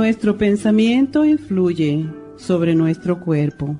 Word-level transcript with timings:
Nuestro 0.00 0.38
pensamiento 0.38 1.26
influye 1.26 2.06
sobre 2.36 2.74
nuestro 2.74 3.20
cuerpo. 3.20 3.76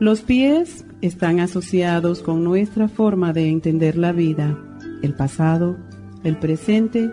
Los 0.00 0.22
pies 0.22 0.86
están 1.02 1.40
asociados 1.40 2.22
con 2.22 2.42
nuestra 2.42 2.88
forma 2.88 3.34
de 3.34 3.50
entender 3.50 3.98
la 3.98 4.12
vida, 4.12 4.58
el 5.02 5.12
pasado, 5.12 5.76
el 6.24 6.38
presente 6.38 7.10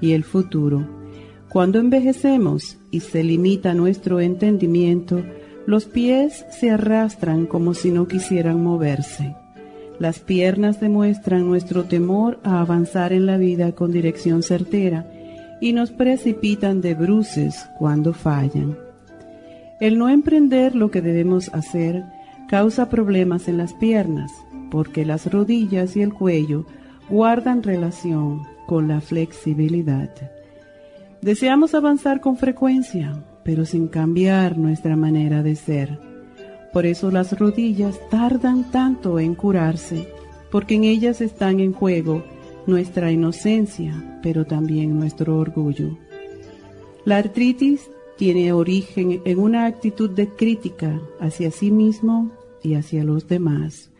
y 0.00 0.14
el 0.14 0.24
futuro. 0.24 0.84
Cuando 1.48 1.78
envejecemos 1.78 2.76
y 2.90 2.98
se 3.00 3.22
limita 3.22 3.72
nuestro 3.72 4.18
entendimiento, 4.18 5.22
los 5.64 5.84
pies 5.84 6.44
se 6.50 6.72
arrastran 6.72 7.46
como 7.46 7.72
si 7.72 7.92
no 7.92 8.08
quisieran 8.08 8.64
moverse. 8.64 9.36
Las 10.00 10.18
piernas 10.18 10.80
demuestran 10.80 11.46
nuestro 11.46 11.84
temor 11.84 12.40
a 12.42 12.58
avanzar 12.58 13.12
en 13.12 13.26
la 13.26 13.36
vida 13.36 13.76
con 13.76 13.92
dirección 13.92 14.42
certera 14.42 15.08
y 15.60 15.72
nos 15.72 15.90
precipitan 15.90 16.80
de 16.80 16.94
bruces 16.94 17.68
cuando 17.78 18.12
fallan. 18.12 18.76
El 19.80 19.98
no 19.98 20.08
emprender 20.08 20.74
lo 20.74 20.90
que 20.90 21.02
debemos 21.02 21.48
hacer 21.54 22.04
causa 22.48 22.88
problemas 22.88 23.48
en 23.48 23.58
las 23.58 23.74
piernas, 23.74 24.32
porque 24.70 25.04
las 25.04 25.30
rodillas 25.30 25.96
y 25.96 26.02
el 26.02 26.14
cuello 26.14 26.66
guardan 27.08 27.62
relación 27.62 28.42
con 28.66 28.88
la 28.88 29.00
flexibilidad. 29.00 30.10
Deseamos 31.20 31.74
avanzar 31.74 32.20
con 32.20 32.36
frecuencia, 32.36 33.22
pero 33.44 33.64
sin 33.64 33.88
cambiar 33.88 34.58
nuestra 34.58 34.96
manera 34.96 35.42
de 35.42 35.56
ser. 35.56 35.98
Por 36.72 36.84
eso 36.86 37.10
las 37.10 37.38
rodillas 37.38 37.98
tardan 38.10 38.70
tanto 38.70 39.18
en 39.18 39.34
curarse, 39.34 40.08
porque 40.50 40.74
en 40.74 40.84
ellas 40.84 41.20
están 41.20 41.60
en 41.60 41.72
juego 41.72 42.24
nuestra 42.66 43.10
inocencia, 43.12 44.18
pero 44.22 44.44
también 44.44 44.98
nuestro 44.98 45.38
orgullo. 45.38 45.96
La 47.04 47.18
artritis 47.18 47.88
tiene 48.16 48.52
origen 48.52 49.20
en 49.24 49.38
una 49.38 49.66
actitud 49.66 50.10
de 50.10 50.28
crítica 50.28 51.00
hacia 51.20 51.50
sí 51.50 51.70
mismo 51.70 52.30
y 52.62 52.74
hacia 52.74 53.04
los 53.04 53.28
demás. 53.28 53.90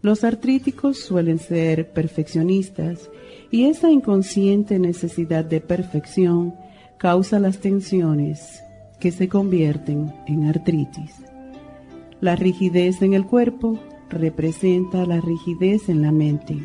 Los 0.00 0.22
artríticos 0.24 0.98
suelen 0.98 1.38
ser 1.38 1.92
perfeccionistas 1.92 3.10
y 3.50 3.64
esa 3.64 3.90
inconsciente 3.90 4.78
necesidad 4.78 5.44
de 5.44 5.60
perfección 5.60 6.54
causa 6.98 7.40
las 7.40 7.58
tensiones 7.58 8.62
que 9.00 9.10
se 9.10 9.28
convierten 9.28 10.14
en 10.26 10.44
artritis. 10.44 11.14
La 12.20 12.36
rigidez 12.36 13.02
en 13.02 13.14
el 13.14 13.26
cuerpo 13.26 13.78
representa 14.08 15.04
la 15.04 15.20
rigidez 15.20 15.88
en 15.88 16.02
la 16.02 16.12
mente. 16.12 16.56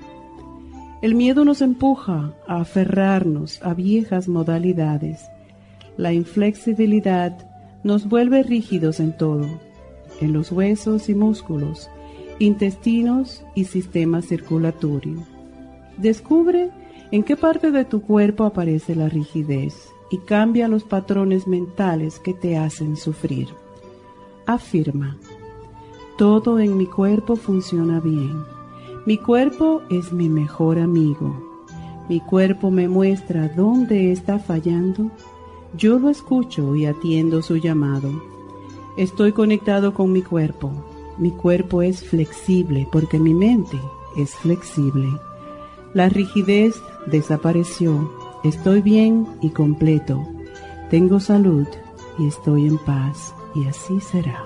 El 1.03 1.15
miedo 1.15 1.43
nos 1.43 1.61
empuja 1.61 2.31
a 2.47 2.61
aferrarnos 2.61 3.61
a 3.61 3.73
viejas 3.73 4.29
modalidades. 4.29 5.29
La 5.97 6.13
inflexibilidad 6.13 7.45
nos 7.83 8.07
vuelve 8.07 8.41
rígidos 8.41 9.01
en 9.01 9.17
todo, 9.17 9.45
en 10.21 10.31
los 10.31 10.53
huesos 10.53 11.09
y 11.09 11.13
músculos, 11.13 11.89
intestinos 12.39 13.43
y 13.53 13.65
sistema 13.65 14.21
circulatorio. 14.21 15.25
Descubre 15.97 16.69
en 17.11 17.23
qué 17.23 17.35
parte 17.35 17.71
de 17.71 17.83
tu 17.83 18.01
cuerpo 18.01 18.45
aparece 18.45 18.95
la 18.95 19.09
rigidez 19.09 19.89
y 20.09 20.19
cambia 20.19 20.69
los 20.69 20.85
patrones 20.85 21.47
mentales 21.47 22.17
que 22.19 22.33
te 22.33 22.55
hacen 22.55 22.95
sufrir. 22.95 23.49
Afirma, 24.45 25.17
todo 26.17 26.61
en 26.61 26.77
mi 26.77 26.85
cuerpo 26.85 27.35
funciona 27.35 27.99
bien 27.99 28.62
mi 29.05 29.17
cuerpo 29.17 29.81
es 29.89 30.13
mi 30.13 30.29
mejor 30.29 30.79
amigo. 30.79 31.35
Mi 32.07 32.21
cuerpo 32.21 32.71
me 32.71 32.87
muestra 32.87 33.49
dónde 33.49 34.13
está 34.13 34.39
fallando. 34.39 35.11
Yo 35.75 35.99
lo 35.99 36.09
escucho 36.09 36.73
y 36.75 36.85
atiendo 36.85 37.41
su 37.41 37.57
llamado. 37.57 38.09
Estoy 38.95 39.33
conectado 39.33 39.93
con 39.93 40.13
mi 40.13 40.21
cuerpo. 40.21 40.71
Mi 41.17 41.31
cuerpo 41.31 41.81
es 41.81 42.01
flexible 42.01 42.87
porque 42.93 43.19
mi 43.19 43.33
mente 43.33 43.77
es 44.15 44.35
flexible. 44.35 45.09
La 45.93 46.07
rigidez 46.07 46.81
desapareció. 47.05 48.09
Estoy 48.45 48.81
bien 48.81 49.27
y 49.41 49.49
completo. 49.49 50.25
Tengo 50.89 51.19
salud 51.19 51.67
y 52.19 52.27
estoy 52.27 52.67
en 52.67 52.77
paz. 52.77 53.35
Y 53.53 53.65
así 53.65 53.99
será. 53.99 54.45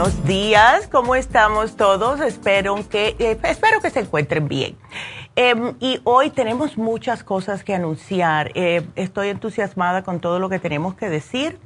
Buenos 0.00 0.24
días. 0.24 0.88
¿Cómo 0.90 1.14
estamos 1.14 1.76
todos? 1.76 2.20
Espero 2.22 2.74
que, 2.88 3.16
eh, 3.18 3.38
espero 3.42 3.82
que 3.82 3.90
se 3.90 4.00
encuentren 4.00 4.48
bien. 4.48 4.78
Em, 5.36 5.74
y 5.78 6.00
hoy 6.04 6.30
tenemos 6.30 6.78
muchas 6.78 7.22
cosas 7.22 7.64
que 7.64 7.74
anunciar. 7.74 8.50
Eh, 8.54 8.80
estoy 8.96 9.28
entusiasmada 9.28 10.02
con 10.02 10.18
todo 10.18 10.38
lo 10.38 10.48
que 10.48 10.58
tenemos 10.58 10.94
que 10.94 11.10
decir, 11.10 11.58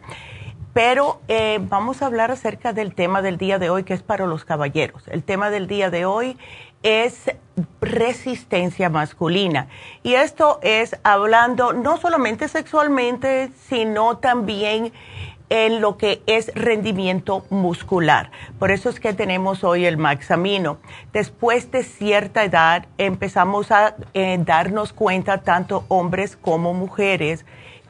pero 0.73 1.21
eh, 1.29 1.61
vamos 1.63 2.03
a 2.03 2.07
hablar 2.07 2.33
acerca 2.33 2.73
del 2.73 2.97
tema 2.97 3.23
del 3.23 3.39
día 3.39 3.61
de 3.61 3.71
hoy, 3.71 3.85
que 3.85 3.95
es 3.95 4.03
para 4.03 4.27
los 4.27 4.45
caballeros. 4.45 5.07
El 5.07 5.23
tema 5.23 5.51
del 5.51 5.69
día 5.69 5.91
de 5.91 6.05
hoy 6.05 6.37
es 6.83 7.31
resistencia 7.81 8.91
masculina. 8.91 9.69
Y 10.03 10.15
esto 10.15 10.59
es 10.63 10.97
hablando 11.05 11.73
no 11.73 11.99
solamente 11.99 12.49
sexualmente, 12.49 13.53
sino 13.69 14.19
también 14.19 14.93
en 15.51 15.81
lo 15.81 15.97
que 15.97 16.23
es 16.27 16.53
rendimiento 16.55 17.45
muscular. 17.51 18.31
Por 18.59 18.71
eso 18.71 18.89
es 18.89 19.01
que 19.01 19.13
tenemos 19.13 19.65
hoy 19.65 19.85
el 19.87 19.97
Maxamino. 19.97 20.79
Después 21.13 21.71
de 21.71 21.85
cierta 21.85 22.45
edad 22.45 22.87
empezamos 22.99 23.71
a 23.71 23.95
eh, 24.15 24.39
darnos 24.45 24.93
cuenta, 24.93 25.43
tanto 25.43 25.85
hombres 25.89 26.37
como 26.37 26.75
mujeres, 26.75 27.45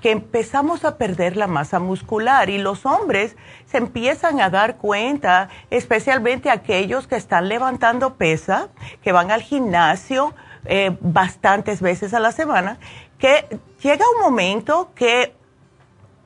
que 0.05 0.11
empezamos 0.11 0.85
a 0.85 0.99
perder 0.99 1.35
la 1.35 1.47
masa 1.47 1.79
muscular 1.79 2.51
y 2.51 2.59
los 2.59 2.85
hombres 2.85 3.37
se 3.65 3.79
empiezan 3.79 4.39
a 4.43 4.51
dar 4.51 4.77
cuenta, 4.77 5.49
especialmente 5.71 6.51
aquellos 6.51 7.07
que 7.07 7.17
están 7.17 7.49
levantando 7.49 8.13
pesa, 8.17 8.69
que 9.03 9.13
van 9.13 9.31
al 9.31 9.41
gimnasio 9.41 10.35
eh, 10.67 10.95
bastantes 11.01 11.81
veces 11.81 12.13
a 12.13 12.21
la 12.21 12.33
semana, 12.33 12.77
que 13.19 13.47
llega 13.83 14.05
un 14.17 14.21
momento 14.21 14.91
que 14.95 15.33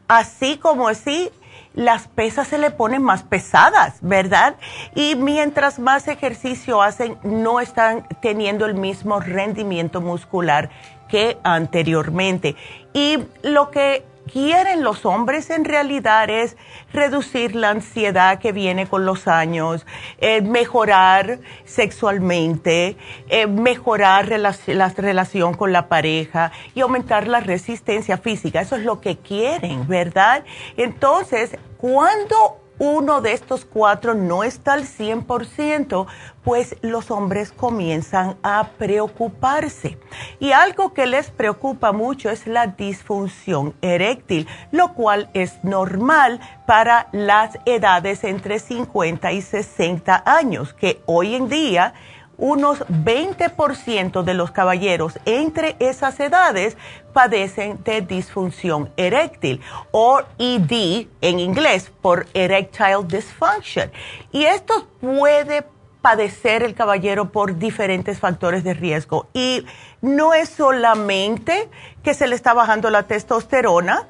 así 0.09 0.57
como 0.57 0.89
así, 0.89 1.31
las 1.75 2.09
pesas 2.09 2.49
se 2.49 2.59
le 2.59 2.73
ponen 2.73 3.03
más 3.03 3.23
pesadas, 3.23 3.99
¿verdad? 4.01 4.57
Y 4.95 5.15
mientras 5.15 5.79
más 5.79 6.09
ejercicio 6.09 6.83
hacen, 6.83 7.17
no 7.23 7.61
están 7.61 8.07
teniendo 8.21 8.67
el 8.67 8.75
mismo 8.75 9.21
rendimiento 9.21 10.01
muscular 10.01 10.71
que 11.09 11.39
anteriormente. 11.45 12.57
Y 12.93 13.19
lo 13.43 13.71
que 13.71 14.05
quieren 14.31 14.85
los 14.85 15.05
hombres 15.05 15.51
en 15.51 15.65
realidad 15.65 16.31
es 16.31 16.57
reducir 16.93 17.55
la 17.57 17.71
ansiedad 17.71 18.39
que 18.39 18.53
viene 18.53 18.87
con 18.87 19.05
los 19.05 19.27
años, 19.27 19.87
eh, 20.19 20.41
mejorar 20.43 21.41
sexualmente, 21.65 22.97
eh, 23.29 23.47
mejorar 23.47 24.29
la 24.39 24.89
relación 24.91 25.55
con 25.55 25.73
la 25.73 25.89
pareja 25.89 26.53
y 26.75 26.81
aumentar 26.81 27.27
la 27.27 27.41
resistencia 27.41 28.19
física. 28.19 28.61
Eso 28.61 28.77
es 28.77 28.85
lo 28.85 29.01
que 29.01 29.17
quieren, 29.17 29.89
¿verdad? 29.89 30.45
Entonces, 30.77 31.57
cuando 31.79 32.68
uno 32.79 33.21
de 33.21 33.33
estos 33.33 33.65
cuatro 33.65 34.15
no 34.15 34.45
está 34.45 34.75
al 34.75 34.85
100%, 34.85 36.07
pues 36.45 36.77
los 36.81 37.11
hombres 37.11 37.53
comienzan 37.53 38.37
a 38.43 38.71
preocuparse. 38.79 39.99
Y 40.41 40.53
algo 40.53 40.95
que 40.95 41.07
les 41.07 41.31
preocupa 41.31 41.93
mucho 41.93 42.31
es 42.31 42.47
la 42.47 42.69
disfunción 42.69 43.75
eréctil, 43.83 44.47
lo 44.71 44.95
cual 44.95 45.29
es 45.35 45.63
normal 45.65 46.41
para 46.67 47.09
las 47.13 47.59
edades 47.67 48.25
entre 48.25 48.59
50 48.59 49.33
y 49.33 49.43
60 49.43 50.23
años, 50.25 50.73
que 50.73 51.03
hoy 51.07 51.35
en 51.35 51.49
día 51.49 51.95
unos 52.39 52.79
20% 52.87 54.23
de 54.23 54.35
los 54.35 54.53
caballeros 54.53 55.19
entre 55.27 55.77
esas 55.81 56.19
edades 56.21 56.77
padecen 57.13 57.83
de 57.83 58.01
disfunción 58.01 58.91
eréctil 58.97 59.61
o 59.91 60.21
ED 60.39 61.09
en 61.21 61.41
inglés 61.41 61.91
por 62.01 62.27
erectile 62.33 63.05
dysfunction. 63.07 63.91
Y 64.33 64.45
esto 64.45 64.87
puede 65.01 65.65
padecer 66.01 66.63
el 66.63 66.75
caballero 66.75 67.31
por 67.33 67.59
diferentes 67.59 68.21
factores 68.21 68.63
de 68.63 68.73
riesgo. 68.73 69.27
Y 69.35 69.67
no 70.01 70.33
es 70.33 70.49
solamente 70.49 71.69
que 72.05 72.15
se 72.15 72.29
le 72.29 72.37
está 72.37 72.55
bajando 72.55 72.89
la 72.89 73.03
testosterona, 73.03 74.07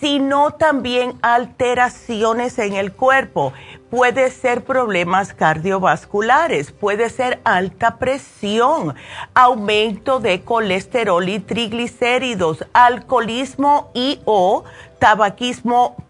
sino 0.00 0.52
también 0.52 1.18
alteraciones 1.22 2.58
en 2.58 2.74
el 2.74 2.92
cuerpo 2.92 3.52
puede 3.90 4.30
ser 4.30 4.64
problemas 4.64 5.32
cardiovasculares, 5.32 6.72
puede 6.72 7.10
ser 7.10 7.40
alta 7.44 7.98
presión, 7.98 8.94
aumento 9.34 10.20
de 10.20 10.42
colesterol 10.42 11.28
y 11.28 11.38
triglicéridos, 11.40 12.64
alcoholismo 12.72 13.90
y 13.94 14.20
o 14.24 14.64
tabaquismo 14.98 16.05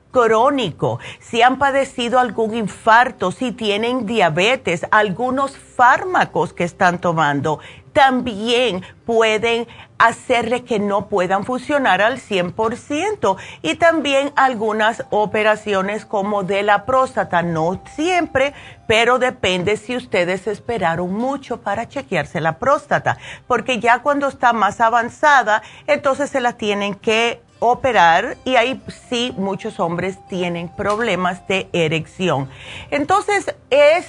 si 1.21 1.43
han 1.43 1.59
padecido 1.59 2.19
algún 2.19 2.55
infarto, 2.55 3.33
si 3.33 3.53
tienen 3.53 4.07
diabetes, 4.07 4.87
algunos 4.91 5.57
fármacos 5.57 6.55
que 6.55 6.65
están 6.65 7.01
tomando, 7.01 7.59
también 7.93 8.83
pueden 9.05 9.67
hacerle 9.99 10.65
que 10.65 10.79
no 10.79 11.09
puedan 11.09 11.45
funcionar 11.45 12.03
al 12.03 12.19
100% 12.19 13.37
y 13.63 13.75
también 13.77 14.33
algunas 14.37 15.05
operaciones 15.11 16.05
como 16.05 16.43
de 16.43 16.63
la 16.63 16.85
próstata, 16.85 17.43
no 17.43 17.81
siempre, 17.95 18.55
pero 18.87 19.19
depende 19.19 19.77
si 19.77 19.97
ustedes 19.97 20.47
esperaron 20.47 21.13
mucho 21.13 21.61
para 21.63 21.89
chequearse 21.89 22.41
la 22.41 22.59
próstata, 22.59 23.19
porque 23.47 23.81
ya 23.81 24.01
cuando 24.01 24.29
está 24.29 24.53
más 24.53 24.81
avanzada, 24.81 25.63
entonces 25.87 26.31
se 26.31 26.41
la 26.41 26.53
tienen 26.53 26.95
que 26.95 27.41
operar 27.59 28.37
y 28.45 28.57
ahí 28.57 28.83
sí 29.09 29.35
muchos 29.37 29.81
hombres 29.81 30.19
tienen 30.29 30.69
problemas 30.69 31.47
de 31.49 31.69
erección. 31.73 32.49
Entonces 32.91 33.55
es 33.71 34.07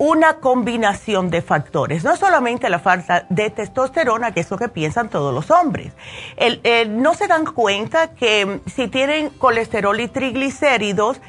una 0.00 0.38
combinación 0.38 1.28
de 1.28 1.42
factores, 1.42 2.04
no 2.04 2.16
solamente 2.16 2.70
la 2.70 2.78
falta 2.78 3.26
de 3.28 3.50
testosterona, 3.50 4.32
que 4.32 4.40
es 4.40 4.50
lo 4.50 4.56
que 4.56 4.70
piensan 4.70 5.10
todos 5.10 5.34
los 5.34 5.50
hombres. 5.50 5.92
no 6.88 7.12
se 7.12 7.26
dan 7.26 7.44
cuenta 7.44 8.14
que 8.14 8.60
si 8.64 8.88
tienen 8.88 9.28
colesterol 9.28 10.00
y 10.00 10.08
triglicéridos, 10.08 11.20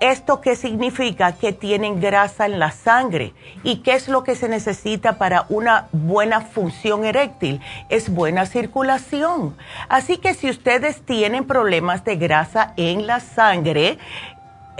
¿Esto 0.00 0.40
qué 0.40 0.56
significa? 0.56 1.32
Que 1.32 1.52
tienen 1.52 2.00
grasa 2.00 2.46
en 2.46 2.58
la 2.58 2.70
sangre. 2.70 3.34
¿Y 3.62 3.82
qué 3.82 3.92
es 3.92 4.08
lo 4.08 4.24
que 4.24 4.34
se 4.34 4.48
necesita 4.48 5.18
para 5.18 5.44
una 5.50 5.88
buena 5.92 6.40
función 6.40 7.04
eréctil? 7.04 7.60
Es 7.90 8.08
buena 8.08 8.46
circulación. 8.46 9.58
Así 9.90 10.16
que 10.16 10.32
si 10.32 10.48
ustedes 10.48 11.02
tienen 11.02 11.44
problemas 11.44 12.02
de 12.02 12.16
grasa 12.16 12.72
en 12.78 13.06
la 13.06 13.20
sangre, 13.20 13.98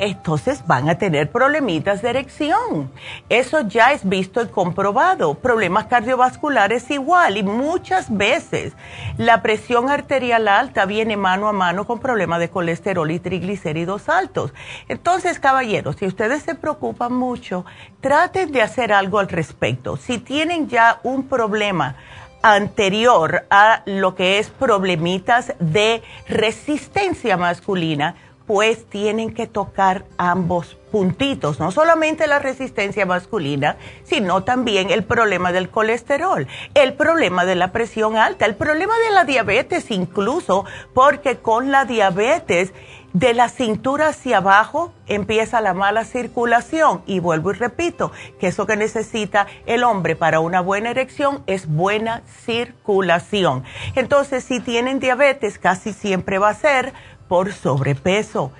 entonces 0.00 0.66
van 0.66 0.88
a 0.88 0.96
tener 0.96 1.30
problemitas 1.30 2.02
de 2.02 2.10
erección. 2.10 2.90
Eso 3.28 3.60
ya 3.60 3.92
es 3.92 4.08
visto 4.08 4.42
y 4.42 4.48
comprobado. 4.48 5.34
Problemas 5.34 5.86
cardiovasculares 5.86 6.90
igual 6.90 7.36
y 7.36 7.42
muchas 7.42 8.14
veces 8.16 8.72
la 9.18 9.42
presión 9.42 9.90
arterial 9.90 10.48
alta 10.48 10.86
viene 10.86 11.16
mano 11.16 11.48
a 11.48 11.52
mano 11.52 11.86
con 11.86 12.00
problemas 12.00 12.40
de 12.40 12.48
colesterol 12.48 13.10
y 13.10 13.20
triglicéridos 13.20 14.08
altos. 14.08 14.54
Entonces, 14.88 15.38
caballeros, 15.38 15.96
si 15.96 16.06
ustedes 16.06 16.42
se 16.42 16.54
preocupan 16.54 17.12
mucho, 17.12 17.64
traten 18.00 18.50
de 18.52 18.62
hacer 18.62 18.92
algo 18.92 19.18
al 19.18 19.28
respecto. 19.28 19.96
Si 19.96 20.18
tienen 20.18 20.68
ya 20.68 21.00
un 21.02 21.28
problema, 21.28 21.96
anterior 22.42 23.46
a 23.50 23.82
lo 23.84 24.14
que 24.14 24.38
es 24.38 24.48
problemitas 24.48 25.52
de 25.58 26.02
resistencia 26.26 27.36
masculina, 27.36 28.14
pues 28.50 28.84
tienen 28.86 29.32
que 29.32 29.46
tocar 29.46 30.06
ambos 30.18 30.76
puntitos, 30.90 31.60
no 31.60 31.70
solamente 31.70 32.26
la 32.26 32.40
resistencia 32.40 33.06
masculina, 33.06 33.76
sino 34.02 34.42
también 34.42 34.90
el 34.90 35.04
problema 35.04 35.52
del 35.52 35.70
colesterol, 35.70 36.48
el 36.74 36.94
problema 36.94 37.44
de 37.44 37.54
la 37.54 37.70
presión 37.70 38.16
alta, 38.16 38.46
el 38.46 38.56
problema 38.56 38.94
de 39.06 39.14
la 39.14 39.22
diabetes 39.22 39.92
incluso, 39.92 40.64
porque 40.94 41.36
con 41.36 41.70
la 41.70 41.84
diabetes 41.84 42.72
de 43.12 43.34
la 43.34 43.48
cintura 43.48 44.08
hacia 44.08 44.38
abajo 44.38 44.92
empieza 45.06 45.60
la 45.60 45.74
mala 45.74 46.04
circulación 46.04 47.02
y 47.06 47.18
vuelvo 47.18 47.50
y 47.50 47.54
repito 47.54 48.12
que 48.38 48.48
eso 48.48 48.66
que 48.66 48.76
necesita 48.76 49.46
el 49.66 49.82
hombre 49.82 50.14
para 50.14 50.40
una 50.40 50.60
buena 50.60 50.90
erección 50.90 51.42
es 51.46 51.66
buena 51.66 52.22
circulación. 52.44 53.64
Entonces, 53.96 54.44
si 54.44 54.60
tienen 54.60 55.00
diabetes, 55.00 55.58
casi 55.58 55.92
siempre 55.92 56.38
va 56.38 56.50
a 56.50 56.54
ser 56.54 56.92
por 57.30 57.52
sobrepeso. 57.52 58.50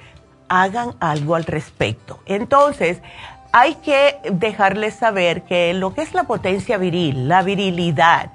Hagan 0.49 0.95
algo 1.01 1.35
al 1.35 1.45
respecto. 1.45 2.21
Entonces, 2.25 3.03
hay 3.51 3.75
que 3.75 4.19
dejarles 4.31 4.95
saber 4.95 5.43
que 5.43 5.75
lo 5.75 5.93
que 5.93 6.03
es 6.03 6.15
la 6.15 6.23
potencia 6.23 6.79
viril, 6.79 7.27
la 7.29 7.43
virilidad, 7.43 8.33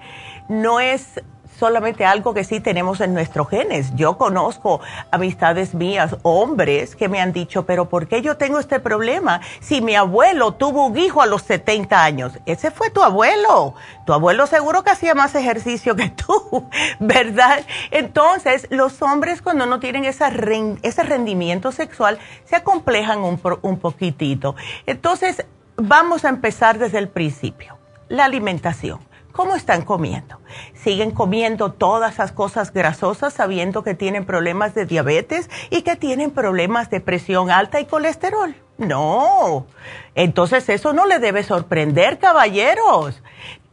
no 0.50 0.82
es 0.82 1.22
solamente 1.58 2.06
algo 2.06 2.34
que 2.34 2.44
sí 2.44 2.60
tenemos 2.60 3.02
en 3.02 3.14
nuestros 3.14 3.50
genes. 3.50 3.96
Yo 3.96 4.18
conozco 4.18 4.82
amistades 5.12 5.74
mías, 5.74 6.16
hombres, 6.24 6.96
que 6.96 7.10
me 7.10 7.20
han 7.22 7.34
dicho, 7.34 7.66
pero 7.66 7.90
¿por 7.90 8.08
qué 8.08 8.22
yo 8.22 8.38
tengo 8.38 8.60
este 8.60 8.80
problema? 8.80 9.42
Si 9.60 9.82
mi 9.82 9.96
abuelo 9.96 10.54
tuvo 10.54 10.86
un 10.88 10.98
hijo 10.98 11.22
a 11.22 11.26
los 11.26 11.44
70 11.44 12.04
años, 12.04 12.34
ese 12.46 12.72
fue 12.72 12.90
tu 12.90 13.02
abuelo. 13.02 13.76
Tu 14.06 14.14
abuelo 14.14 14.48
seguro 14.48 14.84
que 14.84 14.92
hacía 14.92 15.16
más 15.16 15.36
ejercicio 15.36 15.96
que 15.96 16.10
tú, 16.10 16.70
¿verdad? 17.00 17.66
Entonces, 17.92 18.68
los 18.70 19.02
hombres 19.02 19.42
cuando 19.42 19.66
no 19.66 19.80
tienen 19.80 20.06
ese 20.06 21.04
rendimiento 21.04 21.72
sexual, 21.72 22.20
se 22.46 22.56
acomplejan 22.56 23.20
un, 23.20 23.40
un 23.62 23.80
poquitito. 23.80 24.56
Entonces, 24.86 25.46
vamos 25.78 26.26
a 26.26 26.30
empezar 26.30 26.78
desde 26.78 27.00
el 27.00 27.10
principio. 27.10 27.78
La 28.08 28.26
alimentación 28.26 29.00
¿Cómo 29.36 29.58
están 29.58 29.82
comiendo? 29.82 30.40
¿Siguen 30.86 31.10
comiendo 31.10 31.72
todas 31.72 32.14
esas 32.14 32.32
cosas 32.32 32.72
grasosas 32.72 33.34
sabiendo 33.34 33.84
que 33.84 33.96
tienen 33.96 34.24
problemas 34.24 34.76
de 34.76 34.86
diabetes 34.86 35.50
y 35.72 35.82
que 35.82 35.96
tienen 35.96 36.30
problemas 36.30 36.92
de 36.92 37.02
presión 37.02 37.50
alta 37.50 37.80
y 37.80 37.86
colesterol? 37.86 38.56
No. 38.78 39.66
Entonces 40.14 40.70
eso 40.70 40.94
no 40.94 41.08
le 41.08 41.18
debe 41.18 41.42
sorprender, 41.42 42.20
caballeros 42.20 43.20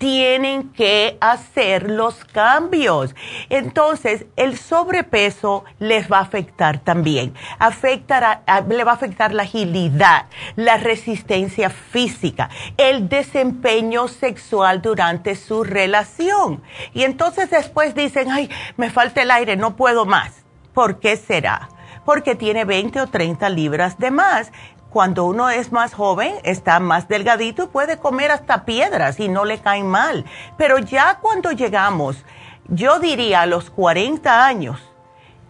tienen 0.02 0.70
que 0.70 1.16
hacer 1.20 1.88
los 1.88 2.24
cambios. 2.24 3.14
Entonces, 3.50 4.26
el 4.34 4.58
sobrepeso 4.58 5.64
les 5.78 6.10
va 6.10 6.18
a 6.18 6.22
afectar 6.22 6.80
también. 6.80 7.34
Afectará, 7.60 8.42
le 8.68 8.82
va 8.82 8.90
a 8.90 8.94
afectar 8.96 9.32
la 9.32 9.44
agilidad, 9.44 10.26
la 10.56 10.76
resistencia 10.76 11.70
física, 11.70 12.50
el 12.78 13.08
desempeño 13.08 14.08
sexual 14.08 14.82
durante 14.82 15.36
su 15.36 15.62
relación. 15.62 16.64
Y 16.94 17.01
entonces 17.04 17.50
después 17.50 17.94
dicen, 17.94 18.30
ay, 18.30 18.50
me 18.76 18.90
falta 18.90 19.22
el 19.22 19.30
aire, 19.30 19.56
no 19.56 19.76
puedo 19.76 20.04
más. 20.04 20.44
¿Por 20.74 21.00
qué 21.00 21.16
será? 21.16 21.68
Porque 22.04 22.34
tiene 22.34 22.64
20 22.64 23.00
o 23.00 23.06
30 23.06 23.48
libras 23.50 23.98
de 23.98 24.10
más 24.10 24.50
cuando 24.92 25.24
uno 25.24 25.48
es 25.48 25.72
más 25.72 25.94
joven, 25.94 26.34
está 26.44 26.78
más 26.78 27.08
delgadito 27.08 27.64
y 27.64 27.68
puede 27.68 27.96
comer 27.96 28.30
hasta 28.30 28.66
piedras 28.66 29.18
y 29.20 29.28
no 29.28 29.46
le 29.46 29.58
caen 29.58 29.86
mal. 29.86 30.26
Pero 30.58 30.78
ya 30.78 31.18
cuando 31.20 31.50
llegamos, 31.50 32.26
yo 32.68 33.00
diría 33.00 33.40
a 33.40 33.46
los 33.46 33.70
40 33.70 34.44
años, 34.44 34.80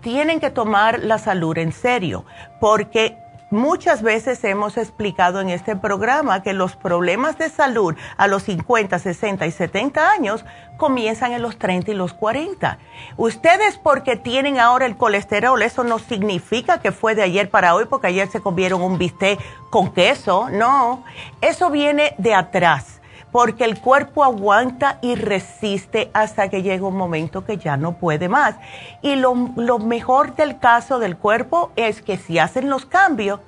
tienen 0.00 0.38
que 0.38 0.50
tomar 0.50 1.00
la 1.00 1.18
salud 1.18 1.58
en 1.58 1.72
serio, 1.72 2.24
porque 2.60 3.16
Muchas 3.52 4.00
veces 4.00 4.42
hemos 4.44 4.78
explicado 4.78 5.42
en 5.42 5.50
este 5.50 5.76
programa 5.76 6.42
que 6.42 6.54
los 6.54 6.74
problemas 6.74 7.36
de 7.36 7.50
salud 7.50 7.94
a 8.16 8.26
los 8.26 8.44
50, 8.44 8.98
60 8.98 9.44
y 9.44 9.50
70 9.50 10.10
años 10.10 10.42
comienzan 10.78 11.32
en 11.32 11.42
los 11.42 11.58
30 11.58 11.90
y 11.90 11.94
los 11.94 12.14
40. 12.14 12.78
Ustedes 13.18 13.76
porque 13.76 14.16
tienen 14.16 14.58
ahora 14.58 14.86
el 14.86 14.96
colesterol, 14.96 15.60
eso 15.60 15.84
no 15.84 15.98
significa 15.98 16.80
que 16.80 16.92
fue 16.92 17.14
de 17.14 17.24
ayer 17.24 17.50
para 17.50 17.74
hoy 17.74 17.84
porque 17.84 18.06
ayer 18.06 18.26
se 18.30 18.40
comieron 18.40 18.80
un 18.80 18.96
bistec 18.96 19.38
con 19.68 19.92
queso, 19.92 20.48
no, 20.48 21.04
eso 21.42 21.68
viene 21.68 22.14
de 22.16 22.32
atrás 22.32 23.01
porque 23.32 23.64
el 23.64 23.80
cuerpo 23.80 24.22
aguanta 24.22 24.98
y 25.00 25.14
resiste 25.14 26.10
hasta 26.12 26.48
que 26.50 26.62
llega 26.62 26.86
un 26.86 26.96
momento 26.96 27.44
que 27.44 27.56
ya 27.56 27.76
no 27.78 27.94
puede 27.94 28.28
más. 28.28 28.56
Y 29.00 29.16
lo, 29.16 29.34
mejor 29.78 30.36
del 30.36 30.58
caso 30.58 30.98
del 30.98 31.16
cuerpo 31.16 31.72
es 31.74 32.02
que 32.02 32.18
si 32.18 32.38
hacen 32.38 32.68
los 32.68 32.84
cambios, 32.84 33.40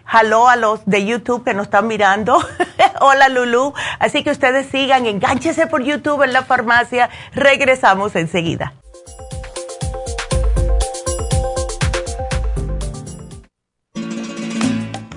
jaló 0.05 0.49
a 0.49 0.57
los 0.57 0.85
de 0.87 1.07
YouTube 1.07 1.45
que 1.45 1.55
nos 1.55 1.65
están 1.67 1.87
mirando. 1.87 2.39
Hola 3.01 3.29
Lulu. 3.29 3.73
Así 3.99 4.23
que 4.23 4.31
ustedes 4.31 4.67
sigan, 4.67 5.07
engánchese 5.07 5.67
por 5.67 5.83
YouTube 5.83 6.23
en 6.23 6.33
la 6.33 6.43
farmacia. 6.43 7.09
Regresamos 7.33 8.17
enseguida. 8.17 8.75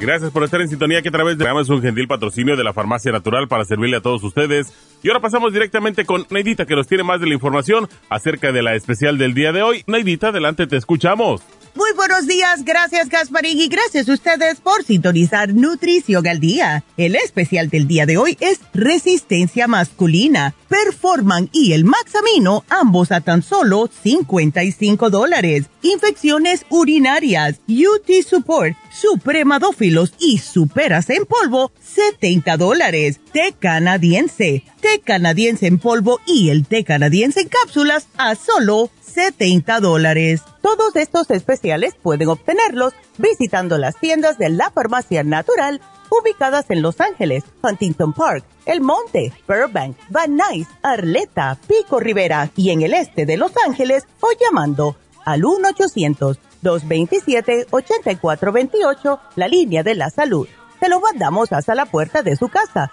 Gracias 0.00 0.30
por 0.30 0.44
estar 0.44 0.60
en 0.60 0.68
sintonía 0.68 1.02
que 1.02 1.08
a 1.08 1.12
través 1.12 1.36
de 1.38 1.44
es 1.60 1.68
un 1.68 1.82
gentil 1.82 2.06
patrocinio 2.06 2.56
de 2.56 2.62
la 2.62 2.72
Farmacia 2.72 3.10
Natural 3.10 3.48
para 3.48 3.64
servirle 3.64 3.96
a 3.96 4.00
todos 4.00 4.22
ustedes. 4.22 4.72
Y 5.02 5.08
ahora 5.08 5.20
pasamos 5.20 5.52
directamente 5.52 6.04
con 6.04 6.24
Neidita 6.30 6.66
que 6.66 6.76
nos 6.76 6.86
tiene 6.86 7.02
más 7.02 7.20
de 7.20 7.26
la 7.26 7.34
información 7.34 7.88
acerca 8.08 8.52
de 8.52 8.62
la 8.62 8.74
especial 8.74 9.18
del 9.18 9.34
día 9.34 9.52
de 9.52 9.62
hoy. 9.62 9.82
Neidita, 9.86 10.28
adelante, 10.28 10.66
te 10.66 10.76
escuchamos. 10.76 11.42
Muy 11.74 11.92
buenos 11.94 12.26
días, 12.26 12.64
gracias 12.64 13.08
Gasparín 13.08 13.58
y 13.58 13.68
gracias 13.68 14.08
a 14.08 14.12
ustedes 14.12 14.60
por 14.60 14.84
sintonizar 14.84 15.52
Nutrición 15.54 16.26
al 16.26 16.40
Día. 16.40 16.82
El 16.96 17.14
especial 17.14 17.68
del 17.68 17.86
día 17.86 18.06
de 18.06 18.16
hoy 18.16 18.36
es 18.40 18.60
Resistencia 18.74 19.68
Masculina, 19.68 20.54
Performan 20.68 21.48
y 21.52 21.72
el 21.72 21.84
Maxamino, 21.84 22.64
ambos 22.68 23.12
a 23.12 23.20
tan 23.20 23.42
solo 23.42 23.88
55 24.02 25.10
dólares. 25.10 25.66
Infecciones 25.82 26.64
urinarias, 26.68 27.60
UT 27.68 28.10
Support, 28.26 28.76
Supremadófilos 28.92 30.14
y 30.18 30.38
Superas 30.38 31.10
en 31.10 31.24
polvo, 31.26 31.70
70 31.80 32.56
dólares. 32.56 33.20
Té 33.32 33.54
canadiense, 33.58 34.64
té 34.80 35.00
canadiense 35.00 35.66
en 35.66 35.78
polvo 35.78 36.20
y 36.26 36.50
el 36.50 36.66
té 36.66 36.84
canadiense 36.84 37.40
en 37.40 37.48
cápsulas 37.48 38.08
a 38.16 38.34
solo 38.34 38.90
70 39.02 39.80
dólares. 39.80 40.42
Todos 40.62 40.96
estos 40.96 41.30
especiales 41.30 41.94
pueden 42.00 42.28
obtenerlos 42.28 42.94
visitando 43.18 43.78
las 43.78 43.96
tiendas 43.96 44.38
de 44.38 44.50
la 44.50 44.70
farmacia 44.70 45.22
natural 45.22 45.80
ubicadas 46.10 46.66
en 46.70 46.80
Los 46.80 47.00
Ángeles, 47.00 47.44
Huntington 47.62 48.12
Park, 48.12 48.44
El 48.64 48.80
Monte, 48.80 49.32
Burbank, 49.46 49.96
Van 50.08 50.36
Nuys, 50.36 50.66
Arleta, 50.82 51.58
Pico 51.66 52.00
Rivera 52.00 52.50
y 52.56 52.70
en 52.70 52.82
el 52.82 52.94
este 52.94 53.26
de 53.26 53.36
Los 53.36 53.52
Ángeles 53.66 54.04
o 54.20 54.28
llamando 54.40 54.96
al 55.24 55.44
1 55.44 55.68
800 55.68 56.38
227-8428, 56.62 59.20
la 59.36 59.48
línea 59.48 59.82
de 59.82 59.94
la 59.94 60.10
salud. 60.10 60.46
Se 60.80 60.88
lo 60.88 61.00
mandamos 61.00 61.52
hasta 61.52 61.74
la 61.74 61.86
puerta 61.86 62.22
de 62.22 62.36
su 62.36 62.48
casa. 62.48 62.92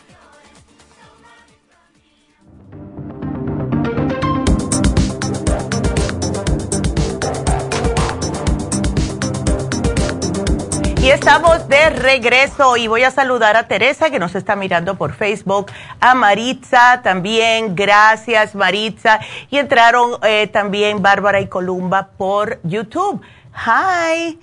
Y 11.01 11.09
estamos 11.09 11.67
de 11.67 11.89
regreso 11.89 12.77
y 12.77 12.87
voy 12.87 13.01
a 13.01 13.09
saludar 13.09 13.57
a 13.57 13.67
Teresa 13.67 14.11
que 14.11 14.19
nos 14.19 14.35
está 14.35 14.55
mirando 14.55 14.93
por 14.93 15.13
Facebook, 15.13 15.71
a 15.99 16.13
Maritza 16.13 17.01
también, 17.01 17.75
gracias 17.75 18.53
Maritza. 18.53 19.19
Y 19.49 19.57
entraron 19.57 20.19
eh, 20.21 20.45
también 20.45 21.01
Bárbara 21.01 21.41
y 21.41 21.47
Columba 21.47 22.09
por 22.15 22.59
YouTube. 22.61 23.19
Hi, 23.53 24.39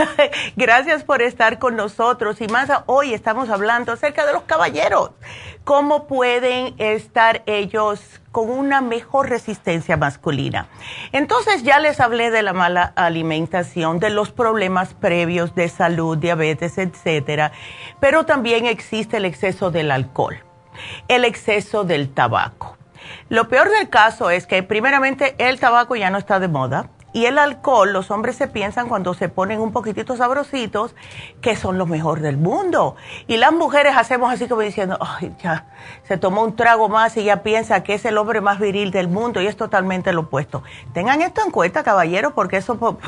gracias 0.56 1.04
por 1.04 1.20
estar 1.20 1.58
con 1.58 1.76
nosotros. 1.76 2.40
Y 2.40 2.48
más 2.48 2.70
hoy 2.86 3.12
estamos 3.12 3.50
hablando 3.50 3.92
acerca 3.92 4.24
de 4.24 4.32
los 4.32 4.42
caballeros. 4.42 5.10
¿Cómo 5.64 6.06
pueden 6.06 6.74
estar 6.78 7.42
ellos 7.46 8.00
con 8.32 8.50
una 8.50 8.80
mejor 8.80 9.28
resistencia 9.28 9.96
masculina? 9.96 10.68
Entonces 11.12 11.64
ya 11.64 11.80
les 11.80 12.00
hablé 12.00 12.30
de 12.30 12.42
la 12.42 12.54
mala 12.54 12.92
alimentación, 12.96 13.98
de 13.98 14.10
los 14.10 14.32
problemas 14.32 14.94
previos 14.94 15.54
de 15.54 15.68
salud, 15.68 16.16
diabetes, 16.16 16.78
etcétera. 16.78 17.52
Pero 18.00 18.24
también 18.24 18.64
existe 18.64 19.18
el 19.18 19.26
exceso 19.26 19.70
del 19.70 19.90
alcohol, 19.90 20.42
el 21.08 21.24
exceso 21.26 21.84
del 21.84 22.08
tabaco. 22.08 22.78
Lo 23.28 23.48
peor 23.48 23.68
del 23.68 23.90
caso 23.90 24.30
es 24.30 24.46
que 24.46 24.62
primeramente 24.62 25.34
el 25.38 25.60
tabaco 25.60 25.94
ya 25.94 26.10
no 26.10 26.18
está 26.18 26.40
de 26.40 26.48
moda 26.48 26.90
y 27.16 27.24
el 27.24 27.38
alcohol, 27.38 27.94
los 27.94 28.10
hombres 28.10 28.36
se 28.36 28.46
piensan 28.46 28.90
cuando 28.90 29.14
se 29.14 29.30
ponen 29.30 29.58
un 29.58 29.72
poquitito 29.72 30.18
sabrositos 30.18 30.94
que 31.40 31.56
son 31.56 31.78
lo 31.78 31.86
mejor 31.86 32.20
del 32.20 32.36
mundo. 32.36 32.94
Y 33.26 33.38
las 33.38 33.52
mujeres 33.52 33.96
hacemos 33.96 34.30
así 34.30 34.46
como 34.48 34.60
diciendo, 34.60 34.98
ay, 35.00 35.34
ya, 35.42 35.64
se 36.06 36.18
tomó 36.18 36.42
un 36.42 36.56
trago 36.56 36.90
más 36.90 37.16
y 37.16 37.24
ya 37.24 37.42
piensa 37.42 37.82
que 37.82 37.94
es 37.94 38.04
el 38.04 38.18
hombre 38.18 38.42
más 38.42 38.58
viril 38.58 38.90
del 38.90 39.08
mundo 39.08 39.40
y 39.40 39.46
es 39.46 39.56
totalmente 39.56 40.12
lo 40.12 40.20
opuesto. 40.20 40.62
Tengan 40.92 41.22
esto 41.22 41.40
en 41.42 41.50
cuenta, 41.50 41.82
caballeros, 41.82 42.34
porque 42.34 42.58
eso 42.58 42.74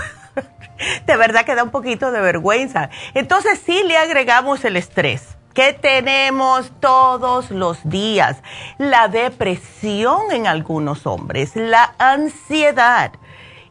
de 1.07 1.17
verdad 1.19 1.45
que 1.45 1.55
da 1.55 1.62
un 1.62 1.71
poquito 1.71 2.11
de 2.11 2.23
vergüenza. 2.23 2.88
Entonces 3.12 3.61
sí 3.62 3.83
le 3.85 3.99
agregamos 3.99 4.65
el 4.65 4.79
estrés 4.79 5.37
que 5.53 5.75
tenemos 5.75 6.73
todos 6.81 7.50
los 7.50 7.87
días, 7.87 8.38
la 8.79 9.09
depresión 9.09 10.33
en 10.33 10.47
algunos 10.47 11.07
hombres, 11.07 11.57
la 11.57 11.95
ansiedad 11.99 13.12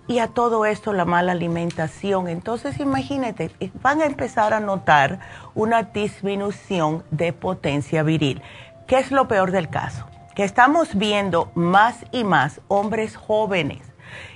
y 0.07 0.19
a 0.19 0.27
todo 0.27 0.65
esto 0.65 0.93
la 0.93 1.05
mala 1.05 1.33
alimentación. 1.33 2.27
Entonces 2.27 2.79
imagínate, 2.79 3.51
van 3.81 4.01
a 4.01 4.05
empezar 4.05 4.53
a 4.53 4.59
notar 4.59 5.19
una 5.53 5.83
disminución 5.83 7.03
de 7.11 7.33
potencia 7.33 8.03
viril. 8.03 8.41
¿Qué 8.87 8.99
es 8.99 9.11
lo 9.11 9.27
peor 9.27 9.51
del 9.51 9.69
caso? 9.69 10.05
Que 10.35 10.43
estamos 10.43 10.95
viendo 10.95 11.51
más 11.55 12.05
y 12.11 12.23
más 12.23 12.61
hombres 12.67 13.17
jóvenes, 13.17 13.81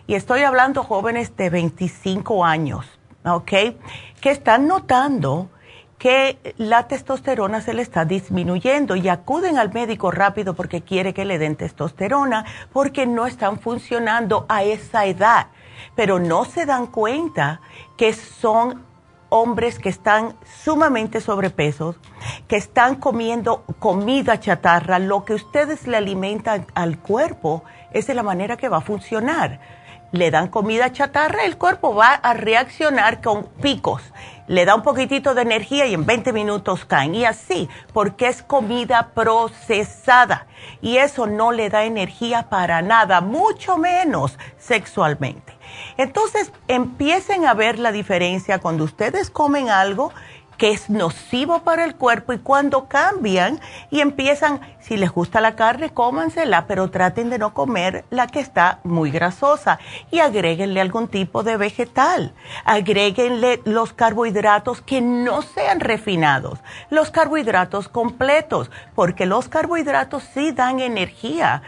y 0.07 0.15
estoy 0.15 0.41
hablando 0.41 0.83
jóvenes 0.83 1.35
de 1.37 1.49
25 1.49 2.43
años, 2.43 2.85
¿ok? 3.23 3.51
Que 4.19 4.31
están 4.31 4.67
notando 4.67 5.49
que 5.97 6.55
la 6.57 6.87
testosterona 6.87 7.61
se 7.61 7.73
le 7.73 7.83
está 7.83 8.05
disminuyendo 8.05 8.95
y 8.95 9.07
acuden 9.07 9.59
al 9.59 9.71
médico 9.71 10.09
rápido 10.09 10.55
porque 10.55 10.81
quiere 10.81 11.13
que 11.13 11.25
le 11.25 11.37
den 11.37 11.55
testosterona 11.55 12.43
porque 12.73 13.05
no 13.05 13.27
están 13.27 13.59
funcionando 13.59 14.47
a 14.49 14.63
esa 14.63 15.05
edad 15.05 15.47
pero 15.95 16.19
no 16.19 16.45
se 16.45 16.65
dan 16.65 16.87
cuenta 16.87 17.61
que 17.97 18.13
son 18.13 18.85
hombres 19.31 19.79
que 19.79 19.89
están 19.89 20.35
sumamente 20.63 21.21
sobrepesos, 21.21 21.95
que 22.49 22.57
están 22.57 22.95
comiendo 22.95 23.63
comida 23.79 24.39
chatarra, 24.39 24.99
lo 24.99 25.23
que 25.23 25.33
ustedes 25.33 25.87
le 25.87 25.97
alimentan 25.97 26.67
al 26.75 26.99
cuerpo 26.99 27.63
es 27.93 28.07
de 28.07 28.13
la 28.13 28.23
manera 28.23 28.57
que 28.57 28.67
va 28.67 28.77
a 28.77 28.81
funcionar. 28.81 29.61
Le 30.11 30.29
dan 30.29 30.49
comida 30.49 30.91
chatarra, 30.91 31.45
el 31.45 31.57
cuerpo 31.57 31.95
va 31.95 32.13
a 32.15 32.33
reaccionar 32.33 33.21
con 33.21 33.45
picos. 33.61 34.03
Le 34.47 34.65
da 34.65 34.75
un 34.75 34.83
poquitito 34.83 35.33
de 35.33 35.43
energía 35.43 35.85
y 35.85 35.93
en 35.93 36.05
20 36.05 36.33
minutos 36.33 36.83
caen. 36.83 37.15
Y 37.15 37.23
así, 37.23 37.69
porque 37.93 38.27
es 38.27 38.43
comida 38.43 39.11
procesada. 39.13 40.47
Y 40.81 40.97
eso 40.97 41.27
no 41.27 41.53
le 41.53 41.69
da 41.69 41.85
energía 41.85 42.49
para 42.49 42.81
nada, 42.81 43.21
mucho 43.21 43.77
menos 43.77 44.37
sexualmente. 44.57 45.53
Entonces, 45.97 46.51
empiecen 46.67 47.45
a 47.45 47.53
ver 47.53 47.79
la 47.79 47.91
diferencia 47.91 48.59
cuando 48.59 48.83
ustedes 48.83 49.29
comen 49.29 49.69
algo 49.69 50.11
que 50.61 50.69
es 50.69 50.91
nocivo 50.91 51.63
para 51.63 51.83
el 51.85 51.95
cuerpo 51.95 52.33
y 52.33 52.37
cuando 52.37 52.87
cambian 52.87 53.59
y 53.89 53.99
empiezan, 53.99 54.61
si 54.79 54.95
les 54.95 55.09
gusta 55.09 55.41
la 55.41 55.55
carne, 55.55 55.89
cómansela, 55.89 56.67
pero 56.67 56.91
traten 56.91 57.31
de 57.31 57.39
no 57.39 57.55
comer 57.55 58.05
la 58.11 58.27
que 58.27 58.41
está 58.41 58.79
muy 58.83 59.09
grasosa. 59.09 59.79
Y 60.11 60.19
agréguenle 60.19 60.79
algún 60.79 61.07
tipo 61.07 61.41
de 61.41 61.57
vegetal. 61.57 62.35
Agréguenle 62.63 63.59
los 63.65 63.93
carbohidratos 63.93 64.81
que 64.81 65.01
no 65.01 65.41
sean 65.41 65.79
refinados, 65.79 66.59
los 66.91 67.09
carbohidratos 67.09 67.87
completos, 67.87 68.69
porque 68.93 69.25
los 69.25 69.49
carbohidratos 69.49 70.21
sí 70.31 70.51
dan 70.51 70.79
energía 70.79 71.63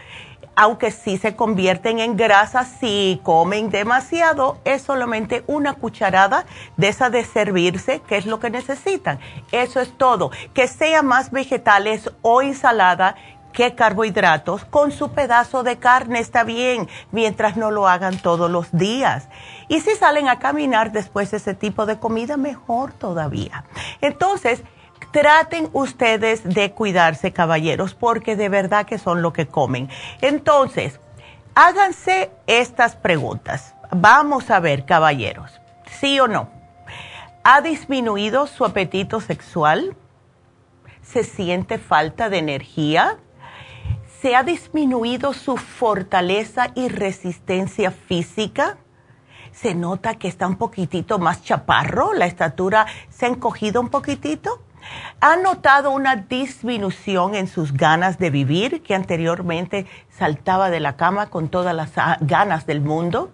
aunque 0.56 0.90
sí 0.90 1.18
se 1.18 1.36
convierten 1.36 1.98
en 1.98 2.16
grasa 2.16 2.64
si 2.64 3.20
comen 3.22 3.70
demasiado, 3.70 4.58
es 4.64 4.82
solamente 4.82 5.44
una 5.46 5.74
cucharada 5.74 6.46
de 6.76 6.88
esa 6.88 7.10
de 7.10 7.24
servirse, 7.24 8.00
que 8.00 8.16
es 8.16 8.26
lo 8.26 8.40
que 8.40 8.50
necesitan. 8.50 9.18
Eso 9.52 9.80
es 9.80 9.96
todo. 9.96 10.30
Que 10.52 10.68
sea 10.68 11.02
más 11.02 11.30
vegetales 11.30 12.10
o 12.22 12.42
ensalada 12.42 13.16
que 13.54 13.74
carbohidratos, 13.76 14.64
con 14.64 14.90
su 14.90 15.12
pedazo 15.12 15.62
de 15.62 15.78
carne 15.78 16.18
está 16.18 16.42
bien, 16.42 16.88
mientras 17.12 17.56
no 17.56 17.70
lo 17.70 17.86
hagan 17.86 18.18
todos 18.18 18.50
los 18.50 18.72
días. 18.72 19.28
Y 19.68 19.80
si 19.80 19.94
salen 19.94 20.28
a 20.28 20.40
caminar 20.40 20.90
después 20.90 21.30
de 21.30 21.36
ese 21.36 21.54
tipo 21.54 21.86
de 21.86 21.98
comida, 21.98 22.36
mejor 22.36 22.92
todavía. 22.92 23.64
Entonces, 24.00 24.64
traten 25.14 25.70
ustedes 25.72 26.42
de 26.42 26.72
cuidarse, 26.72 27.32
caballeros, 27.32 27.94
porque 27.94 28.34
de 28.34 28.48
verdad 28.48 28.84
que 28.84 28.98
son 28.98 29.22
lo 29.22 29.32
que 29.32 29.46
comen. 29.46 29.88
Entonces, 30.20 30.98
háganse 31.54 32.32
estas 32.48 32.96
preguntas. 32.96 33.76
Vamos 33.92 34.50
a 34.50 34.58
ver, 34.58 34.84
caballeros, 34.84 35.60
¿sí 36.00 36.18
o 36.18 36.26
no? 36.26 36.48
¿Ha 37.44 37.60
disminuido 37.60 38.48
su 38.48 38.64
apetito 38.64 39.20
sexual? 39.20 39.96
¿Se 41.00 41.22
siente 41.22 41.78
falta 41.78 42.28
de 42.28 42.38
energía? 42.38 43.18
¿Se 44.20 44.34
ha 44.34 44.42
disminuido 44.42 45.32
su 45.32 45.56
fortaleza 45.56 46.72
y 46.74 46.88
resistencia 46.88 47.92
física? 47.92 48.78
¿Se 49.52 49.76
nota 49.76 50.16
que 50.16 50.26
está 50.26 50.48
un 50.48 50.56
poquitito 50.56 51.20
más 51.20 51.44
chaparro? 51.44 52.14
¿La 52.14 52.26
estatura 52.26 52.86
se 53.10 53.26
ha 53.26 53.28
encogido 53.28 53.80
un 53.80 53.90
poquitito? 53.90 54.60
¿Ha 55.20 55.36
notado 55.36 55.90
una 55.90 56.16
disminución 56.16 57.34
en 57.34 57.46
sus 57.46 57.72
ganas 57.72 58.18
de 58.18 58.30
vivir 58.30 58.82
que 58.82 58.94
anteriormente 58.94 59.86
saltaba 60.10 60.70
de 60.70 60.80
la 60.80 60.96
cama 60.96 61.30
con 61.30 61.48
todas 61.48 61.74
las 61.74 61.92
ah, 61.96 62.18
ganas 62.20 62.66
del 62.66 62.80
mundo? 62.80 63.30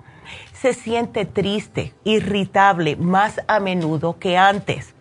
Se 0.53 0.75
siente 0.75 1.25
triste, 1.25 1.95
irritable 2.05 2.97
más 2.97 3.41
a 3.49 3.59
menudo 3.59 4.19
que 4.19 4.37
antes. 4.39 4.95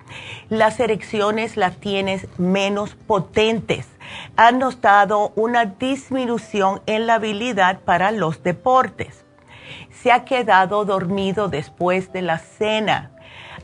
Las 0.50 0.80
erecciones 0.80 1.58
las 1.58 1.78
tienes 1.78 2.28
menos 2.40 2.96
potentes. 2.96 3.88
¿Ha 4.36 4.52
notado 4.52 5.32
una 5.36 5.66
disminución 5.66 6.82
en 6.88 7.06
la 7.06 7.16
habilidad 7.16 7.82
para 7.82 8.12
los 8.12 8.42
deportes. 8.42 9.26
Se 9.92 10.12
ha 10.12 10.26
quedado 10.26 10.86
dormido 10.86 11.50
después 11.50 12.12
de 12.12 12.24
la 12.24 12.40
cena 12.40 13.12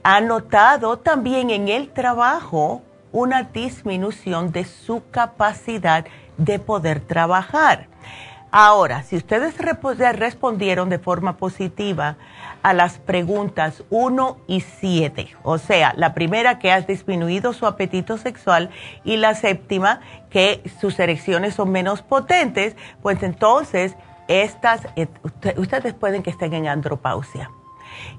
ha 0.06 0.22
notado 0.22 1.00
también 1.00 1.50
en 1.50 1.68
el 1.68 1.90
trabajo 1.90 2.84
una 3.12 3.42
disminución 3.42 4.52
de 4.52 4.64
su 4.64 5.02
capacidad 5.10 6.06
de 6.38 6.60
poder 6.60 7.00
trabajar. 7.00 7.88
Ahora, 8.52 9.02
si 9.02 9.16
ustedes 9.16 9.58
respondieron 9.58 10.90
de 10.90 11.00
forma 11.00 11.38
positiva 11.38 12.18
a 12.62 12.74
las 12.76 13.00
preguntas 13.00 13.84
1 13.90 14.38
y 14.46 14.62
7, 14.62 15.38
o 15.42 15.58
sea, 15.58 15.92
la 15.98 16.14
primera 16.14 16.60
que 16.60 16.72
ha 16.72 16.82
disminuido 16.82 17.52
su 17.54 17.66
apetito 17.66 18.20
sexual 18.20 18.70
y 19.04 19.18
la 19.18 19.34
séptima 19.34 20.02
que 20.30 20.62
sus 20.80 21.00
erecciones 21.00 21.56
son 21.56 21.72
menos 21.72 22.04
potentes, 22.04 22.76
pues 23.02 23.24
entonces 23.24 23.96
estas, 24.28 24.82
ustedes 25.58 25.96
pueden 25.96 26.22
que 26.22 26.30
estén 26.30 26.54
en 26.54 26.68
andropausia 26.68 27.50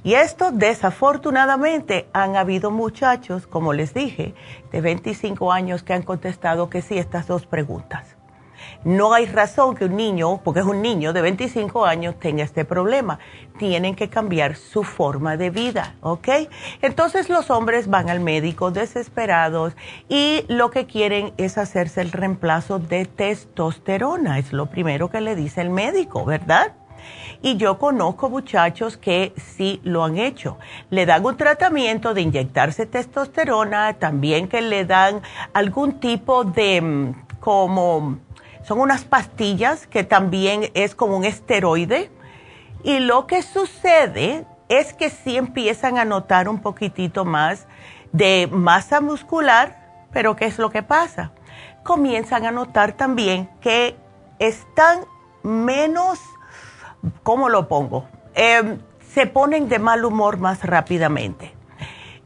Y 0.03 0.15
esto 0.15 0.51
desafortunadamente 0.53 2.09
han 2.13 2.37
habido 2.37 2.71
muchachos, 2.71 3.47
como 3.47 3.73
les 3.73 3.95
dije, 3.95 4.35
de 4.73 4.81
25 4.81 5.53
años 5.53 5.83
que 5.83 5.95
han 5.95 6.03
contestado 6.03 6.71
que 6.71 6.83
sí 6.83 6.99
estas 6.99 7.27
dos 7.27 7.47
preguntas. 7.47 8.17
No 8.85 9.13
hay 9.13 9.27
razón 9.27 9.75
que 9.75 9.85
un 9.85 9.97
niño, 9.97 10.41
porque 10.43 10.61
es 10.61 10.67
un 10.67 10.83
niño 10.83 11.13
de 11.13 11.23
25 11.23 11.87
años, 11.87 12.19
tenga 12.19 12.45
este 12.45 12.65
problema. 12.65 13.19
Tienen 13.59 13.95
que 13.95 14.09
cambiar 14.09 14.57
su 14.57 14.85
forma 14.85 15.37
de 15.37 15.51
vida, 15.51 15.95
¿ok? 16.03 16.29
Entonces 16.83 17.29
los 17.29 17.51
hombres 17.51 17.89
van 17.89 18.11
al 18.11 18.21
médico 18.21 18.71
desesperados 18.71 19.75
y 20.09 20.45
lo 20.49 20.71
que 20.71 20.87
quieren 20.87 21.33
es 21.37 21.59
hacerse 21.59 22.01
el 22.01 22.13
reemplazo 22.13 22.79
de 22.79 23.07
testosterona. 23.07 24.39
Es 24.39 24.53
lo 24.53 24.67
primero 24.67 25.11
que 25.11 25.21
le 25.21 25.35
dice 25.35 25.63
el 25.63 25.71
médico, 25.71 26.25
¿verdad? 26.25 26.75
Y 27.43 27.57
yo 27.57 27.79
conozco 27.79 28.31
muchachos 28.31 28.97
que 28.97 29.33
sí 29.37 29.81
lo 29.85 30.05
han 30.05 30.19
hecho. 30.19 30.59
Le 30.91 31.07
dan 31.07 31.25
un 31.25 31.37
tratamiento 31.37 32.15
de 32.15 32.23
inyectarse 32.23 32.87
testosterona, 32.87 33.95
también 33.95 34.49
que 34.49 34.63
le 34.63 34.85
dan 34.85 35.23
algún 35.53 36.01
tipo 36.01 36.45
de 36.45 36.81
mm, 36.81 37.15
como 37.41 38.19
son 38.67 38.81
unas 38.81 39.05
pastillas 39.05 39.87
que 39.87 40.03
también 40.03 40.71
es 40.75 40.95
como 40.95 41.17
un 41.17 41.25
esteroide. 41.25 42.11
Y 42.83 42.99
lo 42.99 43.27
que 43.27 43.43
sucede 43.43 44.45
es 44.69 44.93
que 44.93 45.11
sí 45.11 45.37
empiezan 45.37 45.99
a 45.99 46.05
notar 46.05 46.49
un 46.49 46.61
poquitito 46.61 47.25
más 47.25 47.67
de 48.13 48.49
masa 48.51 49.01
muscular, 49.01 50.07
pero 50.13 50.35
¿qué 50.35 50.47
es 50.47 50.59
lo 50.59 50.71
que 50.71 50.83
pasa? 50.83 51.33
Comienzan 51.85 52.45
a 52.47 52.51
notar 52.51 52.93
también 52.93 53.49
que 53.61 53.97
están 54.39 55.01
menos, 55.43 56.19
¿cómo 57.23 57.49
lo 57.49 57.69
pongo? 57.69 58.09
Em, 58.35 58.79
se 59.13 59.27
ponen 59.27 59.69
de 59.69 59.79
mal 59.79 60.05
humor 60.05 60.39
más 60.39 60.63
rápidamente, 60.63 61.55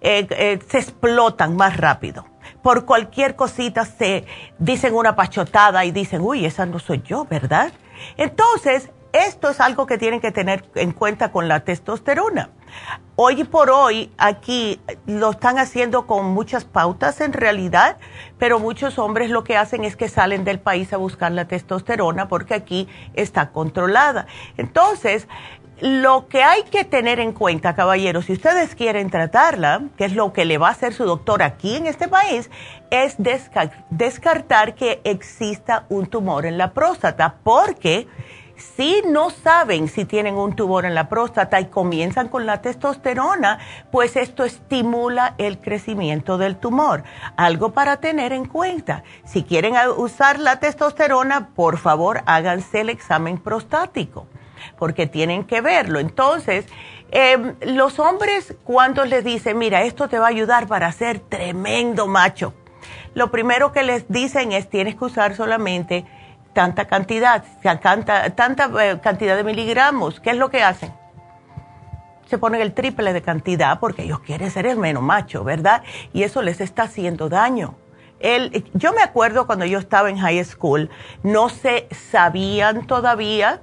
eh, 0.00 0.26
eh, 0.30 0.58
se 0.68 0.78
explotan 0.78 1.56
más 1.56 1.76
rápido 1.76 2.24
por 2.62 2.84
cualquier 2.84 3.36
cosita 3.36 3.84
se 3.84 4.26
dicen 4.58 4.94
una 4.94 5.16
pachotada 5.16 5.84
y 5.84 5.92
dicen, 5.92 6.20
uy, 6.20 6.44
esa 6.44 6.66
no 6.66 6.78
soy 6.78 7.02
yo, 7.02 7.24
¿verdad? 7.24 7.72
Entonces, 8.16 8.90
esto 9.12 9.50
es 9.50 9.60
algo 9.60 9.86
que 9.86 9.98
tienen 9.98 10.20
que 10.20 10.30
tener 10.30 10.64
en 10.74 10.92
cuenta 10.92 11.32
con 11.32 11.48
la 11.48 11.60
testosterona. 11.60 12.50
Hoy 13.16 13.44
por 13.44 13.70
hoy 13.70 14.12
aquí 14.16 14.80
lo 15.06 15.30
están 15.30 15.58
haciendo 15.58 16.06
con 16.06 16.26
muchas 16.26 16.64
pautas 16.64 17.20
en 17.20 17.32
realidad, 17.32 17.98
pero 18.38 18.58
muchos 18.58 18.98
hombres 18.98 19.30
lo 19.30 19.44
que 19.44 19.56
hacen 19.56 19.84
es 19.84 19.96
que 19.96 20.08
salen 20.08 20.44
del 20.44 20.58
país 20.58 20.92
a 20.92 20.96
buscar 20.96 21.32
la 21.32 21.46
testosterona 21.46 22.28
porque 22.28 22.54
aquí 22.54 22.88
está 23.14 23.50
controlada. 23.50 24.26
Entonces, 24.56 25.28
lo 25.80 26.28
que 26.28 26.42
hay 26.42 26.62
que 26.64 26.84
tener 26.84 27.20
en 27.20 27.32
cuenta, 27.32 27.74
caballeros, 27.74 28.26
si 28.26 28.34
ustedes 28.34 28.74
quieren 28.74 29.08
tratarla, 29.08 29.82
que 29.96 30.04
es 30.04 30.14
lo 30.14 30.32
que 30.32 30.44
le 30.44 30.58
va 30.58 30.68
a 30.68 30.72
hacer 30.72 30.92
su 30.92 31.04
doctor 31.04 31.42
aquí 31.42 31.76
en 31.76 31.86
este 31.86 32.06
país, 32.06 32.50
es 32.90 33.16
descartar 33.88 34.74
que 34.74 35.00
exista 35.04 35.86
un 35.88 36.06
tumor 36.06 36.44
en 36.44 36.58
la 36.58 36.72
próstata, 36.72 37.36
porque 37.42 38.08
si 38.60 39.02
no 39.06 39.30
saben 39.30 39.88
si 39.88 40.04
tienen 40.04 40.36
un 40.36 40.54
tumor 40.54 40.84
en 40.84 40.94
la 40.94 41.08
próstata 41.08 41.60
y 41.60 41.66
comienzan 41.66 42.28
con 42.28 42.46
la 42.46 42.60
testosterona, 42.60 43.58
pues 43.90 44.16
esto 44.16 44.44
estimula 44.44 45.34
el 45.38 45.58
crecimiento 45.58 46.38
del 46.38 46.56
tumor. 46.56 47.02
Algo 47.36 47.72
para 47.72 47.98
tener 47.98 48.32
en 48.32 48.44
cuenta. 48.44 49.02
Si 49.24 49.42
quieren 49.42 49.74
usar 49.96 50.38
la 50.38 50.60
testosterona, 50.60 51.48
por 51.54 51.78
favor 51.78 52.22
háganse 52.26 52.80
el 52.80 52.90
examen 52.90 53.38
prostático 53.38 54.26
porque 54.78 55.06
tienen 55.06 55.44
que 55.44 55.62
verlo. 55.62 55.98
Entonces, 55.98 56.66
em, 57.10 57.54
los 57.62 57.98
hombres 57.98 58.54
cuando 58.64 59.04
les 59.04 59.24
dicen, 59.24 59.58
mira, 59.58 59.82
esto 59.82 60.08
te 60.08 60.18
va 60.18 60.26
a 60.26 60.30
ayudar 60.30 60.66
para 60.66 60.92
ser 60.92 61.18
tremendo 61.18 62.06
macho, 62.06 62.52
lo 63.14 63.30
primero 63.30 63.72
que 63.72 63.82
les 63.82 64.08
dicen 64.08 64.52
es, 64.52 64.68
tienes 64.70 64.94
que 64.94 65.04
usar 65.04 65.34
solamente 65.34 66.06
tanta 66.52 66.86
cantidad, 66.86 67.44
tanta, 67.62 68.30
tanta 68.30 68.70
eh, 68.80 69.00
cantidad 69.00 69.36
de 69.36 69.44
miligramos. 69.44 70.20
¿Qué 70.20 70.30
es 70.30 70.36
lo 70.36 70.50
que 70.50 70.62
hacen? 70.62 70.92
Se 72.28 72.38
ponen 72.38 72.60
el 72.60 72.72
triple 72.74 73.12
de 73.12 73.22
cantidad 73.22 73.80
porque 73.80 74.02
ellos 74.02 74.20
quieren 74.20 74.50
ser 74.50 74.66
el 74.66 74.78
menos 74.78 75.02
macho, 75.02 75.44
¿verdad? 75.44 75.82
Y 76.12 76.22
eso 76.22 76.42
les 76.42 76.60
está 76.60 76.84
haciendo 76.84 77.28
daño. 77.28 77.74
El, 78.20 78.64
yo 78.74 78.92
me 78.92 79.02
acuerdo 79.02 79.46
cuando 79.46 79.64
yo 79.64 79.78
estaba 79.78 80.10
en 80.10 80.18
high 80.18 80.44
school, 80.44 80.90
no 81.22 81.48
se 81.48 81.88
sabían 81.90 82.86
todavía 82.86 83.60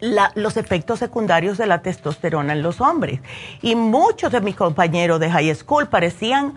los 0.00 0.56
efectos 0.56 0.98
secundarios 0.98 1.58
de 1.58 1.66
la 1.66 1.82
testosterona 1.82 2.52
en 2.52 2.62
los 2.62 2.80
hombres. 2.80 3.20
Y 3.62 3.74
muchos 3.74 4.30
de 4.30 4.40
mis 4.40 4.54
compañeros 4.54 5.18
de 5.18 5.30
high 5.30 5.54
school 5.54 5.88
parecían, 5.88 6.54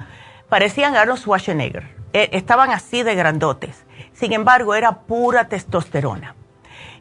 parecían 0.50 0.96
Arnold 0.96 1.20
Schwarzenegger. 1.20 1.88
Eh, 2.14 2.30
estaban 2.34 2.72
así 2.72 3.04
de 3.04 3.16
grandotes. 3.16 3.86
Sin 4.22 4.34
embargo, 4.34 4.76
era 4.76 5.00
pura 5.00 5.50
testosterona. 5.50 6.36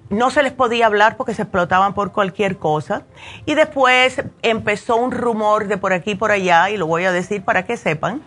No 0.09 0.31
se 0.31 0.43
les 0.43 0.53
podía 0.53 0.87
hablar 0.87 1.19
porque 1.19 1.35
se 1.35 1.43
explotaban 1.43 1.93
por 1.93 2.13
cualquier 2.13 2.57
cosa. 2.57 3.03
Y 3.45 3.55
después 3.55 4.23
empezó 4.41 4.97
un 4.97 5.13
rumor 5.13 5.69
de 5.69 5.77
por 5.77 5.93
aquí 5.93 6.13
y 6.13 6.15
por 6.15 6.31
allá, 6.31 6.71
y 6.71 6.79
lo 6.79 6.87
voy 6.87 7.05
a 7.05 7.13
decir 7.13 7.45
para 7.45 7.67
que 7.67 7.77
sepan, 7.77 8.23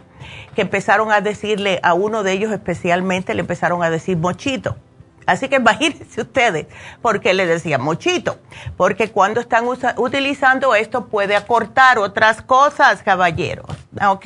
que 0.54 0.62
empezaron 0.62 1.12
a 1.12 1.22
decirle 1.22 1.80
a 1.82 1.96
uno 1.96 2.22
de 2.22 2.34
ellos 2.34 2.52
especialmente, 2.52 3.34
le 3.34 3.40
empezaron 3.40 3.82
a 3.82 3.90
decir 3.90 4.16
mochito 4.16 4.78
Así 5.26 5.50
que 5.50 5.56
imagínense 5.64 6.22
ustedes, 6.22 6.68
porque 7.02 7.34
le 7.34 7.46
decía 7.46 7.78
mochito, 7.78 8.38
porque 8.78 9.12
cuando 9.12 9.40
están 9.40 9.66
utilizando 9.98 10.76
esto 10.76 11.08
puede 11.08 11.36
acortar 11.36 11.98
otras 11.98 12.42
cosas, 12.42 13.04
caballeros, 13.04 13.66
¿ok? 14.06 14.26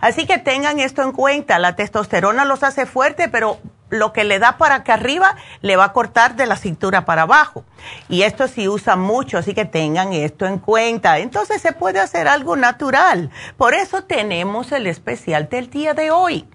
Así 0.00 0.26
que 0.26 0.38
tengan 0.38 0.78
esto 0.80 1.02
en 1.02 1.12
cuenta, 1.12 1.58
la 1.58 1.76
testosterona 1.76 2.44
los 2.44 2.62
hace 2.62 2.86
fuerte, 2.86 3.28
pero 3.28 3.58
lo 3.90 4.12
que 4.12 4.24
le 4.24 4.38
da 4.38 4.58
para 4.58 4.76
acá 4.76 4.94
arriba 4.94 5.36
le 5.60 5.76
va 5.76 5.84
a 5.84 5.92
cortar 5.92 6.36
de 6.36 6.46
la 6.46 6.56
cintura 6.56 7.04
para 7.04 7.22
abajo. 7.22 7.64
Y 8.08 8.22
esto 8.22 8.48
sí 8.48 8.68
usa 8.68 8.96
mucho, 8.96 9.38
así 9.38 9.54
que 9.54 9.64
tengan 9.64 10.12
esto 10.12 10.46
en 10.46 10.58
cuenta. 10.58 11.18
Entonces 11.18 11.62
se 11.62 11.72
puede 11.72 12.00
hacer 12.00 12.28
algo 12.28 12.56
natural. 12.56 13.30
Por 13.56 13.74
eso 13.74 14.04
tenemos 14.04 14.72
el 14.72 14.86
especial 14.86 15.48
del 15.48 15.70
día 15.70 15.94
de 15.94 16.10
hoy 16.10 16.48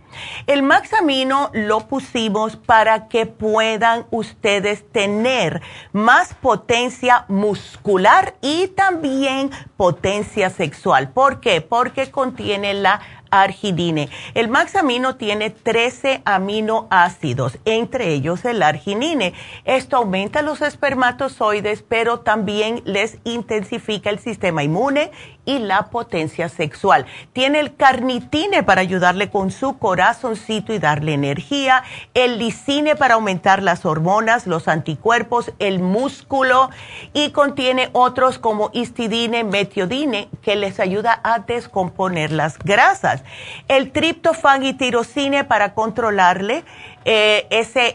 el 0.47 0.63
Maxamino 0.63 1.49
lo 1.53 1.87
pusimos 1.87 2.55
para 2.55 3.07
que 3.07 3.25
puedan 3.25 4.05
ustedes 4.11 4.89
tener 4.91 5.61
más 5.91 6.33
potencia 6.33 7.25
muscular 7.27 8.35
y 8.41 8.67
también 8.69 9.51
potencia 9.77 10.49
sexual. 10.49 11.09
¿Por 11.09 11.39
qué? 11.39 11.61
Porque 11.61 12.11
contiene 12.11 12.73
la 12.73 13.01
arginine. 13.41 14.09
El 14.35 14.47
Maxamino 14.47 15.15
tiene 15.15 15.49
13 15.49 16.21
aminoácidos, 16.25 17.57
entre 17.65 18.13
ellos 18.13 18.45
el 18.45 18.61
arginine. 18.61 19.33
Esto 19.65 19.97
aumenta 19.97 20.41
los 20.41 20.61
espermatozoides, 20.61 21.83
pero 21.87 22.19
también 22.19 22.81
les 22.85 23.17
intensifica 23.23 24.09
el 24.09 24.19
sistema 24.19 24.63
inmune 24.63 25.11
y 25.45 25.59
la 25.59 25.87
potencia 25.87 26.49
sexual. 26.49 27.05
Tiene 27.33 27.59
el 27.59 27.75
carnitine 27.75 28.63
para 28.63 28.81
ayudarle 28.81 29.29
con 29.29 29.51
su 29.51 29.77
corazoncito 29.77 30.73
y 30.73 30.79
darle 30.79 31.13
energía, 31.13 31.83
el 32.13 32.39
lisine 32.39 32.95
para 32.95 33.15
aumentar 33.15 33.61
las 33.61 33.85
hormonas, 33.85 34.47
los 34.47 34.67
anticuerpos, 34.67 35.51
el 35.59 35.79
músculo 35.79 36.69
y 37.13 37.31
contiene 37.31 37.89
otros 37.93 38.39
como 38.39 38.69
histidine, 38.73 39.43
metiodine 39.43 40.29
que 40.41 40.55
les 40.55 40.79
ayuda 40.79 41.19
a 41.23 41.39
descomponer 41.39 42.31
las 42.31 42.57
grasas. 42.59 43.23
El 43.67 43.91
triptofan 43.91 44.63
y 44.63 44.73
tirosine 44.73 45.43
para 45.43 45.73
controlarle 45.73 46.63
eh, 47.05 47.47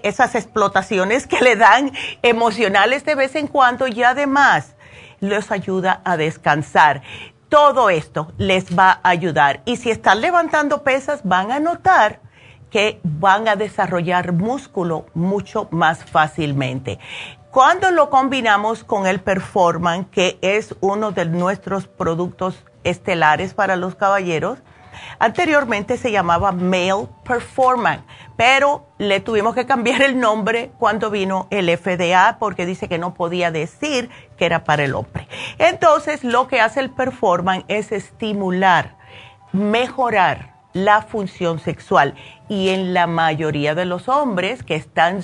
esas 0.03 0.35
explotaciones 0.35 1.27
que 1.27 1.41
le 1.41 1.57
dan 1.57 1.93
emocionales 2.23 3.05
de 3.05 3.15
vez 3.15 3.35
en 3.37 3.47
cuando 3.47 3.87
y 3.87 4.03
además 4.03 4.75
les 5.21 5.51
ayuda 5.51 6.01
a 6.05 6.17
descansar. 6.17 7.03
Todo 7.49 7.89
esto 7.89 8.33
les 8.37 8.79
va 8.79 9.01
a 9.03 9.09
ayudar. 9.09 9.63
Y 9.65 9.77
si 9.77 9.91
están 9.91 10.21
levantando 10.21 10.83
pesas, 10.83 11.21
van 11.25 11.51
a 11.51 11.61
notar 11.61 12.21
que 12.71 13.01
van 13.03 13.49
a 13.49 13.57
desarrollar 13.57 14.33
músculo 14.33 15.07
mucho 15.15 15.69
más 15.71 16.05
fácilmente. 16.05 16.99
Cuando 17.51 17.91
lo 17.91 18.11
combinamos 18.11 18.85
con 18.85 19.07
el 19.07 19.21
Performan, 19.21 20.05
que 20.05 20.39
es 20.43 20.75
uno 20.81 21.13
de 21.13 21.25
nuestros 21.25 21.87
productos 21.87 22.63
estelares 22.85 23.55
para 23.55 23.77
los 23.77 23.95
caballeros, 23.95 24.59
Anteriormente 25.19 25.97
se 25.97 26.13
llamaba 26.13 26.53
Male 26.53 27.09
Performance, 27.25 28.03
pero 28.37 28.87
le 28.99 29.21
tuvimos 29.21 29.55
que 29.55 29.67
cambiar 29.67 30.03
el 30.03 30.19
nombre 30.19 30.73
cuando 30.79 31.11
vino 31.11 31.47
el 31.51 31.69
FDA 31.77 32.37
porque 32.39 32.67
dice 32.67 32.89
que 32.89 32.99
no 32.99 33.15
podía 33.15 33.51
decir 33.51 34.11
que 34.37 34.47
era 34.47 34.65
para 34.65 34.85
el 34.85 34.95
hombre. 34.95 35.29
Entonces, 35.59 36.25
lo 36.25 36.49
que 36.49 36.61
hace 36.61 36.81
el 36.81 36.91
Performance 36.91 37.65
es 37.69 37.93
estimular, 37.93 38.97
mejorar 39.53 40.58
la 40.85 41.03
función 41.03 41.59
sexual. 41.59 42.15
Y 42.49 42.71
en 42.71 42.95
la 42.95 43.07
mayoría 43.07 43.75
de 43.75 43.85
los 43.85 44.09
hombres 44.09 44.63
que 44.63 44.75
están 44.75 45.23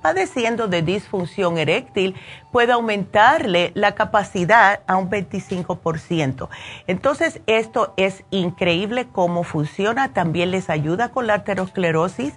padeciendo 0.00 0.68
de 0.68 0.82
disfunción 0.82 1.58
eréctil, 1.58 2.14
puede 2.50 2.72
aumentarle 2.72 3.72
la 3.74 3.94
capacidad 3.94 4.80
a 4.86 4.96
un 4.96 5.10
25%. 5.10 6.48
Entonces, 6.86 7.40
esto 7.46 7.92
es 7.96 8.24
increíble 8.30 9.08
cómo 9.12 9.44
funciona. 9.44 10.12
También 10.14 10.50
les 10.50 10.70
ayuda 10.70 11.10
con 11.10 11.26
la 11.26 11.34
aterosclerosis 11.34 12.34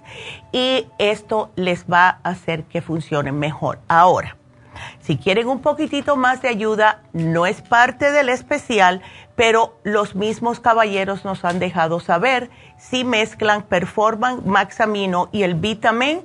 y 0.52 0.86
esto 0.98 1.50
les 1.56 1.86
va 1.86 2.20
a 2.22 2.30
hacer 2.30 2.64
que 2.64 2.82
funcione 2.82 3.32
mejor. 3.32 3.78
Ahora, 3.88 4.36
si 5.00 5.16
quieren 5.16 5.48
un 5.48 5.60
poquitito 5.60 6.16
más 6.16 6.42
de 6.42 6.48
ayuda, 6.48 7.02
no 7.12 7.46
es 7.46 7.62
parte 7.62 8.10
del 8.12 8.28
especial, 8.28 9.02
pero 9.36 9.78
los 9.84 10.14
mismos 10.14 10.58
caballeros 10.58 11.24
nos 11.24 11.44
han 11.44 11.58
dejado 11.58 12.00
saber 12.00 12.50
si 12.78 13.04
mezclan 13.04 13.62
Performan, 13.62 14.42
Maxamino 14.44 15.28
y 15.30 15.42
el 15.42 15.54
Vitamin 15.54 16.22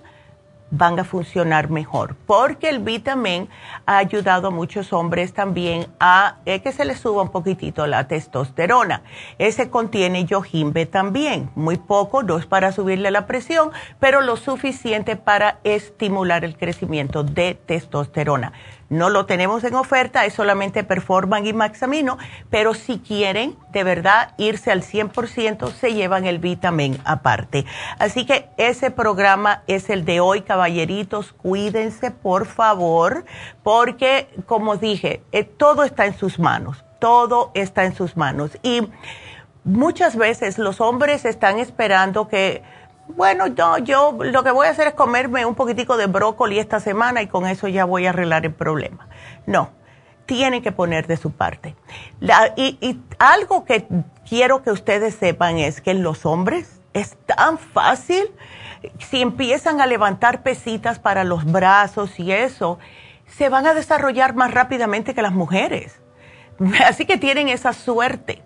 van 0.71 0.97
a 0.97 1.04
funcionar 1.04 1.69
mejor, 1.69 2.15
porque 2.26 2.69
el 2.69 2.80
vitamin 2.80 3.50
ha 3.86 3.97
ayudado 3.97 4.47
a 4.47 4.52
muchos 4.52 4.93
hombres 4.93 5.34
también 5.34 5.88
a 6.00 6.38
eh, 6.45 6.62
que 6.62 6.71
se 6.71 6.86
les 6.86 7.00
suba 7.00 7.21
un 7.21 7.30
poquitito 7.30 7.86
la 7.86 8.08
testosterona. 8.08 9.04
Ese 9.38 9.69
contiene 9.69 10.26
yojimbe 10.26 10.86
también, 10.86 11.52
muy 11.56 11.78
poco, 11.78 12.24
no 12.24 12.38
es 12.38 12.45
para 12.45 12.71
subirle 12.71 13.12
la 13.12 13.28
presión, 13.28 13.71
pero 14.00 14.21
lo 14.21 14.38
suficiente 14.38 15.17
para 15.17 15.60
estimular 15.65 16.45
el 16.45 16.58
crecimiento 16.58 17.24
de 17.24 17.56
testosterona. 17.65 18.54
No 18.91 19.10
lo 19.10 19.25
tenemos 19.25 19.63
en 19.63 19.75
oferta, 19.75 20.25
es 20.25 20.34
solamente 20.34 20.84
Performan 20.84 21.47
y 21.47 21.54
Maxamino, 21.54 22.17
pero 22.49 22.73
si 22.73 22.99
quieren 22.99 23.56
de 23.71 23.86
verdad 23.86 24.34
irse 24.38 24.69
al 24.69 24.84
100%, 24.84 25.71
se 25.71 25.93
llevan 25.93 26.25
el 26.25 26.39
vitamin 26.39 26.99
aparte. 27.06 27.65
Así 27.99 28.25
que 28.25 28.49
ese 28.58 28.91
programa 28.91 29.63
es 29.67 29.89
el 29.89 30.04
de 30.04 30.19
hoy, 30.19 30.41
caballeritos. 30.41 31.32
Cuídense, 31.32 32.12
por 32.12 32.45
favor, 32.45 33.23
porque, 33.63 34.27
como 34.45 34.75
dije, 34.75 35.23
eh, 35.32 35.45
todo 35.45 35.84
está 35.84 36.06
en 36.06 36.17
sus 36.17 36.38
manos. 36.38 36.84
Todo 36.99 37.51
está 37.54 37.86
en 37.86 37.95
sus 37.95 38.17
manos. 38.17 38.58
Y 38.62 38.89
muchas 39.63 40.17
veces 40.17 40.58
los 40.58 40.82
hombres 40.82 41.23
están 41.23 41.60
esperando 41.60 42.27
que 42.27 42.62
bueno, 43.15 43.47
yo, 43.47 43.78
yo 43.80 44.17
lo 44.19 44.43
que 44.43 44.52
voy 44.52 44.67
a 44.67 44.71
hacer 44.71 44.88
es 44.88 44.93
comerme 44.93 45.45
un 45.45 45.56
poquitico 45.56 45.97
de 45.97 46.08
brócoli 46.08 46.60
esta 46.60 46.80
semana 46.80 47.21
y 47.21 47.28
con 47.28 47.45
eso 47.47 47.67
ya 47.67 47.86
voy 47.86 48.06
a 48.06 48.10
arreglar 48.10 48.45
el 48.45 48.54
problema. 48.54 49.08
No, 49.45 49.69
tienen 50.26 50.62
que 50.62 50.71
poner 50.71 51.08
de 51.08 51.17
su 51.17 51.32
parte. 51.32 51.76
y, 52.56 53.00
algo 53.19 53.65
que 53.65 53.88
quiero 54.28 54.63
que 54.63 54.71
ustedes 54.71 55.15
sepan 55.15 55.58
es 55.58 55.82
que 55.82 55.93
los 55.93 56.26
hombres 56.26 56.80
es 56.93 57.17
tan 57.26 57.58
fácil, 57.58 58.32
si 59.00 59.21
empiezan 59.21 59.82
a 59.82 59.86
levantar 59.86 60.41
pesitas 60.41 61.00
para 61.00 61.24
los 61.24 61.45
brazos 61.45 62.19
y 62.19 62.32
eso, 62.32 62.80
se 63.28 63.50
van 63.50 63.67
a 63.67 63.74
desarrollar 63.74 64.36
más 64.36 64.54
rápidamente 64.54 65.13
que 65.13 65.21
las 65.21 65.34
mujeres. 65.34 66.02
Así 66.86 67.06
que 67.06 67.17
tienen 67.17 67.50
esa 67.50 67.74
suerte. 67.74 68.41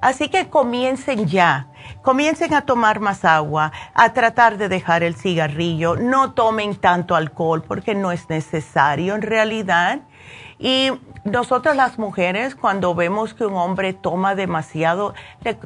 Así 0.00 0.28
que 0.28 0.48
comiencen 0.48 1.26
ya, 1.26 1.69
comiencen 2.02 2.54
a 2.54 2.62
tomar 2.62 3.00
más 3.00 3.24
agua, 3.24 3.72
a 3.94 4.12
tratar 4.12 4.56
de 4.58 4.68
dejar 4.68 5.02
el 5.02 5.14
cigarrillo, 5.14 5.96
no 5.96 6.32
tomen 6.32 6.76
tanto 6.76 7.14
alcohol 7.14 7.62
porque 7.62 7.94
no 7.94 8.12
es 8.12 8.28
necesario 8.28 9.14
en 9.14 9.22
realidad. 9.22 10.00
Y 10.58 10.90
nosotros 11.24 11.74
las 11.74 11.98
mujeres, 11.98 12.54
cuando 12.54 12.94
vemos 12.94 13.32
que 13.32 13.46
un 13.46 13.54
hombre 13.54 13.94
toma 13.94 14.34
demasiado, 14.34 15.14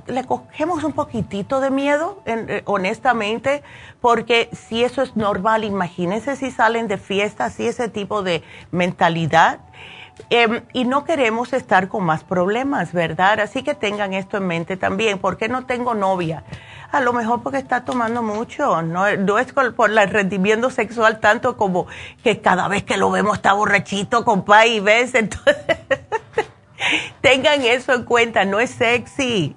le, 0.07 0.25
cogemos 0.25 0.85
un 0.85 0.93
poquitito 0.93 1.61
de 1.61 1.71
miedo, 1.71 2.23
eh, 2.27 2.63
honestamente, 2.65 3.65
porque 4.01 4.49
si 4.53 4.85
eso 4.85 5.03
es 5.03 5.17
normal, 5.17 5.65
imagínense 5.65 6.37
si 6.37 6.53
salen 6.53 6.87
de 6.87 6.99
fiestas 6.99 7.59
y 7.59 7.67
ese 7.67 7.89
tipo 7.89 8.23
de 8.23 8.45
mentalidad. 8.71 9.61
Em, 10.31 10.63
y 10.73 10.85
no 10.85 11.05
queremos 11.05 11.53
estar 11.53 11.89
con 11.89 12.05
más 12.05 12.25
problemas, 12.25 12.93
¿verdad? 12.93 13.41
Así 13.41 13.63
que 13.63 13.75
tengan 13.75 14.15
esto 14.15 14.37
en 14.37 14.47
mente 14.47 14.77
también. 14.77 15.19
¿Por 15.19 15.37
qué 15.37 15.49
no 15.49 15.67
tengo 15.67 15.95
novia? 15.95 16.45
A 16.93 17.01
lo 17.01 17.13
mejor 17.13 17.43
porque 17.43 17.59
está 17.59 17.85
tomando 17.85 18.23
mucho. 18.23 18.81
No, 18.83 19.07
es 19.07 19.53
por 19.53 19.91
el 19.91 20.11
rendimiento 20.11 20.71
sexual 20.71 21.19
tanto 21.19 21.57
como 21.57 21.87
que 22.23 22.41
cada 22.41 22.69
vez 22.69 22.85
que 22.85 22.97
lo 22.97 23.11
vemos 23.11 23.37
está 23.39 23.53
borrachito, 23.53 24.25
compa, 24.25 24.67
y 24.67 24.81
ves. 24.81 25.15
Entonces, 25.15 25.57
tengan 27.21 27.63
eso 27.63 27.93
en 27.93 28.05
cuenta. 28.05 28.45
No 28.45 28.61
es 28.61 28.71
sexy. 28.71 29.57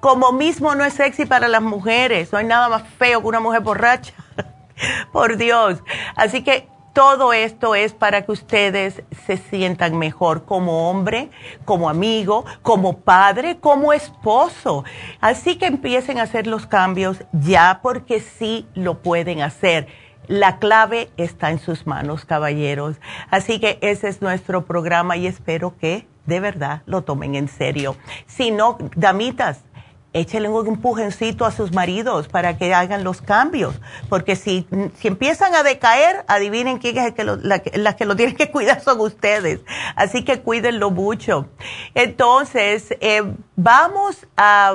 como 0.00 0.32
mismo 0.32 0.74
no 0.74 0.84
es 0.84 0.94
sexy 0.94 1.26
para 1.26 1.48
las 1.48 1.62
mujeres. 1.62 2.32
No 2.32 2.38
hay 2.38 2.46
nada 2.46 2.68
más 2.70 2.84
feo 2.98 3.20
que 3.20 3.26
una 3.26 3.40
mujer 3.40 3.60
borracha. 3.60 4.14
por 5.12 5.36
Dios. 5.36 5.82
Así 6.16 6.42
que 6.42 6.68
todo 6.92 7.32
esto 7.32 7.74
es 7.74 7.92
para 7.92 8.22
que 8.22 8.32
ustedes 8.32 9.02
se 9.26 9.36
sientan 9.36 9.98
mejor 9.98 10.44
como 10.44 10.90
hombre, 10.90 11.30
como 11.64 11.88
amigo, 11.88 12.44
como 12.62 12.98
padre, 12.98 13.58
como 13.58 13.92
esposo. 13.92 14.84
Así 15.20 15.56
que 15.56 15.66
empiecen 15.66 16.18
a 16.18 16.24
hacer 16.24 16.46
los 16.46 16.66
cambios 16.66 17.24
ya 17.32 17.80
porque 17.82 18.20
sí 18.20 18.66
lo 18.74 19.02
pueden 19.02 19.42
hacer. 19.42 19.86
La 20.26 20.58
clave 20.58 21.10
está 21.16 21.50
en 21.50 21.58
sus 21.58 21.86
manos, 21.86 22.24
caballeros. 22.24 22.96
Así 23.30 23.58
que 23.58 23.78
ese 23.80 24.08
es 24.08 24.22
nuestro 24.22 24.64
programa 24.64 25.16
y 25.16 25.26
espero 25.26 25.76
que 25.76 26.06
de 26.26 26.40
verdad 26.40 26.82
lo 26.86 27.02
tomen 27.02 27.34
en 27.34 27.48
serio. 27.48 27.96
Si 28.26 28.50
no, 28.50 28.78
damitas, 28.94 29.64
échenle 30.12 30.48
un 30.48 30.66
empujoncito 30.66 31.44
a 31.44 31.52
sus 31.52 31.72
maridos 31.72 32.28
para 32.28 32.56
que 32.56 32.74
hagan 32.74 33.04
los 33.04 33.22
cambios, 33.22 33.80
porque 34.08 34.36
si, 34.36 34.66
si 34.98 35.08
empiezan 35.08 35.54
a 35.54 35.62
decaer, 35.62 36.24
adivinen 36.26 36.78
quién 36.78 36.98
es 36.98 37.06
el 37.06 37.14
que 37.14 37.24
lo, 37.24 37.36
la, 37.36 37.62
las 37.74 37.94
que 37.94 38.04
lo 38.04 38.16
tienen 38.16 38.36
que 38.36 38.50
cuidar 38.50 38.80
son 38.80 39.00
ustedes, 39.00 39.60
así 39.94 40.24
que 40.24 40.40
cuídenlo 40.40 40.90
mucho. 40.90 41.46
Entonces, 41.94 42.94
eh, 43.00 43.22
vamos 43.56 44.26
a, 44.36 44.74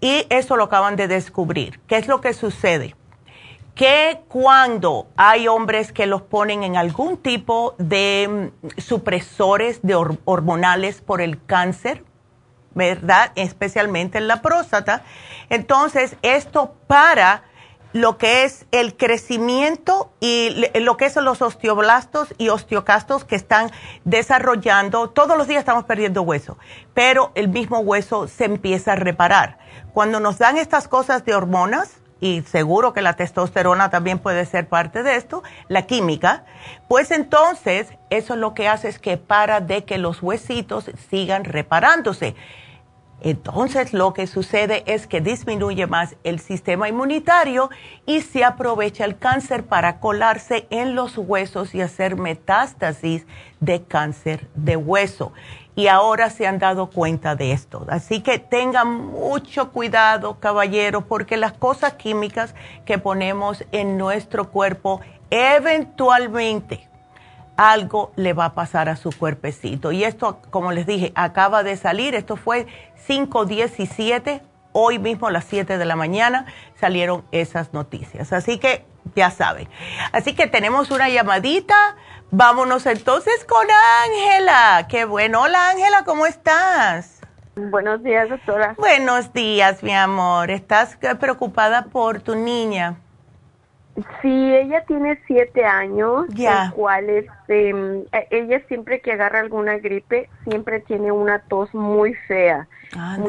Y 0.00 0.26
eso 0.30 0.56
lo 0.56 0.64
acaban 0.64 0.96
de 0.96 1.08
descubrir. 1.08 1.78
¿Qué 1.86 1.96
es 1.96 2.08
lo 2.08 2.22
que 2.22 2.32
sucede? 2.32 2.96
Que 3.74 4.20
cuando 4.28 5.06
hay 5.16 5.48
hombres 5.48 5.92
que 5.92 6.06
los 6.06 6.22
ponen 6.22 6.62
en 6.62 6.76
algún 6.76 7.18
tipo 7.18 7.74
de 7.78 8.50
mm, 8.62 8.80
supresores 8.80 9.80
de 9.82 9.94
hormonales 9.94 11.02
por 11.02 11.20
el 11.20 11.44
cáncer, 11.44 12.02
¿verdad? 12.74 13.32
Especialmente 13.34 14.18
en 14.18 14.28
la 14.28 14.42
próstata. 14.42 15.02
Entonces, 15.48 16.16
esto 16.22 16.74
para 16.86 17.44
lo 17.92 18.16
que 18.16 18.44
es 18.44 18.66
el 18.70 18.96
crecimiento 18.96 20.12
y 20.20 20.64
lo 20.80 20.96
que 20.96 21.10
son 21.10 21.24
los 21.24 21.42
osteoblastos 21.42 22.34
y 22.38 22.48
osteocastos 22.48 23.24
que 23.24 23.36
están 23.36 23.70
desarrollando. 24.04 25.10
Todos 25.10 25.36
los 25.36 25.46
días 25.46 25.60
estamos 25.60 25.84
perdiendo 25.84 26.22
hueso, 26.22 26.58
pero 26.94 27.32
el 27.34 27.48
mismo 27.48 27.80
hueso 27.80 28.28
se 28.28 28.46
empieza 28.46 28.92
a 28.92 28.96
reparar. 28.96 29.58
Cuando 29.92 30.20
nos 30.20 30.38
dan 30.38 30.56
estas 30.56 30.88
cosas 30.88 31.24
de 31.24 31.34
hormonas, 31.34 32.01
y 32.22 32.42
seguro 32.42 32.92
que 32.92 33.02
la 33.02 33.14
testosterona 33.14 33.90
también 33.90 34.20
puede 34.20 34.46
ser 34.46 34.68
parte 34.68 35.02
de 35.02 35.16
esto, 35.16 35.42
la 35.66 35.82
química, 35.82 36.44
pues 36.86 37.10
entonces 37.10 37.88
eso 38.10 38.36
lo 38.36 38.54
que 38.54 38.68
hace 38.68 38.88
es 38.88 39.00
que 39.00 39.16
para 39.16 39.60
de 39.60 39.84
que 39.84 39.98
los 39.98 40.22
huesitos 40.22 40.88
sigan 41.10 41.42
reparándose. 41.42 42.36
Entonces 43.24 43.92
lo 43.92 44.12
que 44.14 44.26
sucede 44.26 44.82
es 44.86 45.06
que 45.06 45.20
disminuye 45.20 45.86
más 45.86 46.16
el 46.24 46.40
sistema 46.40 46.88
inmunitario 46.88 47.70
y 48.04 48.20
se 48.20 48.44
aprovecha 48.44 49.04
el 49.04 49.16
cáncer 49.16 49.64
para 49.64 50.00
colarse 50.00 50.66
en 50.70 50.96
los 50.96 51.16
huesos 51.16 51.72
y 51.74 51.80
hacer 51.80 52.16
metástasis 52.16 53.24
de 53.60 53.84
cáncer 53.84 54.48
de 54.56 54.76
hueso. 54.76 55.32
Y 55.76 55.86
ahora 55.86 56.30
se 56.30 56.48
han 56.48 56.58
dado 56.58 56.90
cuenta 56.90 57.36
de 57.36 57.52
esto. 57.52 57.86
Así 57.88 58.20
que 58.20 58.40
tengan 58.40 59.06
mucho 59.06 59.70
cuidado, 59.70 60.40
caballero, 60.40 61.02
porque 61.02 61.36
las 61.36 61.52
cosas 61.52 61.94
químicas 61.94 62.56
que 62.84 62.98
ponemos 62.98 63.64
en 63.70 63.96
nuestro 63.98 64.50
cuerpo 64.50 65.00
eventualmente 65.30 66.91
algo 67.70 68.12
le 68.16 68.32
va 68.32 68.46
a 68.46 68.54
pasar 68.54 68.88
a 68.88 68.96
su 68.96 69.10
cuerpecito. 69.10 69.92
Y 69.92 70.04
esto, 70.04 70.40
como 70.50 70.72
les 70.72 70.86
dije, 70.86 71.12
acaba 71.14 71.62
de 71.62 71.76
salir, 71.76 72.14
esto 72.14 72.36
fue 72.36 72.66
517, 73.06 74.42
hoy 74.72 74.98
mismo 74.98 75.28
a 75.28 75.30
las 75.30 75.44
7 75.44 75.78
de 75.78 75.84
la 75.84 75.96
mañana 75.96 76.46
salieron 76.74 77.24
esas 77.30 77.72
noticias. 77.72 78.32
Así 78.32 78.58
que 78.58 78.84
ya 79.14 79.30
saben. 79.30 79.68
Así 80.12 80.34
que 80.34 80.46
tenemos 80.46 80.90
una 80.90 81.08
llamadita. 81.08 81.96
Vámonos 82.30 82.86
entonces 82.86 83.44
con 83.44 83.66
Ángela. 84.06 84.86
Qué 84.88 85.04
bueno. 85.04 85.42
Hola 85.42 85.68
Ángela, 85.70 86.04
¿cómo 86.04 86.26
estás? 86.26 87.20
Buenos 87.54 88.02
días, 88.02 88.30
doctora. 88.30 88.74
Buenos 88.78 89.32
días, 89.34 89.82
mi 89.82 89.94
amor. 89.94 90.50
¿Estás 90.50 90.96
preocupada 91.20 91.84
por 91.84 92.20
tu 92.20 92.34
niña? 92.34 92.96
Sí, 94.22 94.54
ella 94.54 94.84
tiene 94.86 95.20
siete 95.26 95.64
años, 95.64 96.24
ya. 96.30 96.66
el 96.66 96.72
cual 96.72 97.10
este, 97.10 97.70
e, 97.70 98.26
ella 98.30 98.60
siempre 98.68 99.00
que 99.00 99.12
agarra 99.12 99.40
alguna 99.40 99.76
gripe, 99.78 100.30
siempre 100.44 100.80
tiene 100.80 101.12
una 101.12 101.40
tos 101.40 101.74
muy 101.74 102.14
fea. 102.14 102.66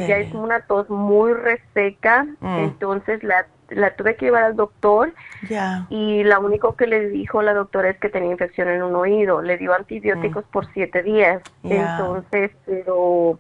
Ya 0.08 0.17
es 0.17 0.34
una 0.34 0.62
tos 0.62 0.89
muy 0.89 1.34
reseca, 1.34 2.26
Mm. 2.39 2.60
entonces 2.60 3.23
la, 3.23 3.45
la 3.69 3.95
tuve 3.95 4.15
que 4.17 4.26
llevar 4.26 4.43
al 4.43 4.56
doctor 4.58 5.13
Ya. 5.49 5.86
y 5.89 6.23
lo 6.23 6.39
único 6.41 6.76
que 6.76 6.86
le 6.88 7.08
dijo 7.10 7.41
la 7.41 7.54
doctora 7.54 7.89
es 7.89 7.97
que 7.97 8.10
tenía 8.10 8.32
infección 8.32 8.67
en 8.67 8.84
un 8.84 8.95
oído. 8.95 9.41
Le 9.41 9.58
dio 9.58 9.73
antibióticos 9.73 10.43
por 10.45 10.65
siete 10.73 11.02
días. 11.04 11.41
Mm. 11.63 11.69
Ya. 11.69 11.91
Entonces, 11.97 12.52
pero 12.65 13.39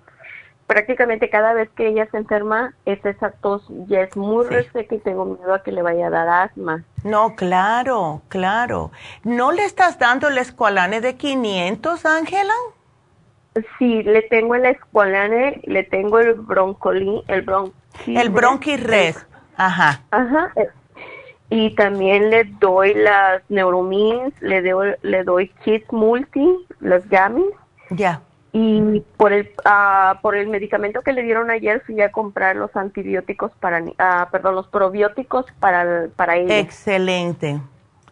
prácticamente 0.67 1.29
cada 1.29 1.53
vez 1.53 1.69
que 1.75 1.87
ella 1.87 2.07
se 2.11 2.17
enferma, 2.17 2.73
es 2.85 3.03
esa 3.05 3.31
tos 3.31 3.65
ya 3.87 4.01
es 4.01 4.15
muy 4.15 4.45
Sí. 4.45 4.53
reseca 4.53 4.95
y 4.95 4.99
tengo 4.99 5.25
miedo 5.25 5.53
a 5.53 5.63
que 5.63 5.71
le 5.71 5.81
vaya 5.81 6.07
a 6.07 6.09
dar 6.09 6.27
asma. 6.29 6.83
No, 7.03 7.35
claro, 7.35 8.21
claro. 8.29 8.91
¿No 9.23 9.51
le 9.51 9.65
estás 9.65 9.99
dando 9.99 10.27
el 10.29 10.37
escualane 10.37 11.01
de 11.01 11.15
500, 11.15 12.05
Ángela? 12.05 12.53
Sí, 13.77 14.01
le 14.03 14.23
tengo 14.23 14.55
el 14.55 14.65
escualane, 14.65 15.61
le 15.63 15.83
tengo 15.83 16.19
el 16.19 16.33
broncolín, 16.33 17.21
el 17.27 17.43
bronqui. 17.43 18.17
El 18.17 18.29
bronquirres. 18.29 19.27
Ajá. 19.57 20.01
Ajá. 20.09 20.51
Y 21.49 21.75
también 21.75 22.31
le 22.31 22.45
doy 22.45 22.95
las 22.95 23.43
neuromins, 23.49 24.33
le 24.41 24.63
doy, 24.63 24.95
le 25.03 25.23
doy 25.23 25.49
Kids 25.63 25.85
Multi, 25.91 26.65
los 26.79 27.07
gamis. 27.09 27.45
Ya. 27.91 28.21
Y 28.55 29.01
por 29.17 29.33
el, 29.33 29.51
ah, 29.65 30.19
por 30.21 30.35
el 30.35 30.47
medicamento 30.47 31.01
que 31.01 31.11
le 31.11 31.23
dieron 31.23 31.49
ayer 31.49 31.81
fui 31.85 31.99
a 32.01 32.11
comprar 32.11 32.55
los 32.55 32.75
antibióticos 32.75 33.51
para, 33.59 33.83
ah, 33.97 34.29
perdón, 34.31 34.53
los 34.53 34.67
probióticos 34.67 35.47
para, 35.59 36.07
para 36.15 36.37
ella. 36.37 36.59
Excelente. 36.59 37.59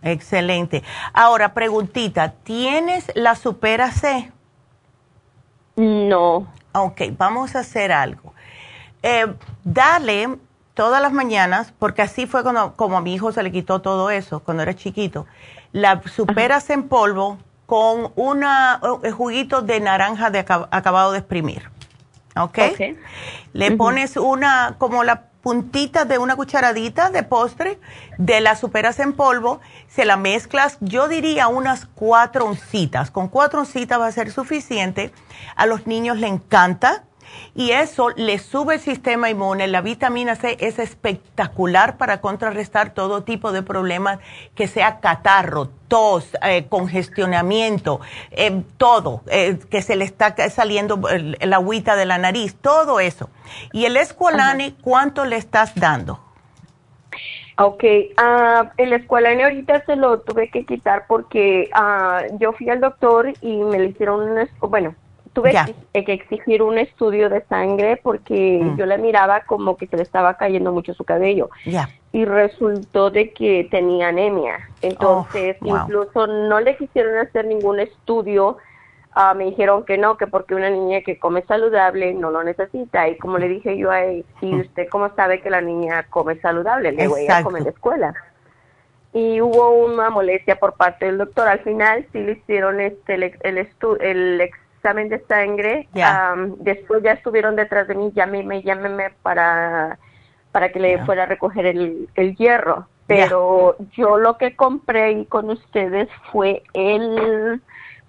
Excelente. 0.02 0.82
Ahora, 1.14 1.54
preguntita, 1.54 2.32
¿tienes 2.32 3.12
la 3.14 3.36
Supera 3.36 3.92
C? 3.92 4.32
No. 5.76 6.48
Ok, 6.74 7.02
vamos 7.18 7.56
a 7.56 7.60
hacer 7.60 7.92
algo. 7.92 8.34
Eh, 9.04 9.28
dale 9.64 10.38
todas 10.74 11.02
las 11.04 11.12
mañanas, 11.12 11.74
porque 11.78 12.02
así 12.02 12.26
fue 12.26 12.42
cuando, 12.42 12.74
como 12.76 12.98
a 12.98 13.02
mi 13.02 13.14
hijo 13.14 13.32
se 13.32 13.44
le 13.44 13.52
quitó 13.52 13.82
todo 13.82 14.10
eso 14.10 14.40
cuando 14.40 14.64
era 14.64 14.74
chiquito, 14.74 15.28
la 15.72 16.02
superas 16.04 16.70
en 16.72 16.88
polvo 16.88 17.38
con 17.72 18.12
un 18.18 18.44
juguito 19.14 19.62
de 19.62 19.80
naranja 19.80 20.30
de 20.30 20.46
acab- 20.46 20.68
acabado 20.72 21.14
de 21.14 21.20
exprimir. 21.20 21.70
¿Ok? 22.36 22.58
Le 23.54 23.72
pones 23.78 24.18
una, 24.18 24.76
como 24.78 25.06
la 25.06 25.28
puntita 25.42 26.04
de 26.04 26.18
una 26.18 26.36
cucharadita 26.36 27.12
de 27.12 27.24
postre 27.24 27.80
de 28.18 28.42
la 28.42 28.58
superas 28.58 29.00
en 29.00 29.14
polvo, 29.14 29.62
se 29.88 30.04
la 30.04 30.18
mezclas, 30.18 30.80
yo 30.82 31.08
diría 31.08 31.48
unas 31.48 31.86
cuatro 31.86 32.46
oncitas. 32.46 33.10
Con 33.10 33.30
cuatro 33.30 33.62
oncitas 33.62 34.02
va 34.02 34.08
a 34.08 34.12
ser 34.12 34.32
suficiente. 34.32 35.14
A 35.56 35.66
los 35.66 35.88
niños 35.88 36.18
le 36.18 36.28
encanta 36.28 37.04
y 37.56 37.72
eso 37.72 38.10
le 38.12 38.40
sube 38.40 38.76
el 38.76 38.80
sistema 38.80 39.30
inmune. 39.30 39.68
La 39.68 39.82
vitamina 39.82 40.36
C 40.36 40.58
es 40.60 40.80
espectacular 40.80 41.98
para 41.98 42.22
contrarrestar 42.22 42.94
todo 42.94 43.24
tipo 43.24 43.52
de 43.52 43.64
problemas, 43.64 44.20
que 44.56 44.68
sea 44.68 45.00
catarro, 45.00 45.70
tos, 45.88 46.38
eh, 46.44 46.66
congestionamiento, 46.70 48.02
eh, 48.32 48.64
todo, 48.78 49.22
eh, 49.28 49.60
que 49.70 49.82
se 49.82 49.96
le 49.96 50.06
está 50.06 50.36
saliendo 50.50 51.10
el, 51.10 51.38
el 51.40 51.54
agüita 51.54 51.96
de 51.96 52.06
la 52.06 52.18
nariz, 52.18 52.56
todo 52.56 53.00
eso. 53.00 53.30
Y 53.74 53.86
el 53.86 53.98
escualane, 53.98 54.76
¿cuánto 54.82 55.26
le 55.26 55.38
estás 55.38 55.76
dando? 55.76 56.20
Ok, 57.58 57.84
ah, 58.18 58.72
el 58.78 58.94
escualane 58.94 59.44
ahorita 59.44 59.86
se 59.86 59.96
lo 59.96 60.22
tuve 60.22 60.50
que 60.50 60.66
quitar 60.66 61.06
porque 61.08 61.70
ah, 61.74 62.24
yo 62.40 62.54
fui 62.54 62.70
al 62.70 62.80
doctor 62.80 63.34
y 63.42 63.58
me 63.58 63.78
le 63.78 63.90
hicieron 63.90 64.22
un, 64.22 64.50
bueno, 64.62 64.96
tuve 65.34 65.54
Ya. 65.54 65.66
que, 65.94 66.14
exigir 66.14 66.62
un 66.62 66.78
estudio 66.78 67.30
de 67.30 67.42
sangre 67.46 67.98
porque 68.02 68.60
Mm. 68.62 68.78
yo 68.78 68.86
la 68.86 68.98
miraba 68.98 69.42
como 69.42 69.78
que 69.78 69.88
se 69.88 69.96
le 69.98 70.04
estaba 70.04 70.36
cayendo 70.38 70.72
mucho 70.74 70.94
su 70.94 71.04
cabello 71.06 71.50
Ya. 71.66 71.90
y 72.12 72.26
resultó 72.26 73.10
de 73.12 73.32
que 73.32 73.68
tenía 73.72 74.10
anemia. 74.10 74.70
Entonces, 74.82 75.56
Oh, 75.62 75.66
wow. 75.66 75.78
incluso 75.84 76.28
no 76.28 76.60
le 76.60 76.76
quisieron 76.78 77.18
hacer 77.18 77.46
ningún 77.46 77.80
estudio. 77.80 78.58
ah, 79.14 79.34
me 79.34 79.44
dijeron 79.44 79.84
que 79.84 79.98
no, 79.98 80.16
que 80.16 80.26
porque 80.26 80.56
una 80.56 80.70
niña 80.70 81.02
que 81.02 81.20
come 81.20 81.42
saludable 81.42 82.14
no 82.14 82.32
lo 82.32 82.46
necesita. 82.46 83.10
Y 83.10 83.18
como 83.18 83.38
le 83.40 83.50
dije 83.50 83.78
yo 83.78 83.92
a 83.92 84.06
él, 84.06 84.24
¿y 84.40 84.56
usted 84.62 84.88
cómo 84.90 85.14
sabe 85.16 85.42
que 85.42 85.50
la 85.50 85.60
niña 85.60 86.06
come 86.10 86.38
saludable? 86.40 86.94
Le 86.94 87.02
digo, 87.04 87.18
ella 87.18 87.24
Exacto. 87.26 87.44
come 87.44 87.60
en 87.60 87.66
la 87.66 87.72
escuela. 87.72 88.14
Y 89.14 89.42
hubo 89.42 89.72
una 89.72 90.10
molestia 90.10 90.56
por 90.58 90.76
parte 90.78 91.08
del 91.08 91.18
doctor. 91.18 91.46
Al 91.50 91.60
final 91.60 92.06
sí 92.14 92.20
le 92.20 92.32
hicieron 92.32 92.80
este 92.80 93.16
el, 93.16 93.24
el, 93.42 93.58
estu- 93.58 93.98
el 94.00 94.40
examen 94.82 95.10
de 95.10 95.24
sangre. 95.28 95.88
Ya. 95.94 96.32
Am, 96.32 96.56
después 96.60 97.04
ya 97.04 97.12
estuvieron 97.12 97.56
detrás 97.56 97.88
de 97.88 97.94
mí, 97.94 98.12
llámeme, 98.16 98.64
llámeme 98.64 99.12
para, 99.22 100.00
para 100.52 100.72
que 100.72 100.80
le 100.80 101.06
fuera 101.06 101.24
a 101.24 101.26
recoger 101.28 101.68
el, 101.68 102.10
el 102.16 102.36
hierro. 102.36 102.88
Pero 103.06 103.76
yo 103.92 104.18
lo 104.18 104.38
que 104.38 104.56
compré 104.56 105.04
ahí 105.04 105.26
con 105.26 105.50
ustedes 105.50 106.08
fue 106.32 106.64
el 106.74 107.62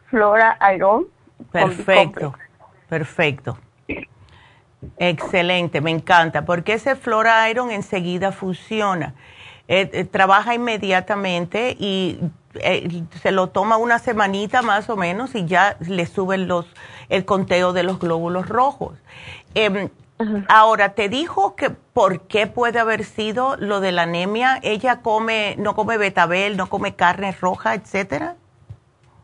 Flora 0.06 0.56
Iron. 0.74 1.06
Perfecto, 1.50 2.34
perfecto. 2.88 3.58
Excelente, 4.98 5.80
me 5.80 5.90
encanta, 5.90 6.44
porque 6.44 6.74
ese 6.74 6.94
Flora 6.94 7.50
Iron 7.50 7.70
enseguida 7.70 8.30
funciona. 8.30 9.14
Eh, 9.68 9.90
eh, 9.92 10.04
trabaja 10.04 10.54
inmediatamente 10.54 11.76
y 11.78 12.20
eh, 12.60 13.02
se 13.20 13.32
lo 13.32 13.48
toma 13.48 13.76
una 13.76 13.98
semanita 13.98 14.62
más 14.62 14.90
o 14.90 14.96
menos 14.96 15.34
y 15.34 15.46
ya 15.46 15.76
le 15.80 16.06
suben 16.06 16.48
los, 16.48 16.66
el 17.08 17.24
conteo 17.24 17.72
de 17.72 17.82
los 17.82 17.98
glóbulos 17.98 18.48
rojos. 18.48 18.98
Em, 19.54 19.88
ahora, 20.48 20.94
te 20.94 21.08
dijo 21.08 21.56
que 21.56 21.70
por 21.70 22.22
qué 22.22 22.46
puede 22.46 22.78
haber 22.78 23.04
sido 23.04 23.56
lo 23.56 23.80
de 23.80 23.92
la 23.92 24.02
anemia. 24.02 24.58
Ella 24.62 25.00
come, 25.00 25.56
no 25.58 25.74
come 25.74 25.98
betabel, 25.98 26.56
no 26.56 26.68
come 26.68 26.94
carne 26.94 27.32
roja, 27.32 27.74
etcétera. 27.74 28.36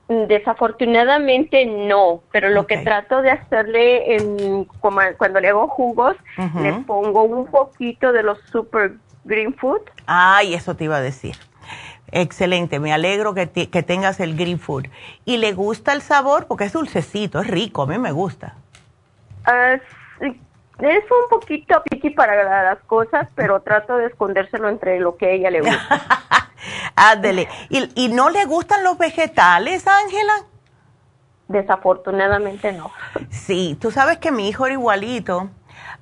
Desafortunadamente 0.09 1.67
no, 1.67 2.23
pero 2.33 2.49
lo 2.49 2.67
que 2.67 2.79
trato 2.79 3.21
de 3.21 3.31
hacerle 3.31 4.17
en, 4.17 4.64
como 4.81 5.03
cuando 5.19 5.38
le 5.38 5.49
hago 5.49 5.69
jugos, 5.69 6.17
le 6.62 6.73
pongo 6.87 7.25
un 7.25 7.47
poquito 7.47 8.11
de 8.12 8.22
los 8.22 8.39
Super 8.51 8.93
Green 9.24 9.55
Food. 9.55 9.83
Ay, 10.07 10.55
eso 10.55 10.74
te 10.74 10.85
iba 10.85 10.97
a 10.97 11.03
decir. 11.03 11.37
Excelente, 12.11 12.81
me 12.81 12.93
alegro 12.93 13.35
que, 13.35 13.49
que 13.49 13.83
tengas 13.83 14.21
el 14.21 14.37
green 14.37 14.59
food. 14.59 14.87
¿Y 15.25 15.37
le 15.37 15.53
gusta 15.53 15.93
el 15.93 16.03
sabor? 16.03 16.47
Porque 16.47 16.65
es 16.65 16.73
dulcecito, 16.73 17.41
es 17.41 17.47
rico, 17.47 17.83
a 17.83 17.87
mí 17.87 17.99
me 17.99 18.13
gusta. 18.13 18.55
Ah, 19.45 19.77
sí, 20.21 20.41
es 20.79 21.05
un 21.05 21.29
poquito 21.31 21.83
piqui 21.91 22.11
para 22.11 22.65
las 22.65 22.79
cosas, 22.85 23.29
pero 23.35 23.61
trato 23.61 23.97
de 23.97 24.07
escondérselo 24.07 24.69
entre 24.69 25.01
lo 25.01 25.17
que 25.17 25.27
a 25.27 25.31
ella 25.31 25.51
le 25.51 25.61
gusta. 25.61 26.51
Ándele. 26.97 27.49
¿Y, 27.69 27.91
¿Y 27.95 28.09
no 28.09 28.31
le 28.31 28.45
gustan 28.45 28.85
los 28.85 28.97
vegetales, 28.99 29.87
Ángela? 29.87 30.33
Desafortunadamente 31.49 32.73
no. 32.73 32.91
Sí, 33.31 33.77
tú 33.81 33.91
sabes 33.91 34.19
que 34.19 34.31
mi 34.31 34.49
hijo 34.49 34.67
era 34.67 34.75
igualito 34.75 35.49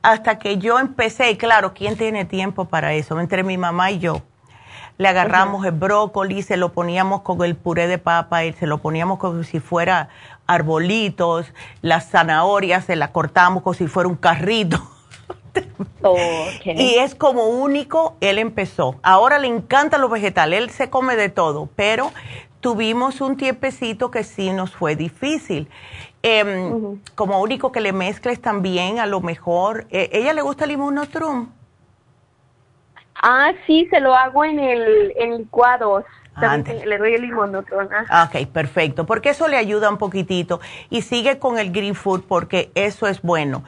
hasta 0.03 0.39
que 0.39 0.59
yo 0.59 0.79
empecé, 0.79 1.31
y 1.31 1.37
claro, 1.37 1.73
¿quién 1.75 1.97
tiene 1.97 2.25
tiempo 2.25 2.67
para 2.67 2.93
eso? 2.93 3.19
Entre 3.21 3.43
mi 3.43 3.59
mamá 3.59 3.91
y 3.91 3.99
yo. 3.99 4.23
Le 4.99 5.09
agarramos 5.09 5.65
el 5.67 5.73
brócoli, 5.73 6.43
se 6.43 6.57
lo 6.57 6.73
poníamos 6.73 7.21
con 7.23 7.43
el 7.43 7.55
puré 7.55 7.87
de 7.87 7.99
papa 7.99 8.45
y 8.45 8.53
se 8.55 8.67
lo 8.67 8.79
poníamos 8.79 9.19
como 9.19 9.43
si 9.43 9.61
fuera 9.61 10.09
arbolitos, 10.47 11.53
las 11.83 12.09
zanahorias 12.11 12.85
se 12.85 12.97
las 12.97 13.11
cortamos 13.11 13.63
como 13.63 13.75
si 13.75 13.87
fuera 13.87 14.09
un 14.09 14.17
carrito. 14.17 14.81
Y 16.65 16.97
es 16.97 17.15
como 17.15 17.45
único, 17.45 18.17
él 18.21 18.39
empezó. 18.39 18.97
Ahora 19.03 19.39
le 19.39 19.49
encantan 19.49 20.01
los 20.01 20.11
vegetales, 20.11 20.61
él 20.61 20.71
se 20.71 20.91
come 20.91 21.17
de 21.17 21.31
todo, 21.31 21.69
pero 21.75 22.13
tuvimos 22.61 23.21
un 23.21 23.37
tiempecito 23.37 24.11
que 24.11 24.23
sí 24.23 24.53
nos 24.53 24.73
fue 24.75 24.97
difícil. 24.97 25.69
Em, 26.23 27.01
como 27.15 27.41
único 27.41 27.73
que 27.73 27.81
le 27.81 27.93
mezcles 27.93 28.41
también, 28.41 28.99
a 28.99 29.07
lo 29.07 29.21
mejor, 29.21 29.87
eh, 29.91 30.11
¿ella 30.13 30.33
le 30.33 30.43
gusta 30.43 30.65
el 30.65 30.73
inmunotrum? 30.73 31.49
Ah, 33.23 33.53
sí, 33.67 33.87
se 33.91 34.01
lo 34.01 34.15
hago 34.15 34.45
en 34.45 34.59
el 34.59 35.13
en 35.17 35.39
licuados. 35.39 36.05
le 36.85 36.99
doy 36.99 37.15
el 37.15 37.25
inmunotrum. 37.25 37.89
Ok, 38.25 38.47
perfecto, 38.53 39.07
porque 39.07 39.31
eso 39.31 39.49
le 39.49 39.57
ayuda 39.57 39.91
un 39.91 39.99
poquitito. 39.99 40.61
Y 40.91 41.03
sigue 41.03 41.39
con 41.39 41.59
el 41.59 41.73
green 41.73 41.95
food 41.95 42.25
porque 42.29 42.71
eso 42.75 43.07
es 43.07 43.23
bueno. 43.23 43.65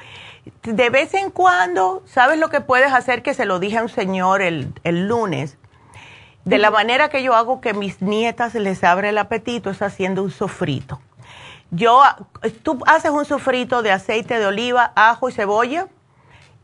De 0.62 0.90
vez 0.90 1.14
en 1.14 1.30
cuando, 1.30 2.02
¿sabes 2.06 2.38
lo 2.38 2.48
que 2.48 2.60
puedes 2.60 2.92
hacer? 2.92 3.22
Que 3.22 3.34
se 3.34 3.44
lo 3.44 3.58
dije 3.58 3.78
a 3.78 3.82
un 3.82 3.88
señor 3.88 4.42
el, 4.42 4.72
el 4.84 5.08
lunes 5.08 5.58
de 6.48 6.58
la 6.58 6.70
manera 6.70 7.10
que 7.10 7.22
yo 7.22 7.34
hago 7.34 7.60
que 7.60 7.74
mis 7.74 8.00
nietas 8.00 8.54
les 8.54 8.82
abre 8.82 9.10
el 9.10 9.18
apetito 9.18 9.68
es 9.68 9.82
haciendo 9.82 10.22
un 10.22 10.30
sofrito. 10.30 10.98
Yo, 11.70 12.02
tú 12.62 12.78
haces 12.86 13.10
un 13.10 13.26
sofrito 13.26 13.82
de 13.82 13.92
aceite 13.92 14.38
de 14.38 14.46
oliva, 14.46 14.92
ajo 14.94 15.28
y 15.28 15.32
cebolla, 15.32 15.88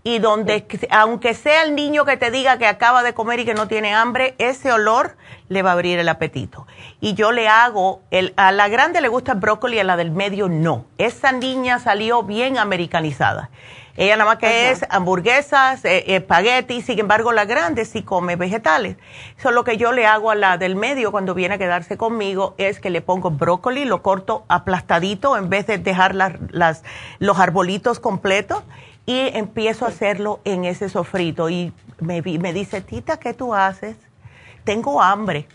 y 0.06 0.18
donde, 0.18 0.66
aunque 0.90 1.32
sea 1.32 1.62
el 1.62 1.74
niño 1.74 2.04
que 2.04 2.18
te 2.18 2.30
diga 2.30 2.58
que 2.58 2.66
acaba 2.66 3.02
de 3.02 3.14
comer 3.14 3.40
y 3.40 3.46
que 3.46 3.54
no 3.54 3.68
tiene 3.68 3.94
hambre, 3.94 4.34
ese 4.36 4.70
olor 4.70 5.16
le 5.48 5.62
va 5.62 5.70
a 5.70 5.72
abrir 5.72 5.98
el 5.98 6.10
apetito. 6.10 6.66
Y 7.00 7.14
yo 7.14 7.32
le 7.32 7.48
hago, 7.48 8.02
el, 8.10 8.34
a 8.36 8.52
la 8.52 8.68
grande 8.68 9.00
le 9.00 9.08
gusta 9.08 9.32
el 9.32 9.38
brócoli, 9.38 9.78
a 9.78 9.84
la 9.84 9.96
del 9.96 10.10
medio 10.10 10.50
no. 10.50 10.84
Esa 10.98 11.32
niña 11.32 11.78
salió 11.78 12.22
bien 12.22 12.58
americanizada. 12.58 13.50
Ella 13.96 14.16
nada 14.16 14.28
más 14.28 14.38
que 14.38 14.70
es 14.70 14.84
hamburguesas, 14.90 15.84
eh, 15.84 16.16
espagueti, 16.16 16.82
sin 16.82 16.98
embargo 16.98 17.30
la 17.32 17.44
grande 17.44 17.84
sí 17.84 18.02
come 18.02 18.34
vegetales. 18.34 18.96
Eso 19.38 19.52
lo 19.52 19.62
que 19.62 19.76
yo 19.76 19.92
le 19.92 20.04
hago 20.04 20.32
a 20.32 20.34
la 20.34 20.58
del 20.58 20.74
medio 20.74 21.12
cuando 21.12 21.32
viene 21.32 21.54
a 21.54 21.58
quedarse 21.58 21.96
conmigo 21.96 22.56
es 22.58 22.80
que 22.80 22.90
le 22.90 23.02
pongo 23.02 23.30
brócoli, 23.30 23.84
lo 23.84 24.02
corto 24.02 24.44
aplastadito 24.48 25.36
en 25.36 25.48
vez 25.48 25.68
de 25.68 25.78
dejar 25.78 26.14
las, 26.16 26.32
las, 26.50 26.82
los 27.20 27.38
arbolitos 27.38 28.00
completos 28.00 28.64
y 29.06 29.36
empiezo 29.36 29.84
a 29.84 29.88
hacerlo 29.88 30.40
en 30.44 30.64
ese 30.64 30.88
sofrito. 30.88 31.50
Y 31.50 31.72
me, 32.00 32.22
me 32.22 32.52
dice, 32.52 32.80
tita, 32.80 33.18
¿qué 33.18 33.34
tú 33.34 33.54
haces? 33.54 33.96
Tengo 34.64 35.02
hambre. 35.02 35.46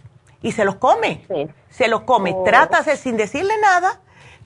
Y 0.42 0.52
se 0.52 0.66
los 0.66 0.76
come. 0.76 1.26
Se 1.70 1.88
los 1.88 2.02
come. 2.02 2.34
Oh. 2.36 2.44
Trátase 2.44 2.96
sin 2.96 3.18
decirle 3.18 3.54
nada 3.62 4.00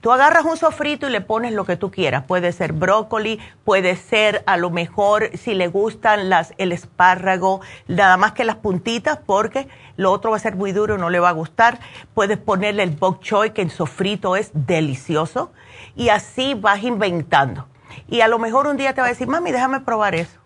Tú 0.04 0.12
agarras 0.12 0.43
un 0.43 0.58
sofrito 0.58 1.08
y 1.08 1.12
le 1.12 1.22
pones 1.22 1.54
lo 1.54 1.64
que 1.64 1.78
tú 1.78 1.89
quieras. 1.89 2.26
Puede 2.26 2.51
ser 2.51 2.74
brócoli, 2.74 3.39
puede 3.64 3.95
ser 3.95 4.43
a 4.47 4.58
lo 4.58 4.70
mejor 4.70 5.30
si 5.38 5.54
le 5.54 5.70
gustan 5.70 6.30
las, 6.30 6.54
el 6.58 6.74
espárrago, 6.74 7.62
nada 7.88 8.18
más 8.18 8.34
que 8.34 8.43
las 8.43 8.58
puntitas, 8.58 9.18
porque 9.26 9.70
lo 9.95 10.12
otro 10.12 10.32
va 10.32 10.36
a 10.36 10.41
ser 10.41 10.58
muy 10.58 10.74
duro, 10.74 10.97
no 10.97 11.10
le 11.10 11.22
va 11.22 11.30
a 11.30 11.32
gustar. 11.32 11.80
Puedes 12.14 12.38
ponerle 12.38 12.84
el 12.84 12.89
bok 12.89 13.22
choy, 13.22 13.51
que 13.51 13.62
en 13.62 13.70
sofrito 13.70 14.36
es 14.36 14.51
delicioso. 14.54 15.54
Y 15.95 16.10
así 16.10 16.54
vas 16.54 16.84
inventando. 16.84 17.70
Y 18.08 18.22
a 18.22 18.28
lo 18.28 18.39
mejor 18.39 18.68
un 18.68 18.78
día 18.78 18.94
te 18.94 19.02
va 19.02 19.08
a 19.08 19.10
decir, 19.10 19.28
mami, 19.28 19.52
déjame 19.52 19.82
probar 19.82 20.16
eso. 20.16 20.39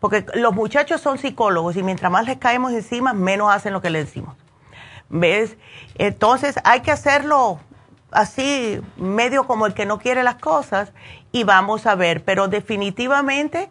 Porque 0.00 0.24
los 0.34 0.54
muchachos 0.54 1.00
son 1.00 1.18
psicólogos 1.18 1.76
y 1.76 1.82
mientras 1.82 2.10
más 2.10 2.26
les 2.26 2.38
caemos 2.38 2.72
encima, 2.72 3.12
menos 3.12 3.52
hacen 3.52 3.72
lo 3.72 3.80
que 3.80 3.90
le 3.90 4.00
decimos. 4.00 4.36
¿Ves? 5.08 5.56
Entonces 5.96 6.56
hay 6.64 6.80
que 6.80 6.90
hacerlo 6.90 7.60
así 8.10 8.80
medio 8.96 9.46
como 9.46 9.66
el 9.66 9.74
que 9.74 9.86
no 9.86 9.98
quiere 9.98 10.22
las 10.22 10.36
cosas 10.36 10.92
y 11.32 11.44
vamos 11.44 11.86
a 11.86 11.94
ver, 11.94 12.24
pero 12.24 12.48
definitivamente 12.48 13.70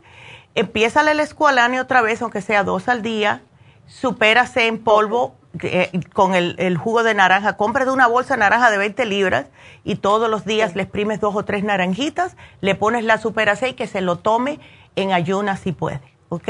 empieza 0.55 1.09
el 1.09 1.19
escualane 1.19 1.79
otra 1.79 2.01
vez, 2.01 2.21
aunque 2.21 2.41
sea 2.41 2.63
dos 2.63 2.89
al 2.89 3.01
día, 3.01 3.41
supérase 3.87 4.67
en 4.67 4.83
polvo 4.83 5.35
eh, 5.63 5.91
con 6.13 6.33
el, 6.33 6.77
jugo 6.77 7.03
de 7.03 7.13
naranja, 7.13 7.57
cómprate 7.57 7.91
una 7.91 8.07
bolsa 8.07 8.35
de 8.35 8.39
naranja 8.39 8.71
de 8.71 8.77
20 8.77 9.05
libras 9.05 9.47
y 9.83 9.95
todos 9.95 10.29
los 10.29 10.45
días 10.45 10.75
le 10.75 10.83
exprimes 10.83 11.19
dos 11.19 11.35
o 11.35 11.43
tres 11.43 11.63
naranjitas, 11.63 12.37
le 12.61 12.75
pones 12.75 13.03
la 13.03 13.17
superase 13.17 13.69
y 13.69 13.73
que 13.73 13.87
se 13.87 14.01
lo 14.01 14.15
tome 14.17 14.59
en 14.95 15.11
ayunas 15.11 15.59
si 15.59 15.73
puede, 15.73 16.01
¿ok? 16.29 16.49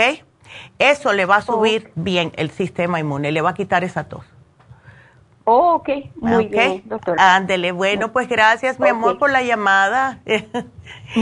Eso 0.77 1.13
le 1.13 1.25
va 1.25 1.37
a 1.37 1.41
subir 1.41 1.91
bien 1.95 2.31
el 2.35 2.51
sistema 2.51 2.99
inmune, 2.99 3.31
le 3.31 3.41
va 3.41 3.51
a 3.51 3.53
quitar 3.53 3.83
esa 3.83 4.03
tos. 4.03 4.25
Oh, 5.45 5.73
ok, 5.75 5.89
muy 6.15 6.45
bien, 6.45 6.83
doctora. 6.85 7.35
Ándele, 7.35 7.71
bueno, 7.71 8.11
pues 8.11 8.27
gracias, 8.27 8.79
mi 8.79 8.89
amor, 8.89 9.17
por 9.17 9.31
la 9.31 9.41
llamada. 9.41 10.19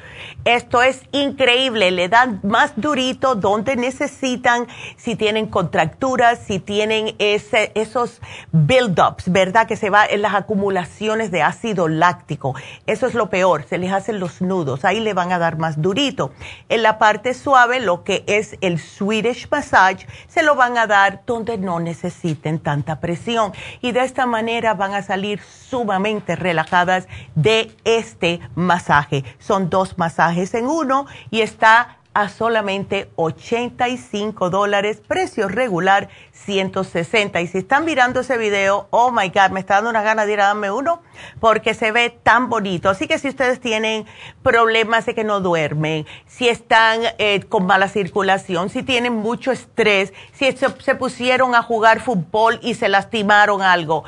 Esto 0.45 0.84
es 0.84 1.01
increíble, 1.12 1.89
le 1.89 2.10
dan 2.10 2.39
más 2.43 2.74
durito 2.76 3.34
donde 3.34 3.76
necesitan, 3.76 4.68
si 4.97 5.16
tienen 5.16 5.47
contracturas, 5.47 6.38
si 6.45 6.60
tienen 6.60 7.16
esos 7.18 8.22
build-ups, 8.51 9.32
¿verdad? 9.32 9.66
Que 9.66 9.78
se 9.78 9.89
va 9.89 10.05
en 10.05 10.22
las 10.22 10.36
acumulaciones 10.36 11.32
de 11.32 11.41
ácido 11.41 11.88
láctico. 11.88 12.53
Eso 12.86 13.08
es 13.08 13.16
lo 13.16 13.32
peor, 13.32 13.64
se 13.64 13.80
les 13.80 13.91
hacen 13.91 14.20
los 14.20 14.43
nudos, 14.43 14.86
ahí 14.86 14.99
le 14.99 15.16
van 15.16 15.32
a 15.32 15.39
dar 15.39 15.58
más 15.58 15.82
durito. 15.82 16.34
En 16.70 16.84
la 16.84 16.99
parte 16.99 17.34
suave, 17.34 17.80
lo 17.80 18.03
que 18.03 18.24
es 18.28 18.58
el 18.62 18.78
Swedish 18.78 19.49
Massage, 19.49 20.05
se 20.28 20.43
lo 20.43 20.53
van 20.53 20.78
a 20.78 20.86
dar 20.86 21.24
donde 21.26 21.58
no 21.58 21.80
necesiten 21.80 22.60
tanta 22.60 22.99
presión. 22.99 23.53
Y 23.82 23.91
de 23.91 24.01
esta 24.03 24.28
manera 24.28 24.76
van 24.76 24.93
a 24.93 25.01
salir 25.01 25.41
sumamente 25.70 26.36
relajadas 26.36 27.08
de 27.36 27.72
este 27.84 28.39
masaje. 28.56 29.24
Son 29.39 29.70
dos 29.70 29.98
masajes 29.98 30.54
en 30.54 30.68
uno 30.68 31.06
y 31.30 31.41
está 31.41 31.98
a 32.18 32.30
solamente 32.30 33.12
85 33.16 34.50
dólares, 34.50 35.04
precio 35.08 35.48
regular 35.48 36.10
160. 36.32 37.39
Y 37.41 37.45
si 37.45 37.60
están 37.60 37.86
mirando 37.86 38.22
ese 38.22 38.39
video, 38.39 38.88
oh 38.89 39.12
my 39.12 39.30
God, 39.30 39.52
me 39.52 39.60
está 39.60 39.76
dando 39.76 39.91
una 39.91 40.02
gana 40.02 40.26
de 40.26 40.34
ir 40.34 40.41
a 40.41 40.48
darme 40.48 40.72
uno 40.72 41.04
porque 41.39 41.76
se 41.76 41.91
ve 41.91 42.10
tan 42.10 42.50
bonito. 42.50 42.89
Así 42.89 43.08
que 43.08 43.20
si 43.20 43.28
ustedes 43.28 43.60
tienen 43.60 44.08
problemas 44.41 45.06
de 45.06 45.14
que 45.14 45.24
no 45.24 45.41
duermen, 45.41 46.08
si 46.26 46.50
están 46.50 47.02
eh, 47.20 47.41
con 47.48 47.68
mala 47.68 47.88
circulación, 47.88 48.70
si 48.70 48.82
tienen 48.82 49.14
mucho 49.14 49.52
estrés, 49.52 50.12
si 50.34 50.52
se 50.54 50.95
pusieron 50.95 51.54
a 51.54 51.62
jugar 51.62 52.00
fútbol 52.00 52.58
y 52.64 52.74
se 52.74 52.89
lastimaron 52.89 53.62
algo, 53.62 54.06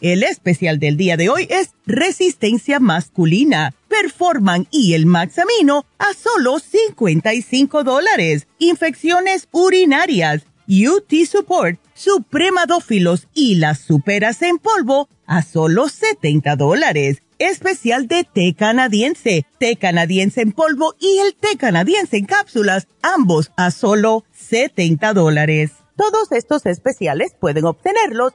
El 0.00 0.22
especial 0.24 0.78
del 0.78 0.98
día 0.98 1.16
de 1.16 1.30
hoy 1.30 1.46
es 1.48 1.70
resistencia 1.86 2.80
masculina. 2.80 3.74
Performan 3.88 4.68
y 4.70 4.92
el 4.92 5.06
Maxamino 5.06 5.86
a 5.98 6.12
solo 6.12 6.58
55 6.58 7.82
dólares. 7.82 8.46
Infecciones 8.58 9.48
urinarias, 9.52 10.44
UT 10.68 11.12
Support, 11.26 11.80
Supremadófilos 11.94 13.28
y 13.32 13.54
las 13.54 13.78
superas 13.78 14.42
en 14.42 14.58
polvo 14.58 15.08
a 15.24 15.42
solo 15.42 15.88
70 15.88 16.56
dólares. 16.56 17.22
Especial 17.38 18.06
de 18.06 18.24
té 18.24 18.54
canadiense, 18.54 19.46
té 19.58 19.76
canadiense 19.76 20.42
en 20.42 20.52
polvo 20.52 20.94
y 21.00 21.18
el 21.18 21.34
té 21.34 21.56
canadiense 21.56 22.18
en 22.18 22.26
cápsulas, 22.26 22.86
ambos 23.00 23.50
a 23.56 23.70
solo 23.70 24.24
70 24.32 25.14
dólares. 25.14 25.72
Todos 25.96 26.32
estos 26.32 26.66
especiales 26.66 27.34
pueden 27.40 27.64
obtenerlos 27.64 28.34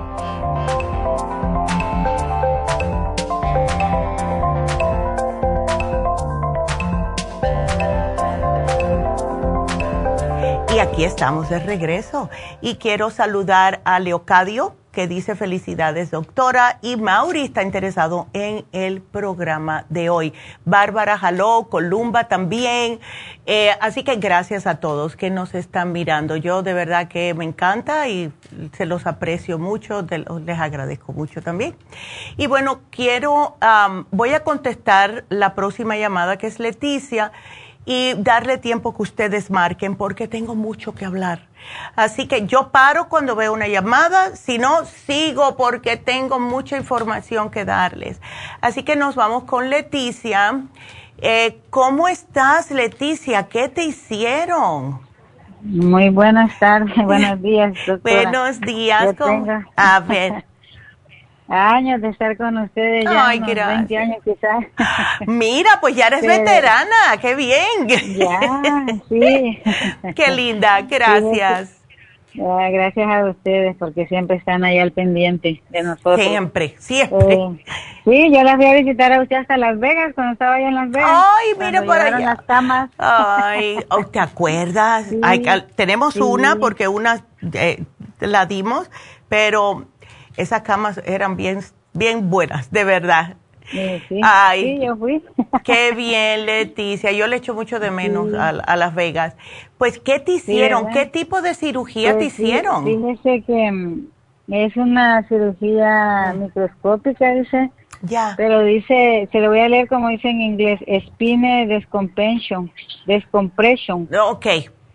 Y 10.73 10.79
aquí 10.79 11.03
estamos 11.03 11.49
de 11.49 11.59
regreso. 11.59 12.29
Y 12.61 12.75
quiero 12.75 13.09
saludar 13.09 13.81
a 13.83 13.99
Leocadio, 13.99 14.73
que 14.93 15.05
dice 15.05 15.35
felicidades 15.35 16.11
doctora, 16.11 16.79
y 16.81 16.95
Mauri 16.95 17.41
está 17.41 17.61
interesado 17.61 18.27
en 18.31 18.63
el 18.71 19.01
programa 19.01 19.85
de 19.89 20.09
hoy. 20.09 20.33
Bárbara 20.63 21.17
Jaló, 21.17 21.67
Columba 21.69 22.29
también. 22.29 23.01
Eh, 23.45 23.71
así 23.81 24.03
que 24.03 24.15
gracias 24.15 24.65
a 24.65 24.75
todos 24.75 25.17
que 25.17 25.29
nos 25.29 25.55
están 25.55 25.91
mirando. 25.91 26.37
Yo 26.37 26.63
de 26.63 26.73
verdad 26.73 27.09
que 27.09 27.33
me 27.33 27.43
encanta 27.43 28.07
y 28.07 28.31
se 28.71 28.85
los 28.85 29.05
aprecio 29.07 29.59
mucho, 29.59 30.05
les 30.45 30.59
agradezco 30.59 31.11
mucho 31.11 31.41
también. 31.41 31.75
Y 32.37 32.47
bueno, 32.47 32.79
quiero, 32.91 33.57
voy 34.11 34.33
a 34.33 34.45
contestar 34.45 35.25
la 35.27 35.53
próxima 35.53 35.97
llamada 35.97 36.37
que 36.37 36.47
es 36.47 36.59
Leticia 36.59 37.33
y 37.85 38.13
darle 38.17 38.57
tiempo 38.57 38.95
que 38.95 39.01
ustedes 39.01 39.49
marquen 39.49 39.95
porque 39.95 40.27
tengo 40.27 40.55
mucho 40.55 40.93
que 40.93 41.05
hablar. 41.05 41.47
Así 41.95 42.27
que 42.27 42.45
yo 42.45 42.69
paro 42.69 43.07
cuando 43.09 43.35
veo 43.35 43.53
una 43.53 43.67
llamada, 43.67 44.35
si 44.35 44.57
no, 44.57 44.85
sigo 44.85 45.55
porque 45.57 45.97
tengo 45.97 46.39
mucha 46.39 46.77
información 46.77 47.49
que 47.49 47.65
darles. 47.65 48.21
Así 48.61 48.83
que 48.83 48.95
nos 48.95 49.15
vamos 49.15 49.43
con 49.43 49.69
Leticia. 49.69 50.61
Eh, 51.17 51.59
¿Cómo 51.69 52.07
estás, 52.07 52.71
Leticia? 52.71 53.47
¿Qué 53.47 53.69
te 53.69 53.83
hicieron? 53.83 54.99
Muy 55.61 56.09
buenas 56.09 56.57
tardes, 56.57 56.95
buenos 57.05 57.41
días. 57.41 57.73
Buenos 58.01 58.59
días. 58.61 59.15
A 59.75 59.99
ver. 59.99 60.45
años 61.51 62.01
de 62.01 62.09
estar 62.09 62.37
con 62.37 62.57
ustedes, 62.57 63.03
ya 63.03 63.27
Ay, 63.27 63.39
20 63.39 63.97
años 63.97 64.17
quizás. 64.23 64.65
Mira, 65.27 65.69
pues 65.81 65.95
ya 65.95 66.07
eres 66.07 66.25
veterana, 66.25 67.17
qué 67.21 67.35
bien. 67.35 67.87
Ya, 67.87 68.85
sí. 69.09 69.61
qué 70.15 70.31
linda, 70.31 70.81
gracias. 70.81 71.81
gracias 72.33 73.07
a 73.07 73.25
ustedes 73.29 73.75
porque 73.77 74.07
siempre 74.07 74.37
están 74.37 74.63
ahí 74.63 74.79
al 74.79 74.93
pendiente 74.93 75.61
de 75.69 75.83
nosotros. 75.83 76.21
Siempre, 76.21 76.75
siempre. 76.79 77.33
Eh, 77.33 77.65
sí, 78.05 78.31
yo 78.33 78.43
las 78.43 78.55
voy 78.55 78.67
a 78.67 78.73
visitar 78.73 79.11
a 79.11 79.21
usted 79.21 79.35
hasta 79.35 79.57
Las 79.57 79.77
Vegas 79.79 80.13
cuando 80.15 80.33
estaba 80.33 80.55
allá 80.55 80.69
en 80.69 80.75
Las 80.75 80.89
Vegas. 80.89 81.11
Ay, 81.11 81.47
mira 81.59 81.81
por 81.83 81.97
allá. 81.97 82.19
las 82.19 82.41
camas. 82.43 82.89
Ay, 82.97 83.77
oh, 83.89 84.05
¿te 84.05 84.19
acuerdas? 84.19 85.07
tenemos 85.75 86.15
una 86.15 86.55
porque 86.55 86.87
una 86.87 87.25
eh, 87.53 87.83
la 88.21 88.45
dimos, 88.45 88.89
pero 89.27 89.90
esas 90.37 90.61
camas 90.61 91.01
eran 91.05 91.35
bien, 91.35 91.59
bien 91.93 92.29
buenas, 92.29 92.71
de 92.71 92.83
verdad. 92.83 93.37
Sí, 93.71 94.19
Ay, 94.21 94.85
yo 94.85 94.95
fui. 94.97 95.23
qué 95.63 95.93
bien, 95.93 96.45
Leticia. 96.45 97.11
Yo 97.11 97.27
le 97.27 97.37
echo 97.37 97.53
mucho 97.53 97.79
de 97.79 97.91
menos 97.91 98.33
a, 98.33 98.75
Las 98.75 98.95
Vegas. 98.95 99.35
Pues, 99.77 99.99
¿qué 99.99 100.19
te 100.19 100.33
hicieron? 100.33 100.89
¿Qué 100.89 101.05
tipo 101.05 101.41
de 101.41 101.53
cirugía 101.53 102.11
te 102.11 102.25
pues 102.25 102.39
hicieron? 102.39 102.83
Fíjese 102.83 103.43
que 103.43 103.71
mm, 103.71 104.07
es 104.49 104.75
una 104.75 105.25
cirugía 105.27 106.33
microscópica, 106.37 107.33
dice. 107.33 107.71
Ya. 108.03 108.33
Pero 108.35 108.63
dice, 108.63 109.29
se 109.31 109.39
lo 109.39 109.49
voy 109.49 109.59
a 109.59 109.69
leer 109.69 109.87
como 109.87 110.09
dice 110.09 110.29
en 110.29 110.41
inglés, 110.41 110.79
spine 110.87 111.67
descompression, 111.67 112.71
descompression. 113.05 114.09
Ok, 114.27 114.47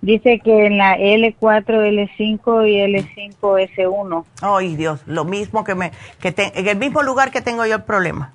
Dice 0.07 0.39
que 0.39 0.67
en 0.67 0.79
la 0.79 0.97
L4, 0.97 1.67
L5 1.67 2.69
y 2.69 3.41
L5S1. 3.41 4.25
Ay, 4.41 4.77
Dios, 4.77 5.03
lo 5.05 5.25
mismo 5.25 5.65
que 5.65 5.75
me, 5.75 5.91
que 6.21 6.33
en 6.37 6.69
el 6.69 6.77
mismo 6.77 7.03
lugar 7.03 7.33
que 7.33 7.41
tengo 7.41 7.67
yo 7.67 7.75
el 7.75 7.83
problema. 7.83 8.33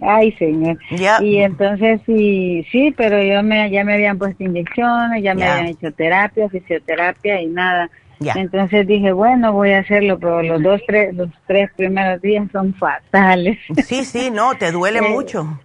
Ay, 0.00 0.32
señor. 0.32 0.78
Y 1.20 1.36
entonces 1.40 2.00
sí, 2.06 2.66
sí, 2.72 2.90
pero 2.96 3.22
yo 3.22 3.42
me, 3.42 3.70
ya 3.70 3.84
me 3.84 3.92
habían 3.92 4.16
puesto 4.16 4.42
inyecciones, 4.44 5.22
ya 5.22 5.34
me 5.34 5.44
habían 5.44 5.66
hecho 5.66 5.92
terapia, 5.92 6.48
fisioterapia 6.48 7.42
y 7.42 7.48
nada. 7.48 7.90
Entonces 8.34 8.86
dije, 8.86 9.12
bueno, 9.12 9.52
voy 9.52 9.72
a 9.72 9.80
hacerlo, 9.80 10.18
pero 10.18 10.42
los 10.42 10.62
dos, 10.62 10.80
tres, 10.86 11.14
los 11.14 11.28
tres 11.46 11.68
primeros 11.76 12.22
días 12.22 12.48
son 12.50 12.72
fatales. 12.72 13.58
Sí, 13.84 14.06
sí, 14.06 14.30
no, 14.30 14.54
te 14.54 14.72
duele 14.72 15.00
eh, 15.00 15.10
mucho. 15.10 15.60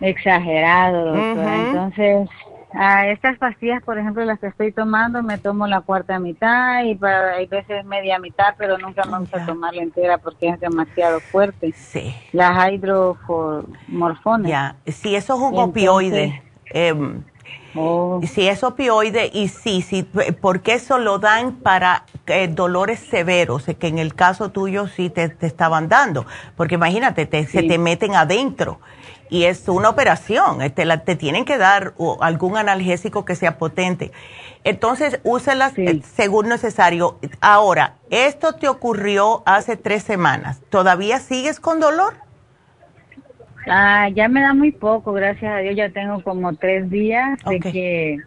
Exagerado, 0.00 1.14
doctora. 1.14 1.68
Entonces, 1.68 2.28
a 2.80 3.08
estas 3.08 3.36
pastillas, 3.38 3.82
por 3.82 3.98
ejemplo, 3.98 4.24
las 4.24 4.38
que 4.38 4.46
estoy 4.46 4.70
tomando, 4.70 5.20
me 5.20 5.36
tomo 5.36 5.66
la 5.66 5.80
cuarta 5.80 6.20
mitad 6.20 6.84
y 6.84 6.94
para, 6.94 7.32
hay 7.32 7.46
veces 7.46 7.84
media 7.84 8.20
mitad, 8.20 8.54
pero 8.56 8.78
nunca 8.78 9.04
me 9.04 9.18
gusta 9.18 9.44
tomarla 9.44 9.82
entera 9.82 10.18
porque 10.18 10.50
es 10.50 10.60
demasiado 10.60 11.18
fuerte. 11.18 11.72
Sí. 11.72 12.14
Las 12.30 12.72
hidromorfones. 12.72 14.48
Ya, 14.48 14.76
sí, 14.86 15.16
eso 15.16 15.34
es 15.34 15.40
un 15.40 15.58
opioide. 15.58 16.40
Em, 16.66 17.24
oh. 17.74 18.20
Sí, 18.22 18.46
es 18.46 18.62
opioide 18.62 19.28
y 19.34 19.48
sí, 19.48 19.82
sí, 19.82 20.08
porque 20.40 20.74
eso 20.74 20.98
lo 20.98 21.18
dan 21.18 21.56
para 21.56 22.04
eh, 22.28 22.46
dolores 22.46 23.00
severos, 23.00 23.64
que 23.64 23.88
en 23.88 23.98
el 23.98 24.14
caso 24.14 24.52
tuyo 24.52 24.86
sí 24.86 25.10
te, 25.10 25.34
estaban 25.40 25.88
dando, 25.88 26.26
porque 26.56 26.76
imagínate, 26.76 27.26
te, 27.26 27.44
se 27.44 27.64
te 27.64 27.76
meten 27.76 28.14
adentro 28.14 28.78
y 29.30 29.44
es 29.44 29.68
una 29.68 29.88
operación, 29.88 30.58
te, 30.72 30.84
la, 30.84 31.04
te 31.04 31.16
tienen 31.16 31.44
que 31.44 31.58
dar 31.58 31.94
algún 32.20 32.56
analgésico 32.56 33.24
que 33.24 33.34
sea 33.34 33.58
potente. 33.58 34.10
Entonces, 34.64 35.20
úselas 35.24 35.76
eh, 35.78 36.00
según 36.14 36.48
necesario. 36.48 37.18
Ahora, 37.40 37.94
esto 38.10 38.54
te 38.54 38.68
ocurrió 38.68 39.42
hace 39.46 39.76
tres 39.76 40.02
semanas. 40.02 40.60
¿Todavía 40.70 41.20
sigues 41.20 41.60
con 41.60 41.80
dolor? 41.80 42.14
Ah, 43.66 44.08
ya 44.08 44.28
me 44.28 44.40
da 44.40 44.54
muy 44.54 44.72
poco, 44.72 45.12
gracias 45.12 45.52
a 45.52 45.58
Dios. 45.58 45.76
Ya 45.76 45.90
tengo 45.90 46.22
como 46.22 46.54
tres 46.54 46.90
días 46.90 47.38
de 47.44 47.60
que 47.60 48.18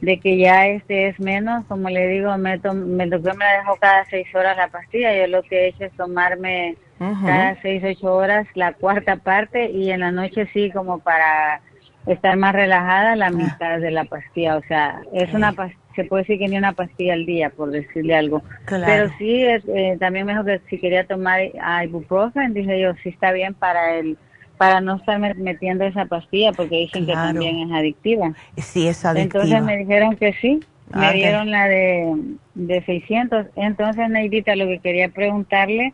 de 0.00 0.18
que 0.20 0.36
ya 0.38 0.66
este 0.66 1.08
es 1.08 1.18
menos. 1.20 1.64
Como 1.66 1.88
le 1.88 2.08
digo, 2.08 2.36
me, 2.38 2.58
me, 2.58 3.06
me 3.06 3.06
dejó 3.06 3.76
cada 3.80 4.04
seis 4.06 4.26
horas 4.34 4.56
la 4.56 4.68
pastilla. 4.68 5.16
Yo 5.16 5.26
lo 5.28 5.42
que 5.42 5.64
he 5.64 5.68
hecho 5.68 5.84
es 5.84 5.92
tomarme 5.92 6.76
cada 6.98 7.60
seis, 7.62 7.82
ocho 7.84 8.14
horas 8.14 8.46
la 8.54 8.72
cuarta 8.72 9.16
parte 9.16 9.70
y 9.70 9.90
en 9.90 10.00
la 10.00 10.12
noche 10.12 10.48
sí 10.52 10.70
como 10.70 10.98
para 10.98 11.60
estar 12.06 12.36
más 12.36 12.54
relajada 12.54 13.16
la 13.16 13.26
ah. 13.26 13.30
mitad 13.30 13.80
de 13.80 13.90
la 13.90 14.04
pastilla. 14.04 14.56
O 14.56 14.62
sea, 14.62 15.00
es 15.12 15.32
una 15.34 15.54
se 15.96 16.04
puede 16.04 16.22
decir 16.22 16.38
que 16.38 16.48
ni 16.48 16.58
una 16.58 16.74
pastilla 16.74 17.14
al 17.14 17.24
día, 17.24 17.50
por 17.50 17.70
decirle 17.70 18.14
algo. 18.14 18.42
Pero 18.68 19.10
sí, 19.16 19.44
eh, 19.44 19.96
también 19.98 20.26
me 20.26 20.32
dijo 20.32 20.44
que 20.44 20.60
si 20.68 20.78
quería 20.78 21.06
tomar 21.06 21.40
ibuprofen, 21.84 22.52
dije 22.52 22.78
yo, 22.78 22.92
sí 23.02 23.08
está 23.08 23.32
bien 23.32 23.54
para 23.54 23.94
el 23.94 24.18
para 24.56 24.80
no 24.80 24.96
estar 24.96 25.18
metiendo 25.36 25.84
esa 25.84 26.06
pastilla 26.06 26.52
porque 26.52 26.76
dicen 26.76 27.06
que 27.06 27.12
también 27.12 27.68
es 27.68 27.72
adictiva. 27.72 28.32
Sí, 28.56 28.88
es 28.88 29.04
adictiva. 29.04 29.44
Entonces 29.44 29.62
me 29.62 29.76
dijeron 29.76 30.16
que 30.16 30.32
sí, 30.34 30.60
me 30.94 31.06
ah, 31.06 31.12
dieron 31.12 31.50
la 31.50 31.68
de, 31.68 32.14
de 32.54 32.84
600. 32.84 33.46
Entonces, 33.56 34.08
Neidita, 34.08 34.56
lo 34.56 34.66
que 34.66 34.78
quería 34.78 35.08
preguntarle 35.08 35.92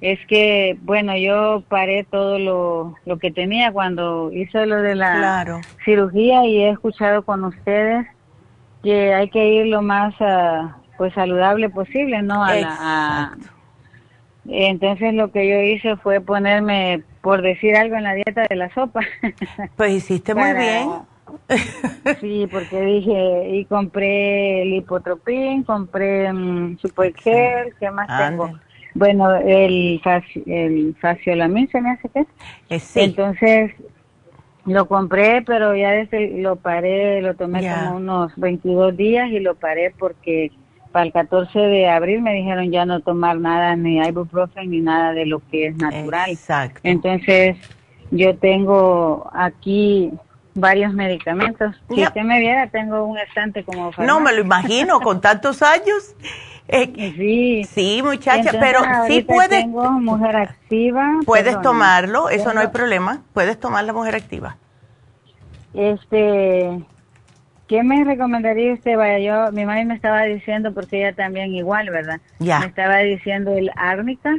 es 0.00 0.18
que, 0.26 0.76
bueno, 0.82 1.16
yo 1.16 1.62
paré 1.68 2.02
todo 2.02 2.38
lo, 2.40 2.96
lo 3.06 3.18
que 3.18 3.30
tenía 3.30 3.70
cuando 3.70 4.32
hice 4.32 4.66
lo 4.66 4.82
de 4.82 4.96
la 4.96 5.60
cirugía 5.84 6.44
y 6.46 6.58
he 6.62 6.70
escuchado 6.70 7.22
con 7.22 7.44
ustedes 7.44 8.06
que 8.82 9.14
hay 9.14 9.30
que 9.30 9.48
ir 9.48 9.66
lo 9.66 9.80
más 9.80 10.14
ah, 10.18 10.76
pues 10.98 11.14
saludable 11.14 11.68
posible, 11.70 12.22
¿no? 12.22 12.44
A 12.44 13.36
entonces 14.48 15.14
lo 15.14 15.30
que 15.30 15.48
yo 15.48 15.60
hice 15.60 15.96
fue 15.96 16.20
ponerme, 16.20 17.02
por 17.22 17.40
decir 17.40 17.76
algo, 17.76 17.96
en 17.96 18.02
la 18.02 18.14
dieta 18.14 18.46
de 18.48 18.56
la 18.56 18.72
sopa. 18.74 19.00
Pues 19.76 19.92
hiciste 19.92 20.34
muy 20.34 20.52
bien. 20.52 20.90
Sí, 22.20 22.46
porque 22.50 22.80
dije, 22.82 23.48
y 23.50 23.64
compré 23.64 24.62
el 24.62 24.74
hipotropín, 24.74 25.62
compré 25.62 26.30
um, 26.30 26.76
¿qué 26.76 27.90
más 27.90 28.08
tengo? 28.18 28.50
Bueno, 28.94 29.34
el, 29.36 30.02
el 30.46 30.94
faciolamin 31.00 31.70
se 31.70 31.80
me 31.80 31.92
hace 31.92 32.08
que 32.10 32.20
eh, 32.68 32.80
Entonces, 32.96 33.72
lo 34.66 34.86
compré, 34.86 35.42
pero 35.42 35.74
ya 35.74 35.92
desde 35.92 36.38
lo 36.42 36.56
paré, 36.56 37.22
lo 37.22 37.34
tomé 37.34 37.68
como 37.68 37.96
unos 37.96 38.32
22 38.36 38.96
días 38.96 39.30
y 39.30 39.40
lo 39.40 39.54
paré 39.54 39.94
porque 39.98 40.52
para 40.92 41.06
el 41.06 41.12
14 41.12 41.58
de 41.58 41.88
abril 41.88 42.22
me 42.22 42.34
dijeron 42.34 42.70
ya 42.70 42.84
no 42.84 43.00
tomar 43.00 43.38
nada, 43.38 43.74
ni 43.74 43.98
ibuprofen, 43.98 44.70
ni 44.70 44.80
nada 44.80 45.12
de 45.12 45.26
lo 45.26 45.40
que 45.50 45.68
es 45.68 45.76
natural. 45.76 46.30
Exacto. 46.30 46.80
Entonces, 46.84 47.56
yo 48.10 48.36
tengo 48.36 49.28
aquí 49.32 50.12
varios 50.54 50.92
medicamentos. 50.92 51.74
Si 51.88 52.02
usted 52.02 52.22
me 52.22 52.38
viera, 52.38 52.68
tengo 52.68 53.04
un 53.04 53.18
estante 53.18 53.64
como... 53.64 53.90
No, 53.98 54.20
me 54.20 54.32
lo 54.32 54.42
imagino, 54.42 55.00
con 55.00 55.20
tantos 55.20 55.62
años. 55.62 56.14
Eh, 56.68 57.12
sí. 57.16 57.64
Sí, 57.64 58.02
muchacha, 58.02 58.52
pero 58.52 58.80
sí 59.06 59.20
puedes... 59.20 59.64
Tengo 59.64 59.90
mujer 59.90 60.36
activa. 60.36 61.18
Puedes 61.26 61.60
tomarlo, 61.60 62.30
eso 62.30 62.54
no 62.54 62.60
hay 62.60 62.68
problema. 62.68 63.20
Puedes 63.34 63.58
tomar 63.58 63.84
la 63.84 63.92
mujer 63.92 64.14
activa. 64.14 64.56
Este, 65.74 66.80
¿Qué 67.72 67.82
me 67.82 68.04
recomendaría 68.04 68.74
usted? 68.74 68.98
Vaya, 68.98 69.18
yo, 69.18 69.50
mi 69.50 69.64
madre 69.64 69.86
me 69.86 69.94
estaba 69.94 70.24
diciendo, 70.24 70.74
porque 70.74 70.98
ella 70.98 71.14
también 71.14 71.54
igual, 71.54 71.88
¿verdad? 71.88 72.20
Ya. 72.38 72.58
Me 72.60 72.66
estaba 72.66 72.98
diciendo 72.98 73.56
el 73.56 73.70
árnica. 73.76 74.36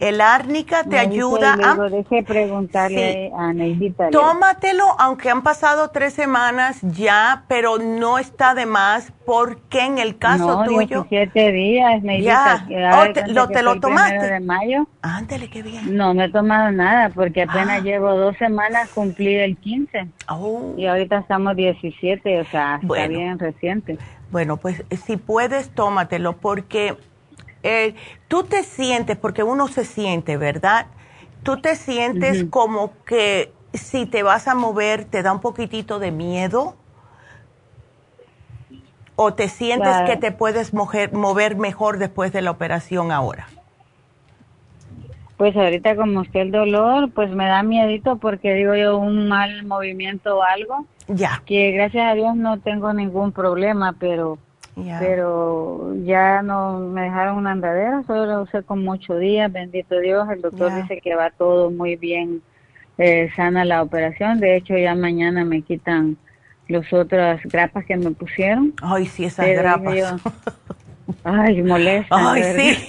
El 0.00 0.22
árnica 0.22 0.82
te 0.82 0.98
ayuda 0.98 1.58
a... 1.62 1.74
Deje 1.90 2.22
preguntarle 2.22 3.30
a 3.36 3.52
Neidita. 3.52 4.08
Tómatelo, 4.08 4.84
aunque 4.98 5.28
han 5.28 5.42
pasado 5.42 5.90
tres 5.90 6.14
semanas 6.14 6.78
ya, 6.80 7.44
pero 7.48 7.76
no 7.76 8.18
está 8.18 8.54
de 8.54 8.64
más, 8.64 9.12
porque 9.26 9.84
en 9.84 9.98
el 9.98 10.16
caso 10.16 10.60
no, 10.60 10.64
tuyo... 10.64 11.06
17 11.10 11.52
días, 11.52 12.02
Neidita. 12.02 12.66
Ya. 12.66 12.98
Oh, 12.98 13.12
te, 13.12 13.28
lo, 13.28 13.48
te 13.48 13.62
lo 13.62 13.78
tomaste. 13.78 14.26
de 14.26 14.40
mayo. 14.40 14.88
Ándale, 15.02 15.50
qué 15.50 15.62
bien. 15.62 15.94
No, 15.94 16.14
no 16.14 16.22
he 16.22 16.30
tomado 16.30 16.72
nada, 16.72 17.10
porque 17.10 17.42
apenas 17.42 17.80
ah. 17.80 17.84
llevo 17.84 18.14
dos 18.14 18.34
semanas 18.38 18.88
cumplí 18.94 19.34
el 19.34 19.58
15. 19.58 20.08
Oh. 20.30 20.74
Y 20.78 20.86
ahorita 20.86 21.18
estamos 21.18 21.56
17, 21.56 22.40
o 22.40 22.44
sea, 22.46 22.80
está 22.82 23.06
bien 23.06 23.38
reciente. 23.38 23.98
Bueno, 24.30 24.56
pues 24.56 24.82
si 25.04 25.18
puedes, 25.18 25.70
tómatelo, 25.70 26.38
porque 26.38 26.96
eh, 27.62 27.94
tú 28.28 28.44
te 28.44 28.62
sientes, 28.62 29.16
porque 29.16 29.42
uno 29.42 29.68
se 29.68 29.84
siente, 29.84 30.36
¿verdad? 30.36 30.86
Tú 31.42 31.60
te 31.60 31.76
sientes 31.76 32.44
como 32.50 32.92
que 33.04 33.52
si 33.72 34.06
te 34.06 34.22
vas 34.22 34.48
a 34.48 34.54
mover 34.54 35.04
te 35.04 35.22
da 35.22 35.32
un 35.32 35.40
poquitito 35.40 35.98
de 35.98 36.10
miedo 36.10 36.74
o 39.22 39.34
te 39.34 39.48
sientes 39.48 39.94
que 40.06 40.16
te 40.16 40.32
puedes 40.32 40.72
mover, 40.72 41.56
mejor 41.56 41.98
después 41.98 42.32
de 42.32 42.40
la 42.40 42.50
operación 42.50 43.12
ahora. 43.12 43.48
Pues 45.36 45.54
ahorita 45.56 45.94
como 45.96 46.22
que 46.24 46.40
el 46.40 46.50
dolor, 46.50 47.10
pues 47.12 47.30
me 47.30 47.46
da 47.46 47.62
miedito 47.62 48.16
porque 48.16 48.54
digo 48.54 48.74
yo 48.74 48.96
un 48.96 49.28
mal 49.28 49.64
movimiento 49.64 50.38
o 50.38 50.42
algo. 50.42 50.86
Ya. 51.06 51.42
Que 51.44 51.70
gracias 51.72 52.10
a 52.10 52.14
Dios 52.14 52.34
no 52.34 52.60
tengo 52.60 52.94
ningún 52.94 53.32
problema, 53.32 53.94
pero 53.98 54.38
pero 54.98 55.94
ya 56.04 56.42
no 56.42 56.78
me 56.78 57.02
dejaron 57.02 57.36
una 57.36 57.52
andadera, 57.52 58.02
solo 58.06 58.26
lo 58.26 58.42
usé 58.42 58.62
como 58.62 58.92
ocho 58.92 59.16
días, 59.16 59.52
bendito 59.52 59.98
Dios, 59.98 60.28
el 60.30 60.40
doctor 60.42 60.74
dice 60.74 61.00
que 61.00 61.14
va 61.14 61.30
todo 61.30 61.70
muy 61.70 61.96
bien, 61.96 62.42
eh, 62.98 63.30
sana 63.36 63.64
la 63.64 63.82
operación, 63.82 64.40
de 64.40 64.56
hecho 64.56 64.76
ya 64.76 64.94
mañana 64.94 65.44
me 65.44 65.62
quitan 65.62 66.16
las 66.68 66.92
otras 66.92 67.42
grapas 67.44 67.84
que 67.84 67.96
me 67.96 68.12
pusieron. 68.12 68.74
Ay, 68.82 69.06
sí, 69.06 69.24
esas 69.24 69.48
grapas. 69.48 70.22
ay, 71.24 71.62
molesta. 71.62 72.16
Ay, 72.32 72.42
sí. 72.44 72.88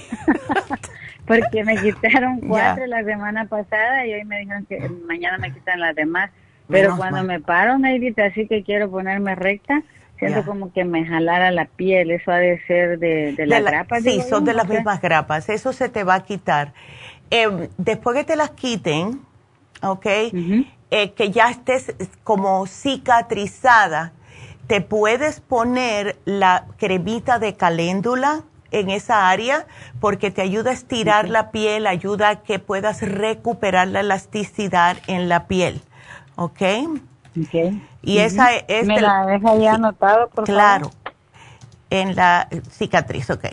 Porque 1.26 1.64
me 1.64 1.76
quitaron 1.76 2.40
cuatro 2.40 2.86
la 2.86 3.04
semana 3.04 3.46
pasada 3.46 4.06
y 4.06 4.14
hoy 4.14 4.24
me 4.24 4.40
dijeron 4.40 4.66
que 4.66 4.88
mañana 5.06 5.38
me 5.38 5.52
quitan 5.52 5.80
las 5.80 5.94
demás. 5.94 6.30
Pero 6.68 6.96
cuando 6.96 7.22
me 7.22 7.40
paro, 7.40 7.78
Neidita, 7.78 8.26
así 8.26 8.46
que 8.46 8.62
quiero 8.62 8.90
ponerme 8.90 9.34
recta, 9.34 9.82
Siento 10.28 10.44
como 10.44 10.72
que 10.72 10.84
me 10.84 11.04
jalara 11.04 11.50
la 11.50 11.64
piel, 11.64 12.10
eso 12.10 12.30
ha 12.30 12.36
de 12.36 12.60
ser 12.66 12.98
de, 12.98 13.32
de, 13.32 13.46
las 13.46 13.62
grapas. 13.62 14.02
Sí, 14.02 14.20
son 14.28 14.44
de 14.44 14.54
las 14.54 14.68
mismas 14.68 15.00
grapas, 15.00 15.48
eso 15.48 15.72
se 15.72 15.88
te 15.88 16.04
va 16.04 16.14
a 16.14 16.24
quitar. 16.24 16.72
Em, 17.30 17.68
después 17.78 18.16
que 18.16 18.24
te 18.24 18.36
las 18.36 18.50
quiten, 18.50 19.20
¿ok? 19.82 20.06
Eh, 20.06 21.12
que 21.12 21.30
ya 21.30 21.50
estés 21.50 21.94
como 22.22 22.66
cicatrizada, 22.66 24.12
te 24.66 24.80
puedes 24.80 25.40
poner 25.40 26.16
la 26.24 26.66
cremita 26.76 27.38
de 27.38 27.56
caléndula 27.56 28.42
en 28.70 28.90
esa 28.90 29.28
área 29.28 29.66
porque 30.00 30.30
te 30.30 30.42
ayuda 30.42 30.70
a 30.70 30.74
estirar 30.74 31.28
la 31.28 31.50
piel, 31.50 31.86
ayuda 31.86 32.28
a 32.28 32.42
que 32.42 32.58
puedas 32.58 33.02
recuperar 33.02 33.88
la 33.88 34.00
elasticidad 34.00 34.98
en 35.06 35.28
la 35.28 35.46
piel, 35.46 35.80
¿ok? 36.36 36.62
Y 38.02 38.18
esa 38.18 38.54
es... 38.56 38.86
Me 38.86 39.00
la 39.00 39.24
deja 39.26 39.56
ya 39.56 39.74
anotado, 39.74 40.28
por 40.28 40.44
Claro, 40.44 40.90
en 41.90 42.16
la 42.16 42.48
cicatriz, 42.70 43.30
ok. 43.30 43.46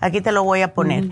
Aquí 0.00 0.20
te 0.20 0.32
lo 0.32 0.44
voy 0.44 0.62
a 0.62 0.74
poner. 0.74 1.10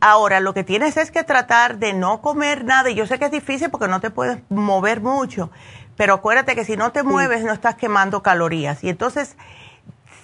ahora, 0.00 0.40
lo 0.40 0.54
que 0.54 0.64
tienes 0.64 0.96
es 0.96 1.10
que 1.10 1.22
tratar 1.22 1.78
de 1.78 1.92
no 1.92 2.20
comer 2.20 2.64
nada. 2.64 2.90
Y 2.90 2.94
yo 2.94 3.06
sé 3.06 3.18
que 3.18 3.26
es 3.26 3.30
difícil 3.30 3.70
porque 3.70 3.88
no 3.88 4.00
te 4.00 4.10
puedes 4.10 4.38
mover 4.48 5.00
mucho, 5.00 5.50
pero 5.96 6.14
acuérdate 6.14 6.54
que 6.54 6.64
si 6.64 6.76
no 6.76 6.90
te 6.92 7.02
mueves 7.02 7.44
no 7.44 7.52
estás 7.52 7.76
quemando 7.76 8.22
calorías. 8.22 8.82
Y 8.82 8.88
entonces, 8.88 9.36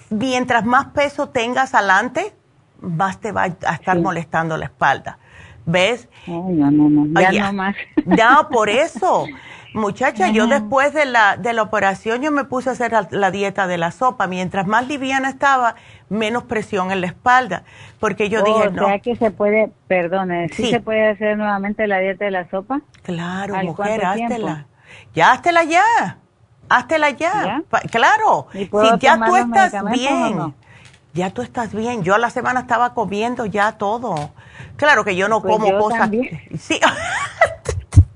mientras 0.09 0.65
más 0.65 0.87
peso 0.87 1.29
tengas 1.29 1.73
adelante, 1.73 2.33
más 2.81 3.19
te 3.19 3.31
va 3.31 3.43
a 3.43 3.73
estar 3.75 3.99
molestando 3.99 4.57
la 4.57 4.65
espalda. 4.65 5.19
¿Ves? 5.65 6.09
no, 6.25 6.49
no, 6.49 6.89
no. 6.89 7.21
Ya 7.21 7.51
no 7.51 7.53
más. 7.53 7.75
No, 8.05 8.49
por 8.49 8.69
eso. 8.69 9.25
Muchacha, 9.73 10.29
yo 10.29 10.47
después 10.47 10.93
de 10.93 11.05
la, 11.05 11.37
de 11.37 11.53
la 11.53 11.61
operación 11.61 12.21
yo 12.21 12.31
me 12.31 12.43
puse 12.43 12.69
a 12.69 12.73
hacer 12.73 12.91
la, 13.11 13.31
dieta 13.31 13.67
de 13.67 13.77
la 13.77 13.91
sopa. 13.91 14.27
Mientras 14.27 14.67
más 14.67 14.87
liviana 14.87 15.29
estaba, 15.29 15.75
menos 16.09 16.43
presión 16.43 16.91
en 16.91 17.01
la 17.01 17.07
espalda. 17.07 17.63
Porque 17.99 18.29
yo 18.29 18.43
dije, 18.43 18.69
no. 18.71 18.85
O 18.85 18.87
sea 18.87 18.99
que 18.99 19.15
se 19.15 19.31
puede, 19.31 19.71
perdone, 19.87 20.49
¿sí, 20.49 20.69
se 20.69 20.81
puede 20.81 21.09
hacer 21.09 21.37
nuevamente 21.37 21.87
la 21.87 21.99
dieta 21.99 22.25
de 22.25 22.31
la 22.31 22.49
sopa? 22.49 22.81
Claro, 23.03 23.55
mujer, 23.63 24.03
háztela. 24.05 24.65
Ya, 25.13 25.31
háztela 25.31 25.63
ya. 25.63 26.17
Háztela 26.67 27.09
ya. 27.11 27.63
Claro. 27.91 28.47
Si 28.51 28.69
ya 28.99 29.19
tú 29.25 29.35
estás 29.35 29.91
bien. 29.91 30.53
Ya 31.13 31.29
tú 31.29 31.41
estás 31.41 31.73
bien. 31.73 32.03
Yo 32.03 32.15
a 32.15 32.17
la 32.17 32.29
semana 32.29 32.61
estaba 32.61 32.93
comiendo 32.93 33.45
ya 33.45 33.73
todo. 33.73 34.31
Claro 34.77 35.03
que 35.03 35.15
yo 35.15 35.27
no 35.27 35.41
pues 35.41 35.53
como 35.57 35.77
cosas. 35.77 36.09
Sí. 36.57 36.79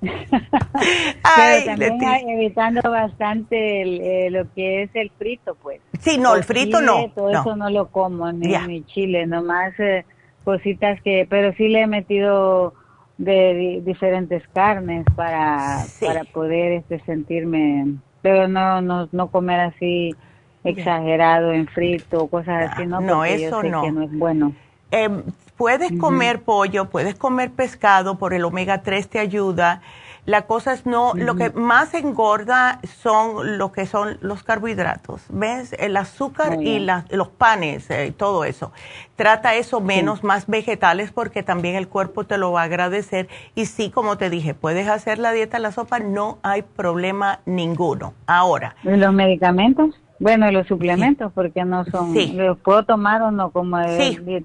Pero 1.36 1.66
también 1.66 2.30
evitando 2.30 2.82
bastante 2.90 4.26
eh, 4.26 4.30
lo 4.30 4.52
que 4.54 4.84
es 4.84 4.90
el 4.94 5.12
frito, 5.12 5.56
pues. 5.56 5.82
Sí, 6.00 6.18
no, 6.18 6.36
el 6.36 6.44
frito 6.44 6.82
no. 6.82 7.10
Todo 7.16 7.30
eso 7.30 7.56
no 7.56 7.70
lo 7.70 7.88
como, 7.88 8.32
ni, 8.32 8.84
chile, 8.86 9.26
nomás 9.26 9.74
eh, 9.80 10.06
cositas 10.44 11.02
que, 11.02 11.28
pero 11.30 11.54
sí 11.54 11.68
le 11.68 11.82
he 11.82 11.88
metido 11.88 12.74
de, 13.18 13.82
diferentes 13.86 14.44
carnes 14.54 15.06
para, 15.16 15.84
para 16.00 16.24
poder 16.26 16.74
este 16.74 17.00
sentirme, 17.06 17.96
pero 18.22 18.48
no, 18.48 18.82
no, 18.82 19.10
no 19.12 19.28
comer 19.32 19.60
así 19.62 20.16
exagerado 20.64 21.54
en 21.54 21.68
frito, 21.68 22.28
cosas 22.28 22.72
así, 22.72 22.86
¿no? 22.86 23.00
no, 23.00 23.24
eso 23.24 23.64
no. 23.64 23.84
Que 23.84 23.92
no 23.92 24.04
es 24.04 24.12
bueno. 24.12 24.54
Em, 24.92 25.24
puedes 25.58 25.92
comer 26.00 26.44
pollo, 26.44 26.86
puedes 26.86 27.16
comer 27.16 27.52
pescado, 27.52 28.18
por 28.18 28.34
el 28.34 28.46
omega 28.46 28.82
3 28.82 29.08
te 29.10 29.20
ayuda. 29.20 29.82
La 30.26 30.48
cosa 30.48 30.74
es 30.74 30.88
no, 30.88 31.14
lo 31.14 31.36
que 31.36 31.52
más 31.52 31.94
engorda 31.94 32.80
son 32.84 33.60
lo 33.60 33.72
que 33.72 33.86
son 33.86 34.18
los 34.22 34.42
carbohidratos, 34.42 35.22
¿ves? 35.30 35.74
El 35.78 35.96
azúcar 35.98 36.64
y 36.64 36.80
los 37.12 37.28
panes, 37.30 37.92
eh, 37.92 38.12
todo 38.18 38.44
eso. 38.44 38.72
Trata 39.16 39.54
eso 39.54 39.82
menos, 39.82 40.24
más 40.24 40.48
vegetales, 40.48 41.12
porque 41.12 41.44
también 41.44 41.76
el 41.76 41.88
cuerpo 41.88 42.24
te 42.24 42.40
lo 42.40 42.52
va 42.52 42.62
a 42.62 42.64
agradecer. 42.64 43.28
Y 43.54 43.68
sí, 43.68 43.92
como 43.92 44.18
te 44.18 44.32
dije, 44.32 44.56
puedes 44.56 44.88
hacer 44.88 45.20
la 45.20 45.32
dieta 45.32 45.60
la 45.60 45.72
sopa, 45.72 46.00
no 46.00 46.40
hay 46.42 46.64
problema 46.64 47.42
ninguno. 47.46 48.16
Ahora. 48.26 48.76
¿Y 48.84 48.96
los 48.96 49.14
medicamentos? 49.14 49.94
Bueno, 50.18 50.50
los 50.52 50.66
suplementos, 50.68 51.32
porque 51.34 51.66
no 51.66 51.84
son, 51.86 52.14
los 52.38 52.58
puedo 52.60 52.84
tomar 52.84 53.22
o 53.22 53.32
no, 53.32 53.52
como 53.52 53.78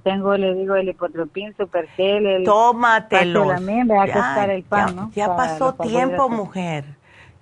tengo, 0.03 0.37
le 0.37 0.55
digo, 0.55 0.75
el 0.75 0.89
hipotropín, 0.89 1.55
supergel, 1.57 2.27
el... 2.27 2.45
Tómatelos. 2.45 3.49
También, 3.49 3.89
ya, 3.89 4.45
el 4.47 4.65
pan, 4.65 5.11
ya, 5.13 5.37
pasó 5.37 5.75
tiempo, 5.75 6.29
mujer. 6.29 6.85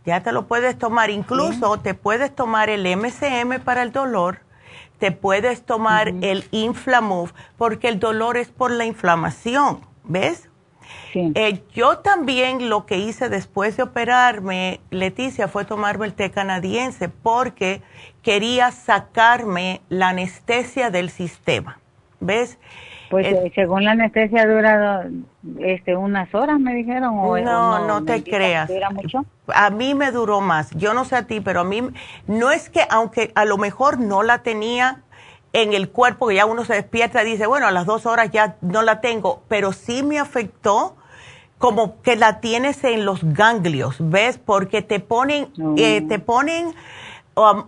Ya 0.04 0.22
te 0.22 0.32
lo 0.32 0.46
puedes 0.46 0.76
tomar. 0.78 1.10
Incluso 1.10 1.78
te 1.78 1.94
puedes 1.94 2.34
tomar 2.34 2.68
el 2.68 2.84
MCM 2.96 3.60
para 3.64 3.82
el 3.82 3.92
dolor, 3.92 4.40
te 4.98 5.10
puedes 5.10 5.62
tomar 5.62 6.08
el 6.08 6.44
Inflamove, 6.50 7.32
porque 7.56 7.88
el 7.88 7.98
dolor 7.98 8.36
es 8.36 8.48
por 8.48 8.70
la 8.70 8.84
inflamación, 8.84 9.80
¿ves? 10.04 10.48
Eh, 11.14 11.62
yo 11.74 11.98
también 11.98 12.68
lo 12.68 12.86
que 12.86 12.98
hice 12.98 13.28
después 13.28 13.76
de 13.76 13.82
operarme, 13.82 14.80
Leticia, 14.90 15.48
fue 15.48 15.64
tomarme 15.64 16.06
el 16.06 16.14
té 16.14 16.30
canadiense 16.30 17.08
porque 17.08 17.82
quería 18.28 18.72
sacarme 18.72 19.80
la 19.88 20.10
anestesia 20.10 20.90
del 20.90 21.08
sistema. 21.08 21.78
¿Ves? 22.20 22.58
Pues 23.08 23.26
eh, 23.26 23.50
según 23.54 23.84
la 23.84 23.92
anestesia 23.92 24.46
dura 24.46 25.06
este, 25.60 25.96
unas 25.96 26.34
horas, 26.34 26.60
me 26.60 26.74
dijeron. 26.74 27.14
O, 27.16 27.38
no, 27.38 27.86
no, 27.86 28.04
te 28.04 28.22
creas. 28.22 28.68
¿Dura 28.68 28.90
mucho? 28.90 29.24
A 29.46 29.70
mí 29.70 29.94
me 29.94 30.10
duró 30.10 30.42
más. 30.42 30.72
Yo 30.72 30.92
no 30.92 31.06
sé 31.06 31.16
a 31.16 31.26
ti, 31.26 31.40
pero 31.40 31.60
a 31.60 31.64
mí 31.64 31.80
no 32.26 32.50
es 32.50 32.68
que, 32.68 32.82
aunque 32.90 33.32
a 33.34 33.46
lo 33.46 33.56
mejor 33.56 33.98
no 33.98 34.22
la 34.22 34.42
tenía 34.42 35.00
en 35.54 35.72
el 35.72 35.88
cuerpo, 35.88 36.28
que 36.28 36.34
ya 36.34 36.44
uno 36.44 36.66
se 36.66 36.74
despierta 36.74 37.22
y 37.22 37.30
dice, 37.30 37.46
bueno, 37.46 37.66
a 37.66 37.70
las 37.70 37.86
dos 37.86 38.04
horas 38.04 38.30
ya 38.30 38.56
no 38.60 38.82
la 38.82 39.00
tengo, 39.00 39.42
pero 39.48 39.72
sí 39.72 40.02
me 40.02 40.18
afectó 40.18 40.96
como 41.56 42.02
que 42.02 42.14
la 42.14 42.40
tienes 42.40 42.84
en 42.84 43.06
los 43.06 43.24
ganglios, 43.24 43.96
¿ves? 44.00 44.36
Porque 44.36 44.82
te 44.82 45.00
ponen, 45.00 45.48
eh, 45.78 46.02
te 46.02 46.18
ponen 46.18 46.74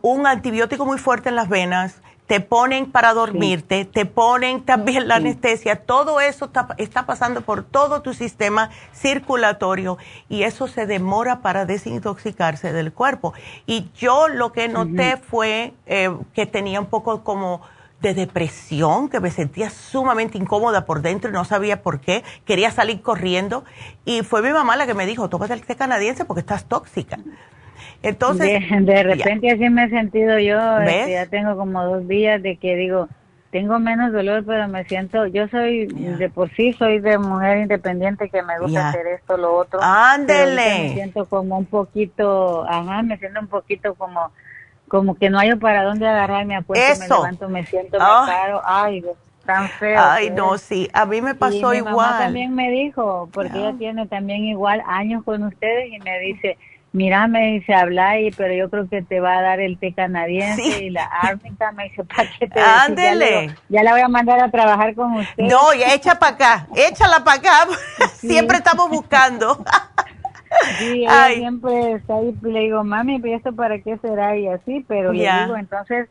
un 0.02 0.26
antibiótico 0.26 0.84
muy 0.86 0.98
fuerte 0.98 1.28
en 1.28 1.36
las 1.36 1.48
venas, 1.48 2.00
te 2.30 2.38
ponen 2.38 2.92
para 2.92 3.12
dormirte, 3.12 3.84
te 3.84 4.06
ponen 4.06 4.64
también 4.64 5.08
la 5.08 5.16
anestesia, 5.16 5.84
todo 5.84 6.20
eso 6.20 6.48
está, 6.78 7.04
pasando 7.04 7.40
por 7.40 7.64
todo 7.64 8.02
tu 8.02 8.14
sistema 8.14 8.70
circulatorio 8.94 9.98
y 10.28 10.44
eso 10.44 10.68
se 10.68 10.86
demora 10.86 11.40
para 11.40 11.66
desintoxicarse 11.66 12.72
del 12.72 12.92
cuerpo. 12.92 13.34
Y 13.66 13.90
yo 13.96 14.28
lo 14.28 14.52
que 14.52 14.68
noté 14.68 15.16
fue 15.16 15.74
eh, 15.86 16.16
que 16.32 16.46
tenía 16.46 16.78
un 16.78 16.86
poco 16.86 17.24
como 17.24 17.62
de 18.00 18.14
depresión, 18.14 19.08
que 19.08 19.18
me 19.18 19.32
sentía 19.32 19.68
sumamente 19.68 20.38
incómoda 20.38 20.86
por 20.86 21.02
dentro 21.02 21.30
y 21.30 21.32
no 21.32 21.44
sabía 21.44 21.82
por 21.82 21.98
qué, 22.00 22.22
quería 22.44 22.70
salir 22.70 23.02
corriendo 23.02 23.64
y 24.04 24.22
fue 24.22 24.40
mi 24.40 24.52
mamá 24.52 24.76
la 24.76 24.86
que 24.86 24.94
me 24.94 25.04
dijo, 25.04 25.28
tómate 25.28 25.54
el 25.54 25.62
té 25.62 25.74
canadiense 25.74 26.24
porque 26.24 26.40
estás 26.40 26.64
tóxica. 26.64 27.18
Entonces, 28.02 28.62
de, 28.86 29.02
repente 29.02 29.50
así 29.50 29.68
me 29.68 29.84
he 29.84 29.90
sentido 29.90 30.38
yo, 30.38 30.78
este, 30.80 31.12
ya 31.12 31.26
tengo 31.26 31.56
como 31.56 31.84
dos 31.84 32.08
días 32.08 32.42
de 32.42 32.56
que 32.56 32.76
digo, 32.76 33.08
tengo 33.50 33.78
menos 33.78 34.12
dolor, 34.12 34.44
pero 34.46 34.68
me 34.68 34.84
siento, 34.84 35.26
yo 35.26 35.48
soy, 35.48 35.86
de 35.86 36.30
por 36.30 36.50
sí 36.54 36.72
soy 36.74 37.00
de 37.00 37.18
mujer 37.18 37.58
independiente 37.58 38.30
que 38.30 38.42
me 38.42 38.58
gusta 38.58 38.90
hacer 38.90 39.06
esto, 39.08 39.36
lo 39.36 39.54
otro. 39.54 39.80
Ándele. 39.82 40.54
Me 40.54 40.94
siento 40.94 41.26
como 41.26 41.58
un 41.58 41.66
poquito, 41.66 42.64
ajá, 42.68 43.02
me 43.02 43.18
siento 43.18 43.40
un 43.40 43.48
poquito 43.48 43.94
como 43.94 44.30
como 44.90 45.14
que 45.14 45.30
no 45.30 45.38
hay 45.38 45.54
para 45.54 45.84
dónde 45.84 46.06
agarrarme, 46.06 46.56
apuesto, 46.56 46.98
me 46.98 47.08
levanto, 47.08 47.48
me 47.48 47.64
siento, 47.64 47.96
me 47.96 48.04
ah. 48.04 48.24
paro, 48.26 48.60
ay, 48.64 49.04
tan 49.46 49.68
feo. 49.68 50.00
Ay, 50.02 50.30
no, 50.30 50.58
sí, 50.58 50.88
a 50.92 51.06
mí 51.06 51.22
me 51.22 51.36
pasó 51.36 51.72
igual. 51.72 51.94
Mamá 51.94 52.18
también 52.18 52.54
me 52.54 52.70
dijo, 52.70 53.28
porque 53.32 53.56
ella 53.56 53.72
tiene 53.78 54.06
también 54.08 54.44
igual 54.44 54.82
años 54.86 55.22
con 55.22 55.44
ustedes 55.44 55.92
y 55.92 55.98
me 56.00 56.18
dice, 56.18 56.58
mira, 56.92 57.26
me 57.28 57.52
dice, 57.52 57.74
habla 57.74 58.10
ahí, 58.10 58.30
pero 58.32 58.54
yo 58.54 58.68
creo 58.70 58.88
que 58.88 59.02
te 59.02 59.20
va 59.20 59.38
a 59.38 59.42
dar 59.42 59.60
el 59.60 59.78
té 59.78 59.92
canadiense 59.92 60.84
y 60.84 60.90
la 60.90 61.04
árnica, 61.04 61.72
me 61.72 61.84
dice, 61.84 62.04
¿para 62.04 62.28
qué 62.38 62.48
te 62.48 62.60
Ándele. 62.60 63.54
Ya, 63.68 63.82
la 63.82 63.92
voy 63.92 64.00
a 64.00 64.08
mandar 64.08 64.40
a 64.40 64.50
trabajar 64.50 64.94
con 64.94 65.14
usted. 65.14 65.44
No, 65.44 65.72
ya 65.74 65.94
echa 65.94 66.18
para 66.18 66.34
acá, 66.34 66.66
échala 66.74 67.22
para 67.24 67.38
acá, 67.38 67.68
siempre 68.14 68.58
estamos 68.58 68.88
buscando. 68.88 69.64
Sí, 70.78 71.04
ella 71.04 71.28
siempre 71.32 71.92
está 71.92 72.16
ahí, 72.16 72.34
le 72.42 72.58
digo, 72.58 72.82
mami, 72.82 73.20
¿y 73.22 73.32
esto 73.34 73.54
para 73.54 73.78
qué 73.78 73.96
será? 73.98 74.36
Y 74.36 74.48
así, 74.48 74.84
pero 74.88 75.12
le 75.12 75.20
digo, 75.20 75.56
entonces, 75.56 76.08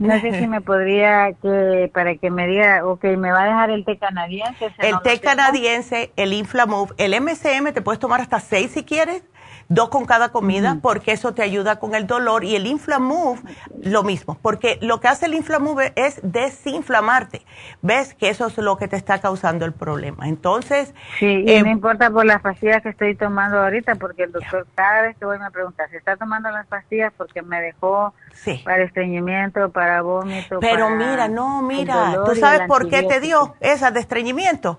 no 0.00 0.20
sé 0.20 0.40
si 0.40 0.48
me 0.48 0.60
podría, 0.60 1.32
que 1.40 1.88
para 1.94 2.16
que 2.16 2.28
me 2.32 2.48
diga, 2.48 2.84
ok, 2.84 3.04
me 3.16 3.30
va 3.30 3.42
a 3.42 3.44
dejar 3.44 3.70
el 3.70 3.84
té 3.84 3.96
canadiense. 3.96 4.72
El 4.78 5.00
té 5.02 5.20
canadiense, 5.20 6.12
el 6.16 6.32
Inflamove, 6.32 6.94
el 6.98 7.14
MCM, 7.20 7.72
te 7.72 7.80
puedes 7.80 8.00
tomar 8.00 8.20
hasta 8.20 8.40
seis 8.40 8.72
si 8.72 8.82
quieres 8.82 9.22
dos 9.68 9.88
con 9.88 10.04
cada 10.04 10.30
comida, 10.30 10.78
porque 10.80 11.12
eso 11.12 11.34
te 11.34 11.42
ayuda 11.42 11.78
con 11.78 11.94
el 11.94 12.06
dolor. 12.06 12.44
Y 12.44 12.56
el 12.56 12.66
Inflamove, 12.66 13.40
lo 13.82 14.02
mismo, 14.02 14.38
porque 14.40 14.78
lo 14.80 15.00
que 15.00 15.08
hace 15.08 15.26
el 15.26 15.34
Inflamove 15.34 15.92
es 15.96 16.20
desinflamarte. 16.22 17.42
¿Ves? 17.82 18.14
Que 18.14 18.28
eso 18.28 18.46
es 18.46 18.56
lo 18.58 18.76
que 18.76 18.88
te 18.88 18.96
está 18.96 19.20
causando 19.20 19.64
el 19.64 19.72
problema. 19.72 20.28
Entonces... 20.28 20.94
Sí, 21.18 21.44
y 21.46 21.62
no 21.62 21.68
eh, 21.68 21.70
importa 21.70 22.10
por 22.10 22.24
las 22.24 22.40
pastillas 22.42 22.82
que 22.82 22.90
estoy 22.90 23.14
tomando 23.14 23.58
ahorita, 23.58 23.96
porque 23.96 24.24
el 24.24 24.32
doctor 24.32 24.66
cada 24.74 25.02
vez 25.02 25.16
que 25.16 25.24
voy 25.24 25.38
me 25.38 25.50
pregunta, 25.50 25.88
¿se 25.88 25.96
está 25.96 26.16
tomando 26.16 26.50
las 26.50 26.66
pastillas 26.66 27.12
porque 27.16 27.42
me 27.42 27.60
dejó 27.60 28.14
para 28.64 28.82
estreñimiento, 28.84 29.70
para 29.70 30.02
vómito? 30.02 30.60
Pero 30.60 30.90
mira, 30.90 31.28
no, 31.28 31.62
mira, 31.62 32.22
¿tú 32.24 32.34
sabes 32.36 32.62
por 32.68 32.88
qué 32.88 33.02
te 33.02 33.20
dio 33.20 33.54
esa 33.60 33.90
de 33.90 34.00
estreñimiento? 34.00 34.78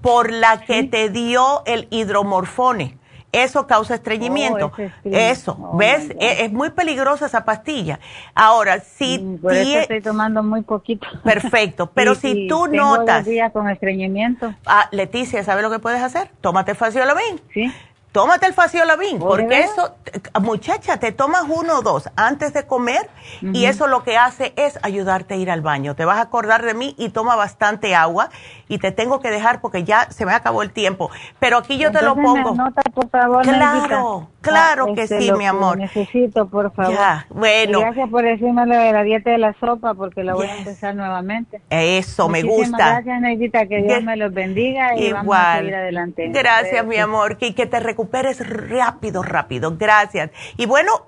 Por 0.00 0.32
la 0.32 0.60
que 0.62 0.82
te 0.82 1.10
dio 1.10 1.62
el 1.64 1.86
hidromorfone 1.90 2.98
eso 3.32 3.66
causa 3.66 3.94
estreñimiento. 3.94 4.70
Oh, 4.76 4.82
eso, 5.04 5.56
oh, 5.58 5.76
¿ves? 5.76 6.10
E, 6.20 6.44
es, 6.44 6.52
muy 6.52 6.70
peligrosa 6.70 7.26
esa 7.26 7.44
pastilla. 7.44 7.98
Ahora, 8.34 8.80
si... 8.80 9.18
Mm, 9.18 9.38
por 9.38 9.54
eso 9.54 9.78
estoy 9.78 10.02
tomando 10.02 10.42
muy 10.42 10.62
poquito. 10.62 11.06
Perfecto, 11.24 11.90
pero 11.92 12.14
si 12.14 12.46
tú 12.46 12.68
tengo 12.70 12.98
notas... 12.98 13.24
días 13.24 13.50
con 13.52 13.68
estreñimiento. 13.70 14.54
Ah, 14.66 14.88
Leticia, 14.92 15.42
¿sabes 15.42 15.62
lo 15.62 15.70
que 15.70 15.78
puedes 15.78 16.02
hacer? 16.02 16.28
Tómate 16.40 16.74
faciolabin. 16.74 17.40
Sí. 17.54 17.72
Tómate 18.12 18.46
el 18.46 18.52
faciolabin, 18.52 19.18
porque 19.18 19.60
eso, 19.60 19.94
muchacha, 20.42 20.98
te 20.98 21.12
tomas 21.12 21.44
uno 21.48 21.78
o 21.78 21.82
dos 21.82 22.10
antes 22.14 22.52
de 22.52 22.66
comer 22.66 23.08
y 23.40 23.64
eso 23.64 23.86
lo 23.86 24.02
que 24.02 24.18
hace 24.18 24.52
es 24.56 24.78
ayudarte 24.82 25.32
a 25.32 25.36
ir 25.38 25.50
al 25.50 25.62
baño. 25.62 25.94
Te 25.94 26.04
vas 26.04 26.18
a 26.18 26.22
acordar 26.22 26.62
de 26.62 26.74
mí 26.74 26.94
y 26.98 27.08
toma 27.08 27.36
bastante 27.36 27.94
agua 27.94 28.28
y 28.68 28.78
te 28.78 28.92
tengo 28.92 29.20
que 29.20 29.30
dejar 29.30 29.62
porque 29.62 29.84
ya 29.84 30.10
se 30.10 30.26
me 30.26 30.32
acabó 30.32 30.62
el 30.62 30.72
tiempo. 30.72 31.10
Pero 31.38 31.56
aquí 31.56 31.78
yo 31.78 31.90
te 31.90 32.02
lo 32.02 32.14
pongo. 32.14 32.54
por 32.94 33.08
favor, 33.08 33.42
claro, 33.44 34.28
claro 34.42 34.94
que 34.94 35.04
este, 35.04 35.20
sí, 35.20 35.32
mi 35.32 35.46
amor. 35.46 35.78
necesito, 35.78 36.48
por 36.48 36.70
favor. 36.72 36.92
Ya, 36.94 37.26
bueno. 37.30 37.80
gracias 37.80 38.10
por 38.10 38.24
decirme 38.24 38.66
lo 38.66 38.76
de 38.76 38.92
la 38.92 39.04
dieta 39.04 39.30
de 39.30 39.38
la 39.38 39.54
sopa 39.54 39.94
porque 39.94 40.22
la 40.22 40.34
voy 40.34 40.48
a 40.48 40.58
empezar 40.58 40.94
nuevamente. 40.94 41.62
Eso, 41.70 42.28
me 42.28 42.42
gusta. 42.42 42.76
Gracias, 42.76 43.20
Neidita, 43.22 43.66
que 43.66 43.82
Dios 43.82 44.02
me 44.02 44.16
los 44.16 44.34
bendiga 44.34 44.96
y 44.96 45.06
Igual. 45.06 45.26
vamos 45.26 45.36
a 45.36 45.58
seguir 45.58 45.74
adelante. 45.74 46.28
Gracias, 46.28 46.84
mi 46.84 46.98
amor, 46.98 47.38
que, 47.38 47.54
que 47.54 47.66
te 47.66 47.80
recuperes 48.02 48.38
rápido, 48.48 49.22
rápido. 49.22 49.76
Gracias. 49.78 50.32
Y 50.56 50.66
bueno, 50.66 51.06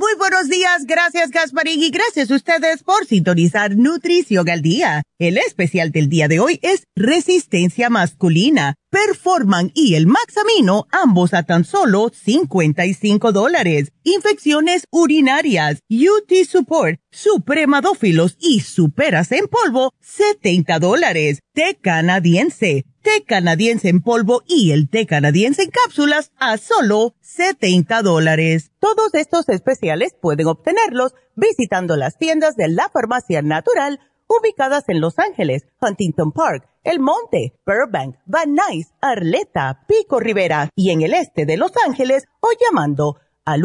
Muy 0.00 0.14
buenos 0.16 0.48
días, 0.48 0.86
gracias 0.86 1.30
Gasparín 1.30 1.82
y 1.82 1.90
gracias 1.90 2.30
a 2.30 2.34
ustedes 2.34 2.82
por 2.82 3.04
sintonizar 3.04 3.76
Nutrición 3.76 4.48
al 4.48 4.62
Día. 4.62 5.02
El 5.18 5.36
especial 5.36 5.92
del 5.92 6.08
día 6.08 6.26
de 6.26 6.40
hoy 6.40 6.58
es 6.62 6.84
Resistencia 6.96 7.90
Masculina, 7.90 8.76
Performan 8.88 9.70
y 9.74 9.96
el 9.96 10.06
Maxamino, 10.06 10.86
ambos 10.90 11.34
a 11.34 11.42
tan 11.42 11.64
solo 11.64 12.10
55 12.14 13.30
dólares. 13.32 13.92
Infecciones 14.02 14.86
urinarias, 14.90 15.80
UT 15.90 16.32
Support, 16.48 16.98
Supremadófilos 17.10 18.36
y 18.40 18.60
Superas 18.60 19.32
en 19.32 19.46
polvo, 19.46 19.92
70 20.00 20.78
dólares. 20.78 21.40
Té 21.52 21.78
canadiense 21.80 22.84
té 23.02 23.24
canadiense 23.24 23.88
en 23.88 24.02
polvo 24.02 24.42
y 24.46 24.72
el 24.72 24.88
té 24.88 25.06
canadiense 25.06 25.62
en 25.62 25.70
cápsulas 25.70 26.32
a 26.38 26.58
solo 26.58 27.14
70 27.22 28.02
dólares. 28.02 28.72
Todos 28.78 29.14
estos 29.14 29.48
especiales 29.48 30.14
pueden 30.20 30.46
obtenerlos 30.46 31.14
visitando 31.34 31.96
las 31.96 32.18
tiendas 32.18 32.56
de 32.56 32.68
la 32.68 32.88
farmacia 32.88 33.42
natural 33.42 34.00
ubicadas 34.26 34.84
en 34.88 35.00
Los 35.00 35.18
Ángeles, 35.18 35.66
Huntington 35.80 36.32
Park, 36.32 36.68
El 36.84 37.00
Monte, 37.00 37.54
Burbank, 37.66 38.16
Van 38.26 38.54
Nuys, 38.54 38.92
Arleta, 39.00 39.84
Pico 39.88 40.20
Rivera 40.20 40.70
y 40.76 40.90
en 40.90 41.02
el 41.02 41.14
este 41.14 41.46
de 41.46 41.56
Los 41.56 41.72
Ángeles 41.84 42.24
o 42.40 42.48
llamando 42.60 43.16
al 43.44 43.64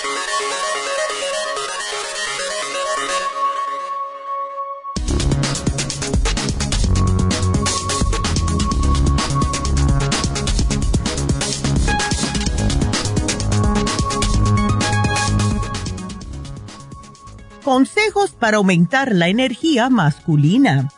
Consejos 17.63 18.31
para 18.31 18.57
aumentar 18.57 19.13
la 19.13 19.27
energía 19.27 19.89
masculina. 19.89 20.89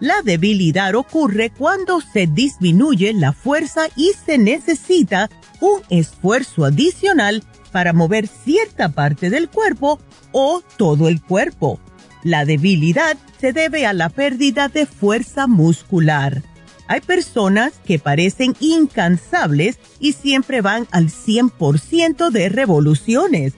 La 0.00 0.20
debilidad 0.22 0.94
ocurre 0.94 1.50
cuando 1.50 2.02
se 2.02 2.26
disminuye 2.26 3.14
la 3.14 3.32
fuerza 3.32 3.86
y 3.96 4.12
se 4.12 4.36
necesita 4.36 5.30
un 5.60 5.80
esfuerzo 5.88 6.66
adicional 6.66 7.42
para 7.72 7.94
mover 7.94 8.26
cierta 8.26 8.90
parte 8.90 9.30
del 9.30 9.48
cuerpo 9.48 9.98
o 10.32 10.62
todo 10.76 11.08
el 11.08 11.22
cuerpo. 11.22 11.80
La 12.22 12.44
debilidad 12.44 13.16
se 13.40 13.54
debe 13.54 13.86
a 13.86 13.94
la 13.94 14.10
pérdida 14.10 14.68
de 14.68 14.84
fuerza 14.84 15.46
muscular. 15.46 16.42
Hay 16.86 17.00
personas 17.00 17.72
que 17.86 17.98
parecen 17.98 18.54
incansables 18.60 19.78
y 20.00 20.12
siempre 20.12 20.60
van 20.60 20.86
al 20.90 21.08
100% 21.08 22.30
de 22.30 22.50
revoluciones 22.50 23.54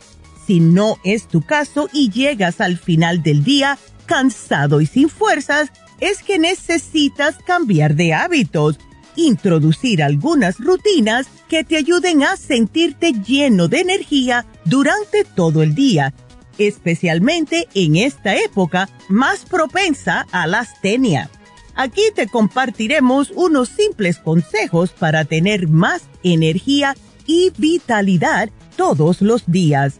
si 0.47 0.61
no 0.61 0.99
es 1.05 1.26
tu 1.26 1.42
caso 1.42 1.88
y 1.92 2.11
llegas 2.11 2.61
al 2.61 2.78
final 2.78 3.22
del 3.22 3.44
día 3.44 3.78
cansado 4.07 4.80
y 4.80 4.86
sin 4.86 5.09
fuerzas, 5.09 5.70
es 6.01 6.22
que 6.22 6.38
necesitas 6.38 7.36
cambiar 7.44 7.94
de 7.94 8.14
hábitos, 8.14 8.78
introducir 9.16 10.03
algunas 10.03 10.59
rutinas 10.59 11.26
que 11.49 11.64
te 11.64 11.76
ayuden 11.76 12.22
a 12.22 12.36
sentirte 12.36 13.12
lleno 13.12 13.68
de 13.68 13.80
energía 13.80 14.47
durante 14.64 15.24
todo 15.24 15.62
el 15.62 15.74
día, 15.74 16.14
especialmente 16.59 17.68
en 17.74 17.97
esta 17.97 18.36
época 18.36 18.88
más 19.09 19.44
propensa 19.44 20.26
a 20.32 20.47
la 20.47 20.61
astenia. 20.61 21.30
Aquí 21.74 22.03
te 22.14 22.26
compartiremos 22.26 23.30
unos 23.34 23.68
simples 23.68 24.18
consejos 24.18 24.90
para 24.90 25.24
tener 25.24 25.68
más 25.68 26.03
energía 26.22 26.97
y 27.26 27.53
vitalidad 27.59 28.49
todos 28.76 29.20
los 29.20 29.44
días. 29.47 29.99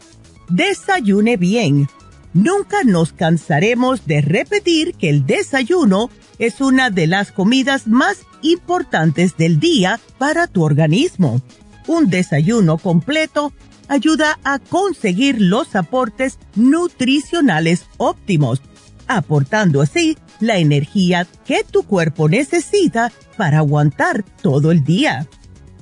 Desayune 0.49 1.36
bien. 1.36 1.88
Nunca 2.34 2.84
nos 2.84 3.12
cansaremos 3.12 4.07
de 4.07 4.20
repetir 4.20 4.94
que 4.94 5.09
el 5.09 5.26
desayuno 5.26 6.11
es 6.38 6.61
una 6.61 6.90
de 6.90 7.07
las 7.07 7.32
comidas 7.32 7.86
más 7.86 8.18
importantes 8.42 9.36
del 9.36 9.59
día 9.59 10.01
para 10.18 10.47
tu 10.47 10.62
organismo. 10.62 11.40
Un 11.86 12.11
desayuno 12.11 12.78
completo 12.78 13.53
ayuda 13.88 14.38
a 14.44 14.59
conseguir 14.59 15.40
los 15.40 15.74
aportes 15.74 16.38
nutricionales 16.55 17.86
óptimos, 17.97 18.61
aportando 19.07 19.80
así 19.80 20.18
la 20.40 20.59
energía 20.59 21.26
que 21.47 21.64
tu 21.64 21.84
cuerpo 21.84 22.28
necesita 22.28 23.12
para 23.36 23.59
aguantar 23.59 24.24
todo 24.42 24.70
el 24.70 24.84
día. 24.84 25.26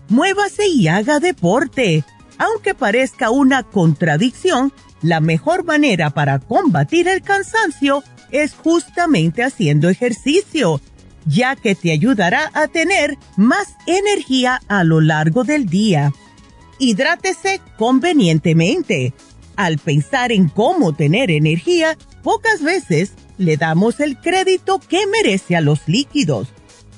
Muévase 0.09 0.69
y 0.69 0.89
haga 0.89 1.19
deporte. 1.19 2.05
Aunque 2.39 2.75
parezca 2.75 3.31
una 3.31 3.63
contradicción, 3.63 4.73
la 5.03 5.21
mejor 5.21 5.65
manera 5.65 6.11
para 6.11 6.39
combatir 6.39 7.09
el 7.09 7.23
cansancio 7.23 8.03
es 8.31 8.55
justamente 8.55 9.43
haciendo 9.43 9.89
ejercicio, 9.89 10.81
ya 11.27 11.57
que 11.57 11.75
te 11.75 11.93
ayudará 11.93 12.51
a 12.55 12.69
tener 12.69 13.17
más 13.37 13.75
energía 13.87 14.61
a 14.69 14.83
lo 14.85 15.01
largo 15.01 15.45
del 15.45 15.67
día. 15.67 16.13
Hidrátese 16.79 17.61
convenientemente. 17.79 19.15
Al 19.57 19.79
pensar 19.79 20.33
en 20.33 20.49
cómo 20.49 20.95
tener 20.95 21.31
energía, 21.31 21.97
pocas 22.23 22.63
veces 22.63 23.13
le 23.39 23.57
damos 23.57 24.01
el 24.01 24.19
crédito 24.19 24.81
que 24.81 25.07
merece 25.07 25.55
a 25.55 25.61
los 25.61 25.87
líquidos. 25.87 26.49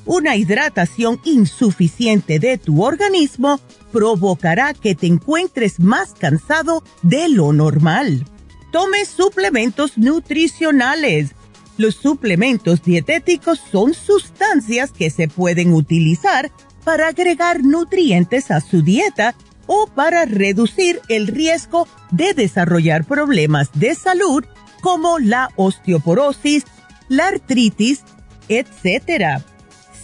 Una 0.07 0.37
hidratación 0.37 1.21
insuficiente 1.25 2.39
de 2.39 2.57
tu 2.57 2.83
organismo 2.83 3.61
provocará 3.97 4.75
que 4.75 4.95
te 4.95 5.07
encuentres 5.07 5.81
más 5.81 6.13
cansado 6.13 6.85
de 7.01 7.31
lo 7.31 7.55
normal. 7.55 8.27
Tome 8.71 9.07
suplementos 9.07 9.97
nutricionales. 9.97 11.31
Los 11.79 11.95
suplementos 11.95 12.83
dietéticos 12.83 13.59
son 13.59 13.95
sustancias 13.95 14.93
que 14.93 15.09
se 15.09 15.29
pueden 15.29 15.73
utilizar 15.73 16.53
para 16.85 17.09
agregar 17.09 17.65
nutrientes 17.65 18.51
a 18.51 18.61
su 18.61 18.83
dieta 18.83 19.35
o 19.67 19.87
para 19.87 20.27
reducir 20.27 21.01
el 21.09 21.27
riesgo 21.27 21.89
de 22.11 22.35
desarrollar 22.35 23.07
problemas 23.07 23.71
de 23.73 23.95
salud 23.95 24.45
como 24.83 25.19
la 25.19 25.49
osteoporosis, 25.57 26.65
la 27.09 27.29
artritis, 27.29 28.03
etc. 28.51 29.43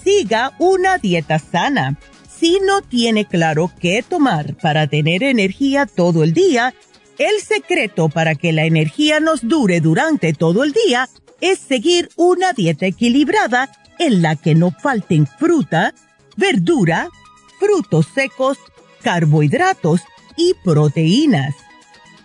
Siga 0.02 0.54
una 0.58 0.96
dieta 0.96 1.38
sana. 1.38 1.98
Si 2.42 2.58
no 2.58 2.82
tiene 2.82 3.24
claro 3.24 3.70
qué 3.78 4.02
tomar 4.02 4.56
para 4.56 4.88
tener 4.88 5.22
energía 5.22 5.86
todo 5.86 6.24
el 6.24 6.34
día, 6.34 6.74
el 7.18 7.40
secreto 7.40 8.08
para 8.08 8.34
que 8.34 8.52
la 8.52 8.64
energía 8.64 9.20
nos 9.20 9.46
dure 9.46 9.80
durante 9.80 10.32
todo 10.32 10.64
el 10.64 10.72
día 10.72 11.08
es 11.40 11.60
seguir 11.60 12.08
una 12.16 12.52
dieta 12.52 12.86
equilibrada 12.86 13.70
en 14.00 14.22
la 14.22 14.34
que 14.34 14.56
no 14.56 14.72
falten 14.72 15.28
fruta, 15.28 15.94
verdura, 16.36 17.10
frutos 17.60 18.08
secos, 18.12 18.58
carbohidratos 19.04 20.00
y 20.36 20.54
proteínas. 20.64 21.54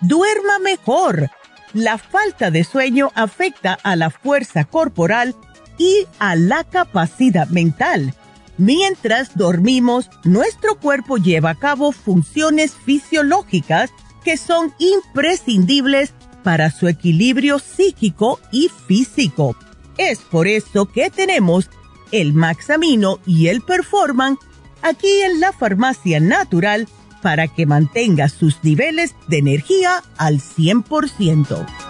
Duerma 0.02 0.58
mejor 0.58 1.30
la 1.74 2.00
falta 2.00 2.50
de 2.50 2.64
sueño 2.64 3.12
afecta 3.14 3.78
a 3.84 3.96
la 3.96 4.10
fuerza 4.10 4.66
corporal 4.66 5.36
y 5.78 6.08
a 6.18 6.36
la 6.36 6.64
capacidad 6.64 7.48
mental. 7.50 8.16
Mientras 8.58 9.36
dormimos, 9.38 10.10
nuestro 10.24 10.80
cuerpo 10.80 11.18
lleva 11.18 11.52
a 11.52 11.56
cabo 11.56 11.92
funciones 11.92 12.74
fisiológicas 12.74 13.92
que 14.24 14.38
son 14.38 14.74
imprescindibles 14.80 16.14
para 16.44 16.72
su 16.72 16.88
equilibrio 16.88 17.60
psíquico 17.60 18.40
y 18.52 18.70
físico. 18.88 19.56
Es 19.98 20.20
por 20.20 20.48
eso 20.48 20.86
que 20.86 21.10
tenemos 21.10 21.70
el 22.12 22.34
Maxamino 22.34 23.20
y 23.26 23.48
el 23.48 23.62
Performan 23.62 24.38
aquí 24.82 25.22
en 25.22 25.40
la 25.40 25.52
farmacia 25.52 26.20
natural 26.20 26.88
para 27.22 27.48
que 27.48 27.66
mantenga 27.66 28.30
sus 28.30 28.64
niveles 28.64 29.16
de 29.28 29.40
energía 29.40 30.04
al 30.18 30.40
100%. 30.40 31.87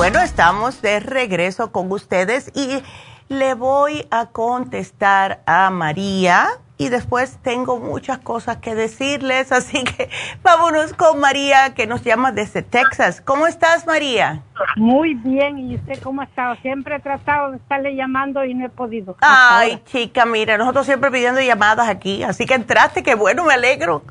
Bueno, 0.00 0.18
estamos 0.20 0.80
de 0.80 0.98
regreso 0.98 1.72
con 1.72 1.92
ustedes 1.92 2.50
y 2.54 2.82
le 3.28 3.52
voy 3.52 4.06
a 4.10 4.30
contestar 4.30 5.42
a 5.44 5.68
María 5.68 6.48
y 6.78 6.88
después 6.88 7.36
tengo 7.42 7.78
muchas 7.78 8.16
cosas 8.16 8.56
que 8.56 8.74
decirles, 8.74 9.52
así 9.52 9.84
que 9.84 10.08
vámonos 10.42 10.94
con 10.94 11.20
María 11.20 11.74
que 11.74 11.86
nos 11.86 12.02
llama 12.02 12.32
desde 12.32 12.62
Texas. 12.62 13.20
¿Cómo 13.20 13.46
estás 13.46 13.86
María? 13.86 14.40
Muy 14.76 15.12
bien, 15.16 15.58
¿y 15.58 15.74
usted 15.74 16.02
cómo 16.02 16.22
ha 16.22 16.24
estado? 16.24 16.56
Siempre 16.62 16.96
he 16.96 17.00
tratado 17.00 17.50
de 17.50 17.58
estarle 17.58 17.94
llamando 17.94 18.42
y 18.46 18.54
no 18.54 18.64
he 18.64 18.70
podido. 18.70 19.18
Ay, 19.20 19.82
chica, 19.84 20.24
mira, 20.24 20.56
nosotros 20.56 20.86
siempre 20.86 21.10
pidiendo 21.10 21.42
llamadas 21.42 21.90
aquí, 21.90 22.22
así 22.22 22.46
que 22.46 22.54
entraste, 22.54 23.02
qué 23.02 23.14
bueno, 23.16 23.44
me 23.44 23.52
alegro. 23.52 24.02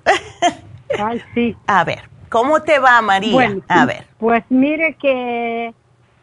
Ay, 0.99 1.19
sí. 1.33 1.57
A 1.65 1.83
ver, 1.83 2.07
¿cómo 2.29 2.61
te 2.61 2.77
va 2.77 3.01
María? 3.01 3.33
Bueno, 3.33 3.61
a 3.67 3.87
ver. 3.87 4.05
Pues 4.19 4.43
mire 4.49 4.95
que 5.01 5.73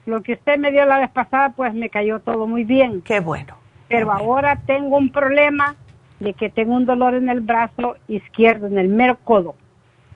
lo 0.06 0.22
que 0.22 0.34
usted 0.34 0.58
me 0.58 0.70
dio 0.70 0.86
la 0.86 1.00
vez 1.00 1.10
pasada, 1.10 1.50
pues 1.50 1.74
me 1.74 1.90
cayó 1.90 2.20
todo 2.20 2.46
muy 2.46 2.64
bien. 2.64 3.02
Qué 3.02 3.20
bueno. 3.20 3.54
Pero 3.88 4.10
ahora 4.10 4.56
tengo 4.66 4.96
un 4.96 5.10
problema 5.10 5.76
de 6.20 6.32
que 6.32 6.48
tengo 6.48 6.74
un 6.74 6.86
dolor 6.86 7.14
en 7.14 7.28
el 7.28 7.40
brazo 7.40 7.96
izquierdo, 8.08 8.66
en 8.66 8.78
el 8.78 8.88
mero 8.88 9.18
codo. 9.22 9.54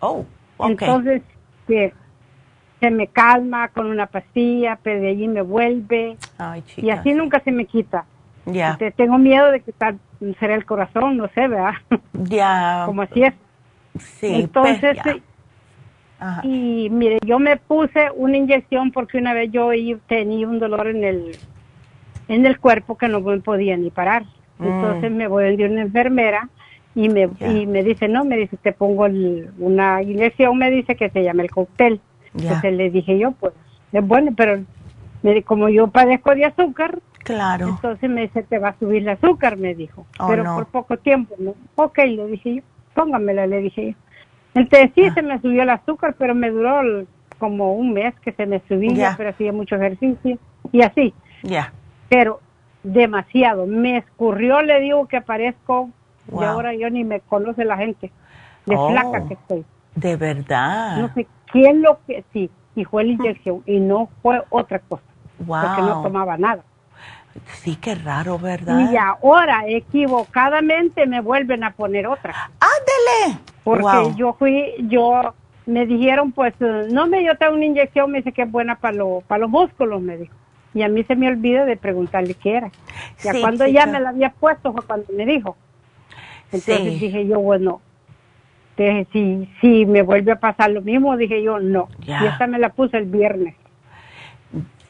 Oh, 0.01 0.25
Entonces, 0.61 1.23
que 1.67 1.93
se 2.81 2.91
me 2.91 3.09
calma 3.09 3.69
con 3.69 3.87
una 3.87 4.07
pastilla, 4.07 4.79
pero 4.83 5.01
de 5.01 5.09
allí 5.09 5.29
me 5.29 5.43
vuelve. 5.43 6.17
y 6.77 6.91
así 6.91 7.13
nunca 7.13 7.41
se 7.41 7.53
me 7.53 7.67
quita. 7.67 8.07
Ya. 8.47 8.79
Tengo 8.97 9.19
miedo 9.19 9.51
de 9.51 9.61
que 9.61 9.73
tal 9.73 9.99
será 10.39 10.55
el 10.55 10.65
corazón, 10.65 11.19
no 11.19 11.29
sé, 11.29 11.47
¿verdad? 11.47 11.75
Ya. 12.13 12.83
Como 12.87 13.03
así 13.03 13.23
es. 13.23 13.35
Sí. 13.99 14.35
Entonces, 14.35 14.99
y 16.43 16.89
mire, 16.91 17.19
yo 17.25 17.39
me 17.39 17.57
puse 17.57 18.11
una 18.15 18.37
inyección 18.37 18.91
porque 18.91 19.19
una 19.19 19.33
vez 19.33 19.51
yo 19.51 19.71
tenía 20.07 20.47
un 20.47 20.59
dolor 20.59 20.89
en 20.89 21.05
el 21.05 21.37
en 22.29 22.47
el 22.47 22.61
cuerpo 22.61 22.97
que 22.97 23.09
no 23.09 23.21
me 23.21 23.41
podía 23.41 23.77
ni 23.77 23.91
parar. 23.91 24.25
Entonces 24.61 25.11
mm. 25.11 25.15
me 25.15 25.29
voy 25.29 25.45
a 25.45 25.51
ir 25.51 25.69
una 25.69 25.83
enfermera 25.83 26.49
y 26.95 27.09
me, 27.09 27.29
y 27.41 27.67
me 27.67 27.83
dice, 27.83 28.09
no, 28.09 28.25
me 28.25 28.37
dice, 28.37 28.57
te 28.57 28.73
pongo 28.73 29.07
una 29.59 30.03
inyección, 30.03 30.57
me 30.59 30.71
dice 30.71 30.95
que 30.97 31.11
se 31.11 31.23
llama 31.23 31.43
el 31.43 31.51
cóctel. 31.51 32.01
Entonces 32.35 32.73
le 32.73 32.91
dije 32.91 33.19
yo, 33.19 33.33
pues, 33.33 33.53
es 33.93 34.07
bueno, 34.07 34.33
pero 34.37 34.63
me, 35.23 35.43
como 35.43 35.69
yo 35.69 35.89
padezco 35.89 36.35
de 36.35 36.45
azúcar, 36.45 37.01
claro. 37.25 37.69
entonces 37.69 38.09
me 38.09 38.23
dice, 38.23 38.43
te 38.43 38.59
va 38.59 38.69
a 38.69 38.79
subir 38.79 39.03
el 39.03 39.09
azúcar, 39.09 39.57
me 39.57 39.75
dijo, 39.75 40.07
oh, 40.19 40.29
pero 40.29 40.45
por 40.45 40.67
poco 40.67 40.97
tiempo, 40.99 41.35
¿no? 41.39 41.55
Ok, 41.75 41.99
le 41.99 42.27
dije 42.27 42.57
yo, 42.57 42.63
póngamela, 42.95 43.47
le 43.47 43.61
dije 43.63 43.91
yo. 43.91 43.95
Entonces 44.55 44.91
sí, 44.95 45.07
ah. 45.07 45.15
se 45.15 45.23
me 45.23 45.41
subió 45.41 45.63
el 45.63 45.71
azúcar, 45.71 46.15
pero 46.19 46.35
me 46.35 46.51
duró 46.51 47.07
como 47.39 47.75
un 47.75 47.93
mes 47.93 48.15
que 48.21 48.33
se 48.33 48.47
me 48.47 48.61
subía, 48.69 49.15
pero 49.17 49.31
hacía 49.31 49.53
mucho 49.53 49.77
ejercicio 49.77 50.39
y 50.73 50.83
así. 50.83 51.15
Ya. 51.43 51.73
Pero 52.09 52.41
demasiado. 52.83 53.67
Me 53.67 53.99
escurrió, 53.99 54.63
le 54.63 54.81
digo 54.81 55.07
que 55.07 55.17
aparezco 55.17 55.91
y 56.33 56.45
ahora 56.45 56.75
yo 56.75 56.91
ni 56.91 57.05
me 57.05 57.21
conoce 57.21 57.65
la 57.65 57.77
gente. 57.77 58.13
De 58.67 58.77
oh, 58.77 58.91
flaca 58.91 59.27
que 59.27 59.35
estoy. 59.35 59.65
De 59.95 60.17
verdad. 60.17 60.99
No 60.99 61.13
sé 61.15 61.27
quién 61.51 61.83
lo 61.83 61.99
que 62.07 62.25
sí. 62.33 62.51
Y 62.77 62.85
fue 62.85 63.05
la 63.05 63.13
inyección 63.13 63.63
y 63.67 63.81
no 63.81 64.09
fue 64.23 64.43
otra 64.51 64.79
cosa. 64.79 65.03
Porque 65.39 65.83
no 65.83 66.03
tomaba 66.03 66.37
nada. 66.37 66.63
Sí, 67.63 67.77
qué 67.77 67.95
raro, 67.95 68.39
¿verdad? 68.39 68.91
Y 68.91 68.97
ahora 68.97 69.65
equivocadamente 69.67 71.07
me 71.07 71.21
vuelven 71.21 71.65
a 71.65 71.73
poner 71.73 72.07
otra. 72.07 72.51
¡Ándele! 72.61 73.41
Porque 73.65 74.15
yo 74.17 74.35
fui, 74.35 74.75
yo 74.89 75.35
me 75.67 75.87
dijeron, 75.87 76.33
pues, 76.33 76.55
no 76.61 77.07
me 77.07 77.21
dio 77.21 77.33
una 77.53 77.65
inyección, 77.65 78.11
me 78.11 78.19
dice 78.19 78.33
que 78.33 78.43
es 78.43 78.51
buena 78.51 78.77
para, 78.77 78.97
lo, 78.97 79.23
para 79.27 79.41
los 79.41 79.51
músculos, 79.51 80.01
me 80.01 80.17
dijo 80.17 80.35
y 80.75 80.83
a 80.83 80.89
mí 80.89 81.03
se 81.05 81.17
me 81.17 81.29
olvidó 81.29 81.65
de 81.65 81.77
preguntarle 81.77 82.35
qué 82.35 82.57
era. 82.57 82.71
Ya 83.23 83.33
cuando 83.41 83.67
ya 83.67 83.87
me 83.87 84.01
la 84.01 84.11
había 84.11 84.31
puesto 84.31 84.73
fue 84.73 84.83
cuando 84.83 85.07
me 85.13 85.27
dijo. 85.27 85.57
Entonces 86.53 87.01
dije 87.01 87.27
yo, 87.27 87.41
bueno, 87.41 87.81
si, 88.77 89.49
si 89.61 89.87
me 89.87 90.03
vuelve 90.03 90.33
a 90.33 90.41
pasar 90.41 90.71
lo 90.71 90.81
mismo, 90.81 91.17
dije 91.17 91.43
yo, 91.43 91.59
no. 91.59 91.89
Y 92.07 92.13
esta 92.13 92.47
me 92.47 92.59
la 92.59 92.71
puse 92.71 92.99
el 92.99 93.07
viernes, 93.07 93.55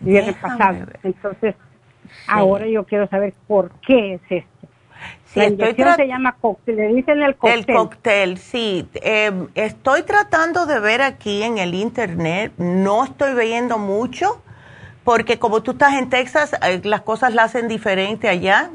viernes 0.00 0.36
pasado. 0.36 0.86
Entonces, 1.02 1.54
ahora 2.26 2.66
yo 2.66 2.84
quiero 2.84 3.08
saber 3.08 3.34
por 3.46 3.70
qué 3.86 4.14
es 4.14 4.20
esto. 4.30 4.68
Sí, 5.24 5.40
la 5.56 5.96
se 5.96 6.06
llama 6.08 6.36
cóctel, 6.40 6.76
le 6.76 6.88
dicen 6.88 7.22
el 7.22 7.36
cóctel. 7.36 7.64
El 7.68 7.76
cóctel, 7.76 8.38
sí. 8.38 8.88
Em, 8.94 9.48
estoy 9.54 10.02
tratando 10.02 10.66
de 10.66 10.80
ver 10.80 11.02
aquí 11.02 11.42
en 11.42 11.58
el 11.58 11.74
internet, 11.74 12.52
no 12.58 13.04
estoy 13.04 13.34
viendo 13.34 13.78
mucho, 13.78 14.42
porque 15.04 15.38
como 15.38 15.62
tú 15.62 15.70
estás 15.70 15.94
en 15.94 16.10
Texas, 16.10 16.54
eh, 16.62 16.80
las 16.82 17.02
cosas 17.02 17.32
las 17.32 17.46
hacen 17.46 17.68
diferente 17.68 18.28
allá. 18.28 18.70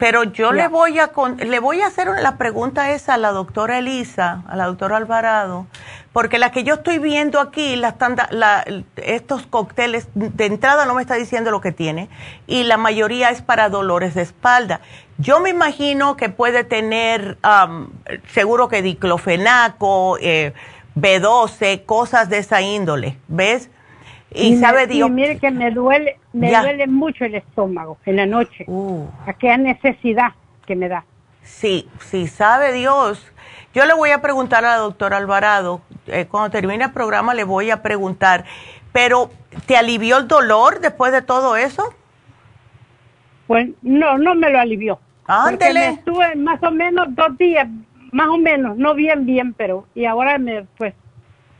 Pero 0.00 0.24
yo 0.24 0.52
le 0.52 0.66
voy 0.66 0.98
a 0.98 1.10
le 1.36 1.60
voy 1.60 1.82
a 1.82 1.86
hacer 1.86 2.08
la 2.08 2.38
pregunta 2.38 2.90
esa 2.90 3.14
a 3.14 3.18
la 3.18 3.32
doctora 3.32 3.78
Elisa, 3.78 4.42
a 4.48 4.56
la 4.56 4.64
doctora 4.64 4.96
Alvarado, 4.96 5.66
porque 6.14 6.38
la 6.38 6.50
que 6.50 6.64
yo 6.64 6.74
estoy 6.74 6.98
viendo 6.98 7.38
aquí, 7.38 7.76
la, 7.76 7.94
la, 8.30 8.64
estos 8.96 9.46
cócteles, 9.46 10.08
de 10.14 10.46
entrada 10.46 10.86
no 10.86 10.94
me 10.94 11.02
está 11.02 11.16
diciendo 11.16 11.50
lo 11.50 11.60
que 11.60 11.70
tiene, 11.70 12.08
y 12.46 12.64
la 12.64 12.78
mayoría 12.78 13.28
es 13.28 13.42
para 13.42 13.68
dolores 13.68 14.14
de 14.14 14.22
espalda. 14.22 14.80
Yo 15.18 15.38
me 15.38 15.50
imagino 15.50 16.16
que 16.16 16.30
puede 16.30 16.64
tener, 16.64 17.36
seguro 18.32 18.68
que 18.70 18.80
diclofenaco, 18.80 20.16
eh, 20.18 20.54
B12, 20.96 21.84
cosas 21.84 22.30
de 22.30 22.38
esa 22.38 22.62
índole, 22.62 23.18
¿ves? 23.28 23.68
Y, 24.32 24.56
sabe 24.56 24.86
Dios. 24.86 25.08
Y 25.08 25.12
mire 25.12 25.38
que 25.38 25.50
me 25.50 25.70
duele, 25.70 26.18
me 26.32 26.50
duele 26.50 26.86
mucho 26.86 27.24
el 27.24 27.34
estómago 27.34 27.98
en 28.06 28.16
la 28.16 28.26
noche. 28.26 28.64
Uh. 28.68 29.06
Aquella 29.26 29.56
necesidad 29.56 30.32
que 30.66 30.76
me 30.76 30.88
da. 30.88 31.04
Sí, 31.42 31.88
sí, 31.98 32.28
sabe 32.28 32.72
Dios. 32.72 33.26
Yo 33.74 33.86
le 33.86 33.94
voy 33.94 34.10
a 34.10 34.20
preguntar 34.20 34.64
a 34.64 34.70
la 34.70 34.76
doctora 34.76 35.16
Alvarado, 35.16 35.80
eh, 36.06 36.26
cuando 36.26 36.50
termine 36.50 36.84
el 36.84 36.92
programa 36.92 37.34
le 37.34 37.44
voy 37.44 37.70
a 37.70 37.82
preguntar, 37.82 38.44
pero 38.92 39.30
¿te 39.66 39.76
alivió 39.76 40.18
el 40.18 40.28
dolor 40.28 40.80
después 40.80 41.12
de 41.12 41.22
todo 41.22 41.56
eso? 41.56 41.94
Pues 43.46 43.68
no, 43.82 44.18
no 44.18 44.34
me 44.34 44.50
lo 44.50 44.60
alivió. 44.60 44.98
Ándele. 45.26 45.88
estuve 45.90 46.34
más 46.34 46.60
o 46.62 46.70
menos 46.72 47.14
dos 47.14 47.36
días, 47.38 47.68
más 48.10 48.28
o 48.28 48.38
menos, 48.38 48.76
no 48.76 48.94
bien, 48.94 49.24
bien, 49.24 49.54
pero, 49.54 49.86
y 49.94 50.04
ahora 50.04 50.38
me, 50.38 50.64
pues, 50.76 50.94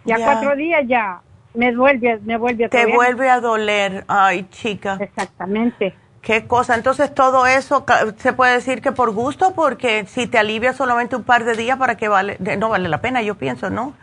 ya 0.04 0.16
cuatro 0.16 0.56
días 0.56 0.82
ya 0.88 1.20
me 1.54 1.74
vuelve, 1.74 2.18
me 2.24 2.36
vuelve 2.36 2.66
a 2.66 2.68
Te 2.68 2.86
vuelve 2.86 3.28
a 3.28 3.40
doler, 3.40 4.04
ay 4.08 4.46
chica. 4.50 4.98
Exactamente. 5.00 5.94
Qué 6.22 6.46
cosa, 6.46 6.74
entonces 6.74 7.14
todo 7.14 7.46
eso 7.46 7.86
se 8.18 8.32
puede 8.34 8.52
decir 8.54 8.82
que 8.82 8.92
por 8.92 9.10
gusto, 9.10 9.54
porque 9.54 10.04
si 10.06 10.26
te 10.26 10.38
alivia 10.38 10.74
solamente 10.74 11.16
un 11.16 11.24
par 11.24 11.44
de 11.44 11.54
días, 11.54 11.78
¿para 11.78 11.96
qué 11.96 12.08
vale? 12.08 12.36
No 12.58 12.68
vale 12.68 12.88
la 12.90 13.00
pena, 13.00 13.22
yo 13.22 13.36
pienso, 13.36 13.70
¿no? 13.70 13.94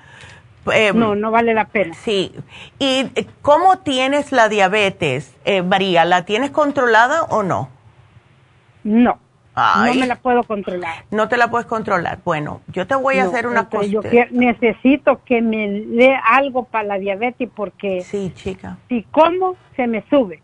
Em, 0.74 0.98
no, 0.98 1.16
no 1.16 1.32
vale 1.32 1.54
la 1.54 1.66
pena. 1.66 1.94
Sí. 1.94 2.34
¿Y 2.80 3.12
eh, 3.16 3.28
cómo 3.42 3.80
tienes 3.80 4.32
la 4.32 4.50
diabetes, 4.50 5.34
eh, 5.46 5.62
María? 5.62 6.06
¿La 6.06 6.26
tienes 6.26 6.50
controlada 6.52 7.24
o 7.24 7.44
no? 7.44 7.70
No. 8.84 9.20
No 9.58 9.94
me 9.96 10.06
la 10.06 10.16
puedo 10.18 10.44
controlar. 10.44 11.06
No 11.10 11.28
te 11.28 11.36
la 11.36 11.50
puedes 11.50 11.66
controlar. 11.66 12.20
Bueno, 12.24 12.62
yo 12.68 12.86
te 12.86 12.94
voy 12.94 13.18
a 13.18 13.24
hacer 13.24 13.48
una 13.48 13.68
cosa. 13.70 13.88
Yo 13.88 14.02
necesito 14.30 15.24
que 15.24 15.42
me 15.42 15.68
dé 15.70 16.16
algo 16.24 16.66
para 16.66 16.84
la 16.84 17.00
diabetes 17.00 17.50
porque 17.56 18.02
sí, 18.02 18.32
chica. 18.36 18.78
si 18.88 19.02
como 19.04 19.56
se 19.76 19.88
me 19.88 20.04
sube, 20.10 20.42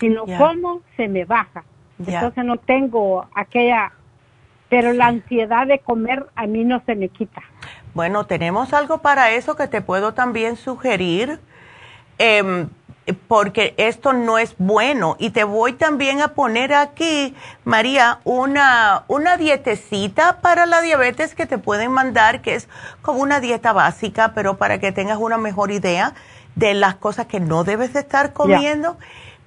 si 0.00 0.08
no 0.08 0.24
como 0.26 0.80
se 0.96 1.06
me 1.06 1.24
baja. 1.24 1.64
Entonces 2.04 2.44
no 2.44 2.56
tengo 2.56 3.26
aquella, 3.34 3.92
pero 4.68 4.92
la 4.92 5.06
ansiedad 5.06 5.66
de 5.66 5.78
comer 5.78 6.26
a 6.34 6.46
mí 6.46 6.64
no 6.64 6.82
se 6.84 6.96
me 6.96 7.08
quita. 7.08 7.42
Bueno, 7.94 8.26
tenemos 8.26 8.72
algo 8.72 8.98
para 8.98 9.30
eso 9.32 9.54
que 9.56 9.68
te 9.68 9.82
puedo 9.82 10.14
también 10.14 10.56
sugerir. 10.56 11.38
Eh, 12.18 12.66
porque 13.12 13.74
esto 13.76 14.12
no 14.12 14.38
es 14.38 14.54
bueno. 14.58 15.16
Y 15.18 15.30
te 15.30 15.44
voy 15.44 15.72
también 15.72 16.20
a 16.20 16.28
poner 16.28 16.74
aquí, 16.74 17.34
María, 17.64 18.20
una, 18.24 19.04
una 19.08 19.36
dietecita 19.36 20.40
para 20.40 20.66
la 20.66 20.80
diabetes 20.80 21.34
que 21.34 21.46
te 21.46 21.58
pueden 21.58 21.92
mandar, 21.92 22.42
que 22.42 22.54
es 22.54 22.68
como 23.02 23.20
una 23.20 23.40
dieta 23.40 23.72
básica, 23.72 24.32
pero 24.34 24.56
para 24.56 24.78
que 24.78 24.92
tengas 24.92 25.18
una 25.18 25.38
mejor 25.38 25.70
idea 25.70 26.14
de 26.54 26.74
las 26.74 26.96
cosas 26.96 27.26
que 27.26 27.40
no 27.40 27.64
debes 27.64 27.92
de 27.92 28.00
estar 28.00 28.32
comiendo. 28.32 28.98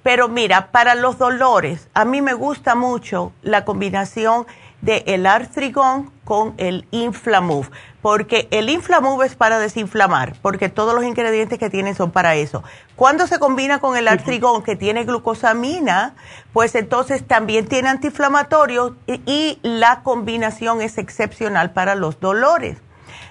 Pero 0.02 0.28
mira, 0.28 0.72
para 0.72 0.94
los 0.94 1.18
dolores, 1.18 1.88
a 1.94 2.04
mí 2.04 2.22
me 2.22 2.32
gusta 2.32 2.74
mucho 2.74 3.32
la 3.42 3.64
combinación 3.64 4.46
de 4.80 5.04
el 5.06 5.26
artrigón 5.26 6.10
con 6.32 6.54
el 6.56 6.86
inflamuf 6.92 7.68
porque 8.00 8.48
el 8.50 8.70
Inflamove 8.70 9.26
es 9.26 9.36
para 9.36 9.58
desinflamar, 9.58 10.34
porque 10.40 10.70
todos 10.70 10.94
los 10.94 11.04
ingredientes 11.04 11.58
que 11.58 11.68
tiene 11.68 11.94
son 11.94 12.10
para 12.10 12.34
eso. 12.34 12.64
Cuando 12.96 13.26
se 13.26 13.38
combina 13.38 13.80
con 13.80 13.98
el 13.98 14.08
artrigón 14.08 14.62
que 14.62 14.76
tiene 14.76 15.04
glucosamina, 15.04 16.14
pues 16.54 16.74
entonces 16.74 17.22
también 17.26 17.66
tiene 17.66 17.90
antiinflamatorio 17.90 18.96
y 19.06 19.58
la 19.62 20.02
combinación 20.02 20.80
es 20.80 20.96
excepcional 20.96 21.72
para 21.72 21.94
los 21.94 22.18
dolores. 22.18 22.78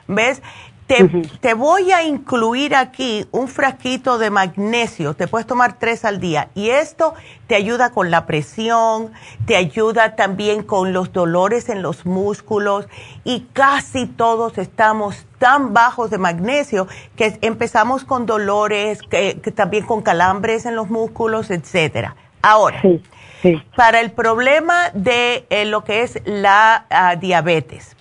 ¿Ves? 0.08 0.44
Te, 1.40 1.54
voy 1.54 1.92
a 1.92 2.04
incluir 2.04 2.76
aquí 2.76 3.26
un 3.32 3.48
frasquito 3.48 4.18
de 4.18 4.30
magnesio, 4.30 5.14
te 5.14 5.28
puedes 5.28 5.48
tomar 5.48 5.80
tres 5.80 6.04
al 6.04 6.20
día. 6.20 6.50
Y 6.54 6.70
esto 6.70 7.14
te 7.48 7.56
ayuda 7.56 7.92
con 7.92 8.12
la 8.12 8.26
presión, 8.26 9.14
te 9.46 9.56
ayuda 9.56 10.16
también 10.18 10.64
con 10.64 10.92
los 10.92 11.14
dolores 11.14 11.70
en 11.70 11.82
los 11.82 12.06
músculos. 12.06 12.88
Y 13.24 13.48
casi 13.54 14.06
todos 14.06 14.58
estamos 14.58 15.26
tan 15.38 15.74
bajos 15.74 16.10
de 16.10 16.18
magnesio 16.18 16.88
que 17.16 17.40
empezamos 17.42 18.04
con 18.04 18.26
dolores, 18.26 19.02
que, 19.02 19.36
también 19.56 19.86
con 19.86 20.02
calambres 20.02 20.66
en 20.66 20.76
los 20.76 20.90
músculos, 20.90 21.52
etcétera. 21.52 22.18
Ahora, 22.42 22.82
para 23.78 24.02
el 24.02 24.12
problema 24.12 24.90
de 24.94 25.46
eh, 25.50 25.66
lo 25.66 25.84
que 25.84 26.02
es 26.02 26.22
la 26.26 26.86
ah, 26.90 27.16
diabetes, 27.16 27.96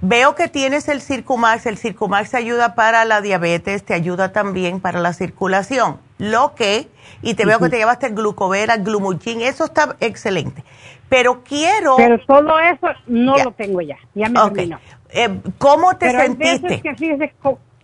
Veo 0.00 0.36
que 0.36 0.48
tienes 0.48 0.88
el 0.88 1.00
Circumax. 1.00 1.66
El 1.66 1.76
Circumax 1.76 2.30
te 2.30 2.36
ayuda 2.36 2.74
para 2.74 3.04
la 3.04 3.20
diabetes, 3.20 3.84
te 3.84 3.94
ayuda 3.94 4.32
también 4.32 4.80
para 4.80 5.00
la 5.00 5.12
circulación. 5.12 5.98
Lo 6.18 6.54
que, 6.54 6.88
y 7.22 7.34
te 7.34 7.44
veo 7.44 7.58
que 7.58 7.68
te 7.68 7.78
llevaste 7.78 8.06
el 8.06 8.14
glucovera, 8.14 8.76
glumulgin, 8.76 9.40
eso 9.40 9.64
está 9.64 9.96
excelente. 10.00 10.64
Pero 11.08 11.42
quiero... 11.42 11.96
Pero 11.96 12.18
todo 12.26 12.58
eso 12.60 12.88
no 13.06 13.36
lo 13.38 13.52
tengo 13.52 13.80
ya, 13.80 13.96
ya 14.14 14.28
me 14.28 14.40
okay. 14.40 14.74
Eh, 15.10 15.40
¿Cómo 15.58 15.96
te 15.96 16.06
Pero 16.06 16.20
sentiste? 16.20 16.48
Hay 16.48 16.60
veces 16.60 16.82
que 16.82 16.94
fíjese, 16.94 17.34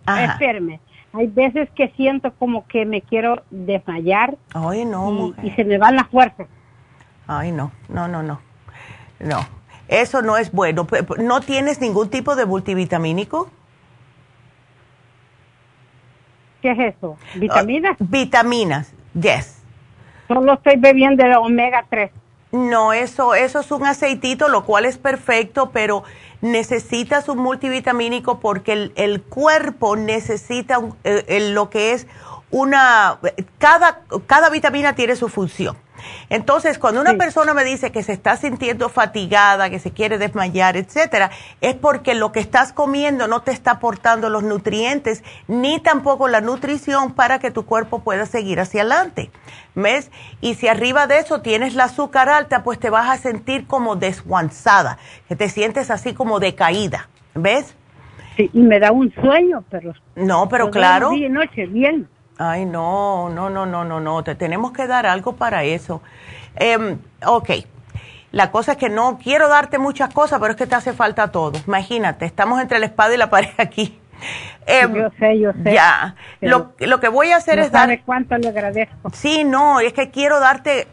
espérame, 0.05 0.79
hay 1.13 1.27
veces 1.27 1.69
que 1.75 1.89
siento 1.97 2.33
como 2.33 2.67
que 2.67 2.85
me 2.85 3.01
quiero 3.01 3.43
desmayar. 3.49 4.37
Ay, 4.53 4.85
no, 4.85 5.33
y, 5.41 5.47
y 5.47 5.51
se 5.51 5.63
me 5.63 5.77
van 5.77 5.95
las 5.95 6.07
fuerzas. 6.09 6.47
Ay, 7.27 7.51
no, 7.51 7.71
no, 7.89 8.07
no, 8.07 8.21
no. 8.21 8.39
No. 9.19 9.54
Eso 9.87 10.21
no 10.21 10.37
es 10.37 10.51
bueno. 10.51 10.87
¿No 11.17 11.41
tienes 11.41 11.79
ningún 11.79 12.09
tipo 12.09 12.35
de 12.35 12.45
multivitamínico? 12.45 13.49
¿Qué 16.61 16.71
es 16.71 16.95
eso? 16.95 17.17
¿Vitaminas? 17.35 17.91
Ah, 17.99 18.05
vitaminas, 18.09 18.93
yes. 19.13 19.61
Solo 20.27 20.53
estoy 20.53 20.77
bebiendo 20.77 21.23
de 21.23 21.35
omega 21.35 21.85
3. 21.89 22.11
No, 22.51 22.93
eso, 22.93 23.35
eso 23.35 23.59
es 23.59 23.71
un 23.71 23.85
aceitito, 23.85 24.47
lo 24.47 24.65
cual 24.65 24.85
es 24.85 24.97
perfecto, 24.97 25.71
pero 25.71 26.03
necesitas 26.41 27.27
un 27.27 27.39
multivitamínico 27.39 28.39
porque 28.39 28.91
el, 28.95 29.21
cuerpo 29.21 29.95
necesita 29.95 30.79
eh, 31.03 31.51
lo 31.51 31.69
que 31.69 31.91
es 31.91 32.07
una... 32.49 33.19
Cada, 33.57 34.01
cada 34.25 34.49
vitamina 34.49 34.95
tiene 34.95 35.15
su 35.15 35.27
función. 35.27 35.75
Entonces, 36.29 36.79
cuando 36.79 37.01
una 37.01 37.15
persona 37.15 37.53
me 37.53 37.63
dice 37.63 37.91
que 37.91 38.03
se 38.03 38.13
está 38.13 38.37
sintiendo 38.37 38.89
fatigada, 38.89 39.69
que 39.69 39.79
se 39.79 39.91
quiere 39.91 40.17
desmayar, 40.17 40.77
etcétera, 40.77 41.31
es 41.61 41.75
porque 41.75 42.15
lo 42.15 42.31
que 42.31 42.39
estás 42.39 42.73
comiendo 42.73 43.27
no 43.27 43.41
te 43.41 43.51
está 43.51 43.71
aportando 43.71 44.29
los 44.29 44.43
nutrientes 44.43 45.23
ni 45.47 45.79
tampoco 45.79 46.27
la 46.27 46.41
nutrición 46.41 47.13
para 47.13 47.39
que 47.39 47.51
tu 47.51 47.65
cuerpo 47.65 47.99
pueda 47.99 48.25
seguir 48.25 48.59
hacia 48.59 48.81
adelante. 48.81 49.31
¿Ves? 49.75 50.09
Y 50.41 50.55
si 50.55 50.67
arriba 50.67 51.05
de 51.07 51.19
eso 51.19 51.41
tienes 51.41 51.75
la 51.75 51.85
azúcar 51.85 52.29
alta, 52.29 52.63
pues 52.63 52.79
te 52.79 52.89
vas 52.89 53.09
a 53.09 53.17
sentir 53.17 53.67
como 53.67 53.95
desguanzada, 53.95 54.97
que 55.27 55.35
te 55.35 55.49
sientes 55.49 55.91
así 55.91 56.13
como 56.13 56.39
decaída. 56.39 57.09
¿Ves? 57.33 57.75
Sí, 58.37 58.49
y 58.53 58.61
me 58.61 58.79
da 58.79 58.91
un 58.91 59.13
sueño, 59.13 59.63
pero... 59.69 59.93
No, 60.15 60.49
pero 60.49 60.69
claro. 60.69 61.11
Día 61.11 61.27
y 61.27 61.29
noche, 61.29 61.65
bien. 61.67 62.07
Ay, 62.37 62.65
no, 62.65 63.29
no, 63.29 63.49
no, 63.49 63.65
no, 63.65 63.85
no, 63.85 63.99
no, 63.99 64.23
te 64.23 64.35
tenemos 64.35 64.71
que 64.71 64.87
dar 64.87 65.05
algo 65.05 65.35
para 65.35 65.63
eso. 65.63 66.01
Eh, 66.57 66.97
ok, 67.25 67.49
la 68.31 68.51
cosa 68.51 68.73
es 68.73 68.77
que 68.77 68.89
no 68.89 69.17
quiero 69.17 69.47
darte 69.47 69.77
muchas 69.77 70.13
cosas, 70.13 70.39
pero 70.39 70.51
es 70.51 70.57
que 70.57 70.67
te 70.67 70.75
hace 70.75 70.91
falta 70.91 71.31
todo. 71.31 71.53
Imagínate, 71.67 72.25
estamos 72.25 72.61
entre 72.61 72.79
la 72.79 72.87
espada 72.87 73.13
y 73.13 73.17
la 73.17 73.29
pared 73.29 73.53
aquí. 73.57 73.97
Eh, 74.67 74.87
yo 74.93 75.09
sé, 75.19 75.39
yo 75.39 75.51
sé. 75.63 75.73
Ya, 75.73 76.15
lo, 76.41 76.73
lo, 76.79 76.99
que 76.99 77.07
voy 77.07 77.31
a 77.31 77.37
hacer 77.37 77.59
es 77.59 77.71
dar... 77.71 78.01
cuánto 78.03 78.37
le 78.37 78.49
agradezco. 78.49 79.09
Sí, 79.13 79.43
no, 79.43 79.79
es 79.79 79.93
que 79.93 80.09
quiero 80.09 80.39
darte 80.39 80.87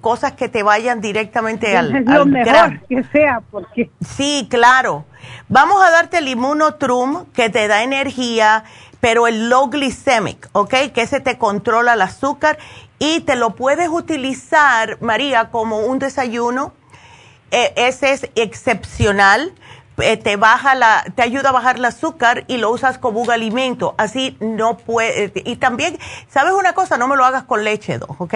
cosas 0.00 0.32
que 0.32 0.48
te 0.48 0.62
vayan 0.62 1.00
directamente 1.00 1.76
al, 1.76 1.94
es 1.94 2.06
lo 2.06 2.26
mejor 2.26 2.80
que 2.88 3.04
sea, 3.12 3.40
porque... 3.50 3.90
Sí, 4.00 4.48
claro. 4.50 5.04
Vamos 5.48 5.82
a 5.84 5.90
darte 5.90 6.18
el 6.18 6.28
Immunotrum, 6.28 7.26
que 7.32 7.50
te 7.50 7.68
da 7.68 7.82
energía 7.82 8.64
pero 9.00 9.26
el 9.26 9.48
low 9.48 9.68
glycemic, 9.68 10.48
¿ok? 10.52 10.74
Que 10.94 11.02
ese 11.02 11.20
te 11.20 11.38
controla 11.38 11.94
el 11.94 12.02
azúcar 12.02 12.58
y 12.98 13.20
te 13.20 13.36
lo 13.36 13.56
puedes 13.56 13.88
utilizar, 13.88 14.98
María, 15.00 15.50
como 15.50 15.80
un 15.80 15.98
desayuno 15.98 16.74
eh, 17.50 17.72
ese 17.76 18.12
es 18.12 18.30
excepcional. 18.34 19.52
Eh, 19.98 20.16
te 20.16 20.36
baja 20.36 20.74
la, 20.74 21.04
te 21.14 21.22
ayuda 21.22 21.50
a 21.50 21.52
bajar 21.52 21.76
el 21.76 21.84
azúcar 21.84 22.44
y 22.46 22.56
lo 22.56 22.70
usas 22.70 22.96
como 22.96 23.20
un 23.20 23.30
alimento. 23.30 23.94
Así 23.98 24.36
no 24.40 24.78
puede. 24.78 25.32
Y 25.44 25.56
también, 25.56 25.98
¿sabes 26.28 26.54
una 26.54 26.72
cosa? 26.72 26.96
No 26.96 27.06
me 27.06 27.16
lo 27.16 27.24
hagas 27.24 27.44
con 27.44 27.64
leche, 27.64 27.98
¿ok? 28.18 28.34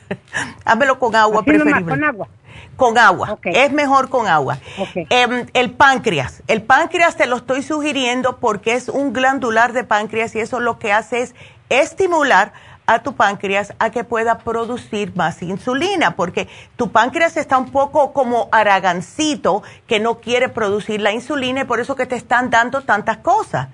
Házmelo 0.64 0.98
con 0.98 1.16
agua 1.16 1.42
preferible. 1.42 1.84
con 1.84 2.04
agua. 2.04 2.28
Con 2.76 2.98
agua. 2.98 3.38
Es 3.44 3.72
mejor 3.72 4.08
con 4.08 4.26
agua. 4.26 4.58
Em, 4.94 5.46
el 5.52 5.70
páncreas. 5.72 6.42
El 6.48 6.62
páncreas 6.62 7.16
te 7.16 7.26
lo 7.26 7.36
estoy 7.36 7.62
sugiriendo 7.62 8.38
porque 8.38 8.74
es 8.74 8.88
un 8.88 9.12
glandular 9.12 9.72
de 9.72 9.84
páncreas 9.84 10.34
y 10.34 10.40
eso 10.40 10.60
lo 10.60 10.78
que 10.78 10.92
hace 10.92 11.22
es 11.22 11.34
estimular 11.68 12.52
a 12.86 13.02
tu 13.02 13.14
páncreas 13.14 13.74
a 13.78 13.90
que 13.90 14.04
pueda 14.04 14.38
producir 14.38 15.14
más 15.14 15.42
insulina, 15.42 16.16
porque 16.16 16.48
tu 16.76 16.90
páncreas 16.90 17.36
está 17.36 17.56
un 17.58 17.70
poco 17.70 18.12
como 18.12 18.48
aragancito 18.52 19.62
que 19.86 20.00
no 20.00 20.18
quiere 20.20 20.48
producir 20.48 21.00
la 21.00 21.12
insulina 21.12 21.62
y 21.62 21.64
por 21.64 21.80
eso 21.80 21.94
que 21.94 22.06
te 22.06 22.16
están 22.16 22.50
dando 22.50 22.82
tantas 22.82 23.18
cosas. 23.18 23.68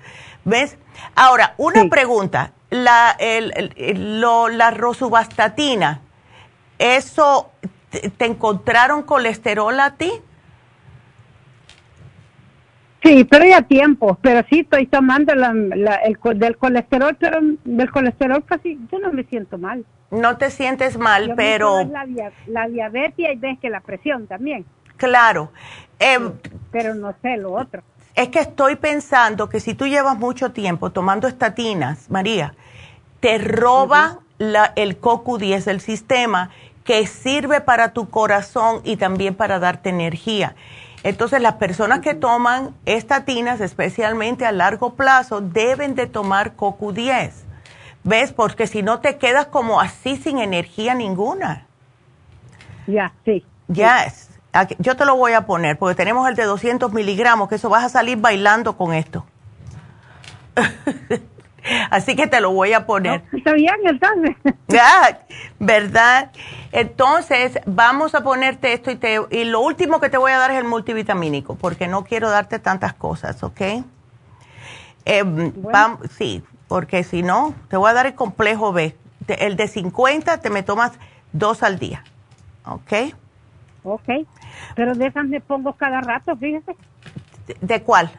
¿Ves? 0.45 0.77
Ahora, 1.15 1.53
una 1.57 1.85
pregunta. 1.89 2.53
La, 2.69 3.15
el, 3.17 4.21
la 4.21 4.71
rosubastatina, 4.71 6.01
¿eso 6.77 7.49
te 7.89 8.25
encontraron 8.25 9.03
colesterol 9.03 9.79
a 9.79 9.95
ti? 9.95 10.11
Sí, 13.03 13.23
pero 13.23 13.45
ya 13.45 13.61
tiempo, 13.61 14.17
pero 14.21 14.45
sí 14.49 14.59
estoy 14.59 14.85
tomando 14.85 15.33
la, 15.33 15.51
el, 15.51 16.17
del 16.35 16.57
colesterol, 16.57 17.15
pero 17.17 17.39
del 17.63 17.91
colesterol 17.91 18.43
casi 18.45 18.77
yo 18.91 18.99
no 18.99 19.13
me 19.13 19.23
siento 19.23 19.57
mal. 19.57 19.85
No 20.11 20.37
te 20.37 20.49
sientes 20.49 20.97
mal, 20.97 21.33
pero... 21.35 21.85
La, 21.85 22.05
la, 22.47 22.67
diabetes 22.67 23.13
y 23.17 23.37
ves 23.37 23.59
que 23.59 23.69
la 23.69 23.79
presión 23.79 24.27
también. 24.27 24.65
Claro. 24.97 25.51
Em, 25.97 26.33
pero 26.71 26.93
no 26.93 27.13
sé 27.21 27.37
lo 27.37 27.53
otro. 27.53 27.83
Es 28.15 28.29
que 28.29 28.39
estoy 28.39 28.75
pensando 28.75 29.49
que 29.49 29.59
si 29.59 29.75
tú 29.75 29.87
llevas 29.87 30.17
mucho 30.17 30.51
tiempo 30.51 30.89
tomando 30.89 31.27
estatinas, 31.27 32.09
María, 32.09 32.55
te 33.21 33.37
roba 33.37 34.19
la, 34.39 34.73
el 34.75 34.99
CoQ10 34.99 35.63
del 35.63 35.79
sistema 35.79 36.49
que 36.89 37.05
sirve 37.05 37.61
para 37.61 37.93
tu 37.93 38.09
corazón 38.09 38.81
y 38.83 38.97
también 38.97 39.35
para 39.35 39.59
darte 39.59 39.89
energía. 39.89 40.55
Entonces, 41.03 41.39
las 41.39 41.53
personas 41.53 41.99
que 41.99 42.15
toman 42.15 42.73
estatinas, 42.85 43.61
especialmente 43.61 44.43
a 44.47 44.51
largo 44.51 44.95
plazo, 44.95 45.39
deben 45.39 45.93
de 45.93 46.07
tomar 46.07 46.55
CoQ10. 46.55 47.29
¿Ves? 48.03 48.33
Porque 48.33 48.65
si 48.65 48.81
no 48.81 49.01
te 49.01 49.19
quedas 49.19 49.45
como 49.45 49.79
así 49.79 50.17
sin 50.17 50.39
energía 50.39 50.95
ninguna. 50.95 51.67
Ya, 52.87 53.13
sí. 53.23 53.45
Yes. 53.67 54.31
Yo 54.79 54.95
te 54.95 55.05
lo 55.05 55.15
voy 55.15 55.33
a 55.33 55.45
poner 55.45 55.77
porque 55.77 55.93
tenemos 55.93 56.27
el 56.27 56.35
de 56.35 56.45
200 56.45 56.91
miligramos, 56.91 57.49
que 57.49 57.55
eso 57.55 57.69
vas 57.69 57.83
a 57.83 57.89
salir 57.89 58.17
bailando 58.17 58.75
con 58.75 58.95
esto. 58.95 59.27
Así 61.91 62.15
que 62.15 62.25
te 62.25 62.41
lo 62.41 62.51
voy 62.51 62.73
a 62.73 62.85
poner. 62.85 63.21
está 63.31 63.53
bien, 63.53 63.75
entonces. 63.83 64.35
Ya, 64.67 65.19
¿verdad? 65.59 66.31
Entonces, 66.71 67.59
vamos 67.65 68.13
a 68.13 68.21
ponerte 68.21 68.73
esto 68.73 68.91
y, 68.91 68.95
te, 68.95 69.19
y 69.31 69.45
lo 69.45 69.61
último 69.61 69.99
que 69.99 70.09
te 70.09 70.17
voy 70.17 70.31
a 70.31 70.37
dar 70.37 70.51
es 70.51 70.57
el 70.57 70.65
multivitamínico, 70.65 71.55
porque 71.55 71.87
no 71.87 72.03
quiero 72.03 72.29
darte 72.29 72.59
tantas 72.59 72.93
cosas, 72.93 73.41
¿ok? 73.43 73.61
Eh, 75.05 75.51
sí, 76.11 76.43
porque 76.67 77.03
si 77.03 77.23
no, 77.23 77.55
te 77.69 77.77
voy 77.77 77.89
a 77.89 77.93
dar 77.93 78.05
el 78.05 78.15
complejo 78.15 78.71
B. 78.71 78.95
El 79.27 79.55
de 79.55 79.67
50 79.67 80.41
te 80.41 80.49
me 80.49 80.63
tomas 80.63 80.93
dos 81.33 81.63
al 81.63 81.79
día, 81.79 82.03
¿ok? 82.65 83.13
Ok, 83.83 84.09
pero 84.75 84.93
de 84.93 85.07
esas 85.07 85.25
me 85.25 85.41
pongo 85.41 85.73
cada 85.73 86.01
rato, 86.01 86.35
fíjese. 86.35 86.75
¿De 87.61 87.81
cuál? 87.81 88.11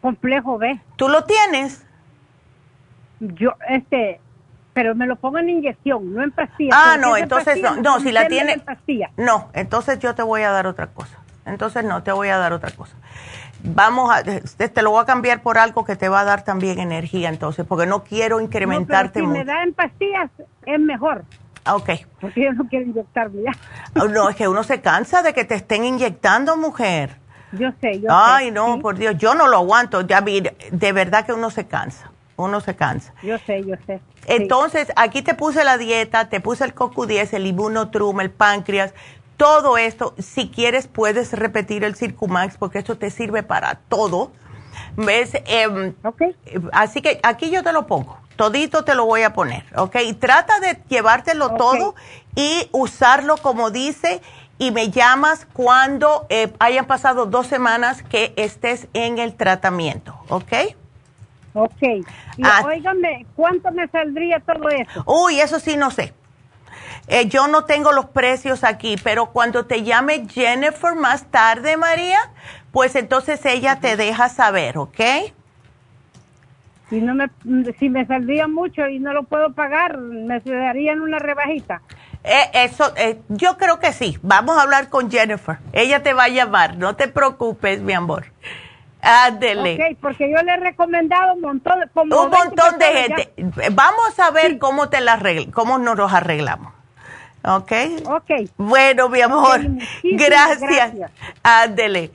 Complejo 0.00 0.58
B. 0.58 0.80
¿Tú 0.96 1.08
lo 1.08 1.24
tienes? 1.24 1.84
Yo, 3.20 3.52
este, 3.68 4.20
pero 4.72 4.94
me 4.94 5.06
lo 5.06 5.16
pongo 5.16 5.38
en 5.38 5.50
inyección, 5.50 6.14
no 6.14 6.22
en 6.22 6.30
pastillas. 6.30 6.76
Ah, 6.78 6.96
no, 6.98 7.16
entonces 7.16 7.60
no, 7.60 7.76
no, 7.76 8.00
si 8.00 8.12
la 8.12 8.26
tiene... 8.28 8.62
No, 9.16 9.50
entonces 9.52 9.98
yo 9.98 10.14
te 10.14 10.22
voy 10.22 10.42
a 10.42 10.50
dar 10.50 10.66
otra 10.66 10.88
cosa. 10.88 11.18
Entonces 11.44 11.84
no, 11.84 12.02
te 12.02 12.12
voy 12.12 12.28
a 12.28 12.38
dar 12.38 12.52
otra 12.52 12.70
cosa. 12.70 12.96
Vamos 13.64 14.12
a, 14.12 14.22
te 14.22 14.82
lo 14.82 14.90
voy 14.90 15.02
a 15.02 15.04
cambiar 15.04 15.42
por 15.42 15.58
algo 15.58 15.84
que 15.84 15.96
te 15.96 16.08
va 16.08 16.20
a 16.20 16.24
dar 16.24 16.42
también 16.42 16.78
energía 16.78 17.28
entonces, 17.28 17.66
porque 17.66 17.86
no 17.86 18.02
quiero 18.02 18.40
incrementarte 18.40 19.20
no, 19.20 19.32
si 19.32 19.38
me 19.38 19.44
da 19.44 19.62
en 19.62 19.74
pastillas 19.74 20.30
es 20.66 20.80
mejor. 20.80 21.24
Ah, 21.64 21.76
ok. 21.76 21.90
Porque 22.20 22.44
yo 22.44 22.52
no 22.52 22.66
quiero 22.68 22.86
inyectarme 22.86 23.42
ya. 23.42 23.52
Ah, 23.94 24.06
no, 24.10 24.28
es 24.28 24.36
que 24.36 24.48
uno 24.48 24.64
se 24.64 24.80
cansa 24.80 25.22
de 25.22 25.32
que 25.32 25.44
te 25.44 25.54
estén 25.54 25.84
inyectando, 25.84 26.56
mujer. 26.56 27.16
Yo 27.52 27.70
sé, 27.80 28.00
yo 28.00 28.08
Ay, 28.10 28.50
no, 28.50 28.78
por 28.80 28.96
Dios, 28.96 29.16
yo 29.18 29.34
no 29.34 29.46
lo 29.46 29.58
aguanto. 29.58 30.00
Ya, 30.00 30.22
de 30.22 30.92
verdad 30.92 31.26
que 31.26 31.32
uno 31.32 31.50
se 31.50 31.66
cansa 31.66 32.11
uno 32.36 32.60
se 32.60 32.74
cansa. 32.76 33.14
Yo 33.22 33.38
sé, 33.38 33.62
yo 33.64 33.74
sé. 33.86 34.00
Entonces, 34.26 34.92
aquí 34.96 35.22
te 35.22 35.34
puse 35.34 35.64
la 35.64 35.78
dieta, 35.78 36.28
te 36.28 36.40
puse 36.40 36.64
el 36.64 36.74
CoQ10, 36.74 37.34
el 37.34 37.46
Immunotrum, 37.46 38.20
el 38.20 38.30
páncreas, 38.30 38.94
todo 39.36 39.78
esto. 39.78 40.14
Si 40.18 40.48
quieres, 40.48 40.86
puedes 40.86 41.32
repetir 41.32 41.84
el 41.84 41.96
Circumax 41.96 42.56
porque 42.56 42.78
esto 42.78 42.96
te 42.96 43.10
sirve 43.10 43.42
para 43.42 43.76
todo. 43.88 44.32
¿Ves? 44.96 45.34
Eh, 45.34 45.92
Así 46.72 47.02
que 47.02 47.20
aquí 47.22 47.50
yo 47.50 47.62
te 47.62 47.72
lo 47.72 47.86
pongo. 47.86 48.18
Todito 48.36 48.84
te 48.84 48.94
lo 48.94 49.04
voy 49.04 49.22
a 49.22 49.34
poner, 49.34 49.64
¿ok? 49.76 49.96
Y 50.06 50.14
trata 50.14 50.58
de 50.60 50.78
llevártelo 50.88 51.54
todo 51.54 51.94
y 52.34 52.68
usarlo 52.72 53.36
como 53.36 53.70
dice 53.70 54.22
y 54.58 54.70
me 54.70 54.90
llamas 54.90 55.46
cuando 55.52 56.26
eh, 56.28 56.52
hayan 56.58 56.86
pasado 56.86 57.26
dos 57.26 57.46
semanas 57.46 58.02
que 58.02 58.32
estés 58.36 58.88
en 58.94 59.18
el 59.18 59.34
tratamiento, 59.34 60.16
¿ok? 60.28 60.52
Ok. 61.54 61.82
Y 61.82 62.42
ah. 62.44 62.62
¿cuánto 63.36 63.70
me 63.72 63.86
saldría 63.88 64.40
todo 64.40 64.68
eso? 64.68 65.04
Uy, 65.06 65.40
eso 65.40 65.58
sí 65.58 65.76
no 65.76 65.90
sé. 65.90 66.14
Eh, 67.08 67.28
yo 67.28 67.48
no 67.48 67.64
tengo 67.64 67.92
los 67.92 68.06
precios 68.06 68.64
aquí, 68.64 68.96
pero 69.02 69.26
cuando 69.26 69.66
te 69.66 69.82
llame 69.82 70.26
Jennifer 70.28 70.94
más 70.94 71.24
tarde, 71.30 71.76
María, 71.76 72.18
pues 72.70 72.94
entonces 72.94 73.44
ella 73.44 73.80
te 73.80 73.96
deja 73.96 74.28
saber, 74.28 74.78
¿ok? 74.78 75.00
Si, 76.88 77.00
no 77.00 77.14
me, 77.14 77.28
si 77.78 77.88
me 77.88 78.06
saldría 78.06 78.46
mucho 78.46 78.86
y 78.86 78.98
no 78.98 79.12
lo 79.12 79.24
puedo 79.24 79.52
pagar, 79.52 79.98
¿me 79.98 80.40
darían 80.40 81.00
una 81.00 81.18
rebajita? 81.18 81.82
Eh, 82.24 82.50
eso, 82.54 82.92
eh, 82.96 83.20
yo 83.28 83.56
creo 83.56 83.80
que 83.80 83.92
sí. 83.92 84.18
Vamos 84.22 84.56
a 84.56 84.62
hablar 84.62 84.88
con 84.88 85.10
Jennifer. 85.10 85.58
Ella 85.72 86.02
te 86.02 86.12
va 86.12 86.24
a 86.24 86.28
llamar, 86.28 86.76
no 86.76 86.94
te 86.94 87.08
preocupes, 87.08 87.80
mi 87.80 87.94
amor. 87.94 88.26
Ándele. 89.02 89.74
Ok, 89.74 89.98
porque 90.00 90.30
yo 90.30 90.38
le 90.42 90.52
he 90.52 90.56
recomendado 90.58 91.34
un 91.34 91.40
montón, 91.40 91.74
un 91.94 92.08
montón 92.08 92.78
de 92.78 92.86
gente. 92.86 93.32
Vamos 93.72 94.18
a 94.18 94.30
ver 94.30 94.58
cómo 94.58 94.88
te 94.88 95.00
la 95.00 95.20
cómo 95.52 95.78
nos 95.78 95.96
los 95.96 96.12
arreglamos. 96.12 96.72
¿Ok? 97.44 97.72
Ok. 98.06 98.30
Bueno, 98.56 99.08
mi 99.08 99.20
amor, 99.20 99.60
gracias. 100.04 100.92
Ándele. 101.42 102.12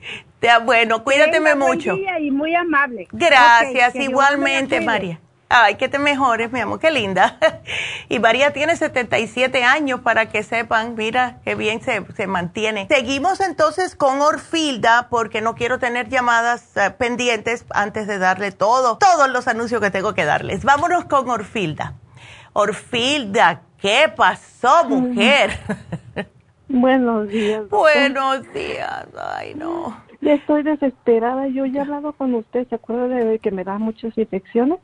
Bueno, 0.64 1.04
cuídateme 1.04 1.54
mucho. 1.54 1.94
Y 2.20 2.30
muy 2.30 2.54
amable. 2.54 3.06
Gracias, 3.12 3.94
igualmente, 3.94 4.80
María. 4.80 5.20
Ay, 5.50 5.76
que 5.76 5.88
te 5.88 5.98
mejores, 5.98 6.52
mi 6.52 6.60
amor, 6.60 6.78
qué 6.78 6.90
linda. 6.90 7.38
Y 8.10 8.20
María 8.20 8.52
tiene 8.54 8.74
77 8.76 9.64
años 9.64 10.00
para 10.00 10.30
que 10.30 10.42
sepan, 10.42 10.94
mira, 10.96 11.40
qué 11.44 11.54
bien 11.54 11.82
se, 11.82 12.02
se 12.16 12.26
mantiene. 12.26 12.86
Seguimos 12.88 13.40
entonces 13.40 13.94
con 13.94 14.22
Orfilda 14.22 15.08
porque 15.10 15.42
no 15.42 15.54
quiero 15.54 15.78
tener 15.78 16.08
llamadas 16.08 16.74
eh, 16.76 16.90
pendientes 16.90 17.66
antes 17.70 18.06
de 18.06 18.18
darle 18.18 18.50
todo, 18.50 18.96
todos 18.96 19.28
los 19.28 19.46
anuncios 19.46 19.82
que 19.82 19.90
tengo 19.90 20.14
que 20.14 20.24
darles. 20.24 20.64
Vámonos 20.64 21.04
con 21.04 21.28
Orfilda. 21.28 21.94
Orfilda, 22.54 23.60
¿qué 23.78 24.10
pasó, 24.14 24.84
mujer? 24.84 25.58
Buenos 26.68 27.28
días. 27.28 27.68
Buenos 27.68 28.52
días, 28.52 29.06
ay 29.16 29.54
no. 29.54 30.07
Estoy 30.20 30.64
desesperada. 30.64 31.46
Yo 31.46 31.64
ya 31.64 31.80
he 31.80 31.82
hablado 31.82 32.12
con 32.12 32.34
usted. 32.34 32.66
¿Se 32.68 32.74
acuerda 32.74 33.06
de 33.06 33.38
que 33.38 33.50
me 33.52 33.62
da 33.62 33.78
muchas 33.78 34.16
infecciones? 34.18 34.78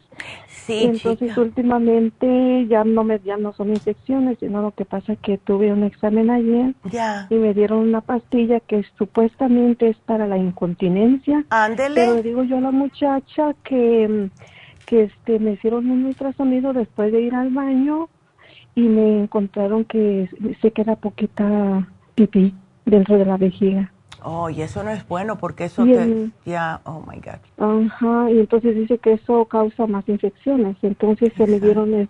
Sí, 0.47 0.85
Entonces, 0.85 1.37
últimamente 1.37 2.67
ya 2.69 2.85
no 2.85 3.03
me 3.05 3.19
ya 3.19 3.37
no 3.37 3.53
son 3.53 3.71
infecciones, 3.71 4.39
sino 4.39 4.63
lo 4.63 4.71
que 4.71 4.85
pasa 4.85 5.15
es 5.15 5.19
que 5.19 5.37
tuve 5.37 5.73
un 5.73 5.83
examen 5.83 6.31
ayer 6.31 6.75
y 7.31 7.35
me 7.35 7.53
dieron 7.53 7.81
una 7.81 8.01
pastilla 8.01 8.61
que 8.61 8.85
supuestamente 8.97 9.89
es 9.89 9.97
para 9.99 10.27
la 10.27 10.39
incontinencia. 10.39 11.45
Ándele. 11.51 11.95
Pero 11.95 12.23
digo 12.23 12.45
yo 12.45 12.59
a 12.59 12.61
la 12.61 12.71
muchacha 12.71 13.55
que, 13.65 14.31
que 14.87 15.05
este, 15.05 15.41
me 15.41 15.53
hicieron 15.53 15.91
un 15.91 16.05
ultrasonido 16.07 16.73
después 16.73 17.13
de 17.13 17.21
ir 17.21 17.35
al 17.35 17.51
baño 17.51 18.09
y 18.75 18.83
me 18.83 19.23
encontraron 19.23 19.85
que 19.85 20.29
se 20.63 20.71
queda 20.71 20.97
poquita 20.97 21.89
pipí 22.15 22.55
dentro 22.85 23.19
de 23.19 23.25
la 23.25 23.37
vejiga. 23.37 23.94
Oh, 24.25 24.49
y 24.49 24.63
eso 24.63 24.83
no 24.83 24.91
es 24.91 25.07
bueno 25.07 25.37
porque 25.37 25.65
eso 25.65 25.85
te... 25.85 26.31
Ya, 26.47 26.81
oh 26.85 27.05
my 27.07 27.21
God. 27.21 27.41
Ajá, 27.59 28.31
y 28.31 28.41
entonces 28.41 28.75
dice 28.75 28.99
que 28.99 29.13
eso 29.13 29.45
causa 29.45 29.87
más 29.87 30.09
infecciones. 30.09 30.77
Entonces 30.83 31.33
se 31.37 31.47
me 31.47 31.61
dieron 31.61 32.09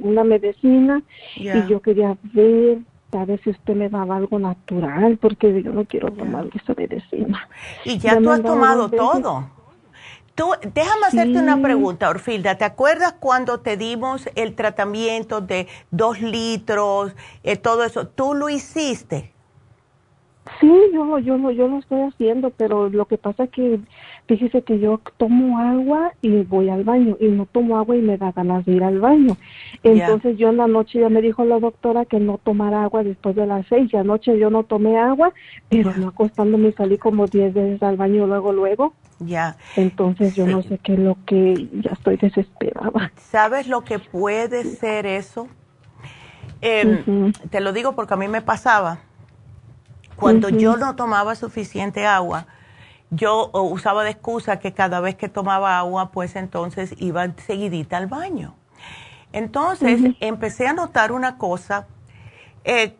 una 0.00 0.24
medicina 0.24 1.02
y 1.36 1.66
yo 1.66 1.80
quería 1.80 2.16
ver 2.34 2.78
a 3.12 3.24
ver 3.24 3.40
si 3.42 3.50
usted 3.50 3.74
me 3.74 3.88
daba 3.88 4.16
algo 4.16 4.38
natural, 4.38 5.16
porque 5.18 5.62
yo 5.62 5.72
no 5.72 5.84
quiero 5.84 6.12
tomar 6.12 6.48
esa 6.54 6.74
medicina. 6.74 7.48
Y 7.84 7.98
ya, 7.98 8.20
tú 8.20 8.30
has 8.30 8.42
tomado 8.42 8.90
todo. 8.90 9.48
Tú, 10.34 10.50
déjame 10.74 11.06
hacerte 11.06 11.38
una 11.38 11.62
pregunta, 11.62 12.10
Orfilda. 12.10 12.56
¿Te 12.56 12.64
acuerdas 12.64 13.14
cuando 13.20 13.60
te 13.60 13.76
dimos 13.76 14.28
el 14.34 14.56
tratamiento 14.56 15.40
de 15.40 15.68
dos 15.92 16.20
litros, 16.20 17.14
eh, 17.44 17.56
todo 17.56 17.84
eso? 17.84 18.08
¿Tú 18.08 18.34
lo 18.34 18.48
hiciste? 18.48 19.33
Sí, 20.60 20.70
yo, 20.92 21.18
yo, 21.20 21.50
yo 21.50 21.68
lo 21.68 21.78
estoy 21.78 22.02
haciendo, 22.02 22.50
pero 22.50 22.90
lo 22.90 23.06
que 23.06 23.16
pasa 23.16 23.44
es 23.44 23.50
que 23.50 23.80
fíjese 24.26 24.62
que 24.62 24.78
yo 24.78 25.00
tomo 25.16 25.58
agua 25.58 26.12
y 26.20 26.42
voy 26.42 26.68
al 26.68 26.84
baño 26.84 27.16
y 27.18 27.28
no 27.28 27.46
tomo 27.46 27.78
agua 27.78 27.96
y 27.96 28.02
me 28.02 28.18
da 28.18 28.30
ganas 28.32 28.64
de 28.66 28.72
ir 28.72 28.84
al 28.84 29.00
baño. 29.00 29.38
Entonces 29.82 30.36
yo 30.36 30.50
en 30.50 30.58
la 30.58 30.66
noche 30.66 31.00
ya 31.00 31.08
me 31.08 31.22
dijo 31.22 31.46
la 31.46 31.58
doctora 31.60 32.04
que 32.04 32.20
no 32.20 32.38
tomara 32.38 32.84
agua 32.84 33.02
después 33.02 33.34
de 33.36 33.46
las 33.46 33.66
seis 33.68 33.90
y 33.92 33.96
anoche 33.96 34.38
yo 34.38 34.50
no 34.50 34.64
tomé 34.64 34.98
agua, 34.98 35.32
pero 35.70 35.94
no 35.96 36.08
acostándome 36.08 36.72
salí 36.72 36.98
como 36.98 37.26
diez 37.26 37.54
veces 37.54 37.82
al 37.82 37.96
baño 37.96 38.26
luego, 38.26 38.52
luego. 38.52 38.92
Ya. 39.20 39.56
Entonces 39.76 40.34
yo 40.34 40.46
no 40.46 40.62
sé 40.62 40.78
qué 40.78 40.92
es 40.92 40.98
lo 40.98 41.16
que 41.24 41.68
ya 41.72 41.92
estoy 41.92 42.18
desesperada. 42.18 43.12
¿Sabes 43.16 43.66
lo 43.66 43.82
que 43.82 43.98
puede 43.98 44.64
ser 44.64 45.06
eso? 45.06 45.48
Em, 46.60 47.32
te 47.50 47.60
lo 47.60 47.72
digo 47.72 47.94
porque 47.94 48.14
a 48.14 48.16
mí 48.18 48.28
me 48.28 48.42
pasaba. 48.42 48.98
Cuando 50.16 50.48
yo 50.48 50.76
no 50.76 50.96
tomaba 50.96 51.34
suficiente 51.34 52.06
agua, 52.06 52.46
yo 53.10 53.50
usaba 53.52 54.04
de 54.04 54.10
excusa 54.10 54.58
que 54.58 54.72
cada 54.72 55.00
vez 55.00 55.14
que 55.14 55.28
tomaba 55.28 55.78
agua, 55.78 56.10
pues 56.10 56.36
entonces 56.36 56.94
iba 56.98 57.26
seguidita 57.46 57.96
al 57.96 58.06
baño. 58.06 58.54
Entonces 59.32 60.00
empecé 60.20 60.66
a 60.66 60.72
notar 60.72 61.12
una 61.12 61.38
cosa, 61.38 61.86
eh, 62.64 62.94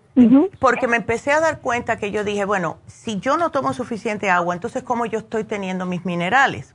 porque 0.58 0.86
me 0.88 0.96
empecé 0.96 1.32
a 1.32 1.40
dar 1.40 1.60
cuenta 1.60 1.96
que 1.96 2.10
yo 2.10 2.24
dije, 2.24 2.44
bueno, 2.44 2.78
si 2.86 3.20
yo 3.20 3.36
no 3.36 3.50
tomo 3.50 3.72
suficiente 3.72 4.30
agua, 4.30 4.54
entonces 4.54 4.82
¿cómo 4.82 5.06
yo 5.06 5.20
estoy 5.20 5.44
teniendo 5.44 5.86
mis 5.86 6.04
minerales? 6.04 6.74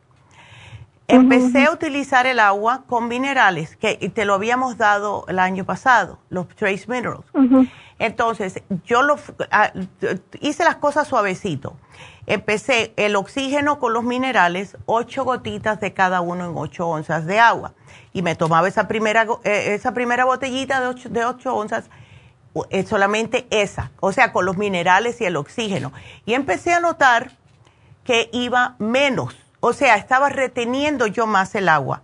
Empecé 1.07 1.65
a 1.65 1.71
utilizar 1.71 2.27
el 2.27 2.39
agua 2.39 2.83
con 2.85 3.07
minerales, 3.07 3.75
que 3.75 3.95
te 4.13 4.25
lo 4.25 4.35
habíamos 4.35 4.77
dado 4.77 5.25
el 5.27 5.39
año 5.39 5.65
pasado, 5.65 6.19
los 6.29 6.47
trace 6.49 6.85
minerals. 6.87 7.25
Entonces, 7.99 8.63
yo 8.85 9.01
lo, 9.01 9.17
ah, 9.51 9.71
hice 10.39 10.63
las 10.63 10.77
cosas 10.77 11.07
suavecito. 11.07 11.75
Empecé 12.25 12.93
el 12.95 13.15
oxígeno 13.15 13.79
con 13.79 13.91
los 13.93 14.03
minerales, 14.03 14.77
ocho 14.85 15.25
gotitas 15.25 15.81
de 15.81 15.93
cada 15.93 16.21
uno 16.21 16.45
en 16.45 16.53
ocho 16.55 16.87
onzas 16.87 17.25
de 17.25 17.39
agua. 17.39 17.73
Y 18.13 18.21
me 18.21 18.35
tomaba 18.35 18.67
esa 18.67 18.87
primera, 18.87 19.27
eh, 19.43 19.73
esa 19.73 19.93
primera 19.93 20.25
botellita 20.25 20.79
de 20.79 20.87
ocho, 20.87 21.09
de 21.09 21.25
ocho 21.25 21.53
onzas, 21.53 21.89
eh, 22.69 22.85
solamente 22.85 23.47
esa, 23.51 23.91
o 23.99 24.11
sea, 24.11 24.31
con 24.31 24.45
los 24.45 24.57
minerales 24.57 25.19
y 25.21 25.25
el 25.25 25.35
oxígeno. 25.35 25.91
Y 26.25 26.33
empecé 26.33 26.73
a 26.73 26.79
notar 26.79 27.31
que 28.05 28.29
iba 28.31 28.75
menos, 28.79 29.35
o 29.59 29.73
sea, 29.73 29.97
estaba 29.97 30.29
reteniendo 30.29 31.05
yo 31.05 31.27
más 31.27 31.53
el 31.55 31.69
agua. 31.69 32.01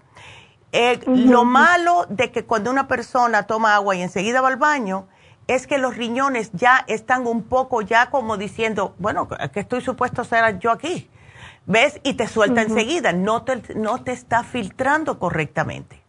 Eh, 0.72 1.00
lo 1.08 1.46
malo 1.46 2.06
de 2.10 2.32
que 2.32 2.44
cuando 2.44 2.70
una 2.70 2.88
persona 2.88 3.44
toma 3.44 3.76
agua 3.76 3.96
y 3.96 4.02
enseguida 4.02 4.42
va 4.42 4.50
al 4.50 4.58
baño, 4.58 5.08
es 5.48 5.68
que 5.68 5.78
los 5.78 5.96
riñones 5.96 6.52
ya 6.54 6.84
están 6.88 7.28
un 7.28 7.44
poco 7.44 7.82
ya 7.82 8.10
como 8.10 8.38
diciendo, 8.38 8.96
bueno, 8.98 9.28
¿qué 9.54 9.60
estoy 9.60 9.82
supuesto 9.82 10.22
a 10.22 10.26
ser 10.26 10.60
yo 10.60 10.72
aquí? 10.72 11.10
¿Ves? 11.68 12.00
Y 12.04 12.14
te 12.14 12.28
suelta 12.28 12.62
enseguida, 12.62 13.12
no 13.12 13.44
te, 13.44 13.62
no 13.76 14.04
te 14.04 14.12
está 14.12 14.44
filtrando 14.44 15.20
correctamente. 15.20 16.02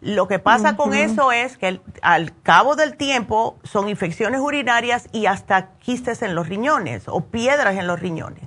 Lo 0.00 0.28
que 0.28 0.38
pasa 0.38 0.76
con 0.76 0.94
eso 0.94 1.32
es 1.32 1.58
que 1.58 1.80
al 2.02 2.40
cabo 2.42 2.76
del 2.76 2.96
tiempo 2.96 3.58
son 3.64 3.88
infecciones 3.88 4.40
urinarias 4.40 5.08
y 5.12 5.26
hasta 5.26 5.72
quistes 5.78 6.22
en 6.22 6.34
los 6.34 6.48
riñones 6.48 7.04
o 7.08 7.22
piedras 7.22 7.76
en 7.76 7.86
los 7.86 7.98
riñones. 7.98 8.44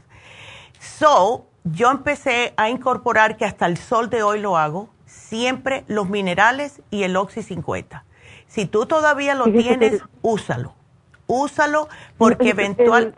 So, 0.80 1.48
yo 1.64 1.91
empecé 1.91 2.53
a 2.56 2.69
incorporar, 2.69 3.36
que 3.36 3.45
hasta 3.45 3.65
el 3.65 3.78
sol 3.78 4.10
de 4.10 4.23
hoy 4.23 4.40
lo 4.40 4.57
hago, 4.57 4.90
siempre 5.06 5.84
los 5.88 6.10
minerales 6.10 6.82
y 6.90 7.03
el 7.03 7.18
Oxy 7.18 7.44
50 7.44 8.06
si 8.52 8.65
tú 8.65 8.86
todavía 8.86 9.34
lo 9.34 9.45
tienes, 9.45 10.03
úsalo. 10.22 10.73
Úsalo 11.26 11.88
porque 12.18 12.49
eventual... 12.49 13.15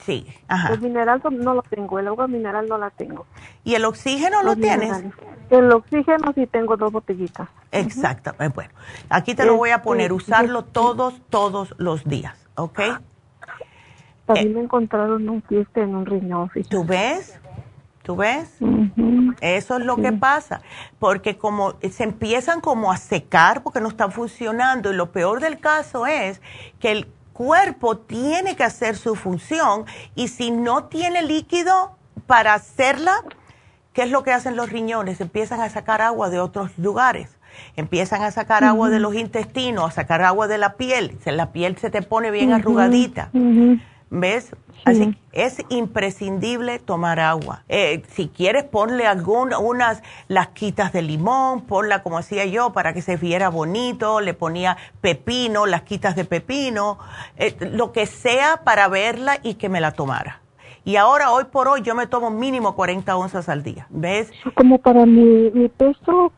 sí, 0.00 0.26
ajá. 0.48 0.72
El 0.72 0.80
mineral 0.80 1.20
no 1.32 1.52
lo 1.52 1.60
tengo, 1.60 1.98
el 1.98 2.08
agua 2.08 2.26
mineral 2.26 2.66
no 2.66 2.78
la 2.78 2.88
tengo. 2.88 3.26
¿Y 3.62 3.74
el 3.74 3.84
oxígeno 3.84 4.42
lo 4.42 4.56
tienes? 4.56 5.04
El 5.50 5.70
oxígeno 5.70 6.32
sí 6.34 6.46
tengo 6.46 6.78
dos 6.78 6.90
botellitas. 6.90 7.50
Exactamente. 7.72 8.46
Eh, 8.46 8.52
bueno, 8.54 8.70
aquí 9.10 9.34
te 9.34 9.44
lo 9.44 9.56
voy 9.58 9.68
a 9.68 9.82
poner, 9.82 10.12
este, 10.12 10.14
usarlo 10.14 10.64
todos, 10.64 11.20
todos 11.28 11.74
los 11.76 12.02
días, 12.04 12.48
¿ok? 12.54 12.80
También 14.24 14.48
eh, 14.48 14.54
me 14.54 14.60
encontraron 14.60 15.28
un 15.28 15.42
quiste 15.42 15.82
en 15.82 15.94
un 15.94 16.06
riñón. 16.06 16.50
¿Tú 16.70 16.86
ves? 16.86 17.38
¿Tú 18.04 18.16
ves? 18.16 18.50
Eso 19.40 19.78
es 19.78 19.84
lo 19.86 19.96
que 19.96 20.12
pasa, 20.12 20.60
porque 20.98 21.38
como 21.38 21.76
se 21.90 22.04
empiezan 22.04 22.60
como 22.60 22.92
a 22.92 22.98
secar 22.98 23.62
porque 23.62 23.80
no 23.80 23.88
están 23.88 24.12
funcionando 24.12 24.92
y 24.92 24.94
lo 24.94 25.10
peor 25.10 25.40
del 25.40 25.58
caso 25.58 26.06
es 26.06 26.42
que 26.78 26.92
el 26.92 27.08
cuerpo 27.32 27.96
tiene 27.96 28.56
que 28.56 28.62
hacer 28.62 28.96
su 28.96 29.16
función 29.16 29.86
y 30.14 30.28
si 30.28 30.50
no 30.50 30.84
tiene 30.84 31.22
líquido 31.22 31.96
para 32.26 32.52
hacerla, 32.52 33.14
¿qué 33.94 34.02
es 34.02 34.10
lo 34.10 34.22
que 34.22 34.32
hacen 34.32 34.54
los 34.54 34.68
riñones? 34.68 35.22
Empiezan 35.22 35.62
a 35.62 35.70
sacar 35.70 36.02
agua 36.02 36.28
de 36.28 36.40
otros 36.40 36.76
lugares. 36.76 37.38
Empiezan 37.74 38.20
a 38.22 38.30
sacar 38.32 38.64
agua 38.64 38.90
de 38.90 39.00
los 39.00 39.14
intestinos, 39.14 39.84
a 39.86 39.90
sacar 39.90 40.20
agua 40.20 40.46
de 40.46 40.58
la 40.58 40.74
piel. 40.74 41.16
La 41.24 41.52
piel 41.52 41.78
se 41.78 41.88
te 41.88 42.02
pone 42.02 42.30
bien 42.30 42.52
arrugadita. 42.52 43.30
¿Ves? 44.10 44.54
Así 44.84 45.16
que 45.32 45.44
es 45.44 45.56
imprescindible 45.70 46.78
tomar 46.78 47.18
agua. 47.18 47.62
Eh, 47.68 48.02
si 48.12 48.28
quieres, 48.28 48.64
ponle 48.64 49.06
algunas, 49.06 49.58
unas 49.58 50.02
lasquitas 50.28 50.92
de 50.92 51.02
limón, 51.02 51.62
ponla 51.62 52.02
como 52.02 52.18
hacía 52.18 52.44
yo 52.44 52.72
para 52.72 52.92
que 52.92 53.02
se 53.02 53.16
viera 53.16 53.48
bonito, 53.48 54.20
le 54.20 54.34
ponía 54.34 54.76
pepino, 55.00 55.66
lasquitas 55.66 56.16
de 56.16 56.24
pepino, 56.24 56.98
eh, 57.36 57.56
lo 57.72 57.92
que 57.92 58.06
sea 58.06 58.62
para 58.64 58.88
verla 58.88 59.38
y 59.42 59.54
que 59.54 59.68
me 59.68 59.80
la 59.80 59.92
tomara. 59.92 60.43
Y 60.86 60.96
ahora, 60.96 61.32
hoy 61.32 61.44
por 61.44 61.66
hoy, 61.66 61.80
yo 61.80 61.94
me 61.94 62.06
tomo 62.06 62.30
mínimo 62.30 62.76
40 62.76 63.16
onzas 63.16 63.48
al 63.48 63.62
día, 63.62 63.86
¿ves? 63.88 64.30
Como 64.54 64.78
para 64.78 65.06
mi, 65.06 65.50
mi 65.50 65.68
peso, 65.68 66.30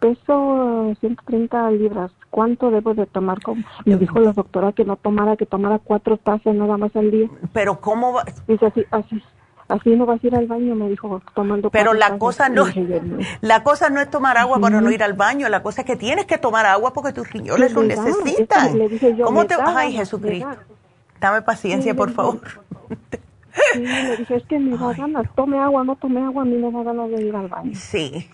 peso 0.00 0.94
130 0.98 1.70
libras, 1.72 2.10
¿cuánto 2.30 2.70
debo 2.70 2.94
de 2.94 3.04
tomar? 3.04 3.38
Me 3.84 3.96
dijo 3.96 4.18
la 4.20 4.32
doctora 4.32 4.72
que 4.72 4.86
no 4.86 4.96
tomara, 4.96 5.36
que 5.36 5.44
tomara 5.44 5.78
cuatro 5.78 6.16
tazas 6.16 6.54
nada 6.54 6.78
más 6.78 6.96
al 6.96 7.10
día. 7.10 7.28
Pero 7.52 7.78
¿cómo 7.78 8.14
va? 8.14 8.24
Dice 8.48 8.66
así, 8.66 8.84
así. 8.90 9.22
Así 9.68 9.90
no 9.96 10.06
vas 10.06 10.22
a 10.22 10.26
ir 10.26 10.34
al 10.34 10.46
baño, 10.46 10.76
me 10.76 10.88
dijo, 10.88 11.20
tomando 11.34 11.70
Pero 11.70 11.92
la 11.92 12.18
cosa 12.18 12.48
no, 12.48 12.66
la 13.40 13.64
cosa 13.64 13.90
no 13.90 14.00
es 14.00 14.08
tomar 14.08 14.38
agua 14.38 14.60
para 14.60 14.80
no 14.80 14.90
ir 14.92 15.02
al 15.02 15.14
baño, 15.14 15.48
la 15.48 15.62
cosa 15.62 15.80
es 15.80 15.86
que 15.88 15.96
tienes 15.96 16.24
que 16.26 16.38
tomar 16.38 16.66
agua 16.66 16.92
porque 16.92 17.12
tus 17.12 17.28
riñones 17.30 17.72
lo 17.72 17.82
necesitan. 17.82 18.78
¿Cómo 19.24 19.44
te 19.44 19.56
Ay, 19.60 19.92
Jesucristo. 19.92 20.48
Dame 21.20 21.42
paciencia, 21.42 21.94
por 21.94 22.12
favor. 22.12 22.40
Sí, 23.72 23.80
le 23.80 24.16
dije, 24.16 24.36
es 24.36 24.44
que 24.44 24.58
me 24.58 24.76
da 24.76 24.92
ganas, 24.92 25.26
tome 25.34 25.58
agua, 25.58 25.84
no 25.84 25.96
tome 25.96 26.20
agua, 26.22 26.42
a 26.42 26.44
mí 26.44 26.56
me 26.56 26.70
da 26.70 26.82
ganas 26.82 27.10
de 27.10 27.22
ir 27.22 27.34
al 27.34 27.48
baño. 27.48 27.72
Sí, 27.74 28.30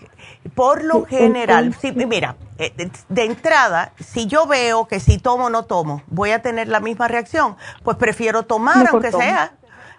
por 0.55 0.83
lo 0.83 1.05
general, 1.05 1.73
sí, 1.73 1.91
mira, 1.91 2.35
eh, 2.57 2.73
de 3.09 3.25
entrada, 3.25 3.93
si 3.99 4.27
yo 4.27 4.47
veo 4.47 4.87
que 4.87 4.99
si 4.99 5.17
tomo 5.17 5.45
o 5.45 5.49
no 5.49 5.65
tomo, 5.65 6.03
voy 6.07 6.31
a 6.31 6.41
tener 6.41 6.67
la 6.67 6.79
misma 6.79 7.07
reacción, 7.07 7.55
pues 7.83 7.97
prefiero 7.97 8.43
tomar 8.43 8.87
aunque 8.89 9.11
sea, 9.11 9.53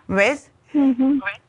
¿ves? 0.06 0.50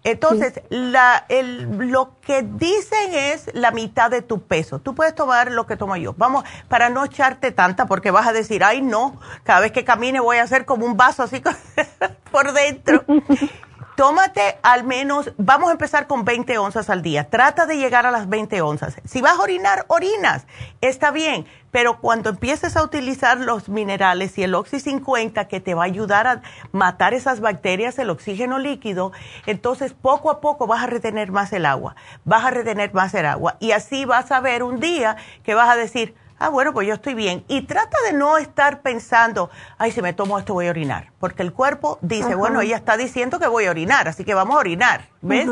Entonces, 0.04 0.62
la, 0.70 1.26
el, 1.30 1.90
lo 1.90 2.20
que 2.22 2.44
dicen 2.44 3.14
es 3.14 3.50
la 3.54 3.72
mitad 3.72 4.12
de 4.12 4.22
tu 4.22 4.44
peso. 4.44 4.80
Tú 4.80 4.94
puedes 4.94 5.16
tomar 5.16 5.52
lo 5.52 5.66
que 5.66 5.78
tomo 5.78 5.96
yo. 5.96 6.14
Vamos, 6.18 6.44
para 6.68 6.90
no 6.90 7.04
echarte 7.04 7.52
tanta, 7.52 7.88
porque 7.88 8.12
vas 8.12 8.28
a 8.28 8.34
decir, 8.34 8.64
ay, 8.64 8.82
no, 8.82 9.20
cada 9.44 9.62
vez 9.62 9.72
que 9.72 9.84
camine 9.84 10.20
voy 10.20 10.38
a 10.38 10.44
hacer 10.44 10.66
como 10.66 10.86
un 10.86 10.96
vaso 10.96 11.24
así 11.24 11.42
por 12.32 12.54
dentro. 12.54 13.04
tómate 13.96 14.58
al 14.62 14.84
menos, 14.84 15.32
vamos 15.38 15.70
a 15.70 15.72
empezar 15.72 16.08
con 16.08 16.26
20 16.26 16.58
onzas 16.58 16.90
al 16.90 17.02
día. 17.02 17.30
Trata 17.30 17.66
de 17.66 17.78
llegar 17.78 18.06
a 18.06 18.12
las 18.12 18.30
20 18.30 18.62
onzas. 18.62 18.96
Si 19.06 19.22
vas 19.22 19.40
a 19.40 19.42
orinar, 19.42 19.86
orinas. 19.88 20.46
Está 20.82 21.12
bien, 21.12 21.46
pero 21.72 22.00
cuando 22.00 22.30
empieces 22.30 22.76
a 22.78 22.84
utilizar 22.84 23.40
los 23.40 23.70
minerales 23.70 24.38
y 24.38 24.44
el 24.44 24.56
Oxy 24.56 24.80
50 24.80 25.48
que 25.48 25.60
te 25.60 25.74
va 25.74 25.84
a 25.84 25.86
ayudar 25.86 26.28
a 26.28 26.42
matar 26.72 27.14
esas 27.14 27.40
bacterias, 27.40 27.98
el 28.00 28.10
oxígeno 28.10 28.60
líquido, 28.60 29.12
entonces 29.46 29.94
poco 29.94 30.30
a 30.30 30.42
poco 30.42 30.68
vas 30.68 30.84
a 30.84 30.88
retener 30.88 31.32
más 31.32 31.54
el 31.54 31.66
agua. 31.66 31.96
Vas 32.24 32.46
a 32.46 32.52
retener 32.52 32.94
más 32.94 33.14
el 33.14 33.26
agua. 33.26 33.58
Y 33.60 33.72
así 33.72 34.06
vas 34.06 34.32
a 34.32 34.42
ver 34.42 34.64
un 34.64 34.80
día 34.80 35.18
que 35.44 35.54
vas 35.54 35.70
a 35.70 35.76
decir, 35.76 36.16
ah, 36.40 36.50
bueno, 36.50 36.74
pues 36.74 36.88
yo 36.88 36.94
estoy 36.94 37.14
bien. 37.14 37.44
Y 37.48 37.62
trata 37.64 37.98
de 38.06 38.14
no 38.14 38.38
estar 38.38 38.82
pensando, 38.82 39.50
ay, 39.78 39.92
si 39.92 40.02
me 40.02 40.14
tomo 40.14 40.38
esto 40.38 40.54
voy 40.54 40.68
a 40.68 40.70
orinar, 40.70 41.12
porque 41.20 41.44
el 41.44 41.54
cuerpo 41.54 42.00
dice, 42.02 42.36
bueno, 42.36 42.62
ella 42.62 42.78
está 42.78 42.98
diciendo 42.98 43.40
que 43.40 43.48
voy 43.48 43.66
a 43.66 43.72
orinar, 43.72 44.08
así 44.08 44.24
que 44.24 44.34
vamos 44.34 44.56
a 44.56 44.60
orinar, 44.60 45.10
¿ves? 45.22 45.48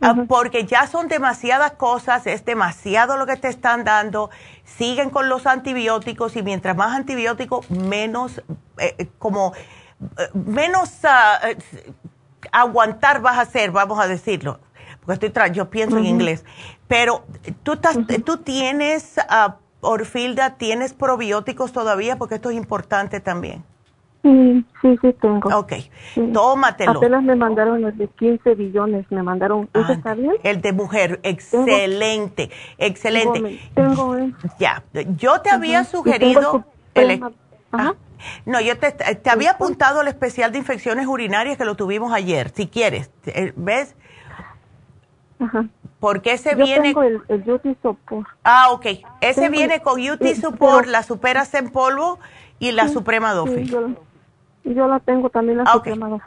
Ah, 0.00 0.14
porque 0.28 0.66
ya 0.66 0.86
son 0.86 1.08
demasiadas 1.08 1.72
cosas, 1.72 2.26
es 2.26 2.44
demasiado 2.44 3.16
lo 3.16 3.24
que 3.24 3.36
te 3.36 3.48
están 3.48 3.84
dando, 3.84 4.30
siguen 4.64 5.08
con 5.08 5.28
los 5.28 5.46
antibióticos 5.46 6.36
y 6.36 6.42
mientras 6.42 6.76
más 6.76 6.94
antibióticos, 6.94 7.70
menos, 7.70 8.38
eh, 8.78 8.94
eh, 8.98 9.08
como, 9.18 9.54
eh, 10.18 10.28
menos 10.34 10.90
ah, 11.04 11.40
aguantar 12.52 13.22
vas 13.22 13.38
a 13.38 13.42
hacer, 13.42 13.70
vamos 13.70 13.98
a 13.98 14.06
decirlo, 14.06 14.60
porque 15.06 15.26
estoy 15.26 15.50
yo 15.52 15.70
pienso 15.70 15.98
en 15.98 16.06
inglés, 16.06 16.44
pero 16.88 17.24
tú, 17.62 17.74
estás, 17.74 17.96
tú 18.24 18.38
tienes, 18.38 19.16
uh, 19.30 19.52
Orfilda, 19.80 20.56
tienes 20.56 20.92
probióticos 20.92 21.72
todavía, 21.72 22.16
porque 22.16 22.34
esto 22.36 22.50
es 22.50 22.56
importante 22.56 23.20
también. 23.20 23.64
Sí, 24.22 24.64
sí, 24.82 24.98
sí 25.00 25.12
tengo. 25.20 25.56
Ok, 25.56 25.72
tómatelo. 26.32 26.98
Apenas 26.98 27.22
me 27.22 27.36
mandaron 27.36 27.84
el 27.84 27.96
de 27.96 28.08
15 28.08 28.56
billones, 28.56 29.06
me 29.10 29.22
mandaron, 29.22 29.68
¿eso 29.72 29.86
ah, 29.88 29.92
está 29.92 30.14
bien? 30.14 30.32
El 30.42 30.60
de 30.60 30.72
mujer, 30.72 31.20
excelente, 31.22 32.50
excelente. 32.76 33.60
Tengo, 33.74 34.16
Ya, 34.58 34.82
yo 35.16 35.40
te 35.40 35.50
había 35.50 35.84
sugerido... 35.84 36.64
El, 36.94 37.22
ah, 37.72 37.94
no, 38.46 38.60
yo 38.60 38.78
te, 38.78 38.90
te 38.90 39.30
había 39.30 39.52
apuntado 39.52 40.00
el 40.00 40.08
especial 40.08 40.50
de 40.50 40.58
infecciones 40.58 41.06
urinarias 41.06 41.56
que 41.56 41.64
lo 41.64 41.76
tuvimos 41.76 42.12
ayer, 42.12 42.50
si 42.54 42.66
quieres, 42.66 43.10
eh, 43.26 43.52
¿ves? 43.54 43.94
Ajá. 45.38 45.66
Porque 46.00 46.32
ese 46.32 46.50
yo 46.56 46.64
viene... 46.64 46.88
Tengo 46.88 47.02
el, 47.02 47.20
el 47.28 47.50
UT 47.50 47.62
Support. 47.82 48.28
Ah, 48.44 48.68
ok. 48.70 48.86
Ese 49.20 49.48
viene 49.48 49.80
con 49.80 50.00
UT 50.00 50.22
Support, 50.40 50.86
la 50.86 51.02
Superas 51.02 51.52
en 51.54 51.70
polvo 51.70 52.18
y 52.58 52.72
la 52.72 52.88
Suprema 52.88 53.32
Dofi. 53.32 53.70
Y 54.66 54.74
yo 54.74 54.88
la 54.88 54.98
tengo 54.98 55.30
también 55.30 55.58
la 55.58 55.64
ah, 55.64 55.74
suprema 55.74 56.20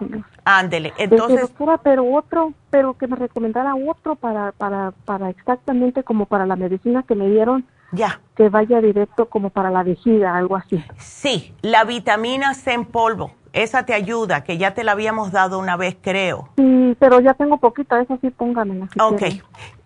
Ándele, 0.46 0.94
entonces... 0.98 1.42
doctora, 1.42 1.78
pero 1.78 2.10
otro, 2.10 2.54
pero 2.70 2.94
que 2.94 3.06
me 3.06 3.18
recomendara 3.18 3.76
otro 3.76 4.16
para, 4.16 4.54
para, 4.54 4.92
para 5.04 5.30
exactamente 5.30 6.04
como 6.04 6.26
para 6.26 6.46
la 6.46 6.56
medicina 6.56 7.04
que 7.04 7.16
me 7.16 7.28
dieron. 7.28 7.66
Ya. 7.92 8.22
Que 8.36 8.48
vaya 8.48 8.80
directo 8.80 9.26
como 9.28 9.50
para 9.50 9.70
la 9.72 9.84
vejiga, 9.84 10.38
algo 10.38 10.56
así. 10.56 10.82
Sí, 10.98 11.54
la 11.62 11.84
vitamina 11.84 12.54
C 12.54 12.72
en 12.72 12.86
polvo. 12.86 13.34
Esa 13.54 13.84
te 13.84 13.94
ayuda, 13.94 14.44
que 14.44 14.58
ya 14.58 14.74
te 14.74 14.84
la 14.84 14.92
habíamos 14.94 15.32
dado 15.32 15.60
una 15.60 15.76
vez, 15.76 15.98
creo. 16.02 16.50
Sí, 16.58 16.96
pero 17.00 17.20
ya 17.20 17.34
tengo 17.34 17.58
poquita, 17.58 18.02
eso 18.02 18.18
sí 18.22 18.30
póngamela. 18.30 18.88
ok. 19.00 19.24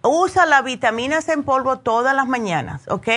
Usa 0.06 0.45
la 0.45 0.61
vitamina 0.61 1.22
C 1.22 1.31
en 1.31 1.44
polvo 1.44 1.80
todas 1.80 2.14
las 2.14 2.27
mañanas, 2.27 2.90
¿ok? 2.90 3.07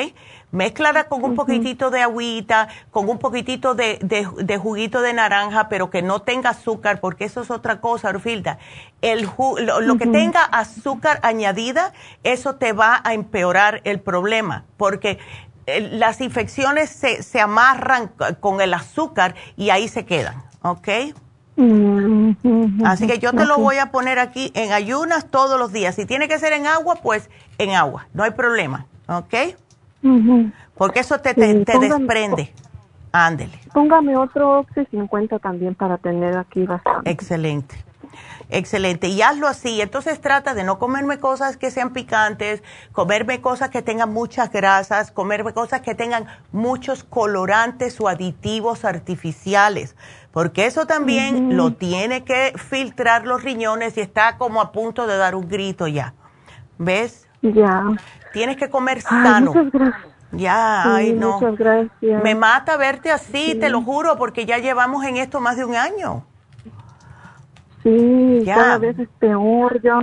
Mézclala 0.52 1.09
con 1.09 1.24
un 1.24 1.35
poquitito 1.35 1.90
de 1.90 2.01
agüita, 2.01 2.68
con 2.93 3.09
un 3.09 3.18
poquitito 3.18 3.74
de, 3.74 3.98
de, 4.01 4.56
juguito 4.56 5.01
de 5.01 5.12
naranja, 5.12 5.68
pero 5.68 5.90
que 5.90 6.01
no 6.02 6.23
tenga 6.23 6.51
azúcar, 6.51 7.01
porque 7.01 7.24
eso 7.24 7.40
es 7.43 7.51
otra 7.51 7.81
cosa, 7.81 8.10
Orfilda. 8.10 8.59
El 9.02 9.28
lo, 9.59 9.98
que 9.98 10.06
tenga 10.06 10.44
azúcar 10.44 11.18
añadida, 11.23 11.93
eso 12.23 12.55
te 12.55 12.73
va 12.73 13.01
a 13.02 13.14
empeorar 13.14 13.81
el 13.82 13.98
problema, 13.98 14.64
porque 14.77 15.18
las 15.66 16.20
infecciones 16.20 16.90
se, 16.90 17.22
se 17.22 17.40
amarran 17.40 18.10
con 18.40 18.60
el 18.60 18.72
azúcar 18.74 19.34
y 19.56 19.70
ahí 19.70 19.88
se 19.88 20.05
quedan, 20.05 20.43
¿ok? 20.62 20.88
Así 22.84 23.06
que 23.06 23.18
yo 23.18 23.32
te 23.32 23.47
lo 23.47 23.56
voy 23.59 23.78
a 23.78 23.90
poner 23.90 24.18
aquí 24.18 24.52
en 24.55 24.72
ayunas 24.72 25.30
todos 25.30 25.59
los 25.59 25.72
días. 25.72 25.94
Si 25.94 26.05
tiene 26.05 26.28
que 26.28 26.38
ser 26.38 26.52
en 26.52 26.66
agua, 26.66 26.97
pues 27.02 27.30
en 27.59 27.70
agua, 27.70 28.06
no 28.12 28.24
hay 28.24 28.32
problema, 28.32 28.86
¿ok? 29.09 29.34
Porque 30.76 31.01
eso 31.01 31.18
te, 31.18 31.34
te, 31.34 31.64
desprende. 31.64 32.52
Ándele. 33.12 33.59
Póngame 33.72 34.16
otro 34.16 34.59
Oxy 34.60 34.84
50 34.90 35.38
también 35.38 35.74
para 35.74 35.97
tener 35.97 36.36
aquí 36.36 36.64
bastante. 36.64 37.10
Excelente. 37.10 37.74
Excelente. 38.48 39.09
Y 39.09 39.23
hazlo 39.23 39.48
así. 39.48 39.81
Entonces 39.81 40.20
trata 40.20 40.55
de 40.55 40.64
no 40.64 40.78
comerme 40.78 41.18
cosas 41.18 41.56
que 41.56 41.70
sean 41.70 41.93
picantes, 41.93 42.62
comerme 42.93 43.40
cosas 43.40 43.70
que 43.70 43.82
tengan 43.82 44.12
muchas 44.12 44.51
grasas, 44.52 45.10
comerme 45.10 45.52
cosas 45.52 45.81
que 45.81 45.94
tengan 45.94 46.27
muchos 46.52 47.02
colorantes 47.02 48.01
o 48.01 48.09
aditivos 48.09 48.85
artificiales. 48.85 49.97
Porque 50.32 50.66
eso 50.66 50.86
también 50.86 51.56
lo 51.56 51.73
tiene 51.73 52.24
que 52.24 52.52
filtrar 52.56 53.27
los 53.27 53.43
riñones 53.43 53.97
y 53.97 54.01
está 54.01 54.36
como 54.36 54.60
a 54.60 54.70
punto 54.70 55.06
de 55.06 55.16
dar 55.16 55.35
un 55.35 55.48
grito 55.48 55.86
ya. 55.86 56.14
¿Ves? 56.78 57.27
Ya. 57.40 57.85
Tienes 58.32 58.56
que 58.56 58.68
comer 58.68 59.01
sano. 59.01 59.55
muchas 59.55 59.73
gracias. 59.73 60.16
Ya, 60.32 60.97
ay 60.97 61.12
no. 61.12 61.40
Muchas 61.40 61.56
gracias. 61.56 62.23
Me 62.23 62.35
mata 62.35 62.77
verte 62.77 63.10
así, 63.10 63.55
te 63.55 63.70
lo 63.70 63.81
juro, 63.81 64.16
porque 64.18 64.44
ya 64.44 64.59
llevamos 64.59 65.05
en 65.05 65.16
esto 65.16 65.40
más 65.40 65.56
de 65.56 65.64
un 65.64 65.74
año. 65.74 66.24
Sí, 67.86 68.42
cada 68.44 68.78
vez 68.78 68.98
es 68.98 69.08
peor, 69.20 69.80
ya, 69.80 70.00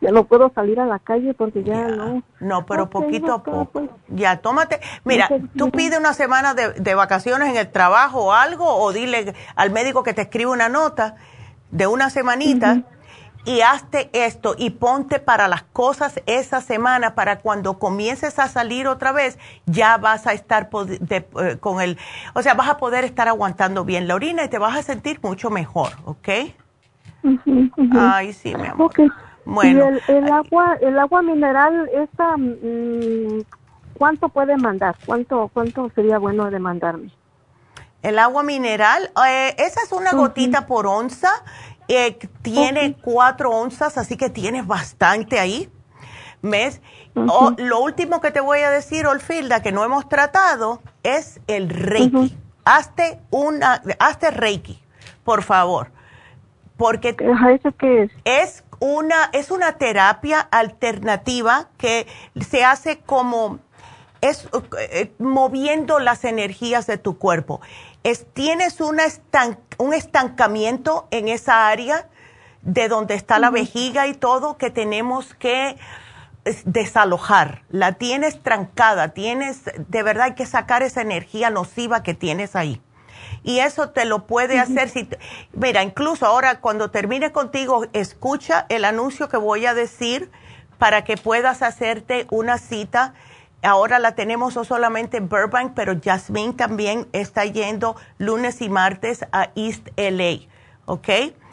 ya, 0.00 0.12
no 0.12 0.22
puedo 0.26 0.52
salir 0.54 0.78
a 0.78 0.86
la 0.86 1.00
calle 1.00 1.34
porque 1.34 1.64
ya, 1.64 1.88
no. 1.88 2.22
No, 2.38 2.66
pero 2.66 2.88
poquito 2.88 3.32
a 3.32 3.42
poco. 3.42 3.64
Pues. 3.64 3.90
Ya, 4.10 4.36
tómate. 4.36 4.78
Mira, 5.02 5.28
tú 5.58 5.72
pide 5.72 5.98
una 5.98 6.14
semana 6.14 6.54
de, 6.54 6.70
de, 6.74 6.94
vacaciones 6.94 7.48
en 7.48 7.56
el 7.56 7.68
trabajo 7.68 8.26
o 8.26 8.32
algo, 8.32 8.76
o 8.76 8.92
dile 8.92 9.34
al 9.56 9.72
médico 9.72 10.04
que 10.04 10.14
te 10.14 10.22
escriba 10.22 10.52
una 10.52 10.68
nota 10.68 11.16
de 11.72 11.88
una 11.88 12.10
semanita 12.10 12.84
y 13.44 13.62
hazte 13.62 14.08
esto 14.12 14.54
y 14.56 14.70
ponte 14.70 15.18
para 15.18 15.48
las 15.48 15.64
cosas 15.64 16.20
esa 16.26 16.60
semana 16.60 17.16
para 17.16 17.40
cuando 17.40 17.80
comiences 17.80 18.38
a 18.38 18.46
salir 18.46 18.86
otra 18.86 19.10
vez, 19.10 19.36
ya 19.66 19.96
vas 19.96 20.28
a 20.28 20.32
estar 20.32 20.70
eh, 21.10 21.56
con 21.58 21.80
el, 21.80 21.98
o 22.34 22.42
sea, 22.42 22.54
vas 22.54 22.68
a 22.68 22.76
poder 22.76 23.02
estar 23.02 23.26
aguantando 23.26 23.84
bien 23.84 24.06
la 24.06 24.14
orina 24.14 24.44
y 24.44 24.48
te 24.48 24.58
vas 24.58 24.76
a 24.76 24.82
sentir 24.82 25.18
mucho 25.22 25.50
mejor, 25.50 25.90
¿ok? 26.04 26.28
Ay, 27.92 28.32
sí, 28.32 28.54
mi 28.54 28.66
amor. 28.66 28.92
Bueno. 29.44 29.90
¿Y 30.08 30.12
el, 30.12 30.32
agua, 30.32 30.78
el 30.80 30.98
agua 30.98 31.22
mineral, 31.22 31.88
esta, 31.92 32.36
mm, 32.36 33.42
¿cuánto 33.98 34.30
puede 34.30 34.56
mandar? 34.56 34.96
¿Cuánto, 35.04 35.50
cuánto 35.52 35.90
sería 35.94 36.18
bueno 36.18 36.50
de 36.50 36.58
mandarme? 36.58 37.10
El 38.02 38.18
agua 38.18 38.42
mineral, 38.42 39.10
eh, 39.26 39.54
esa 39.58 39.82
es 39.82 39.92
una 39.92 40.12
gotita 40.12 40.66
por 40.66 40.86
onza 40.86 41.30
eh, 41.88 42.18
tiene 42.42 42.96
cuatro 43.02 43.50
onzas, 43.50 43.98
así 43.98 44.16
que 44.16 44.30
tienes 44.30 44.66
bastante 44.66 45.38
ahí. 45.38 45.70
¿Ves? 46.42 46.82
lo 47.14 47.80
último 47.80 48.20
que 48.20 48.30
te 48.30 48.40
voy 48.40 48.60
a 48.60 48.70
decir, 48.70 49.06
Olfilda, 49.06 49.62
que 49.62 49.72
no 49.72 49.82
hemos 49.82 50.08
tratado, 50.10 50.82
es 51.02 51.40
el 51.46 51.70
Reiki. 51.70 52.36
Hazte 52.66 53.20
una, 53.30 53.82
hazte 53.98 54.30
Reiki, 54.30 54.82
por 55.22 55.42
favor. 55.42 55.90
Porque 56.84 57.16
es? 58.02 58.12
es 58.24 58.64
una, 58.78 59.30
es 59.32 59.50
una 59.50 59.78
terapia 59.78 60.40
alternativa 60.40 61.68
que 61.78 62.06
se 62.40 62.62
hace 62.62 62.98
como 62.98 63.58
es 64.20 64.48
eh, 64.78 65.12
moviendo 65.18 65.98
las 65.98 66.24
energías 66.24 66.86
de 66.86 66.98
tu 66.98 67.18
cuerpo 67.18 67.60
es, 68.04 68.26
tienes 68.34 68.80
un 68.80 69.00
estancamiento 69.94 71.08
en 71.10 71.28
esa 71.28 71.68
área 71.68 72.06
de 72.60 72.88
donde 72.88 73.14
está 73.14 73.38
la 73.38 73.50
vejiga 73.50 74.06
y 74.06 74.14
todo 74.14 74.56
que 74.58 74.70
tenemos 74.70 75.34
que 75.34 75.76
desalojar. 76.66 77.62
La 77.70 77.92
tienes 77.92 78.42
trancada, 78.42 79.08
tienes, 79.08 79.62
de 79.64 80.02
verdad 80.02 80.24
hay 80.24 80.34
que 80.34 80.46
sacar 80.46 80.82
esa 80.82 81.00
energía 81.00 81.48
nociva 81.48 82.02
que 82.02 82.12
tienes 82.12 82.54
ahí. 82.54 82.82
Y 83.44 83.60
eso 83.60 83.90
te 83.90 84.04
lo 84.04 84.26
puede 84.26 84.58
hacer 84.58 84.88
si, 84.88 85.08
mira, 85.52 85.82
incluso 85.82 86.26
ahora 86.26 86.60
cuando 86.60 86.90
termine 86.90 87.30
contigo, 87.30 87.86
escucha 87.92 88.66
el 88.68 88.84
anuncio 88.84 89.28
que 89.28 89.36
voy 89.36 89.66
a 89.66 89.74
decir 89.74 90.30
para 90.78 91.04
que 91.04 91.16
puedas 91.16 91.62
hacerte 91.62 92.26
una 92.30 92.58
cita 92.58 93.14
Ahora 93.64 93.98
la 93.98 94.14
tenemos 94.14 94.56
no 94.56 94.64
solamente 94.64 95.16
en 95.16 95.28
Burbank, 95.28 95.72
pero 95.74 95.94
Jasmine 96.02 96.52
también 96.52 97.08
está 97.12 97.44
yendo 97.46 97.96
lunes 98.18 98.60
y 98.60 98.68
martes 98.68 99.24
a 99.32 99.50
East 99.54 99.88
LA. 99.96 100.50
¿Ok? 100.86 101.08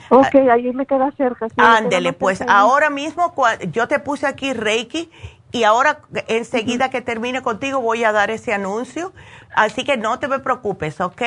Ok, 0.09 0.35
ahí 0.51 0.73
me 0.73 0.85
queda 0.85 1.09
cerca. 1.15 1.47
Ándele, 1.55 2.11
pues 2.11 2.43
ahora 2.45 2.89
mismo 2.89 3.34
yo 3.72 3.88
te 3.88 3.99
puse 3.99 4.27
aquí 4.27 4.51
Reiki 4.51 5.09
y 5.53 5.63
ahora 5.63 6.01
enseguida 6.27 6.89
que 6.89 6.99
termine 6.99 7.41
contigo 7.41 7.80
voy 7.80 8.03
a 8.03 8.11
dar 8.11 8.30
ese 8.30 8.53
anuncio. 8.53 9.13
Así 9.55 9.85
que 9.85 9.95
no 9.95 10.19
te 10.19 10.27
me 10.27 10.39
preocupes, 10.39 10.99
¿ok? 10.99 11.22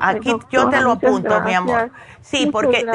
Aquí 0.00 0.34
yo 0.50 0.68
te 0.68 0.80
lo 0.80 0.92
apunto, 0.92 1.40
mi 1.42 1.54
amor. 1.54 1.90
Sí, 2.20 2.46
porque 2.52 2.86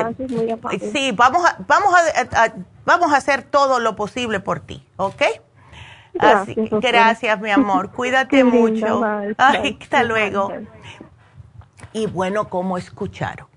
sí, 0.92 1.12
vamos 1.12 1.46
a, 1.46 1.58
vamos 1.68 1.94
a, 1.96 2.54
vamos 2.86 3.14
a 3.14 3.18
hacer 3.18 3.44
todo 3.44 3.80
lo 3.80 3.96
posible 3.96 4.40
por 4.40 4.60
ti, 4.60 4.86
¿ok? 4.98 5.22
Gracias, 6.14 6.58
Así, 6.58 6.70
gracias 6.82 7.42
mi 7.42 7.50
amor. 7.50 7.90
Cuídate 7.92 8.44
mucho. 8.44 9.04
hasta 9.38 10.04
luego. 10.04 10.54
Y 11.92 12.08
bueno, 12.08 12.50
como 12.50 12.78
escucharon. 12.78 13.48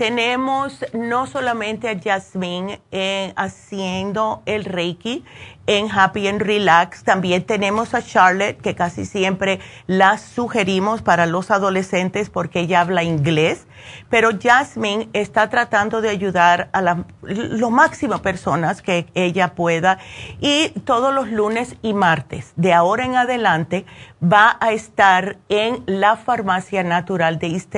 Tenemos 0.00 0.82
no 0.94 1.26
solamente 1.26 1.90
a 1.90 2.00
Jasmine 2.00 2.80
eh, 2.90 3.34
haciendo 3.36 4.42
el 4.46 4.64
Reiki 4.64 5.26
en 5.66 5.90
Happy 5.92 6.26
and 6.26 6.40
Relax, 6.40 7.04
también 7.04 7.44
tenemos 7.44 7.92
a 7.92 8.00
Charlotte, 8.00 8.58
que 8.62 8.74
casi 8.74 9.04
siempre 9.04 9.60
la 9.86 10.16
sugerimos 10.16 11.02
para 11.02 11.26
los 11.26 11.50
adolescentes 11.50 12.30
porque 12.30 12.60
ella 12.60 12.80
habla 12.80 13.02
inglés, 13.02 13.66
pero 14.08 14.30
Jasmine 14.42 15.10
está 15.12 15.50
tratando 15.50 16.00
de 16.00 16.08
ayudar 16.08 16.70
a 16.72 16.80
la, 16.80 17.04
lo 17.20 17.68
máximo 17.68 18.22
personas 18.22 18.80
que 18.80 19.06
ella 19.12 19.54
pueda. 19.54 19.98
Y 20.40 20.70
todos 20.86 21.12
los 21.12 21.28
lunes 21.30 21.76
y 21.82 21.92
martes 21.92 22.54
de 22.56 22.72
ahora 22.72 23.04
en 23.04 23.16
adelante 23.16 23.84
va 24.20 24.56
a 24.60 24.72
estar 24.72 25.36
en 25.50 25.84
la 25.84 26.16
farmacia 26.16 26.82
natural 26.82 27.38
de 27.38 27.48
East 27.48 27.76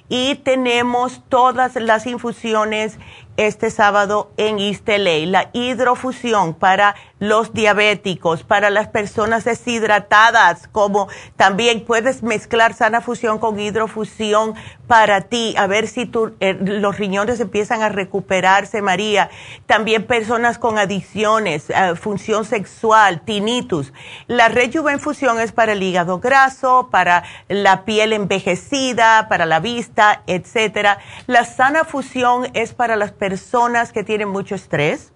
Y 0.09 0.35
tenemos 0.35 1.23
todas 1.27 1.75
las 1.75 2.05
infusiones 2.05 2.99
este 3.37 3.69
sábado 3.69 4.31
en 4.37 4.59
East 4.59 4.87
la 4.87 5.49
hidrofusión 5.53 6.55
para 6.55 6.95
los 7.19 7.53
diabéticos, 7.53 8.43
para 8.43 8.69
las 8.69 8.87
personas 8.87 9.45
deshidratadas, 9.45 10.67
como 10.67 11.07
también 11.35 11.85
puedes 11.85 12.23
mezclar 12.23 12.73
sana 12.73 13.01
fusión 13.01 13.37
con 13.39 13.59
hidrofusión 13.59 14.55
para 14.87 15.21
ti, 15.21 15.53
a 15.57 15.67
ver 15.67 15.87
si 15.87 16.05
tu, 16.05 16.33
eh, 16.39 16.57
los 16.59 16.97
riñones 16.97 17.39
empiezan 17.39 17.81
a 17.81 17.89
recuperarse, 17.89 18.81
María. 18.81 19.29
También 19.65 20.05
personas 20.05 20.57
con 20.57 20.77
adicciones, 20.77 21.69
eh, 21.69 21.95
función 21.95 22.45
sexual, 22.45 23.21
tinnitus. 23.21 23.93
La 24.27 24.47
rejuvenfusión 24.47 25.39
es 25.39 25.51
para 25.51 25.73
el 25.73 25.83
hígado 25.83 26.19
graso, 26.19 26.87
para 26.89 27.23
la 27.49 27.83
piel 27.83 28.13
envejecida, 28.13 29.27
para 29.27 29.45
la 29.45 29.59
vista, 29.59 30.23
etcétera. 30.25 30.99
La 31.27 31.43
sana 31.43 31.83
fusión 31.83 32.47
es 32.53 32.73
para 32.73 32.95
las 32.95 33.11
personas 33.11 33.91
que 33.91 34.03
tienen 34.03 34.29
mucho 34.29 34.55
estrés 34.55 35.11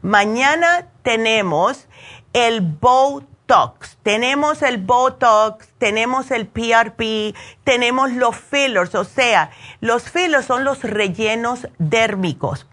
mañana 0.00 0.86
tenemos 1.02 1.88
el 2.32 2.60
Botox, 2.62 3.98
tenemos 4.02 4.62
el 4.62 4.78
Botox, 4.78 5.68
tenemos 5.78 6.30
el 6.30 6.46
PRP, 6.46 7.34
tenemos 7.64 8.12
los 8.12 8.36
fillers, 8.36 8.94
o 8.94 9.04
sea, 9.04 9.50
los 9.80 10.04
fillers 10.04 10.46
son 10.46 10.64
los 10.64 10.82
rellenos 10.82 11.68
dérmicos 11.78 12.66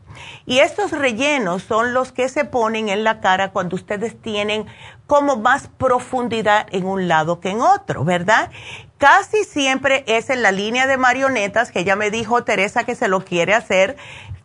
y 0.45 0.59
estos 0.59 0.91
rellenos 0.91 1.63
son 1.63 1.93
los 1.93 2.11
que 2.11 2.29
se 2.29 2.45
ponen 2.45 2.89
en 2.89 3.03
la 3.03 3.19
cara 3.19 3.51
cuando 3.51 3.75
ustedes 3.75 4.19
tienen 4.21 4.65
como 5.05 5.37
más 5.37 5.67
profundidad 5.67 6.67
en 6.71 6.85
un 6.85 7.07
lado 7.07 7.39
que 7.39 7.49
en 7.49 7.61
otro, 7.61 8.03
¿verdad? 8.03 8.49
Casi 8.97 9.43
siempre 9.43 10.03
es 10.07 10.31
en 10.31 10.41
la 10.41 10.51
línea 10.51 10.87
de 10.87 10.97
marionetas, 10.97 11.71
que 11.71 11.83
ya 11.83 11.95
me 11.95 12.09
dijo 12.09 12.43
Teresa 12.43 12.83
que 12.83 12.95
se 12.95 13.07
lo 13.07 13.23
quiere 13.23 13.53
hacer. 13.53 13.95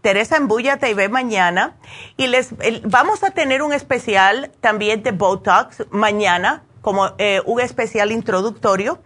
Teresa, 0.03 0.37
embúllate 0.37 0.91
y 0.91 0.95
ve 0.95 1.09
mañana. 1.09 1.77
Y 2.19 2.27
les 2.27 2.55
vamos 2.83 3.23
a 3.23 3.31
tener 3.31 3.63
un 3.63 3.73
especial 3.73 4.51
también 4.61 5.03
de 5.03 5.13
Botox 5.13 5.85
mañana, 5.91 6.65
como 6.83 7.13
eh, 7.17 7.41
un 7.47 7.61
especial 7.61 8.13
introductorio, 8.13 9.01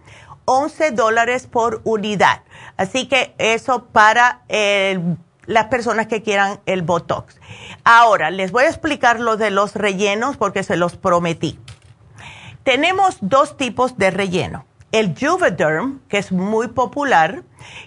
11 0.46 0.90
dólares 0.92 1.46
por 1.46 1.80
unidad. 1.84 2.42
Así 2.76 3.06
que 3.06 3.34
eso 3.38 3.84
para 3.84 4.42
las 4.48 5.66
personas 5.66 6.08
que 6.08 6.22
quieran 6.22 6.58
el 6.66 6.82
Botox. 6.82 7.38
Ahora, 7.84 8.32
les 8.32 8.50
voy 8.50 8.64
a 8.64 8.68
explicar 8.68 9.20
lo 9.20 9.36
de 9.36 9.50
los 9.50 9.76
rellenos 9.76 10.36
porque 10.36 10.64
se 10.64 10.76
los 10.76 10.96
prometí. 10.96 11.58
Tenemos 12.64 13.18
dos 13.20 13.56
tipos 13.56 13.96
de 13.96 14.10
relleno. 14.10 14.64
El 14.98 15.14
Juvederm, 15.14 16.00
que 16.08 16.16
es 16.16 16.32
muy 16.32 16.68
popular, 16.68 17.42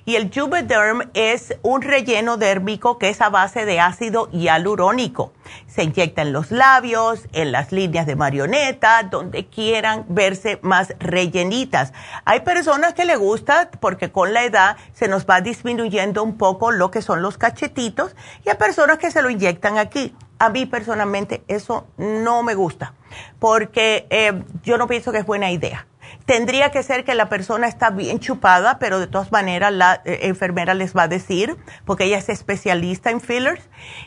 y 0.05 0.15
el 0.15 0.31
Juvederm 0.31 1.09
es 1.15 1.55
un 1.63 1.81
relleno 1.81 2.37
dérmico 2.37 2.99
que 2.99 3.09
es 3.09 3.19
a 3.19 3.29
base 3.29 3.65
de 3.65 3.79
ácido 3.79 4.29
hialurónico. 4.29 5.33
Se 5.65 5.81
inyecta 5.81 6.21
en 6.21 6.33
los 6.33 6.51
labios, 6.51 7.27
en 7.31 7.51
las 7.51 7.71
líneas 7.71 8.05
de 8.05 8.15
marioneta, 8.15 9.01
donde 9.01 9.47
quieran 9.47 10.05
verse 10.07 10.59
más 10.61 10.93
rellenitas. 10.99 11.93
Hay 12.25 12.41
personas 12.41 12.93
que 12.93 13.05
le 13.05 13.15
gusta 13.15 13.71
porque 13.79 14.11
con 14.11 14.31
la 14.31 14.43
edad 14.43 14.77
se 14.93 15.07
nos 15.07 15.25
va 15.25 15.41
disminuyendo 15.41 16.21
un 16.21 16.37
poco 16.37 16.69
lo 16.69 16.91
que 16.91 17.01
son 17.01 17.23
los 17.23 17.39
cachetitos 17.39 18.15
y 18.45 18.49
hay 18.49 18.57
personas 18.57 18.99
que 18.99 19.09
se 19.09 19.23
lo 19.23 19.31
inyectan 19.31 19.79
aquí. 19.79 20.15
A 20.37 20.49
mí 20.49 20.67
personalmente 20.67 21.43
eso 21.47 21.87
no 21.97 22.43
me 22.43 22.53
gusta 22.53 22.93
porque 23.39 24.05
eh, 24.11 24.43
yo 24.61 24.77
no 24.77 24.85
pienso 24.85 25.11
que 25.11 25.17
es 25.17 25.25
buena 25.25 25.49
idea 25.49 25.88
Tendría 26.25 26.71
que 26.71 26.83
ser 26.83 27.05
que 27.05 27.15
la 27.15 27.29
persona 27.29 27.67
está 27.67 27.89
bien 27.89 28.19
chupada, 28.19 28.79
pero 28.79 28.99
de 28.99 29.07
todas 29.07 29.31
maneras 29.31 29.73
la 29.73 30.01
eh, 30.05 30.19
enfermera 30.23 30.73
les 30.73 30.95
va 30.95 31.03
a 31.03 31.07
decir, 31.07 31.57
porque 31.85 32.05
ella 32.05 32.17
es 32.17 32.29
especialista 32.29 33.09
en 33.09 33.21
fillers. 33.21 33.61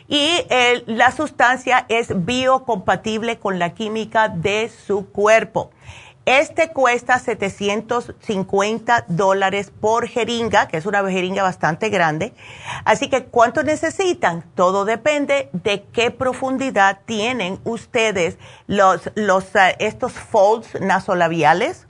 Y 0.07 0.45
eh, 0.49 0.83
la 0.85 1.11
sustancia 1.11 1.85
es 1.89 2.25
biocompatible 2.25 3.39
con 3.39 3.59
la 3.59 3.73
química 3.73 4.29
de 4.29 4.69
su 4.69 5.09
cuerpo. 5.09 5.71
Este 6.25 6.69
cuesta 6.69 7.19
750 7.19 9.05
dólares 9.09 9.73
por 9.77 10.07
jeringa, 10.07 10.69
que 10.69 10.77
es 10.77 10.85
una 10.85 11.05
jeringa 11.09 11.43
bastante 11.43 11.89
grande. 11.89 12.33
Así 12.85 13.09
que, 13.09 13.25
¿cuánto 13.25 13.61
necesitan? 13.63 14.41
Todo 14.55 14.85
depende 14.85 15.49
de 15.51 15.83
qué 15.91 16.11
profundidad 16.11 16.99
tienen 17.05 17.59
ustedes 17.65 18.37
los, 18.67 19.11
los, 19.15 19.53
eh, 19.55 19.75
estos 19.79 20.13
folds 20.13 20.79
nasolabiales 20.79 21.87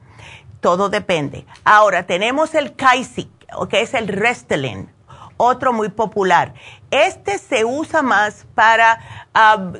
todo 0.64 0.90
depende. 0.90 1.46
Ahora, 1.66 2.08
tenemos 2.08 2.56
el 2.56 2.76
Kaisik, 2.76 3.30
que 3.70 3.82
es 3.82 3.94
el 3.94 4.08
Restylane, 4.08 4.88
otro 5.38 5.74
muy 5.74 5.90
popular. 5.90 6.54
Este 6.90 7.38
se 7.38 7.66
usa 7.66 8.02
más 8.02 8.46
para 8.56 9.00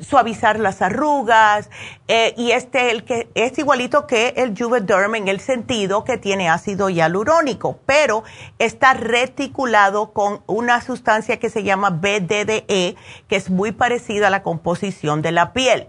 suavizar 0.02 0.58
las 0.58 0.82
arrugas 0.82 1.70
eh, 2.08 2.34
y 2.36 2.50
este 2.50 2.90
el 2.90 3.04
que 3.04 3.30
es 3.34 3.56
igualito 3.56 4.06
que 4.06 4.34
el 4.36 4.54
Juvederm 4.58 5.14
en 5.14 5.28
el 5.28 5.40
sentido 5.40 6.04
que 6.04 6.18
tiene 6.18 6.50
ácido 6.50 6.90
hialurónico, 6.90 7.78
pero 7.86 8.24
está 8.58 8.94
reticulado 8.94 10.12
con 10.12 10.42
una 10.46 10.82
sustancia 10.82 11.38
que 11.38 11.50
se 11.50 11.62
llama 11.62 11.90
BDDE, 11.90 12.96
que 13.28 13.36
es 13.36 13.48
muy 13.48 13.72
parecida 13.72 14.26
a 14.26 14.30
la 14.30 14.42
composición 14.42 15.22
de 15.22 15.32
la 15.32 15.52
piel. 15.52 15.88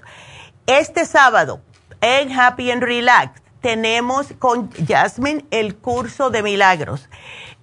Este 0.67 1.05
sábado, 1.05 1.61
en 2.01 2.33
Happy 2.33 2.71
and 2.71 2.83
Relax, 2.83 3.43
tenemos 3.61 4.29
con 4.39 4.71
Jasmine 4.73 5.45
el 5.51 5.77
curso 5.77 6.31
de 6.31 6.43
milagros. 6.43 7.11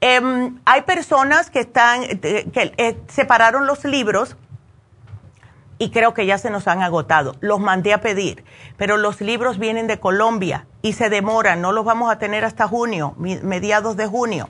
Em, 0.02 0.60
hay 0.66 0.82
personas 0.82 1.52
que 1.52 1.60
están, 1.60 2.02
que 2.20 2.74
eh, 2.78 2.98
separaron 3.08 3.68
los 3.68 3.86
libros 3.86 4.36
y 5.78 5.92
creo 5.92 6.14
que 6.16 6.26
ya 6.26 6.40
se 6.40 6.50
nos 6.50 6.68
han 6.68 6.82
agotado. 6.82 7.36
Los 7.40 7.60
mandé 7.60 7.94
a 7.94 8.02
pedir, 8.02 8.44
pero 8.78 8.98
los 8.98 9.22
libros 9.22 9.60
vienen 9.60 9.86
de 9.86 10.00
Colombia 10.00 10.66
y 10.82 10.94
se 10.94 11.10
demoran, 11.10 11.62
no 11.62 11.72
los 11.72 11.86
vamos 11.86 12.12
a 12.12 12.18
tener 12.18 12.46
hasta 12.46 12.68
junio, 12.68 13.14
mediados 13.18 13.96
de 13.96 14.08
junio. 14.08 14.50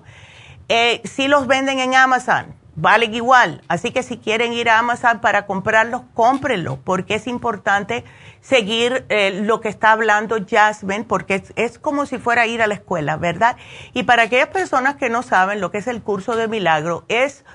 Eh, 0.70 1.02
si 1.04 1.28
los 1.28 1.48
venden 1.48 1.80
en 1.80 1.96
Amazon, 1.96 2.56
valen 2.76 3.14
igual. 3.14 3.62
Así 3.68 3.92
que 3.92 4.04
si 4.04 4.18
quieren 4.18 4.54
ir 4.54 4.70
a 4.70 4.80
Amazon 4.80 5.20
para 5.20 5.46
comprarlos, 5.46 6.02
cómprenlo, 6.14 6.78
porque 6.84 7.16
es 7.16 7.28
importante 7.28 8.06
seguir 8.42 9.06
eh, 9.10 9.42
lo 9.44 9.62
que 9.62 9.70
está 9.70 9.92
hablando 9.92 10.38
Jasmine, 10.48 11.06
porque 11.06 11.44
es, 11.56 11.80
como 11.80 12.06
si 12.06 12.18
fuera 12.18 12.48
ir 12.48 12.62
a 12.62 12.68
la 12.68 12.74
escuela, 12.74 13.16
¿verdad? 13.18 13.56
Y 13.94 14.04
para 14.04 14.24
aquellas 14.24 14.50
personas 14.50 14.96
que 14.96 15.10
no 15.10 15.22
saben 15.22 15.62
lo 15.62 15.72
que 15.72 15.78
es 15.78 15.88
el 15.88 16.02
curso 16.02 16.36
de 16.36 16.48
milagro, 16.48 17.06
es 17.08 17.46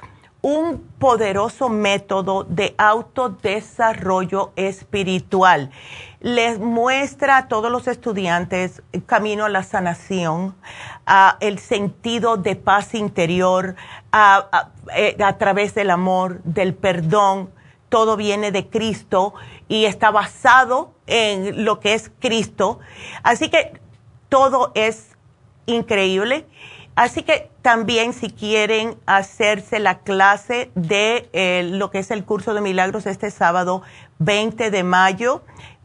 un 0.43 0.81
poderoso 1.01 1.69
método 1.69 2.45
de 2.45 2.77
autodesarrollo 2.79 4.53
espiritual. 4.55 5.71
Les 6.21 6.61
muestra 6.61 7.37
a 7.39 7.49
todos 7.49 7.71
los 7.71 7.89
estudiantes 7.89 8.83
el 8.93 9.05
camino 9.05 9.47
a 9.47 9.49
la 9.49 9.65
sanación, 9.65 10.55
a 11.05 11.37
el 11.41 11.59
sentido 11.59 12.37
de 12.37 12.55
paz 12.55 12.95
interior, 12.95 13.75
a, 14.13 14.71
eh, 14.95 15.17
a 15.21 15.37
través 15.37 15.75
del 15.75 15.91
amor, 15.91 16.41
del 16.45 16.75
perdón. 16.75 17.51
Todo 17.97 18.19
viene 18.19 18.53
de 18.53 18.69
Cristo 18.69 19.33
y 19.69 19.87
está 19.87 20.11
basado 20.11 20.93
en 21.07 21.65
lo 21.65 21.81
que 21.81 21.95
es 21.95 22.13
Cristo. 22.19 22.79
Así 23.23 23.49
que 23.49 23.81
todo 24.29 24.71
es 24.75 25.17
increíble. 25.65 26.45
Así 26.95 27.23
que 27.23 27.51
también 27.63 28.13
si 28.13 28.29
quieren 28.29 28.99
hacerse 29.07 29.79
la 29.79 30.01
clase 30.01 30.71
de 30.75 31.31
eh, 31.33 31.63
lo 31.73 31.91
que 31.91 32.01
es 32.01 32.11
el 32.11 32.27
curso 32.27 32.53
de 32.53 32.61
milagros 32.61 33.07
este 33.07 33.31
sábado 33.31 33.81
20 34.19 34.71
de 34.71 34.83
mayo, 34.83 35.43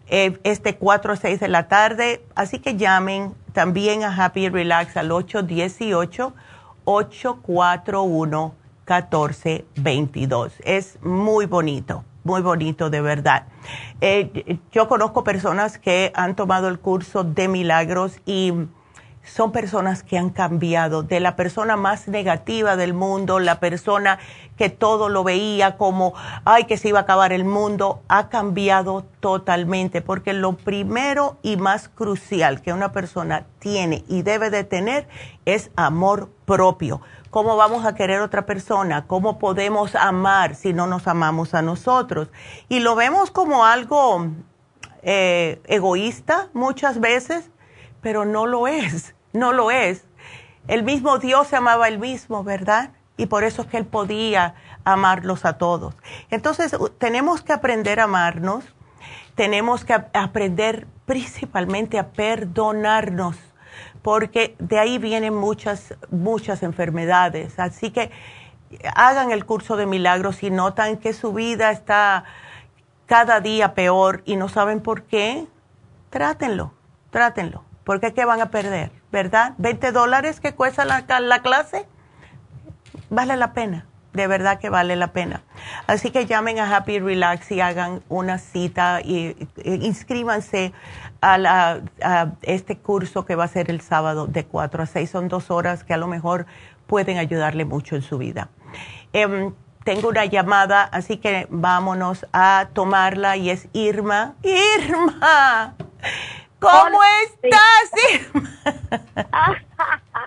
eh, 0.08 0.38
este 0.44 0.76
4 0.76 1.14
a 1.14 1.16
6 1.16 1.40
de 1.40 1.48
la 1.48 1.70
tarde, 1.70 2.26
así 2.36 2.60
que 2.60 2.76
llamen 2.76 3.34
también 3.54 4.04
a 4.04 4.14
Happy 4.14 4.50
Relax 4.50 4.98
al 4.98 5.14
818-841-1422. 8.92 10.52
Es 10.64 11.00
muy 11.02 11.46
bonito 11.46 12.04
muy 12.24 12.42
bonito, 12.42 12.90
de 12.92 13.02
verdad. 13.02 13.48
Eh, 14.00 14.60
yo 14.72 14.88
conozco 14.88 15.24
personas 15.24 15.80
que 15.80 16.12
han 16.14 16.36
tomado 16.36 16.68
el 16.68 16.80
curso 16.80 17.24
de 17.24 17.48
milagros 17.48 18.20
y 18.26 18.54
son 19.24 19.52
personas 19.52 20.04
que 20.04 20.18
han 20.18 20.30
cambiado, 20.30 21.04
de 21.04 21.20
la 21.20 21.36
persona 21.36 21.78
más 21.78 22.08
negativa 22.08 22.76
del 22.76 22.94
mundo, 22.94 23.40
la 23.40 23.60
persona 23.60 24.20
que 24.58 24.70
todo 24.70 25.10
lo 25.10 25.24
veía 25.24 25.78
como, 25.78 26.14
ay, 26.44 26.66
que 26.66 26.78
se 26.78 26.90
iba 26.90 27.00
a 27.00 27.04
acabar 27.04 27.32
el 27.32 27.46
mundo, 27.46 28.02
ha 28.08 28.30
cambiado 28.30 29.06
totalmente, 29.20 30.02
porque 30.02 30.34
lo 30.34 30.54
primero 30.54 31.38
y 31.44 31.58
más 31.58 31.88
crucial 31.90 32.62
que 32.62 32.74
una 32.74 32.92
persona 32.92 33.46
tiene 33.60 34.04
y 34.08 34.24
debe 34.24 34.50
de 34.50 34.64
tener 34.64 35.08
es 35.46 35.72
amor 35.76 36.30
propio. 36.46 37.02
¿Cómo 37.32 37.56
vamos 37.56 37.86
a 37.86 37.96
querer 37.96 38.20
otra 38.20 38.46
persona? 38.46 39.08
¿Cómo 39.08 39.40
podemos 39.40 39.96
amar 39.96 40.54
si 40.54 40.74
no 40.74 40.86
nos 40.86 41.08
amamos 41.08 41.54
a 41.54 41.62
nosotros? 41.62 42.28
Y 42.68 42.82
lo 42.82 42.96
vemos 42.96 43.32
como 43.32 43.64
algo 43.64 44.28
eh, 45.02 45.62
egoísta 45.64 46.50
muchas 46.52 47.00
veces, 47.00 47.50
pero 48.02 48.26
no 48.26 48.48
lo 48.48 48.68
es, 48.68 49.16
no 49.32 49.54
lo 49.54 49.72
es. 49.72 50.04
El 50.68 50.84
mismo 50.84 51.20
Dios 51.20 51.48
se 51.48 51.56
amaba 51.56 51.88
el 51.88 52.00
mismo, 52.00 52.44
¿verdad? 52.44 52.92
Y 53.16 53.28
por 53.28 53.46
eso 53.46 53.62
es 53.62 53.70
que 53.70 53.78
Él 53.78 53.86
podía 53.86 54.56
amarlos 54.84 55.46
a 55.46 55.58
todos. 55.58 55.96
Entonces, 56.32 56.76
tenemos 56.98 57.44
que 57.44 57.54
aprender 57.54 58.02
a 58.02 58.04
amarnos, 58.04 58.66
tenemos 59.36 59.86
que 59.86 59.94
aprender 59.94 60.86
principalmente 61.06 61.98
a 61.98 62.10
perdonarnos, 62.10 63.38
porque 64.02 64.56
de 64.60 64.80
ahí 64.80 64.98
vienen 64.98 65.34
muchas, 65.34 65.96
muchas 66.10 66.64
enfermedades. 66.64 67.60
Así 67.60 67.92
que 67.92 68.12
hagan 68.96 69.32
el 69.32 69.46
curso 69.46 69.76
de 69.78 69.86
milagros 69.86 70.44
y 70.44 70.50
notan 70.50 70.98
que 70.98 71.14
su 71.14 71.34
vida 71.34 71.72
está 71.72 72.24
cada 73.06 73.42
día 73.42 73.74
peor 73.74 74.22
y 74.26 74.38
no 74.38 74.48
saben 74.48 74.80
por 74.80 75.04
qué, 75.04 75.46
trátenlo, 76.10 76.74
trátenlo, 77.10 77.64
porque 77.84 78.14
¿qué 78.14 78.26
van 78.26 78.42
a 78.42 78.50
perder? 78.52 78.92
¿Verdad? 79.12 79.54
20 79.58 79.92
dólares 79.92 80.40
que 80.40 80.56
cuesta 80.56 80.86
la, 80.86 81.04
la 81.20 81.42
clase, 81.42 81.86
vale 83.10 83.36
la 83.36 83.52
pena, 83.52 83.86
de 84.14 84.28
verdad 84.28 84.60
que 84.60 84.70
vale 84.70 84.96
la 84.96 85.12
pena. 85.12 85.44
Así 85.88 86.12
que 86.12 86.26
llamen 86.26 86.60
a 86.60 86.76
Happy 86.76 87.00
Relax 87.00 87.52
y 87.52 87.62
hagan 87.62 88.02
una 88.10 88.38
cita 88.38 89.02
y, 89.02 89.36
inscríbanse 89.64 90.74
a, 91.22 91.80
este 92.42 92.78
curso 92.78 93.26
que 93.26 93.36
va 93.36 93.46
a 93.46 93.48
ser 93.48 93.70
el 93.70 93.82
sábado 93.82 94.28
de 94.28 94.46
4 94.46 94.84
a 94.84 94.86
6. 94.86 95.10
Son 95.10 95.28
dos 95.28 95.52
horas 95.52 95.84
que 95.84 95.94
a 95.94 95.98
lo 95.98 96.08
mejor 96.08 96.46
pueden 96.88 97.18
ayudarle 97.18 97.66
mucho 97.66 97.96
en 97.96 98.02
su 98.02 98.18
vida. 98.18 98.50
Em, 99.14 99.54
tengo 99.84 100.10
una 100.10 100.26
llamada, 100.26 100.84
así 100.84 101.18
que 101.18 101.48
vámonos 101.50 102.26
a 102.34 102.68
tomarla 102.74 103.38
y 103.38 103.50
es 103.50 103.68
Irma. 103.74 104.36
Irma, 104.44 105.76
¿cómo 106.62 107.00
estás? 107.26 107.92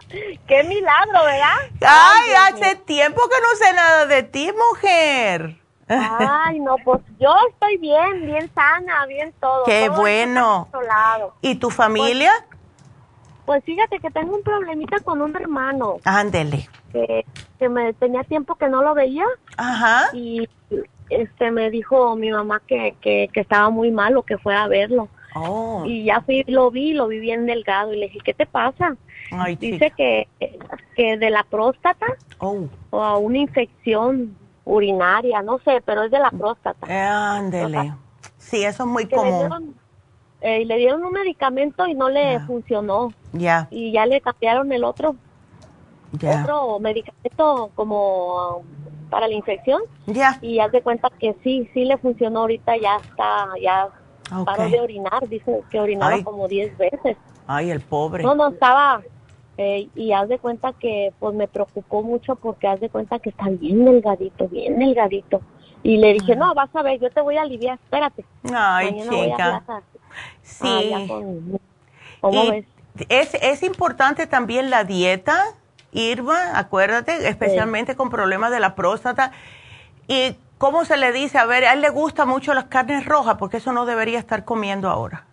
Qué 0.47 0.65
milagro, 0.65 1.24
¿verdad? 1.24 1.56
Ay, 1.81 2.32
hace 2.48 2.77
tiempo 2.77 3.23
que 3.28 3.40
no 3.40 3.56
sé 3.56 3.73
nada 3.74 4.06
de 4.06 4.23
ti, 4.24 4.51
mujer. 4.52 5.56
Ay, 5.89 6.61
no, 6.61 6.77
pues 6.85 7.01
yo 7.19 7.35
estoy 7.51 7.78
bien, 7.78 8.27
bien 8.27 8.51
sana, 8.55 9.06
bien 9.06 9.32
todo. 9.40 9.65
Qué 9.65 9.89
bueno. 9.89 10.69
¿Y 11.40 11.55
tu 11.55 11.70
familia? 11.70 12.32
Pues, 12.39 12.59
pues, 13.47 13.65
fíjate 13.65 13.98
que 14.01 14.11
tengo 14.11 14.36
un 14.36 14.43
problemita 14.43 14.98
con 15.01 15.23
un 15.23 15.35
hermano. 15.36 15.98
Ándele 16.05 16.69
que, 17.59 17.69
me 17.69 17.93
tenía 17.94 18.24
tiempo 18.24 18.55
que 18.56 18.69
no 18.69 18.82
lo 18.82 18.94
veía. 18.94 19.24
Ajá. 19.56 20.11
Y 20.12 20.48
este 21.11 21.51
me 21.51 21.70
dijo 21.70 22.16
mi 22.16 22.31
mamá 22.31 22.61
que, 22.66 22.94
que, 23.01 23.28
estaba 23.35 23.70
muy 23.70 23.90
malo, 23.90 24.23
que 24.23 24.39
fue 24.39 24.55
a 24.55 24.66
verlo. 24.69 25.09
Oh. 25.35 25.85
Y 25.86 26.05
ya 26.05 26.20
fui, 26.20 26.44
lo 26.47 26.70
vi, 26.70 26.93
lo 26.93 27.09
vi 27.09 27.19
bien 27.19 27.47
delgado 27.47 27.93
y 27.93 27.98
le 27.98 28.06
dije, 28.06 28.20
¿qué 28.24 28.35
te 28.35 28.47
pasa? 28.47 28.97
Dice 29.59 29.93
que, 29.97 30.28
que 30.97 31.16
de 31.16 31.31
la 31.31 31.43
próstata 31.44 32.06
oh. 32.39 32.69
o 32.90 33.02
a 33.02 33.19
una 33.19 33.39
infección 33.39 34.36
urinaria, 34.65 35.43
no 35.43 35.59
sé, 35.59 35.82
pero 35.85 36.05
es 36.05 36.11
de 36.11 36.19
la 36.19 36.31
próstata. 36.31 37.36
ándele. 37.36 37.94
Sí, 38.39 38.65
eso 38.65 38.85
es 38.85 38.89
muy 38.89 39.06
común. 39.06 39.74
Eh, 40.40 40.65
le 40.66 40.77
dieron 40.77 41.02
un 41.02 41.12
medicamento 41.12 41.86
y 41.86 41.94
no 41.94 42.11
le 42.11 42.39
funcionó. 42.40 43.12
Ya. 43.32 43.66
Y 43.70 43.93
ya 43.93 44.06
le 44.06 44.20
cambiaron 44.20 44.70
el 44.73 44.85
otro 44.85 45.16
otro 46.23 46.78
medicamento 46.78 47.70
como 47.74 48.62
para 49.11 49.28
la 49.28 49.35
infección. 49.35 49.82
Ya. 50.06 50.39
Y 50.40 50.59
haz 50.59 50.73
de 50.73 50.82
cuenta 50.82 51.11
que 51.19 51.36
sí, 51.43 51.69
sí 51.73 51.85
le 51.85 51.98
funcionó 51.98 52.40
ahorita, 52.40 52.77
ya 52.77 52.97
está, 52.97 53.48
ya 53.61 53.89
paró 54.45 54.69
de 54.69 54.81
orinar, 54.81 55.29
dice 55.29 55.63
que 55.71 55.81
orinaba 55.81 56.23
como 56.23 56.49
10 56.49 56.77
veces. 56.79 57.17
Ay, 57.47 57.71
el 57.71 57.81
pobre. 57.81 58.23
No, 58.23 58.35
no, 58.35 58.49
estaba, 58.49 59.03
eh, 59.59 59.89
y 59.95 60.13
haz 60.13 60.29
de 60.29 60.39
cuenta 60.39 60.73
que 60.73 61.13
pues 61.19 61.35
me 61.35 61.47
preocupó 61.47 62.03
mucho 62.03 62.37
porque 62.37 62.67
haz 62.67 62.81
de 62.81 62.89
cuenta 62.89 63.19
que 63.19 63.31
está 63.31 63.49
bien 63.49 63.85
delgadito, 63.85 64.49
bien 64.49 64.79
delgadito. 64.79 65.41
Y 65.83 65.99
le 65.99 66.15
dije, 66.15 66.35
no, 66.35 66.55
vas 66.55 66.75
a 66.75 66.83
ver, 66.83 66.99
yo 66.99 67.11
te 67.11 67.21
voy 67.21 67.37
a 67.37 67.43
aliviar, 67.43 67.79
espérate. 67.83 68.25
Ay, 68.53 69.03
chica. 69.09 69.63
sí. 70.43 70.93
Es, 73.09 73.35
es 73.35 73.63
importante 73.63 74.27
también 74.27 74.71
la 74.71 74.85
dieta 74.85 75.55
Irma, 75.95 76.59
acuérdate, 76.59 77.29
especialmente 77.29 77.95
con 77.95 78.11
problemas 78.11 78.51
de 78.51 78.61
la 78.61 78.75
próstata. 78.75 79.31
¿Y 80.09 80.37
cómo 80.65 80.86
se 80.86 80.97
le 80.97 81.12
dice? 81.12 81.36
A 81.36 81.45
ver, 81.45 81.66
a 81.66 81.74
él 81.74 81.82
le 81.82 81.91
gusta 81.91 82.24
mucho 82.24 82.55
las 82.55 82.65
carnes 82.65 83.05
rojas, 83.05 83.36
porque 83.39 83.59
eso 83.59 83.74
no 83.74 83.85
debería 83.85 84.19
estar 84.19 84.47
comiendo 84.47 84.89
ahora. 84.89 85.27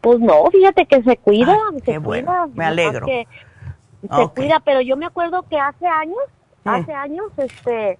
Pues 0.00 0.18
no, 0.18 0.46
fíjate 0.50 0.86
que 0.86 1.04
se 1.04 1.16
cuida. 1.18 1.56
qué 1.84 1.98
bueno, 1.98 2.50
me 2.52 2.64
alegro. 2.64 3.06
se 3.06 4.28
cuida, 4.34 4.58
pero 4.64 4.80
yo 4.80 4.96
me 4.96 5.06
acuerdo 5.06 5.44
que 5.44 5.56
hace 5.56 5.86
años, 5.86 6.18
mm. 6.64 6.68
hace 6.68 6.92
años, 6.92 7.26
este, 7.36 7.96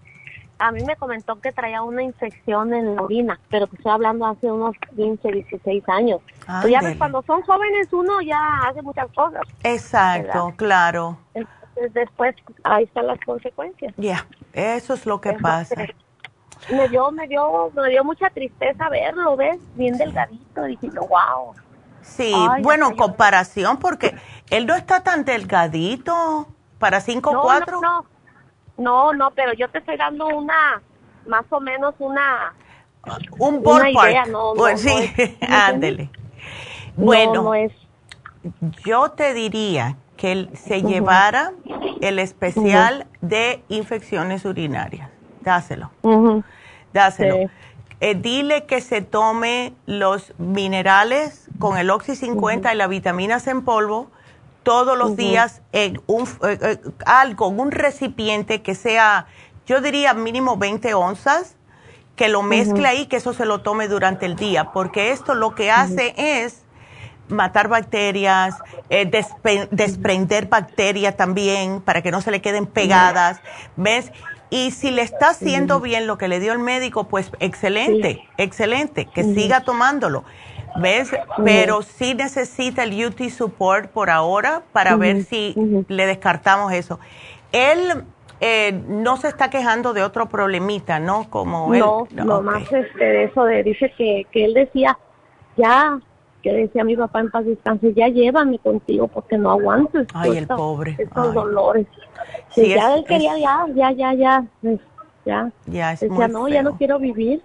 a 0.59 0.73
mí 0.73 0.83
me 0.85 0.97
comentó 0.97 1.41
que 1.41 1.53
traía 1.53 1.83
una 1.83 2.03
infección 2.03 2.75
en 2.75 2.97
la 2.97 3.03
orina, 3.03 3.39
pero 3.49 3.69
que 3.69 3.77
estoy 3.77 3.93
hablando 3.93 4.27
hace 4.27 4.51
unos 4.51 4.75
15, 4.97 5.31
16 5.31 5.89
años. 5.89 6.21
Pues 6.47 6.73
ya 6.73 6.81
ves, 6.81 6.97
cuando 6.97 7.23
son 7.23 7.43
jóvenes 7.43 7.93
uno 7.93 8.21
ya 8.23 8.41
hace 8.67 8.83
muchas 8.83 9.07
cosas. 9.13 9.43
Exacto, 9.63 10.53
claro. 10.57 11.17
Entonces 11.35 11.95
después 11.95 12.35
ahí 12.65 12.83
están 12.83 13.07
las 13.07 13.21
consecuencias. 13.21 13.95
Ya, 13.97 14.27
eso 14.53 14.95
es 14.95 15.07
lo 15.07 15.21
que 15.21 15.35
pasa. 15.35 15.87
Me 16.71 16.89
dio, 16.89 17.11
me 17.11 17.27
dio, 17.29 17.71
me 17.75 17.89
dio 17.91 18.05
mucha 18.05 18.31
tristeza 18.31 18.89
verlo, 18.89 19.37
¿ves? 19.37 19.59
Bien 19.75 19.97
delgadito, 19.97 20.65
dije, 20.65 20.91
wow. 20.91 21.55
Sí, 22.03 22.35
bueno, 22.63 22.97
comparación, 22.97 23.79
porque 23.79 24.17
él 24.51 24.67
no 24.67 24.75
está 24.75 25.03
tan 25.03 25.25
delgadito 25.25 26.49
para 26.79 27.01
5'4". 27.01 27.41
cuatro. 27.43 27.81
no, 27.81 28.03
no. 28.03 28.19
No, 28.79 29.13
no, 29.13 29.33
pero 29.33 29.53
yo 29.55 29.69
te 29.69 29.79
estoy 29.79 29.97
dando 29.97 30.29
una, 30.29 30.81
más 31.27 31.45
o 31.51 31.61
menos 31.61 31.95
una... 31.99 32.55
Un 33.39 33.63
ballpark. 33.63 34.29
No, 34.29 34.53
pues 34.57 34.81
sí, 34.83 35.37
ándele. 35.49 36.11
Bueno, 36.97 37.55
es... 37.55 37.73
yo 38.85 39.11
te 39.11 39.35
diría 39.35 39.97
que 40.17 40.33
él 40.33 40.51
se 40.55 40.83
llevara 40.83 41.53
el 42.01 42.19
especial 42.19 43.07
de 43.21 43.65
infecciones 43.69 44.45
urinarias. 44.45 45.11
Dáselo. 45.43 45.91
Dáselo. 46.93 47.51
Eh, 48.01 48.15
dile 48.15 48.65
que 48.67 48.81
se 48.81 49.03
tome 49.03 49.75
los 49.87 50.33
minerales 50.39 51.49
con 51.59 51.77
el 51.79 51.91
Oxy 51.91 52.15
50 52.15 52.73
y 52.73 52.77
la 52.77 52.87
vitaminas 52.87 53.49
en 53.49 53.63
polvo 53.63 54.09
todos 54.63 54.97
los 54.97 55.17
días 55.17 55.63
en 55.73 56.01
un, 56.07 56.29
eh, 56.43 56.59
eh, 56.61 56.79
algo, 57.07 57.49
un 57.49 57.73
recipiente 57.73 58.63
que 58.63 58.75
sea, 58.75 59.27
yo 59.67 59.81
diría 59.81 60.15
mínimo 60.15 60.57
20 60.57 60.95
onzas, 60.95 61.57
que 62.17 62.29
lo 62.29 62.43
mezcle 62.43 62.87
ahí, 62.87 63.07
que 63.07 63.17
eso 63.17 63.33
se 63.33 63.47
lo 63.47 63.63
tome 63.63 63.89
durante 63.89 64.27
el 64.27 64.37
día, 64.37 64.73
porque 64.73 65.11
esto 65.13 65.35
lo 65.35 65.55
que 65.55 65.71
hace 65.71 66.15
es 66.17 66.65
matar 67.29 67.69
bacterias, 67.69 68.57
eh, 68.91 69.11
desprender 69.71 70.47
bacterias 70.47 71.17
también 71.17 71.81
para 71.81 72.03
que 72.03 72.11
no 72.11 72.21
se 72.21 72.31
le 72.31 72.41
queden 72.41 72.67
pegadas, 72.67 73.41
¿ves? 73.77 74.13
Y 74.51 74.71
si 74.71 74.91
le 74.91 75.03
está 75.03 75.31
haciendo 75.31 75.81
bien 75.81 76.07
lo 76.07 76.17
que 76.17 76.29
le 76.29 76.41
dio 76.41 76.53
el 76.53 76.59
médico, 76.59 77.05
pues 77.05 77.31
excelente, 77.41 78.27
excelente, 78.39 79.07
que 79.07 79.23
siga 79.23 79.61
tomándolo. 79.61 80.25
¿Ves? 80.77 81.11
Pero 81.45 81.83
sí 81.83 82.15
necesita 82.15 82.85
el 82.85 83.05
UT 83.05 83.31
Support 83.31 83.91
por 83.91 84.11
ahora 84.11 84.63
para 84.73 84.97
ver 84.97 85.25
si 85.25 85.55
le 85.89 86.07
descartamos 86.07 86.73
eso. 86.73 87.01
Él 87.53 88.05
eh, 88.41 88.81
no 88.87 89.17
se 89.17 89.29
está 89.29 89.51
quejando 89.51 89.93
de 89.93 90.03
otro 90.03 90.29
problemita, 90.29 91.01
¿no? 91.01 91.29
Como 91.31 91.75
no, 91.75 92.07
él. 92.11 92.27
No, 92.27 92.43
más 92.43 92.63
este, 92.71 93.05
de 93.05 93.25
eso, 93.25 93.45
de, 93.45 93.63
dice 93.63 93.93
que, 93.97 94.27
que 94.31 94.45
él 94.45 94.55
decía, 94.55 94.97
ya, 95.57 95.99
que 96.49 96.63
decía 96.63 96.85
mi 96.85 96.97
papá 96.97 97.21
en 97.21 97.31
paz 97.31 97.45
descanse, 97.45 97.93
ya 97.93 98.09
llévame 98.09 98.59
contigo 98.59 99.07
porque 99.09 99.37
no 99.37 99.51
aguanto. 99.51 99.99
Ay, 100.15 100.39
el 100.39 100.47
pobre. 100.47 100.97
Estos 100.99 101.35
dolores. 101.35 101.87
Sí, 102.51 102.69
ya 102.69 102.97
él 102.97 103.05
quería, 103.05 103.39
ya, 103.39 103.67
ya, 103.75 103.93
ya, 103.93 104.13
ya, 104.15 104.45
ya. 105.25 105.53
Ya, 105.67 105.93
es 105.93 106.01
decía, 106.01 106.29
no, 106.29 106.49
ya 106.49 106.63
no 106.63 106.79
quiero 106.79 106.99
vivir. 106.99 107.43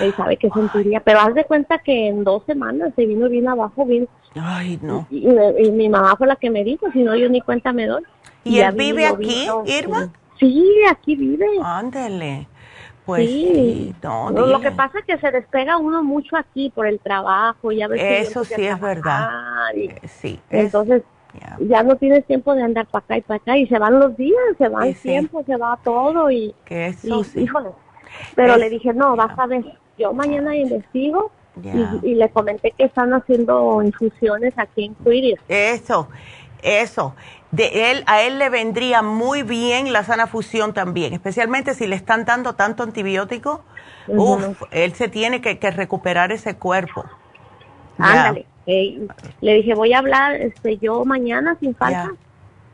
él 0.00 0.14
sabe 0.14 0.36
que 0.36 0.50
sentiría, 0.50 1.00
pero 1.00 1.20
haz 1.20 1.34
de 1.34 1.44
cuenta 1.44 1.78
que 1.78 2.08
en 2.08 2.24
dos 2.24 2.44
semanas 2.44 2.92
se 2.94 3.06
vino 3.06 3.26
bien 3.30 3.48
abajo, 3.48 3.86
bien. 3.86 4.06
Ay, 4.34 4.78
no. 4.82 5.06
Y, 5.10 5.26
mi 5.70 5.88
mamá 5.88 6.14
fue 6.16 6.26
la 6.26 6.36
que 6.36 6.50
me 6.50 6.62
dijo, 6.62 6.92
si 6.92 7.02
no, 7.02 7.16
yo 7.16 7.30
ni 7.30 7.40
cuenta 7.40 7.72
me 7.72 7.86
doy. 7.86 8.02
¿Y, 8.44 8.58
él 8.58 8.72
vive 8.72 9.06
aquí, 9.06 9.46
Irma? 9.64 10.10
Sí, 10.38 10.70
aquí 10.90 11.16
vive. 11.16 11.46
Ándele. 11.62 12.48
Pues 13.04 13.28
sí, 13.28 13.94
no, 14.02 14.30
lo 14.30 14.60
que 14.60 14.70
pasa 14.70 15.00
es 15.00 15.04
que 15.04 15.18
se 15.18 15.32
despega 15.32 15.76
uno 15.76 16.04
mucho 16.04 16.36
aquí 16.36 16.70
por 16.70 16.86
el 16.86 17.00
trabajo, 17.00 17.72
ya 17.72 17.88
ves 17.88 18.28
Eso 18.28 18.44
sí 18.44 18.64
es 18.64 18.80
verdad. 18.80 19.28
Eh, 19.74 20.00
sí. 20.06 20.38
Entonces, 20.50 21.02
ya 21.60 21.82
no 21.82 21.96
tienes 21.96 22.24
tiempo 22.26 22.54
de 22.54 22.62
andar 22.62 22.86
para 22.86 23.04
acá 23.04 23.16
y 23.16 23.20
para 23.22 23.36
acá 23.38 23.56
y 23.56 23.66
se 23.66 23.78
van 23.78 23.98
los 23.98 24.16
días, 24.16 24.38
se 24.56 24.68
va 24.68 24.86
el 24.86 24.94
tiempo, 24.94 25.42
se 25.44 25.56
va 25.56 25.78
todo 25.82 26.30
y, 26.30 26.54
que 26.64 26.88
eso 26.88 27.24
sí. 27.24 27.40
híjole. 27.40 27.70
Pero 28.36 28.56
le 28.56 28.70
dije, 28.70 28.92
no, 28.92 29.16
vas 29.16 29.36
a 29.38 29.46
ver, 29.46 29.64
yo 29.98 30.12
mañana 30.12 30.54
investigo 30.54 31.30
y, 32.02 32.14
le 32.14 32.30
comenté 32.30 32.72
que 32.72 32.84
están 32.84 33.12
haciendo 33.12 33.82
infusiones 33.82 34.54
aquí 34.56 34.84
en 34.84 34.94
Quiris. 34.94 35.38
Eso, 35.48 36.08
eso. 36.62 37.14
De 37.52 37.90
él, 37.90 38.02
a 38.06 38.22
él 38.22 38.38
le 38.38 38.48
vendría 38.48 39.02
muy 39.02 39.42
bien 39.42 39.92
la 39.92 40.04
sana 40.04 40.26
fusión 40.26 40.72
también, 40.72 41.12
especialmente 41.12 41.74
si 41.74 41.86
le 41.86 41.96
están 41.96 42.24
dando 42.24 42.54
tanto 42.54 42.82
antibiótico. 42.82 43.62
Uf, 44.08 44.62
él 44.70 44.94
se 44.94 45.08
tiene 45.08 45.42
que, 45.42 45.70
recuperar 45.70 46.32
ese 46.32 46.56
cuerpo. 46.56 47.04
Ándale. 47.98 48.46
le 48.66 49.54
dije, 49.54 49.74
voy 49.74 49.92
a 49.92 49.98
hablar 49.98 50.34
este, 50.34 50.78
yo 50.78 51.04
mañana 51.04 51.58
sin 51.60 51.74
falta. 51.74 52.12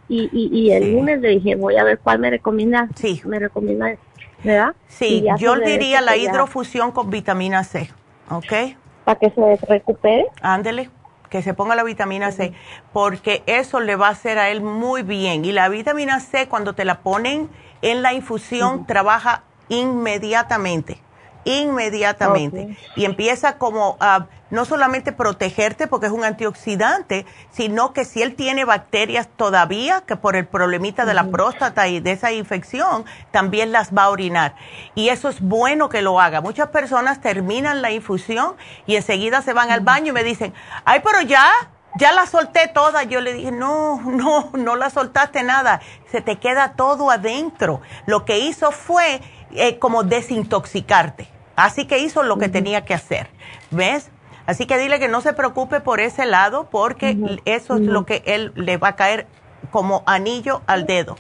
Y, 0.09 0.31
y, 0.33 0.71
el 0.71 0.93
lunes 0.93 1.21
le 1.21 1.31
dije, 1.31 1.57
voy 1.57 1.77
a 1.77 1.83
ver 1.83 1.99
cuál 1.99 2.21
me 2.21 2.31
recomienda. 2.31 2.89
Sí. 2.95 3.21
Me 3.25 3.41
recomienda, 3.41 3.97
¿verdad? 4.45 4.75
Sí, 4.87 5.25
yo 5.39 5.57
diría 5.57 6.01
la 6.01 6.17
hidrofusión 6.17 6.93
con 6.93 7.11
vitamina 7.11 7.65
C, 7.65 7.91
¿ok? 8.31 8.77
Para 9.05 9.19
que 9.19 9.31
se 9.31 9.57
recupere. 9.67 10.29
Ándele, 10.41 10.89
que 11.29 11.43
se 11.43 11.55
ponga 11.55 11.75
la 11.75 11.85
vitamina 11.85 12.33
C, 12.33 12.53
porque 12.93 13.43
eso 13.47 13.81
le 13.81 13.97
va 13.97 14.09
a 14.09 14.11
hacer 14.11 14.39
a 14.39 14.51
él 14.51 14.61
muy 14.61 15.03
bien. 15.03 15.45
Y 15.45 15.53
la 15.53 15.69
vitamina 15.69 16.21
C, 16.21 16.49
cuando 16.49 16.75
te 16.75 16.85
la 16.85 17.01
ponen 17.01 17.49
en 17.83 18.03
la 18.03 18.13
infusión, 18.13 18.87
trabaja 18.87 19.43
inmediatamente 19.69 21.03
inmediatamente 21.49 22.77
y 22.95 23.05
empieza 23.05 23.57
como 23.57 23.97
a 24.01 24.27
no 24.51 24.65
solamente 24.65 25.13
protegerte 25.13 25.87
porque 25.87 26.07
es 26.07 26.13
un 26.13 26.25
antioxidante, 26.25 27.27
sino 27.51 27.93
que 27.93 28.05
si 28.05 28.23
él 28.23 28.35
tiene 28.35 28.65
bacterias 28.65 29.29
todavía, 29.37 30.03
que 30.07 30.17
por 30.17 30.37
el 30.37 30.47
problemita 30.47 31.05
de 31.05 31.15
la 31.15 31.25
próstata 31.25 31.89
y 31.89 32.01
de 32.01 32.13
esa 32.13 32.33
infección, 32.33 33.05
también 33.31 33.73
las 33.73 33.95
va 33.95 34.05
a 34.05 34.11
orinar. 34.11 34.55
Y 34.95 35.11
eso 35.11 35.29
es 35.29 35.41
bueno 35.41 35.89
que 35.89 36.03
lo 36.03 36.21
haga. 36.21 36.41
Muchas 36.41 36.69
personas 36.69 37.21
terminan 37.21 37.83
la 37.83 37.91
infusión 37.91 38.57
y 38.87 38.97
enseguida 38.97 39.43
se 39.43 39.53
van 39.53 39.71
al 39.71 39.81
baño 39.81 40.09
y 40.11 40.13
me 40.13 40.25
dicen, 40.25 40.55
ay, 40.85 41.01
pero 41.05 41.21
ya, 41.23 41.51
ya 41.97 42.13
la 42.13 42.27
solté 42.27 42.69
toda. 42.69 43.03
Yo 43.03 43.21
le 43.21 43.35
dije, 43.35 43.53
no, 43.53 44.01
no, 44.03 44.51
no 44.55 44.77
la 44.77 44.91
soltaste 44.91 45.43
nada. 45.43 45.81
Se 46.11 46.21
te 46.21 46.37
queda 46.37 46.73
todo 46.73 47.11
adentro. 47.11 47.83
Lo 48.07 48.25
que 48.25 48.39
hizo 48.39 48.71
fue 48.71 49.21
eh, 49.53 49.79
como 49.79 50.05
desintoxicarte. 50.05 51.38
Así 51.59 51.87
que 51.87 51.99
hizo 51.99 52.23
lo 52.23 52.39
que 52.39 52.49
tenía 52.49 52.85
que 52.85 52.95
hacer. 52.95 53.27
¿Ves? 53.73 54.11
Así 54.47 54.67
que 54.67 54.79
dile 54.79 55.01
que 55.01 55.09
no 55.09 55.21
se 55.21 55.33
preocupe 55.33 55.81
por 55.81 55.99
ese 56.01 56.25
lado 56.25 56.69
porque 56.71 57.41
eso 57.47 57.75
es 57.77 57.81
lo 57.83 58.07
que 58.07 58.23
él 58.27 58.53
le 58.55 58.77
va 58.77 58.89
a 58.89 58.97
caer 58.97 59.27
como 59.73 60.05
anillo 60.07 60.63
al 60.67 60.87
dedo. 60.87 61.17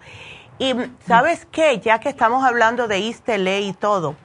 Eh, 0.60 0.60
y 0.60 0.74
sabes 1.08 1.46
qué, 1.52 1.80
ya 1.80 2.00
que 2.00 2.10
estamos 2.10 2.44
hablando 2.44 2.88
de 2.88 2.98
Istele 3.00 3.62
y 3.62 3.74
todo, 3.74 4.16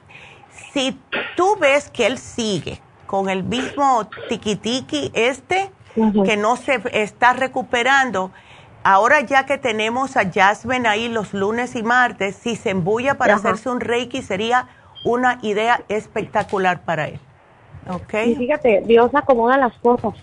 si 0.73 0.99
tú 1.35 1.55
ves 1.59 1.89
que 1.89 2.05
él 2.07 2.17
sigue 2.17 2.81
con 3.05 3.29
el 3.29 3.43
mismo 3.43 4.09
tiquitiqui 4.29 5.11
este, 5.13 5.69
que 5.93 6.37
no 6.37 6.55
se 6.57 6.81
está 6.91 7.33
recuperando, 7.33 8.31
ahora 8.83 9.21
ya 9.21 9.45
que 9.45 9.59
tenemos 9.59 10.17
a 10.17 10.31
Jasmine 10.31 10.87
ahí 10.87 11.09
los 11.09 11.33
lunes 11.33 11.75
y 11.75 11.83
martes, 11.83 12.35
si 12.35 12.55
se 12.55 12.71
embulla 12.71 13.19
para 13.19 13.35
hacerse 13.35 13.69
un 13.69 13.79
reiki 13.79 14.23
sería 14.23 14.67
una 15.05 15.37
idea 15.43 15.83
espectacular 15.89 16.81
para 16.81 17.09
él. 17.09 17.19
Okay. 17.87 18.31
Y 18.31 18.35
fíjate, 18.35 18.83
Dios 18.85 19.11
acomoda 19.13 19.57
las 19.57 19.73
cosas, 19.79 20.13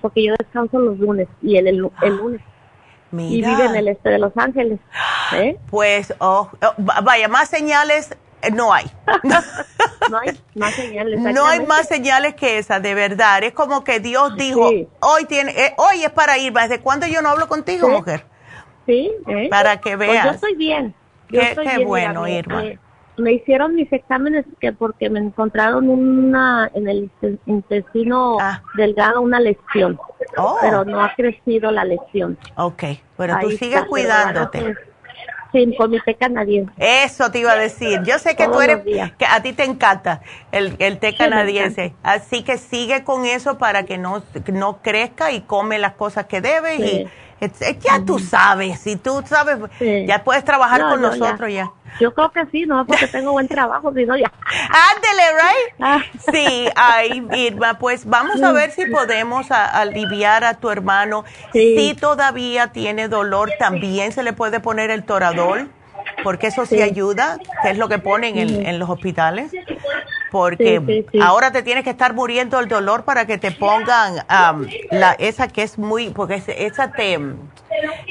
porque 0.00 0.24
yo 0.24 0.34
descanso 0.38 0.78
los 0.78 0.98
lunes 0.98 1.28
y 1.42 1.56
él 1.56 1.68
el, 1.68 1.76
lunes. 1.76 2.40
Y 3.12 3.40
vive 3.42 3.64
en 3.64 3.76
el 3.76 3.88
este 3.88 4.10
de 4.10 4.18
Los 4.18 4.36
Ángeles. 4.36 4.80
¿eh? 5.34 5.56
Pues, 5.70 6.14
oh, 6.18 6.50
oh, 6.62 6.74
vaya, 7.02 7.28
más 7.28 7.48
señales 7.48 8.16
eh, 8.42 8.50
no 8.50 8.72
hay. 8.72 8.84
no 10.10 10.18
hay 10.18 10.38
más 10.54 10.74
señales. 10.74 11.20
No 11.20 11.46
hay 11.46 11.64
más 11.66 11.88
señales 11.88 12.34
que 12.34 12.58
esa, 12.58 12.80
de 12.80 12.94
verdad. 12.94 13.42
Es 13.42 13.52
como 13.52 13.82
que 13.82 14.00
Dios 14.00 14.36
dijo, 14.36 14.70
hoy 15.00 15.24
tiene, 15.26 15.52
eh, 15.52 15.74
hoy 15.78 16.04
es 16.04 16.10
para 16.10 16.36
ir. 16.38 16.52
¿Desde 16.52 16.80
cuándo 16.80 17.06
yo 17.06 17.22
no 17.22 17.30
hablo 17.30 17.48
contigo, 17.48 17.88
mujer? 17.88 18.24
Sí. 18.86 19.12
Para 19.50 19.80
que 19.80 19.96
veas. 19.96 20.10
Pues 20.10 20.24
yo 20.24 20.30
estoy 20.34 20.54
bien. 20.54 20.94
qué, 21.28 21.84
bueno, 21.84 22.28
Irma 22.28 22.62
me 23.18 23.32
hicieron 23.32 23.74
mis 23.74 23.92
exámenes 23.92 24.44
que 24.60 24.72
porque 24.72 25.10
me 25.10 25.20
encontraron 25.20 25.88
una 25.88 26.70
en 26.74 26.88
el 26.88 27.10
intestino 27.46 28.38
ah. 28.40 28.62
delgado 28.76 29.20
una 29.20 29.40
lesión, 29.40 29.98
oh. 30.36 30.58
pero 30.60 30.84
no 30.84 31.02
ha 31.02 31.14
crecido 31.14 31.70
la 31.70 31.84
lesión. 31.84 32.38
Ok, 32.56 32.84
pero 33.16 33.38
tú 33.40 33.50
sigues 33.50 33.84
cuidándote. 33.84 34.74
Sí, 35.52 35.74
con 35.78 35.90
mi 35.90 36.00
té 36.00 36.14
canadiense. 36.16 36.72
Eso 36.76 37.30
te 37.30 37.38
iba 37.38 37.52
a 37.52 37.56
decir. 37.56 38.02
Yo 38.04 38.18
sé 38.18 38.36
que 38.36 38.46
tú 38.46 38.60
eres, 38.60 38.82
que 39.16 39.24
a 39.24 39.40
ti 39.42 39.52
te 39.52 39.64
encanta 39.64 40.20
el, 40.52 40.74
el 40.80 40.98
té 40.98 41.16
canadiense. 41.16 41.94
Así 42.02 42.42
que 42.42 42.58
sigue 42.58 43.04
con 43.04 43.24
eso 43.24 43.56
para 43.56 43.84
que 43.84 43.96
no, 43.96 44.22
no 44.52 44.82
crezca 44.82 45.32
y 45.32 45.42
come 45.42 45.78
las 45.78 45.92
cosas 45.92 46.26
que 46.26 46.40
debes. 46.40 46.80
Y 46.80 47.08
ya 47.40 48.04
tú 48.04 48.18
sabes, 48.18 48.80
si 48.80 48.96
tú 48.96 49.22
sabes, 49.26 49.58
ya 50.06 50.24
puedes 50.24 50.44
trabajar 50.44 50.82
con 50.82 51.02
nosotros 51.02 51.52
ya. 51.52 51.70
Yo 52.00 52.12
creo 52.12 52.30
que 52.30 52.44
sí, 52.46 52.66
no 52.66 52.84
porque 52.86 53.06
tengo 53.06 53.32
buen 53.32 53.48
trabajo, 53.48 53.92
sino 53.94 54.16
ya. 54.16 54.30
Ándele, 54.94 55.22
right? 55.32 55.74
Ah. 55.80 56.00
Sí, 56.30 56.68
ay, 56.76 57.26
Irma, 57.34 57.78
pues 57.78 58.06
vamos 58.06 58.42
a 58.42 58.52
ver 58.52 58.70
si 58.70 58.86
podemos 58.86 59.50
aliviar 59.50 60.44
a 60.44 60.54
tu 60.54 60.70
hermano. 60.70 61.24
Si 61.52 61.94
todavía 61.94 62.68
tiene 62.68 63.08
dolor, 63.08 63.50
también 63.58 64.12
se 64.12 64.22
le 64.22 64.32
puede 64.32 64.60
poner 64.60 64.90
el 64.90 65.04
toradol, 65.04 65.70
porque 66.22 66.48
eso 66.48 66.66
sí, 66.66 66.82
ayuda, 66.82 67.38
que 67.62 67.70
es 67.70 67.78
lo 67.78 67.88
que 67.88 67.98
ponen 67.98 68.36
en, 68.36 68.78
los 68.78 68.90
hospitales. 68.90 69.52
Porque 70.30 71.04
ahora 71.20 71.52
te 71.52 71.62
tienes 71.62 71.84
que 71.84 71.90
estar 71.90 72.14
muriendo 72.14 72.58
el 72.58 72.68
dolor 72.68 73.04
para 73.04 73.26
que 73.26 73.38
te 73.38 73.52
pongan 73.52 74.16
la 74.90 75.12
esa 75.18 75.48
que 75.48 75.62
es 75.62 75.78
muy, 75.78 76.10
porque 76.10 76.42
esa 76.46 76.92
te, 76.92 77.18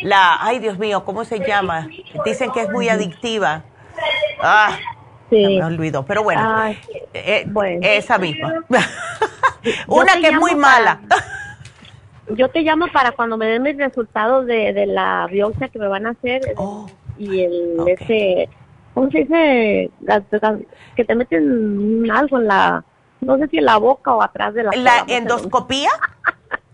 la, 0.01 0.37
ay 0.39 0.59
Dios 0.59 0.77
mío, 0.77 1.03
¿cómo 1.05 1.25
se 1.25 1.39
llama? 1.39 1.87
Dicen 2.25 2.51
que 2.51 2.61
es 2.61 2.69
muy 2.69 2.89
adictiva 2.89 3.63
Ah, 4.41 4.77
me 5.31 5.63
olvidó, 5.63 6.05
pero 6.05 6.23
bueno, 6.23 6.67
eh, 6.67 6.77
eh, 7.13 7.79
esa 7.81 8.17
misma. 8.17 8.63
Una 9.87 10.13
que 10.19 10.27
es 10.27 10.33
muy 10.33 10.55
mala. 10.55 10.99
yo 12.29 12.49
te 12.49 12.61
llamo 12.61 12.87
para 12.91 13.11
cuando 13.11 13.37
me 13.37 13.47
den 13.47 13.63
mis 13.63 13.77
resultados 13.77 14.45
de, 14.45 14.85
la 14.87 15.27
biopsia 15.29 15.69
que 15.69 15.79
me 15.79 15.87
van 15.87 16.07
a 16.07 16.11
hacer 16.11 16.53
oh, 16.57 16.87
y 17.17 17.41
el 17.41 17.77
ese, 17.87 18.49
¿cómo 18.95 19.11
se 19.11 19.19
dice? 19.19 19.91
que 20.95 21.05
te 21.05 21.13
meten 21.13 22.09
algo 22.09 22.39
en 22.39 22.47
la, 22.47 22.84
no 23.22 23.38
sé 23.38 23.47
si 23.49 23.57
en 23.59 23.65
la 23.65 23.77
boca 23.77 24.15
o 24.15 24.23
atrás 24.23 24.55
de 24.55 24.63
la. 24.63 24.72
¿La 24.76 25.05
endoscopía? 25.07 25.91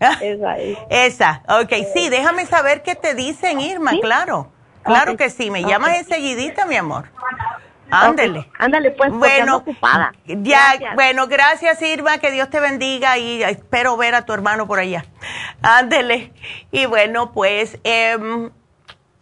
esa 0.22 0.58
es. 0.58 0.78
Esa, 0.88 1.42
ok, 1.48 1.72
sí, 1.92 2.08
déjame 2.08 2.46
saber 2.46 2.82
qué 2.82 2.94
te 2.94 3.14
dicen, 3.14 3.60
Irma, 3.60 3.92
claro. 4.00 4.50
Claro 4.82 5.16
que 5.16 5.30
sí, 5.30 5.50
me 5.50 5.62
llamas 5.62 5.98
enseguidita, 5.98 6.66
mi 6.66 6.76
amor. 6.76 7.04
Ándele. 7.90 8.48
Ándale, 8.58 8.90
pues, 8.92 9.12
bueno, 9.12 9.58
ocupada. 9.58 10.12
Ya, 10.24 10.94
bueno, 10.94 11.26
gracias 11.28 11.80
Irma, 11.82 12.18
que 12.18 12.30
Dios 12.30 12.48
te 12.48 12.58
bendiga 12.58 13.18
y 13.18 13.42
espero 13.42 13.96
ver 13.96 14.14
a 14.14 14.24
tu 14.24 14.32
hermano 14.32 14.66
por 14.66 14.78
allá. 14.78 15.04
Ándele. 15.62 16.32
Y 16.70 16.86
bueno, 16.86 17.32
pues 17.32 17.78
em, 17.84 18.50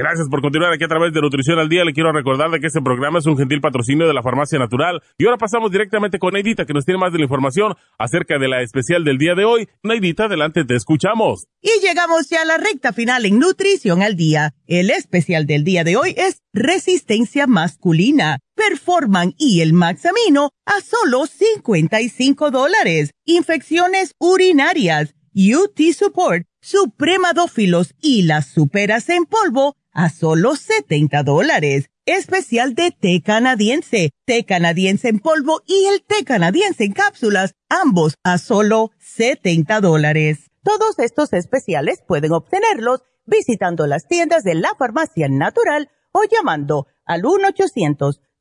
Gracias 0.00 0.30
por 0.30 0.40
continuar 0.40 0.72
aquí 0.72 0.82
a 0.82 0.88
través 0.88 1.12
de 1.12 1.20
Nutrición 1.20 1.58
al 1.58 1.68
Día. 1.68 1.84
Le 1.84 1.92
quiero 1.92 2.10
recordar 2.10 2.50
de 2.50 2.58
que 2.58 2.68
este 2.68 2.80
programa 2.80 3.18
es 3.18 3.26
un 3.26 3.36
gentil 3.36 3.60
patrocinio 3.60 4.08
de 4.08 4.14
la 4.14 4.22
Farmacia 4.22 4.58
Natural. 4.58 5.02
Y 5.18 5.26
ahora 5.26 5.36
pasamos 5.36 5.70
directamente 5.70 6.18
con 6.18 6.32
Neidita, 6.32 6.64
que 6.64 6.72
nos 6.72 6.86
tiene 6.86 6.98
más 6.98 7.12
de 7.12 7.18
la 7.18 7.24
información 7.24 7.74
acerca 7.98 8.38
de 8.38 8.48
la 8.48 8.62
especial 8.62 9.04
del 9.04 9.18
día 9.18 9.34
de 9.34 9.44
hoy. 9.44 9.68
Neidita, 9.82 10.24
adelante, 10.24 10.64
te 10.64 10.74
escuchamos. 10.74 11.48
Y 11.60 11.86
llegamos 11.86 12.30
ya 12.30 12.40
a 12.40 12.44
la 12.46 12.56
recta 12.56 12.94
final 12.94 13.26
en 13.26 13.38
Nutrición 13.38 14.00
al 14.00 14.16
Día. 14.16 14.54
El 14.66 14.88
especial 14.88 15.44
del 15.44 15.64
día 15.64 15.84
de 15.84 15.98
hoy 15.98 16.14
es 16.16 16.40
Resistencia 16.54 17.46
Masculina, 17.46 18.38
Performan 18.54 19.34
y 19.36 19.60
el 19.60 19.74
Maxamino 19.74 20.48
a 20.64 20.80
solo 20.80 21.26
55 21.26 22.50
dólares. 22.50 23.10
Infecciones 23.26 24.14
urinarias, 24.18 25.14
UT 25.34 25.78
Support, 25.92 26.46
Supremadófilos 26.62 27.94
y 28.00 28.22
las 28.22 28.46
superas 28.46 29.10
en 29.10 29.26
polvo 29.26 29.76
a 29.92 30.10
solo 30.10 30.56
70 30.56 31.22
dólares. 31.22 31.90
Especial 32.06 32.74
de 32.74 32.90
té 32.90 33.22
canadiense, 33.24 34.10
té 34.24 34.44
canadiense 34.44 35.08
en 35.08 35.20
polvo 35.20 35.62
y 35.66 35.86
el 35.86 36.02
té 36.02 36.24
canadiense 36.24 36.84
en 36.84 36.92
cápsulas, 36.92 37.54
ambos 37.68 38.14
a 38.24 38.38
solo 38.38 38.90
70 38.98 39.80
dólares. 39.80 40.50
Todos 40.62 40.98
estos 40.98 41.32
especiales 41.32 42.02
pueden 42.06 42.32
obtenerlos 42.32 43.02
visitando 43.26 43.86
las 43.86 44.08
tiendas 44.08 44.44
de 44.44 44.54
la 44.54 44.74
farmacia 44.78 45.28
natural 45.28 45.90
o 46.12 46.22
llamando 46.24 46.86
al 47.04 47.22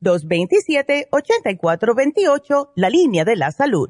1-800-227-8428, 0.02 2.72
la 2.76 2.90
línea 2.90 3.26
de 3.26 3.36
la 3.36 3.52
salud 3.52 3.90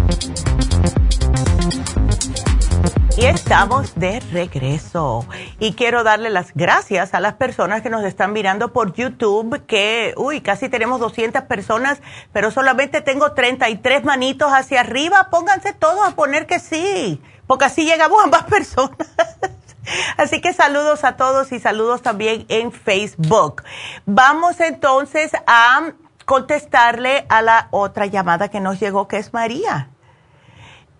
Y 3.21 3.25
estamos 3.25 3.93
de 3.93 4.19
regreso. 4.31 5.27
Y 5.59 5.73
quiero 5.73 6.03
darle 6.03 6.31
las 6.31 6.55
gracias 6.55 7.13
a 7.13 7.19
las 7.19 7.35
personas 7.35 7.83
que 7.83 7.91
nos 7.91 8.03
están 8.03 8.33
mirando 8.33 8.73
por 8.73 8.93
YouTube, 8.93 9.63
que, 9.67 10.15
uy, 10.17 10.41
casi 10.41 10.69
tenemos 10.69 10.99
200 10.99 11.43
personas, 11.43 12.01
pero 12.33 12.49
solamente 12.49 12.99
tengo 13.01 13.33
33 13.33 14.03
manitos 14.05 14.51
hacia 14.51 14.79
arriba. 14.79 15.27
Pónganse 15.29 15.71
todos 15.73 16.03
a 16.03 16.15
poner 16.15 16.47
que 16.47 16.57
sí, 16.57 17.21
porque 17.45 17.65
así 17.65 17.85
llegamos 17.85 18.23
a 18.23 18.27
más 18.27 18.45
personas. 18.45 18.97
Así 20.17 20.41
que 20.41 20.51
saludos 20.53 21.03
a 21.03 21.15
todos 21.15 21.51
y 21.51 21.59
saludos 21.59 22.01
también 22.01 22.47
en 22.49 22.71
Facebook. 22.71 23.61
Vamos 24.07 24.59
entonces 24.59 25.31
a 25.45 25.91
contestarle 26.25 27.27
a 27.29 27.43
la 27.43 27.67
otra 27.69 28.07
llamada 28.07 28.49
que 28.49 28.59
nos 28.59 28.79
llegó, 28.79 29.07
que 29.07 29.17
es 29.17 29.31
María. 29.31 29.89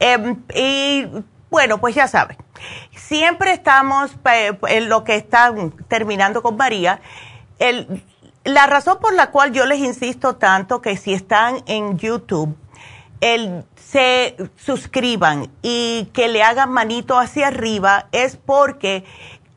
Em, 0.04 0.44
y 0.56 1.06
bueno, 1.52 1.80
pues 1.80 1.94
ya 1.94 2.08
saben, 2.08 2.38
siempre 2.96 3.52
estamos 3.52 4.12
en 4.24 4.88
lo 4.88 5.04
que 5.04 5.16
está 5.16 5.54
terminando 5.90 6.42
con 6.42 6.56
María. 6.56 7.02
la 8.46 8.68
razón 8.68 9.00
por 9.02 9.14
la 9.14 9.32
cual 9.32 9.52
yo 9.52 9.66
les 9.66 9.80
insisto 9.80 10.38
tanto 10.38 10.82
que 10.82 10.96
si 10.96 11.14
están 11.14 11.62
en 11.68 11.98
YouTube, 12.00 12.56
el, 13.20 13.66
se 13.76 14.38
suscriban 14.56 15.52
y 15.62 16.10
que 16.14 16.30
le 16.30 16.42
hagan 16.42 16.72
manito 16.72 17.20
hacia 17.20 17.48
arriba 17.48 18.08
es 18.14 18.38
porque 18.38 19.04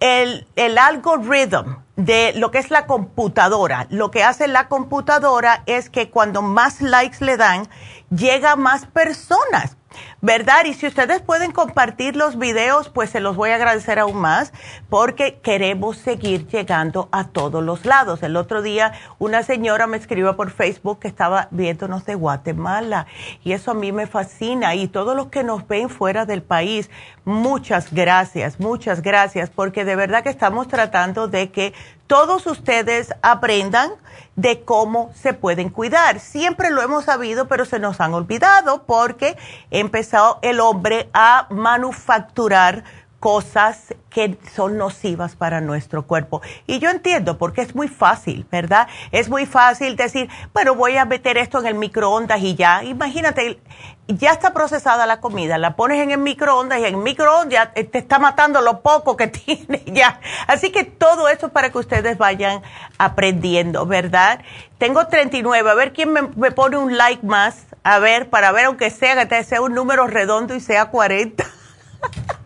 el, 0.01 0.49
el 0.57 0.77
algoritmo 0.77 1.85
de 1.95 2.33
lo 2.35 2.51
que 2.51 2.59
es 2.59 2.73
la 2.73 2.87
computadora, 2.87 3.87
lo 3.91 4.11
que 4.11 4.25
hace 4.25 4.49
la 4.49 4.66
computadora 4.66 5.62
es 5.66 5.91
que 5.91 6.11
cuando 6.11 6.43
más 6.43 6.81
likes 6.81 7.25
le 7.25 7.37
dan, 7.37 7.69
llega 8.11 8.57
más 8.57 8.87
personas. 8.87 9.77
¿Verdad? 10.25 10.65
Y 10.65 10.73
si 10.73 10.87
ustedes 10.87 11.21
pueden 11.21 11.53
compartir 11.53 12.17
los 12.17 12.39
videos, 12.39 12.89
pues 12.89 13.11
se 13.11 13.21
los 13.21 13.37
voy 13.37 13.51
a 13.51 13.57
agradecer 13.57 13.99
aún 13.99 14.17
más 14.17 14.55
porque 14.89 15.39
queremos 15.43 15.99
seguir 15.99 16.47
llegando 16.47 17.11
a 17.13 17.25
todos 17.25 17.63
los 17.63 17.85
lados. 17.85 18.23
El 18.23 18.37
otro 18.37 18.63
día 18.63 18.95
una 19.19 19.43
señora 19.43 19.87
me 19.87 19.99
escribió 19.99 20.35
por 20.35 20.51
Facebook 20.51 21.01
que 21.01 21.09
estaba 21.09 21.49
viéndonos 21.51 22.07
de 22.07 22.15
Guatemala 22.15 23.07
y 23.45 23.53
eso 23.53 23.73
a 23.73 23.75
mí 23.75 23.93
me 23.93 24.07
fascina 24.07 24.75
y 24.75 24.89
todos 24.89 25.15
los 25.15 25.27
que 25.27 25.45
nos 25.45 25.69
ven 25.69 25.91
fuera 25.91 26.25
del 26.25 26.43
país, 26.43 26.89
muchas 27.27 27.93
gracias, 27.93 28.59
muchas 28.59 29.03
gracias 29.03 29.51
porque 29.51 29.85
de 29.85 29.95
verdad 29.95 30.23
que 30.23 30.31
estamos 30.31 30.69
tratando 30.69 31.29
de 31.29 31.51
que 31.51 31.75
todos 32.06 32.47
ustedes 32.47 33.14
aprendan 33.22 33.93
de 34.36 34.62
cómo 34.62 35.12
se 35.14 35.32
pueden 35.32 35.70
cuidar. 35.70 36.20
Siempre 36.20 36.70
lo 36.70 36.82
hemos 36.82 37.05
sabido, 37.05 37.47
pero 37.47 37.64
se 37.64 37.78
nos 37.78 38.01
han 38.01 38.14
olvidado 38.14 38.85
porque 38.85 39.36
empezó 39.70 40.39
el 40.43 40.60
hombre 40.60 41.09
a 41.12 41.47
manufacturar 41.51 42.85
cosas 43.25 43.95
que 44.11 44.37
son 44.55 44.77
nocivas 44.77 45.35
para 45.35 45.63
nuestro 45.63 46.07
cuerpo. 46.07 46.43
Y 46.67 46.79
yo 46.79 46.91
entiendo, 46.91 47.39
porque 47.39 47.63
es 47.63 47.75
muy 47.75 47.89
fácil, 47.89 48.47
¿verdad? 48.53 48.87
Es 49.13 49.31
muy 49.31 49.47
fácil 49.47 49.97
decir, 49.97 50.29
bueno, 50.53 50.75
voy 50.75 50.99
a 50.99 51.07
meter 51.07 51.39
esto 51.39 51.59
en 51.61 51.69
el 51.69 51.75
microondas 51.75 52.43
y 52.43 52.55
ya. 52.55 52.85
Imagínate, 52.85 53.63
ya 54.09 54.31
está 54.31 54.53
procesada 54.53 55.07
la 55.07 55.23
comida, 55.23 55.57
la 55.57 55.75
pones 55.75 56.03
en 56.03 56.11
el 56.11 56.19
microondas 56.19 56.81
y 56.81 56.85
en 56.85 56.97
el 56.97 57.01
microondas 57.01 57.73
te 57.73 57.97
está 57.97 58.19
matando 58.19 58.61
lo 58.61 58.83
poco 58.83 59.17
que 59.17 59.27
tiene 59.29 59.83
ya. 59.87 60.21
Así 60.47 60.71
que 60.71 60.85
todo 60.85 61.31
eso 61.31 61.49
para 61.49 61.71
que 61.71 61.79
ustedes 61.79 62.19
vayan 62.19 62.61
aprendiendo, 62.99 63.87
¿verdad? 63.87 64.41
Tengo 64.77 65.07
39, 65.07 65.71
a 65.71 65.73
ver 65.73 65.95
quién 65.95 66.13
me, 66.13 66.21
me 66.37 66.51
pone 66.51 66.77
un 66.77 66.99
like 66.99 67.25
más, 67.25 67.65
a 67.85 67.99
ver, 68.01 68.29
para 68.29 68.53
ver 68.53 68.67
aunque 68.67 68.91
sea, 68.91 69.27
que 69.27 69.45
sea 69.45 69.63
un 69.63 69.73
número 69.73 70.07
redondo 70.09 70.55
y 70.55 70.61
sea 70.61 70.91
40. 70.91 71.43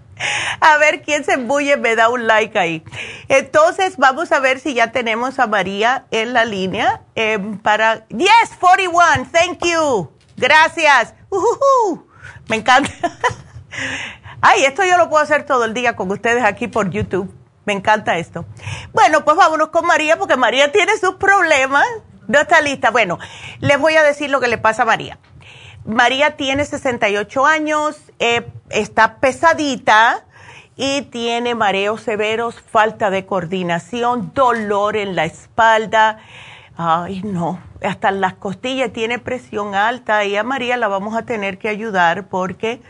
A 0.60 0.76
ver 0.78 1.02
quién 1.02 1.24
se 1.24 1.34
embulle, 1.34 1.76
me 1.76 1.96
da 1.96 2.08
un 2.08 2.26
like 2.26 2.58
ahí. 2.58 2.84
Entonces, 3.28 3.96
vamos 3.96 4.32
a 4.32 4.40
ver 4.40 4.60
si 4.60 4.74
ya 4.74 4.92
tenemos 4.92 5.38
a 5.38 5.46
María 5.46 6.06
en 6.10 6.32
la 6.32 6.44
línea 6.44 7.02
em, 7.14 7.58
para. 7.58 8.06
Yes, 8.08 8.56
41, 8.60 9.28
thank 9.32 9.64
you. 9.64 10.10
Gracias. 10.36 11.14
Me 12.48 12.56
encanta. 12.56 12.90
Ay, 14.40 14.64
esto 14.64 14.84
yo 14.84 14.96
lo 14.96 15.08
puedo 15.08 15.22
hacer 15.22 15.44
todo 15.44 15.64
el 15.64 15.74
día 15.74 15.96
con 15.96 16.10
ustedes 16.10 16.44
aquí 16.44 16.68
por 16.68 16.90
YouTube. 16.90 17.32
Me 17.64 17.72
encanta 17.72 18.16
esto. 18.16 18.46
Bueno, 18.92 19.24
pues 19.24 19.36
vámonos 19.36 19.68
con 19.68 19.84
María 19.84 20.16
porque 20.16 20.36
María 20.36 20.72
tiene 20.72 20.96
sus 20.96 21.16
problemas. 21.16 21.86
No 22.26 22.38
está 22.40 22.60
lista. 22.60 22.90
Bueno, 22.90 23.18
les 23.60 23.78
voy 23.78 23.94
a 23.96 24.02
decir 24.02 24.30
lo 24.30 24.40
que 24.40 24.48
le 24.48 24.58
pasa 24.58 24.82
a 24.82 24.86
María. 24.86 25.18
María 25.88 26.36
tiene 26.36 26.66
68 26.66 27.46
años, 27.46 27.96
eh, 28.18 28.46
está 28.68 29.20
pesadita 29.20 30.22
y 30.76 31.00
tiene 31.10 31.54
mareos 31.54 32.02
severos, 32.02 32.60
falta 32.60 33.08
de 33.08 33.24
coordinación, 33.24 34.32
dolor 34.34 34.98
en 34.98 35.16
la 35.16 35.24
espalda. 35.24 36.18
Ay, 36.76 37.22
no, 37.22 37.58
hasta 37.82 38.10
las 38.10 38.34
costillas 38.34 38.92
tiene 38.92 39.18
presión 39.18 39.74
alta 39.74 40.26
y 40.26 40.36
a 40.36 40.42
María 40.42 40.76
la 40.76 40.88
vamos 40.88 41.16
a 41.16 41.22
tener 41.22 41.56
que 41.56 41.70
ayudar 41.70 42.28
porque 42.28 42.82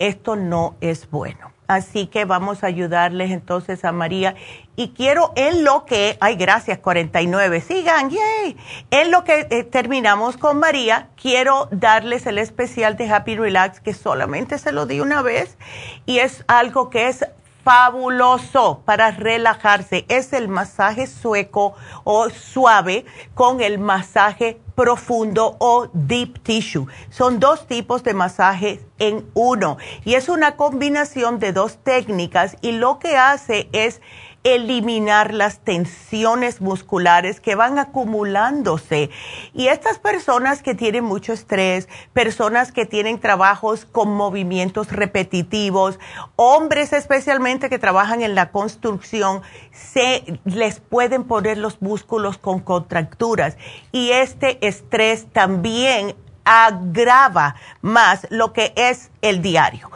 esto 0.00 0.34
no 0.34 0.74
es 0.80 1.08
bueno. 1.10 1.51
Así 1.72 2.06
que 2.06 2.26
vamos 2.26 2.62
a 2.62 2.66
ayudarles 2.66 3.30
entonces 3.30 3.82
a 3.86 3.92
María. 3.92 4.34
Y 4.76 4.90
quiero 4.90 5.32
en 5.36 5.64
lo 5.64 5.86
que, 5.86 6.18
ay, 6.20 6.36
gracias, 6.36 6.78
49, 6.80 7.62
sigan, 7.62 8.10
yay. 8.10 8.58
En 8.90 9.10
lo 9.10 9.24
que 9.24 9.46
eh, 9.48 9.64
terminamos 9.64 10.36
con 10.36 10.58
María, 10.58 11.08
quiero 11.16 11.68
darles 11.70 12.26
el 12.26 12.36
especial 12.36 12.98
de 12.98 13.10
Happy 13.10 13.36
Relax, 13.36 13.80
que 13.80 13.94
solamente 13.94 14.58
se 14.58 14.70
lo 14.70 14.84
di 14.84 15.00
una 15.00 15.22
vez, 15.22 15.56
y 16.04 16.18
es 16.18 16.44
algo 16.46 16.90
que 16.90 17.08
es 17.08 17.24
fabuloso 17.64 18.82
para 18.84 19.10
relajarse. 19.10 20.04
Es 20.08 20.32
el 20.32 20.48
masaje 20.48 21.06
sueco 21.06 21.74
o 22.04 22.28
suave 22.30 23.04
con 23.34 23.60
el 23.60 23.78
masaje 23.78 24.60
profundo 24.74 25.56
o 25.58 25.88
deep 25.92 26.42
tissue. 26.42 26.86
Son 27.10 27.38
dos 27.38 27.66
tipos 27.66 28.02
de 28.02 28.14
masaje 28.14 28.80
en 28.98 29.28
uno 29.34 29.76
y 30.04 30.14
es 30.14 30.28
una 30.28 30.56
combinación 30.56 31.38
de 31.38 31.52
dos 31.52 31.78
técnicas 31.82 32.56
y 32.62 32.72
lo 32.72 32.98
que 32.98 33.16
hace 33.16 33.68
es 33.72 34.00
eliminar 34.44 35.32
las 35.32 35.60
tensiones 35.60 36.60
musculares 36.60 37.40
que 37.40 37.54
van 37.54 37.78
acumulándose. 37.78 39.10
Y 39.54 39.68
estas 39.68 39.98
personas 39.98 40.62
que 40.62 40.74
tienen 40.74 41.04
mucho 41.04 41.32
estrés, 41.32 41.88
personas 42.12 42.72
que 42.72 42.86
tienen 42.86 43.20
trabajos 43.20 43.84
con 43.84 44.14
movimientos 44.14 44.90
repetitivos, 44.90 45.98
hombres 46.36 46.92
especialmente 46.92 47.70
que 47.70 47.78
trabajan 47.78 48.22
en 48.22 48.34
la 48.34 48.50
construcción, 48.50 49.42
se 49.70 50.40
les 50.44 50.80
pueden 50.80 51.24
poner 51.24 51.58
los 51.58 51.80
músculos 51.80 52.38
con 52.38 52.60
contracturas. 52.60 53.56
Y 53.92 54.10
este 54.10 54.66
estrés 54.66 55.26
también 55.32 56.16
agrava 56.44 57.54
más 57.80 58.26
lo 58.30 58.52
que 58.52 58.72
es 58.74 59.11
el 59.22 59.40
diario. 59.40 59.90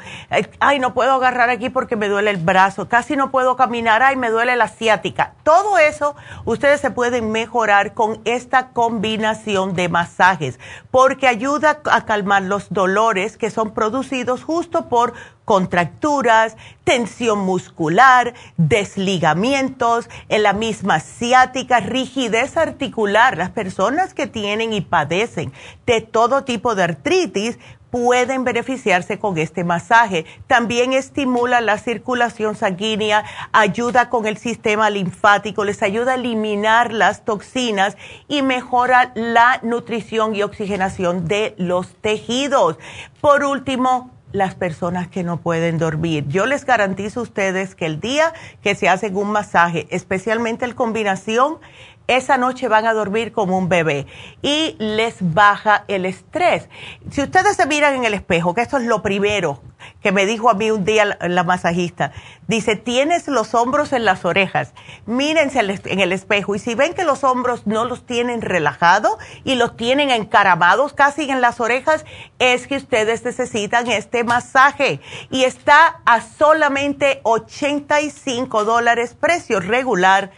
Ay, 0.61 0.79
no 0.79 0.95
puedo 0.95 1.13
agarrar 1.13 1.51
aquí 1.51 1.69
porque 1.69 1.97
me 1.97 2.09
duele 2.09 2.31
el 2.31 2.37
brazo, 2.39 2.89
casi 2.89 3.17
no 3.17 3.31
puedo 3.31 3.57
caminar, 3.57 4.03
ay, 4.03 4.17
me 4.17 4.31
duele 4.31 4.57
la 4.57 4.69
ciática. 4.69 5.35
Todo 5.43 5.79
eso 5.79 6.17
ustedes 6.45 6.81
se 6.81 6.91
pueden 6.91 7.33
mejorar 7.33 7.93
con 7.93 8.21
esta 8.25 8.69
combinación 8.69 9.75
de 9.75 9.89
masajes 9.89 10.59
porque 10.91 11.27
ayuda 11.27 11.81
a 11.91 12.05
calmar 12.07 12.43
los 12.43 12.73
dolores 12.73 13.37
que 13.37 13.51
son 13.51 13.75
producidos 13.75 14.45
justo 14.45 14.89
por 14.89 15.13
contracturas, 15.47 16.57
tensión 16.83 17.39
muscular, 17.39 18.35
desligamientos, 18.57 20.11
en 20.29 20.43
la 20.43 20.53
misma 20.53 20.99
ciática, 20.99 21.79
rigidez 21.79 22.57
articular. 22.57 23.39
Las 23.39 23.51
personas 23.51 24.13
que 24.13 24.27
tienen 24.27 24.73
y 24.73 24.81
padecen 24.81 25.53
de 25.87 26.01
todo 26.01 26.45
tipo 26.45 26.75
de 26.75 26.83
artritis 26.83 27.59
pueden 27.91 28.45
beneficiarse 28.45 29.19
con 29.19 29.39
este 29.39 29.65
masaje. 29.65 30.27
También 30.47 30.93
estimula 30.93 31.61
la 31.61 31.79
circulación 31.79 32.55
sanguínea, 32.55 33.25
ayuda 33.53 34.11
con 34.11 34.27
el 34.27 34.37
sistema 34.37 34.91
linfático, 34.91 35.65
les 35.65 35.83
ayuda 35.83 36.13
a 36.13 36.15
eliminar 36.17 36.93
las 36.93 37.25
toxinas 37.25 37.97
y 38.29 38.43
mejora 38.43 39.13
la 39.15 39.61
nutrición 39.63 40.35
y 40.35 40.43
oxigenación 40.43 41.29
de 41.29 41.55
los 41.59 41.95
tejidos. 41.97 42.79
Por 43.21 43.45
último, 43.45 44.11
las 44.33 44.55
personas 44.55 45.09
que 45.09 45.23
no 45.23 45.39
pueden 45.39 45.79
dormir. 45.79 46.27
Yo 46.29 46.47
les 46.47 46.65
garantizo 46.65 47.21
a 47.21 47.23
ustedes 47.23 47.75
que 47.75 47.87
el 47.87 48.01
día 48.01 48.33
que 48.63 48.75
se 48.75 48.89
hacen 48.89 49.17
un 49.17 49.31
masaje, 49.31 49.87
especialmente 49.91 50.65
el 50.65 50.75
combinación, 50.75 51.59
esa 52.07 52.39
noche 52.39 52.69
van 52.69 52.87
a 52.87 52.93
dormir 52.93 53.33
como 53.33 53.59
un 53.59 53.69
bebé 53.69 54.07
y 54.43 54.77
les 54.79 55.17
baja 55.21 55.85
el 55.89 56.07
estrés. 56.07 56.69
Si 57.11 57.23
ustedes 57.23 57.57
se 57.57 57.67
miran 57.67 57.95
en 57.95 58.05
el 58.05 58.15
espejo, 58.15 58.55
que 58.55 58.63
esto 58.63 58.79
es 58.79 58.85
lo 58.85 59.03
primero 59.03 59.61
que 60.03 60.13
me 60.13 60.27
dijo 60.27 60.51
a 60.51 60.55
mí 60.55 60.71
un 60.71 60.85
día 60.85 61.19
la, 61.21 61.45
masajista, 61.45 62.13
dice, 62.49 62.77
tienes 62.77 63.29
los 63.29 63.55
hombros 63.55 63.93
en 63.93 64.05
las 64.05 64.25
orejas, 64.25 64.73
mírense 65.07 65.61
en 65.61 66.01
el 66.01 66.13
espejo 66.13 66.55
y 66.55 66.59
si 66.59 66.75
ven 66.75 66.95
que 66.95 67.05
los 67.05 67.25
hombros 67.25 67.67
no 67.67 67.85
los 67.85 68.07
tienen 68.07 68.43
relajados 68.43 69.19
y 69.45 69.55
los 69.57 69.77
tienen 69.77 70.11
encaramados 70.11 70.93
casi 70.93 71.31
en 71.31 71.41
las 71.41 71.61
orejas, 71.61 72.05
es 72.39 72.67
que 72.67 72.77
ustedes 72.77 73.25
necesitan 73.25 73.89
este 73.91 74.25
masaje 74.25 75.01
y 75.31 75.45
está 75.45 76.01
a 76.05 76.21
solamente 76.21 77.21
85 77.25 78.65
dólares 78.65 79.17
precio 79.19 79.61
regular 79.61 80.31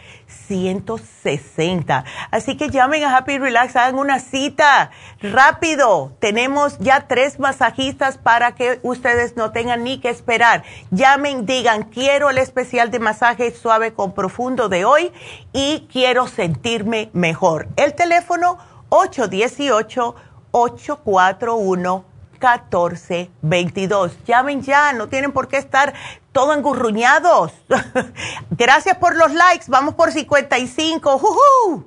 160. 0.47 2.05
Así 2.31 2.57
que 2.57 2.69
llamen 2.69 3.03
a 3.03 3.17
Happy 3.17 3.37
Relax, 3.37 3.75
hagan 3.75 3.99
una 3.99 4.19
cita 4.19 4.91
rápido. 5.21 6.15
Tenemos 6.19 6.77
ya 6.79 7.07
tres 7.07 7.39
masajistas 7.39 8.17
para 8.17 8.55
que 8.55 8.79
ustedes 8.83 9.28
no 9.35 9.51
tengan 9.51 9.83
ni 9.83 9.99
que 9.99 10.09
esperar. 10.09 10.63
Llamen, 10.91 11.45
digan, 11.45 11.83
quiero 11.83 12.29
el 12.29 12.37
especial 12.37 12.91
de 12.91 12.99
masaje 12.99 13.51
suave 13.51 13.93
con 13.93 14.13
profundo 14.13 14.69
de 14.69 14.85
hoy 14.85 15.11
y 15.53 15.87
quiero 15.91 16.27
sentirme 16.27 17.09
mejor. 17.13 17.67
El 17.75 17.93
teléfono 17.93 18.57
818 18.89 20.15
841 20.51 22.05
1422. 22.39 24.23
Llamen 24.25 24.61
ya, 24.61 24.93
no 24.93 25.09
tienen 25.09 25.31
por 25.31 25.47
qué 25.47 25.57
estar 25.57 25.93
todo 26.31 26.53
engurruñados. 26.53 27.51
Gracias 28.51 28.97
por 28.97 29.15
los 29.15 29.33
likes, 29.33 29.65
vamos 29.67 29.95
por 29.95 30.11
55. 30.11 31.19
¡Jujú! 31.19 31.85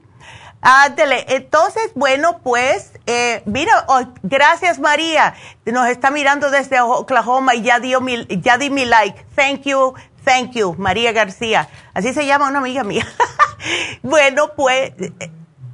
Ándele. 0.62 1.26
Entonces, 1.28 1.90
bueno, 1.96 2.38
pues, 2.38 2.92
eh, 3.06 3.42
mira, 3.46 3.84
oh, 3.88 4.02
gracias 4.22 4.78
María. 4.78 5.34
Nos 5.66 5.88
está 5.88 6.10
mirando 6.12 6.50
desde 6.50 6.80
Oklahoma 6.80 7.56
y 7.56 7.62
ya, 7.62 7.80
dio 7.80 8.00
mi, 8.00 8.26
ya 8.40 8.58
di 8.58 8.70
mi 8.70 8.84
like. 8.84 9.26
Thank 9.34 9.62
you, 9.62 9.94
thank 10.24 10.52
you, 10.52 10.74
María 10.78 11.10
García. 11.10 11.68
Así 11.94 12.14
se 12.14 12.26
llama 12.26 12.48
una 12.48 12.60
amiga 12.60 12.84
mía. 12.84 13.06
bueno, 14.02 14.52
pues 14.54 14.92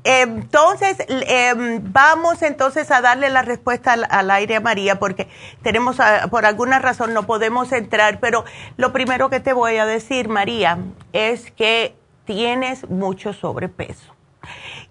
entonces, 0.04 0.96
em, 1.08 1.82
vamos 1.92 2.40
entonces 2.40 2.90
a 2.90 3.02
darle 3.02 3.28
la 3.28 3.42
respuesta 3.42 3.92
al, 3.92 4.30
aire 4.30 4.56
a 4.56 4.60
María 4.60 4.98
porque 4.98 5.28
tenemos, 5.62 6.00
ah, 6.00 6.28
por 6.30 6.46
alguna 6.46 6.78
razón 6.78 7.12
no 7.12 7.24
podemos 7.24 7.72
entrar, 7.72 8.20
pero 8.20 8.46
lo 8.78 8.94
primero 8.94 9.28
que 9.28 9.40
te 9.40 9.52
voy 9.52 9.76
a 9.76 9.84
decir, 9.84 10.28
María, 10.28 10.78
es 11.12 11.50
que 11.50 11.94
tienes 12.24 12.88
mucho 12.88 13.34
sobrepeso. 13.34 14.17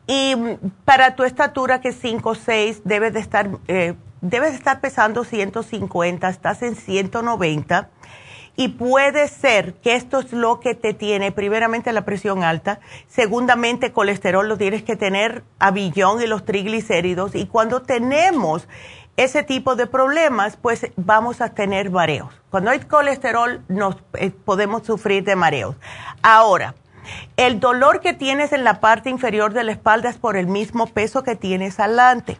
Y 0.08 0.36
para 0.86 1.16
tu 1.16 1.24
estatura, 1.24 1.82
que 1.82 1.90
es 1.90 2.00
5 2.02 2.30
o 2.30 2.36
6, 2.36 2.82
debes 2.86 3.14
de 3.14 3.20
estar, 3.20 3.50
eh, 3.68 3.94
debes 4.22 4.52
de 4.52 4.58
estar 4.58 4.80
pesando 4.80 5.26
150, 5.26 6.30
estás 6.30 6.62
en 6.64 6.76
190 6.76 7.90
y 8.60 8.70
puede 8.70 9.28
ser 9.28 9.76
que 9.76 9.96
esto 9.96 10.20
es 10.20 10.34
lo 10.34 10.60
que 10.60 10.74
te 10.74 10.94
tiene, 10.94 11.32
primeramente 11.32 11.94
la 11.94 12.06
presión 12.06 12.44
alta, 12.44 12.80
segundamente 13.08 13.94
colesterol 13.94 14.50
lo 14.50 14.58
tienes 14.58 14.82
que 14.82 14.96
tener 14.96 15.44
a 15.60 15.70
billón 15.70 16.22
y 16.24 16.28
los 16.28 16.44
triglicéridos. 16.44 17.36
Y 17.36 17.46
cuando 17.46 17.84
tenemos 17.84 18.68
ese 19.16 19.44
tipo 19.44 19.76
de 19.76 19.86
problemas, 19.86 20.58
pues 20.58 20.88
vamos 20.96 21.40
a 21.42 21.50
tener 21.50 21.92
mareos. 21.92 22.34
Cuando 22.50 22.72
hay 22.72 22.80
colesterol, 22.80 23.62
nos 23.68 23.98
eh, 24.14 24.32
podemos 24.32 24.84
sufrir 24.86 25.24
de 25.24 25.36
mareos. 25.36 25.76
Ahora, 26.24 26.74
el 27.38 27.60
dolor 27.60 28.00
que 28.00 28.14
tienes 28.14 28.54
en 28.54 28.64
la 28.64 28.80
parte 28.80 29.10
inferior 29.10 29.54
de 29.54 29.64
la 29.64 29.72
espalda 29.72 30.10
es 30.10 30.18
por 30.18 30.38
el 30.38 30.48
mismo 30.48 30.88
peso 30.88 31.24
que 31.24 31.36
tienes 31.36 31.80
adelante. 31.80 32.40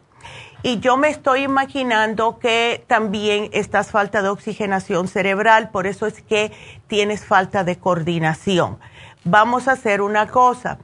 Y 0.64 0.80
yo 0.80 0.98
me 0.98 1.10
estoy 1.10 1.44
imaginando 1.44 2.40
que 2.40 2.84
también 2.88 3.50
estás 3.54 3.92
falta 3.92 4.22
de 4.22 4.30
oxigenación 4.30 5.08
cerebral, 5.08 5.70
por 5.70 5.86
eso 5.86 6.08
es 6.08 6.22
que 6.22 6.52
tienes 6.88 7.24
falta 7.24 7.64
de 7.64 7.78
coordinación. 7.78 8.80
Vamos 9.24 9.68
a 9.68 9.74
hacer 9.74 10.02
una 10.02 10.28
cosa. 10.28 10.80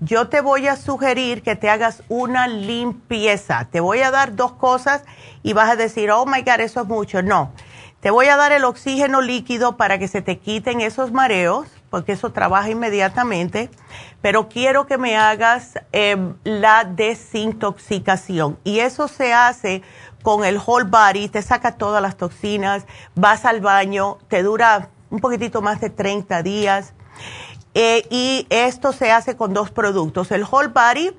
Yo 0.00 0.28
te 0.28 0.40
voy 0.40 0.68
a 0.68 0.76
sugerir 0.76 1.42
que 1.42 1.56
te 1.56 1.70
hagas 1.70 2.02
una 2.08 2.46
limpieza. 2.46 3.66
Te 3.70 3.80
voy 3.80 4.00
a 4.00 4.10
dar 4.10 4.36
dos 4.36 4.52
cosas 4.52 5.02
y 5.42 5.54
vas 5.54 5.70
a 5.70 5.76
decir, 5.76 6.10
oh 6.10 6.26
my 6.26 6.42
God, 6.42 6.60
eso 6.60 6.82
es 6.82 6.86
mucho. 6.86 7.22
No, 7.22 7.52
te 8.00 8.10
voy 8.10 8.26
a 8.26 8.36
dar 8.36 8.52
el 8.52 8.64
oxígeno 8.64 9.22
líquido 9.22 9.76
para 9.76 9.98
que 9.98 10.06
se 10.06 10.22
te 10.22 10.38
quiten 10.38 10.80
esos 10.80 11.12
mareos 11.12 11.66
porque 11.96 12.12
eso 12.12 12.30
trabaja 12.30 12.68
inmediatamente, 12.68 13.70
pero 14.20 14.50
quiero 14.50 14.86
que 14.86 14.98
me 14.98 15.16
hagas 15.16 15.78
em, 15.92 16.34
la 16.44 16.84
desintoxicación 16.84 18.58
y 18.64 18.80
eso 18.80 19.08
se 19.08 19.32
hace 19.32 19.80
con 20.22 20.44
el 20.44 20.58
whole 20.58 20.84
body, 20.84 21.30
te 21.30 21.40
saca 21.40 21.78
todas 21.78 22.02
las 22.02 22.18
toxinas, 22.18 22.84
vas 23.14 23.46
al 23.46 23.62
baño, 23.62 24.18
te 24.28 24.42
dura 24.42 24.90
un 25.08 25.20
poquitito 25.20 25.62
más 25.62 25.80
de 25.80 25.88
30 25.88 26.42
días 26.42 26.92
eh, 27.72 28.06
y 28.10 28.46
esto 28.50 28.92
se 28.92 29.10
hace 29.10 29.34
con 29.34 29.54
dos 29.54 29.70
productos, 29.70 30.30
el 30.32 30.44
whole 30.44 30.68
body 30.68 31.16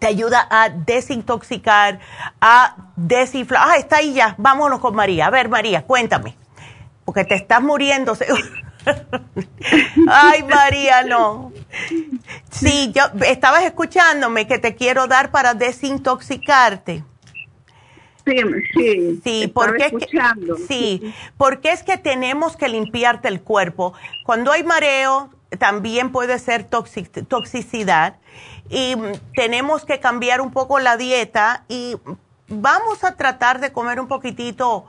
te 0.00 0.08
ayuda 0.08 0.48
a 0.50 0.70
desintoxicar, 0.70 2.00
a 2.40 2.74
desinflar. 2.96 3.62
Ah, 3.64 3.76
está 3.76 3.98
ahí 3.98 4.12
ya. 4.12 4.34
Vámonos 4.38 4.80
con 4.80 4.96
María. 4.96 5.28
A 5.28 5.30
ver, 5.30 5.48
María, 5.48 5.86
cuéntame. 5.86 6.36
Porque 7.04 7.24
te 7.24 7.36
estás 7.36 7.62
muriendo. 7.62 8.16
Ay, 10.08 10.42
María, 10.42 11.02
no. 11.04 11.52
Sí, 12.50 12.92
yo 12.94 13.02
estabas 13.24 13.64
escuchándome 13.64 14.46
que 14.46 14.58
te 14.58 14.74
quiero 14.74 15.06
dar 15.06 15.30
para 15.30 15.54
desintoxicarte. 15.54 17.04
Sí, 18.24 18.36
sí. 18.74 19.20
Sí, 19.24 19.48
porque 19.48 19.86
es 19.86 19.92
que, 19.92 20.66
sí, 20.68 21.14
porque 21.38 21.72
es 21.72 21.82
que 21.82 21.96
tenemos 21.96 22.56
que 22.56 22.68
limpiarte 22.68 23.28
el 23.28 23.40
cuerpo. 23.40 23.94
Cuando 24.24 24.52
hay 24.52 24.64
mareo, 24.64 25.30
también 25.58 26.12
puede 26.12 26.38
ser 26.38 26.64
toxicidad 26.64 28.16
y 28.68 28.96
tenemos 29.34 29.86
que 29.86 29.98
cambiar 29.98 30.42
un 30.42 30.52
poco 30.52 30.78
la 30.78 30.98
dieta 30.98 31.64
y 31.68 31.96
vamos 32.48 33.02
a 33.04 33.16
tratar 33.16 33.60
de 33.60 33.72
comer 33.72 33.98
un 33.98 34.08
poquitito 34.08 34.84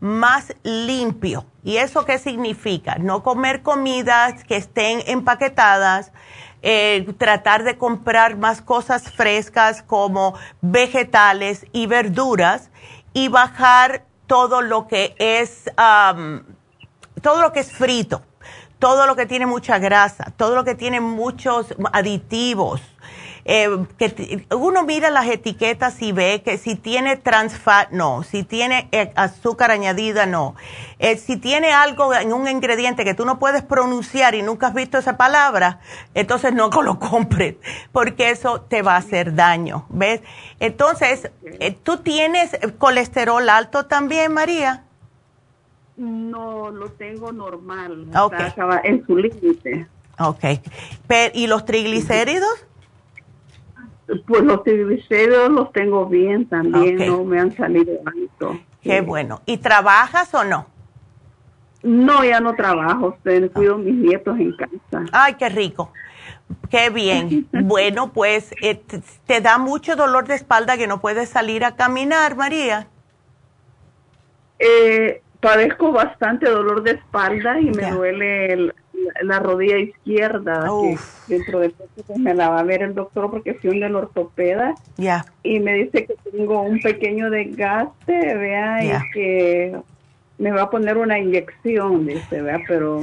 más 0.00 0.54
limpio. 0.62 1.46
¿Y 1.62 1.78
eso 1.78 2.04
qué 2.04 2.18
significa? 2.18 2.96
No 2.96 3.22
comer 3.22 3.62
comidas 3.62 4.44
que 4.44 4.56
estén 4.56 5.02
empaquetadas, 5.06 6.12
eh, 6.62 7.06
tratar 7.18 7.64
de 7.64 7.76
comprar 7.76 8.36
más 8.36 8.62
cosas 8.62 9.10
frescas 9.12 9.82
como 9.82 10.34
vegetales 10.60 11.66
y 11.72 11.86
verduras 11.86 12.70
y 13.12 13.28
bajar 13.28 14.04
todo 14.26 14.62
lo 14.62 14.88
que 14.88 15.14
es, 15.18 15.64
todo 17.22 17.42
lo 17.42 17.52
que 17.52 17.60
es 17.60 17.72
frito, 17.72 18.22
todo 18.78 19.06
lo 19.06 19.16
que 19.16 19.26
tiene 19.26 19.46
mucha 19.46 19.78
grasa, 19.78 20.32
todo 20.36 20.54
lo 20.54 20.64
que 20.64 20.74
tiene 20.74 21.00
muchos 21.00 21.74
aditivos 21.92 22.80
eh, 23.46 23.68
que 23.98 24.46
uno 24.54 24.84
mira 24.84 25.10
las 25.10 25.26
etiquetas 25.26 26.00
y 26.00 26.12
ve 26.12 26.40
que 26.42 26.56
si 26.56 26.76
tiene 26.76 27.16
trans 27.16 27.58
fat, 27.58 27.90
no, 27.90 28.22
si 28.22 28.42
tiene 28.42 28.88
eh, 28.90 29.12
azúcar 29.16 29.70
añadida, 29.70 30.24
no. 30.24 30.54
Eh, 30.98 31.18
si 31.18 31.36
tiene 31.36 31.72
algo 31.72 32.14
en 32.14 32.32
un 32.32 32.48
ingrediente 32.48 33.04
que 33.04 33.12
tú 33.12 33.26
no 33.26 33.38
puedes 33.38 33.62
pronunciar 33.62 34.34
y 34.34 34.42
nunca 34.42 34.68
has 34.68 34.74
visto 34.74 34.96
esa 34.96 35.18
palabra, 35.18 35.80
entonces 36.14 36.54
no 36.54 36.70
lo 36.82 36.98
compres, 36.98 37.56
porque 37.92 38.30
eso 38.30 38.62
te 38.62 38.80
va 38.80 38.94
a 38.94 38.98
hacer 38.98 39.34
daño, 39.34 39.84
¿ves? 39.90 40.22
Entonces, 40.58 41.30
¿tú 41.82 41.98
tienes 41.98 42.58
colesterol 42.78 43.46
alto 43.48 43.84
también, 43.84 44.32
María? 44.32 44.84
No, 45.96 46.70
lo 46.70 46.90
tengo 46.92 47.30
normal. 47.30 48.08
Okay. 48.16 48.52
en 48.84 49.06
su 49.06 49.16
límite. 49.16 49.86
Ok. 50.18 50.44
¿Y 51.34 51.46
los 51.46 51.64
triglicéridos? 51.64 52.66
Pues 54.26 54.42
los 54.42 54.62
triglicéridos 54.64 55.50
los 55.50 55.72
tengo 55.72 56.06
bien 56.06 56.46
también, 56.46 57.06
no 57.06 57.24
me 57.24 57.40
han 57.40 57.54
salido 57.56 57.92
alto. 58.04 58.58
Qué 58.82 59.00
bueno. 59.00 59.40
¿Y 59.46 59.58
trabajas 59.58 60.34
o 60.34 60.44
no? 60.44 60.66
No, 61.82 62.24
ya 62.24 62.40
no 62.40 62.54
trabajo, 62.54 63.16
cuido 63.52 63.74
a 63.74 63.78
mis 63.78 63.94
nietos 63.94 64.38
en 64.38 64.56
casa. 64.56 65.04
Ay, 65.12 65.34
qué 65.34 65.48
rico. 65.48 65.92
Qué 66.70 66.90
bien. 66.90 67.46
bueno, 67.52 68.12
pues 68.12 68.54
eh, 68.62 68.82
te 69.26 69.40
da 69.40 69.58
mucho 69.58 69.96
dolor 69.96 70.26
de 70.26 70.34
espalda 70.34 70.76
que 70.76 70.86
no 70.86 71.00
puedes 71.00 71.28
salir 71.28 71.64
a 71.64 71.76
caminar, 71.76 72.36
María. 72.36 72.88
Eh, 74.58 75.22
padezco 75.40 75.92
bastante 75.92 76.48
dolor 76.48 76.82
de 76.82 76.92
espalda 76.92 77.60
y 77.60 77.70
me 77.70 77.90
duele 77.90 78.46
el, 78.52 78.74
la 79.22 79.38
rodilla 79.38 79.78
izquierda, 79.78 80.70
dentro 81.26 81.60
de 81.60 81.70
poco 81.70 81.90
pues, 82.06 82.18
me 82.18 82.34
la 82.34 82.48
va 82.48 82.60
a 82.60 82.62
ver 82.62 82.82
el 82.82 82.94
doctor 82.94 83.30
porque 83.30 83.54
fui 83.54 83.70
un 83.70 83.80
del 83.80 83.94
ortopeda 83.94 84.74
y 85.42 85.60
me 85.60 85.74
dice 85.74 86.06
que 86.06 86.14
tengo 86.30 86.62
un 86.62 86.80
pequeño 86.80 87.30
desgaste, 87.30 88.34
vea, 88.36 88.84
y 88.84 89.12
que 89.12 89.76
me 90.38 90.50
va 90.50 90.62
a 90.62 90.70
poner 90.70 90.96
una 90.98 91.18
inyección, 91.18 92.06
dice, 92.06 92.42
vea, 92.42 92.60
pero 92.66 93.00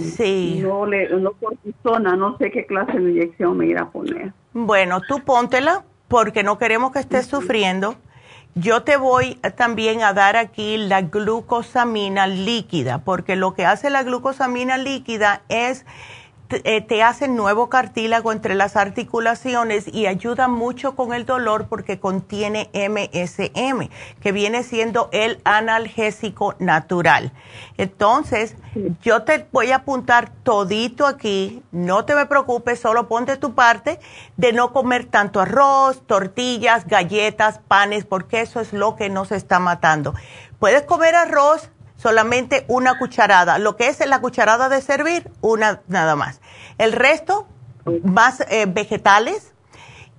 no 0.61 0.85
le, 0.85 1.09
no 1.09 1.31
cortisona, 1.33 2.15
no 2.15 2.37
sé 2.37 2.51
qué 2.51 2.65
clase 2.65 2.99
de 2.99 3.11
inyección 3.11 3.57
me 3.57 3.67
irá 3.67 3.83
a 3.83 3.89
poner. 3.89 4.33
Bueno, 4.53 5.01
tú 5.07 5.19
póntela 5.23 5.83
porque 6.07 6.43
no 6.43 6.57
queremos 6.57 6.91
que 6.91 6.99
estés 6.99 7.25
sufriendo 7.27 7.95
yo 8.55 8.83
te 8.83 8.97
voy 8.97 9.35
también 9.55 10.03
a 10.03 10.13
dar 10.13 10.35
aquí 10.35 10.77
la 10.77 11.01
glucosamina 11.01 12.27
líquida, 12.27 12.99
porque 12.99 13.35
lo 13.35 13.53
que 13.53 13.65
hace 13.65 13.89
la 13.89 14.03
glucosamina 14.03 14.77
líquida 14.77 15.41
es 15.47 15.85
eh, 16.63 16.81
te 16.81 17.03
hace 17.03 17.27
nuevo 17.27 17.69
cartílago 17.69 18.31
entre 18.31 18.55
las 18.55 18.75
articulaciones 18.75 19.87
y 19.87 20.05
ayuda 20.05 20.47
mucho 20.47 20.95
con 20.95 21.13
el 21.13 21.25
dolor 21.25 21.67
porque 21.67 21.99
contiene 21.99 22.69
MSM, 22.73 23.89
que 24.19 24.31
viene 24.31 24.63
siendo 24.63 25.09
el 25.11 25.39
analgésico 25.43 26.55
natural. 26.59 27.31
Entonces, 27.77 28.55
yo 29.01 29.23
te 29.23 29.47
voy 29.51 29.71
a 29.71 29.77
apuntar 29.77 30.31
todito 30.43 31.05
aquí, 31.05 31.63
no 31.71 32.05
te 32.05 32.15
me 32.15 32.25
preocupes, 32.25 32.79
solo 32.79 33.07
ponte 33.07 33.37
tu 33.37 33.53
parte 33.53 33.99
de 34.37 34.53
no 34.53 34.73
comer 34.73 35.05
tanto 35.05 35.39
arroz, 35.39 36.05
tortillas, 36.05 36.87
galletas, 36.87 37.59
panes, 37.67 38.05
porque 38.05 38.41
eso 38.41 38.59
es 38.59 38.73
lo 38.73 38.95
que 38.95 39.09
nos 39.09 39.31
está 39.31 39.59
matando. 39.59 40.13
Puedes 40.59 40.83
comer 40.83 41.15
arroz, 41.15 41.69
solamente 42.01 42.65
una 42.67 42.97
cucharada. 42.97 43.59
Lo 43.59 43.75
que 43.75 43.87
es 43.87 44.05
la 44.05 44.19
cucharada 44.19 44.69
de 44.69 44.81
servir, 44.81 45.29
una 45.41 45.81
nada 45.87 46.15
más. 46.15 46.41
El 46.77 46.93
resto, 46.93 47.47
más 48.03 48.41
eh, 48.49 48.65
vegetales 48.67 49.53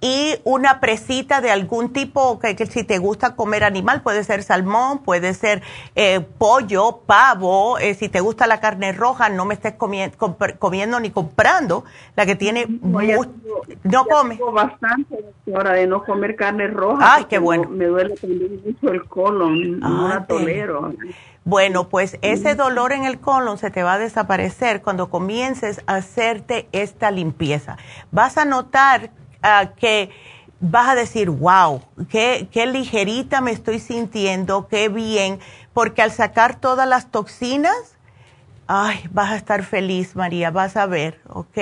y 0.01 0.35
una 0.43 0.81
presita 0.81 1.41
de 1.41 1.53
algún 1.53 1.93
tipo, 1.93 2.41
que, 2.41 2.57
si 2.67 2.83
te 2.83 2.99
gusta 2.99 3.37
comer 3.37 3.63
animal, 3.63 4.03
puede 4.03 4.25
ser 4.25 4.43
salmón, 4.43 4.99
puede 5.05 5.33
ser 5.33 5.63
eh, 5.95 6.21
pollo, 6.39 7.03
pavo, 7.07 7.79
eh, 7.79 7.95
si 7.95 8.09
te 8.09 8.21
gusta 8.21 8.49
la 8.49 8.59
carne 8.59 8.91
roja, 8.91 9.29
no 9.29 9.45
me 9.45 9.55
estés 9.55 9.75
comiendo 9.75 10.99
ni 10.99 11.11
comprando 11.11 11.85
la 12.17 12.27
que 12.27 12.35
tiene... 12.35 12.67
no 12.69 14.05
come. 14.07 14.41
bastante, 14.53 15.25
hora 15.47 15.75
de 15.75 15.87
no 15.87 16.03
comer 16.03 16.35
carne 16.35 16.67
roja. 16.67 17.15
Ay, 17.15 17.27
qué 17.27 17.39
bueno. 17.39 17.69
Me 17.71 17.87
duele 17.87 18.17
también 18.17 18.61
mucho 18.65 18.93
el 18.93 19.05
colon, 19.05 19.79
no 19.79 20.09
la 20.09 20.27
tolero. 20.27 20.93
Bueno, 21.45 21.89
pues 21.89 22.19
ese 22.23 22.55
dolor 22.55 22.93
en 22.93 23.05
el 23.05 23.19
colon 23.19 23.59
se 23.59 23.71
te 23.71 23.83
va 23.83 23.95
a 23.95 23.99
desaparecer 23.99 24.81
cuando 24.81 25.11
comiences 25.11 25.83
a 25.87 25.97
hacerte 25.97 26.69
esta 26.71 27.11
limpieza. 27.11 27.77
Vas 28.13 28.39
a 28.39 28.45
notar 28.45 29.11
ah, 29.43 29.71
que 29.77 30.11
vas 30.61 30.89
a 30.89 30.95
decir, 30.95 31.31
wow, 31.31 31.83
qué, 32.09 32.49
qué 32.53 32.67
ligerita 32.67 33.41
me 33.41 33.51
estoy 33.51 33.81
sintiendo, 33.81 34.69
qué 34.69 34.89
bien, 34.89 35.41
porque 35.73 36.03
al 36.03 36.13
sacar 36.13 36.55
todas 36.55 36.87
las 36.89 37.11
toxinas, 37.11 37.99
ay, 38.69 39.05
vas 39.11 39.33
a 39.33 39.37
estar 39.37 39.65
feliz, 39.65 40.15
María, 40.15 40.53
vas 40.53 40.77
a 40.77 40.87
ver, 40.87 41.21
¿ok? 41.29 41.59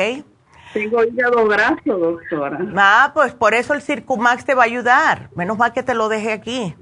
Tengo 0.74 1.02
hígado 1.02 1.46
graso, 1.46 1.98
doctora. 1.98 2.58
Ah, 2.76 3.10
pues 3.12 3.32
por 3.32 3.54
eso 3.54 3.74
el 3.74 3.82
Circumax 3.82 4.44
te 4.44 4.54
va 4.54 4.62
a 4.62 4.66
ayudar. 4.66 5.28
Menos 5.34 5.58
mal 5.58 5.72
que 5.72 5.82
te 5.82 5.94
lo 5.94 6.08
dejé 6.08 6.32
aquí. 6.32 6.76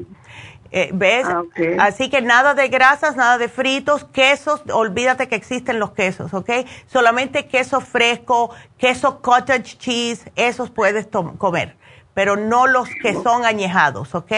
Eh, 0.70 0.90
¿Ves? 0.92 1.26
Ah, 1.26 1.42
Así 1.80 2.10
que 2.10 2.20
nada 2.20 2.54
de 2.54 2.68
grasas, 2.68 3.16
nada 3.16 3.38
de 3.38 3.48
fritos, 3.48 4.04
quesos, 4.04 4.62
olvídate 4.70 5.28
que 5.28 5.34
existen 5.34 5.78
los 5.78 5.92
quesos, 5.92 6.34
¿ok? 6.34 6.50
Solamente 6.86 7.46
queso 7.46 7.80
fresco, 7.80 8.50
queso 8.76 9.20
cottage 9.22 9.78
cheese, 9.78 10.30
esos 10.36 10.70
puedes 10.70 11.08
comer, 11.38 11.76
pero 12.12 12.36
no 12.36 12.66
los 12.66 12.88
que 13.02 13.14
son 13.14 13.46
añejados, 13.46 14.14
¿ok? 14.14 14.32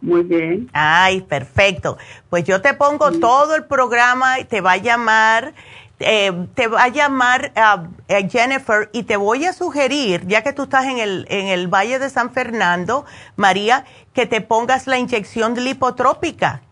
Muy 0.00 0.22
bien. 0.22 0.70
Ay, 0.72 1.20
perfecto. 1.20 1.98
Pues 2.30 2.44
yo 2.44 2.62
te 2.62 2.72
pongo 2.72 3.12
todo 3.12 3.54
el 3.54 3.64
programa, 3.64 4.36
te 4.48 4.60
va 4.60 4.72
a 4.72 4.76
llamar, 4.78 5.52
eh, 6.00 6.46
te 6.54 6.66
va 6.66 6.84
a 6.84 6.88
llamar 6.88 7.52
a 7.54 7.84
Jennifer 8.28 8.88
y 8.92 9.02
te 9.02 9.16
voy 9.16 9.44
a 9.44 9.52
sugerir, 9.52 10.26
ya 10.26 10.42
que 10.42 10.54
tú 10.54 10.62
estás 10.62 10.86
en 10.86 10.98
el, 10.98 11.26
en 11.28 11.48
el 11.48 11.68
Valle 11.68 11.98
de 11.98 12.08
San 12.08 12.32
Fernando, 12.32 13.04
María, 13.36 13.84
que 14.14 14.24
te 14.26 14.40
pongas 14.40 14.86
la 14.86 14.98
inyección 14.98 15.54
lipotrópica. 15.54 16.62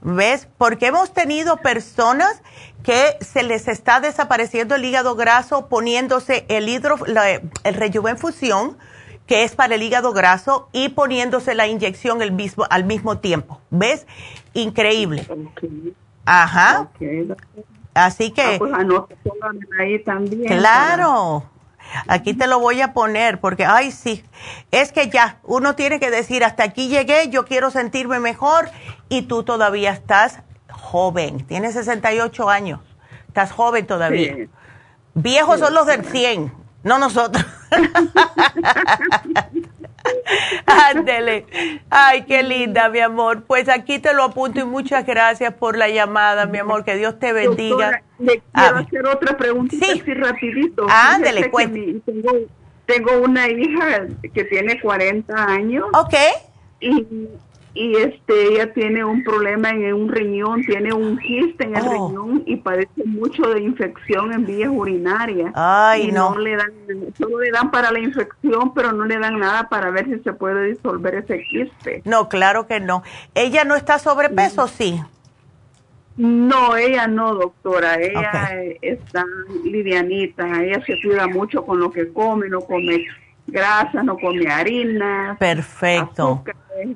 ¿Ves? 0.00 0.48
Porque 0.56 0.86
hemos 0.86 1.12
tenido 1.12 1.58
personas 1.58 2.42
que 2.82 3.16
se 3.20 3.42
les 3.42 3.68
está 3.68 4.00
desapareciendo 4.00 4.74
el 4.74 4.84
hígado 4.84 5.16
graso 5.16 5.68
poniéndose 5.68 6.46
el 6.48 6.68
hidro, 6.68 6.96
el 7.64 7.74
rejuvenfusión, 7.74 8.78
que 9.26 9.42
es 9.42 9.56
para 9.56 9.74
el 9.74 9.82
hígado 9.82 10.12
graso, 10.12 10.68
y 10.72 10.90
poniéndose 10.90 11.54
la 11.54 11.66
inyección 11.66 12.22
el 12.22 12.32
mismo, 12.32 12.64
al 12.70 12.84
mismo 12.84 13.18
tiempo. 13.18 13.60
¿Ves? 13.70 14.06
Increíble. 14.54 15.26
Ajá. 16.24 16.88
Así 17.96 18.30
que... 18.30 18.42
Ah, 18.42 18.56
pues, 18.58 18.72
ahí 19.80 19.98
también. 20.00 20.58
Claro. 20.58 21.44
Aquí 22.08 22.34
te 22.34 22.46
lo 22.46 22.60
voy 22.60 22.82
a 22.82 22.92
poner 22.92 23.40
porque, 23.40 23.64
ay, 23.64 23.90
sí, 23.90 24.22
es 24.70 24.92
que 24.92 25.08
ya, 25.08 25.38
uno 25.44 25.76
tiene 25.76 25.98
que 25.98 26.10
decir, 26.10 26.44
hasta 26.44 26.64
aquí 26.64 26.88
llegué, 26.88 27.30
yo 27.30 27.46
quiero 27.46 27.70
sentirme 27.70 28.18
mejor 28.20 28.68
y 29.08 29.22
tú 29.22 29.44
todavía 29.44 29.92
estás 29.92 30.40
joven, 30.68 31.46
tienes 31.46 31.74
68 31.74 32.50
años, 32.50 32.80
estás 33.28 33.52
joven 33.52 33.86
todavía. 33.86 34.48
Viejos 35.14 35.60
son 35.60 35.72
los 35.74 35.86
del 35.86 36.04
100, 36.04 36.52
no 36.82 36.98
nosotros. 36.98 37.46
Ándele. 40.66 41.46
Ay, 41.90 42.22
qué 42.22 42.42
linda, 42.42 42.88
mi 42.88 43.00
amor. 43.00 43.44
Pues 43.44 43.68
aquí 43.68 43.98
te 43.98 44.12
lo 44.14 44.24
apunto 44.24 44.60
y 44.60 44.64
muchas 44.64 45.06
gracias 45.06 45.54
por 45.54 45.76
la 45.76 45.88
llamada, 45.88 46.46
mi 46.46 46.58
amor. 46.58 46.84
Que 46.84 46.96
Dios 46.96 47.18
te 47.18 47.32
bendiga. 47.32 48.02
le 48.18 48.42
quiero 48.52 48.76
hacer 48.76 49.06
otra 49.06 49.36
preguntita 49.36 49.86
sí. 49.86 50.00
así 50.00 50.14
rapidito. 50.14 50.86
Ándele, 50.88 51.50
Tengo, 52.04 52.32
tengo 52.86 53.18
una 53.22 53.48
hija 53.48 54.06
que 54.32 54.44
tiene 54.44 54.80
40 54.80 55.34
años. 55.34 55.86
Ok. 55.92 56.14
Y 56.80 57.06
y 57.76 57.94
este 57.96 58.54
ella 58.54 58.72
tiene 58.72 59.04
un 59.04 59.22
problema 59.22 59.68
en 59.68 59.92
un 59.92 60.08
riñón, 60.08 60.62
tiene 60.62 60.94
un 60.94 61.18
quiste 61.18 61.64
en 61.64 61.76
el 61.76 61.86
oh. 61.86 62.08
riñón 62.08 62.42
y 62.46 62.56
padece 62.56 63.04
mucho 63.04 63.42
de 63.50 63.60
infección 63.60 64.32
en 64.32 64.46
vías 64.46 64.70
urinarias. 64.72 65.52
Ay, 65.54 66.08
y 66.08 66.12
no. 66.12 66.36
le 66.38 66.56
dan, 66.56 66.72
solo 67.18 67.40
le 67.40 67.50
dan 67.50 67.70
para 67.70 67.92
la 67.92 68.00
infección, 68.00 68.72
pero 68.74 68.92
no 68.92 69.04
le 69.04 69.18
dan 69.18 69.38
nada 69.38 69.68
para 69.68 69.90
ver 69.90 70.06
si 70.06 70.18
se 70.20 70.32
puede 70.32 70.68
disolver 70.68 71.16
ese 71.16 71.42
quiste. 71.42 72.00
No, 72.06 72.30
claro 72.30 72.66
que 72.66 72.80
no. 72.80 73.02
¿Ella 73.34 73.64
no 73.64 73.76
está 73.76 73.98
sobrepeso, 73.98 74.66
sí? 74.68 74.98
No, 76.16 76.76
ella 76.76 77.06
no, 77.06 77.34
doctora. 77.34 77.96
Ella 77.96 78.58
está 78.80 79.22
livianita. 79.64 80.62
Ella 80.62 80.82
se 80.86 80.94
cuida 81.02 81.26
mucho 81.26 81.66
con 81.66 81.78
lo 81.78 81.90
que 81.90 82.10
come, 82.10 82.48
no 82.48 82.62
come 82.62 83.04
grasa, 83.46 84.02
no 84.02 84.16
come 84.18 84.50
harina. 84.50 85.36
Perfecto. 85.38 86.42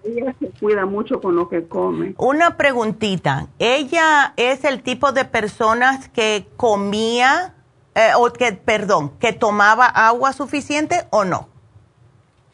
Ella 0.05 0.35
se 0.39 0.51
cuida 0.59 0.85
mucho 0.85 1.21
con 1.21 1.37
lo 1.37 1.49
que 1.49 1.67
come. 1.67 2.15
Una 2.19 2.57
preguntita. 2.57 3.49
¿Ella 3.59 4.35
es 4.37 4.65
el 4.65 4.83
tipo 4.83 5.13
de 5.13 5.25
personas 5.25 6.09
que 6.09 6.47
comía, 6.57 7.55
eh, 7.95 8.11
o 8.17 8.31
que, 8.33 8.53
perdón, 8.53 9.13
que 9.19 9.33
tomaba 9.33 9.87
agua 9.87 10.33
suficiente 10.33 11.07
o 11.11 11.25
no? 11.25 11.50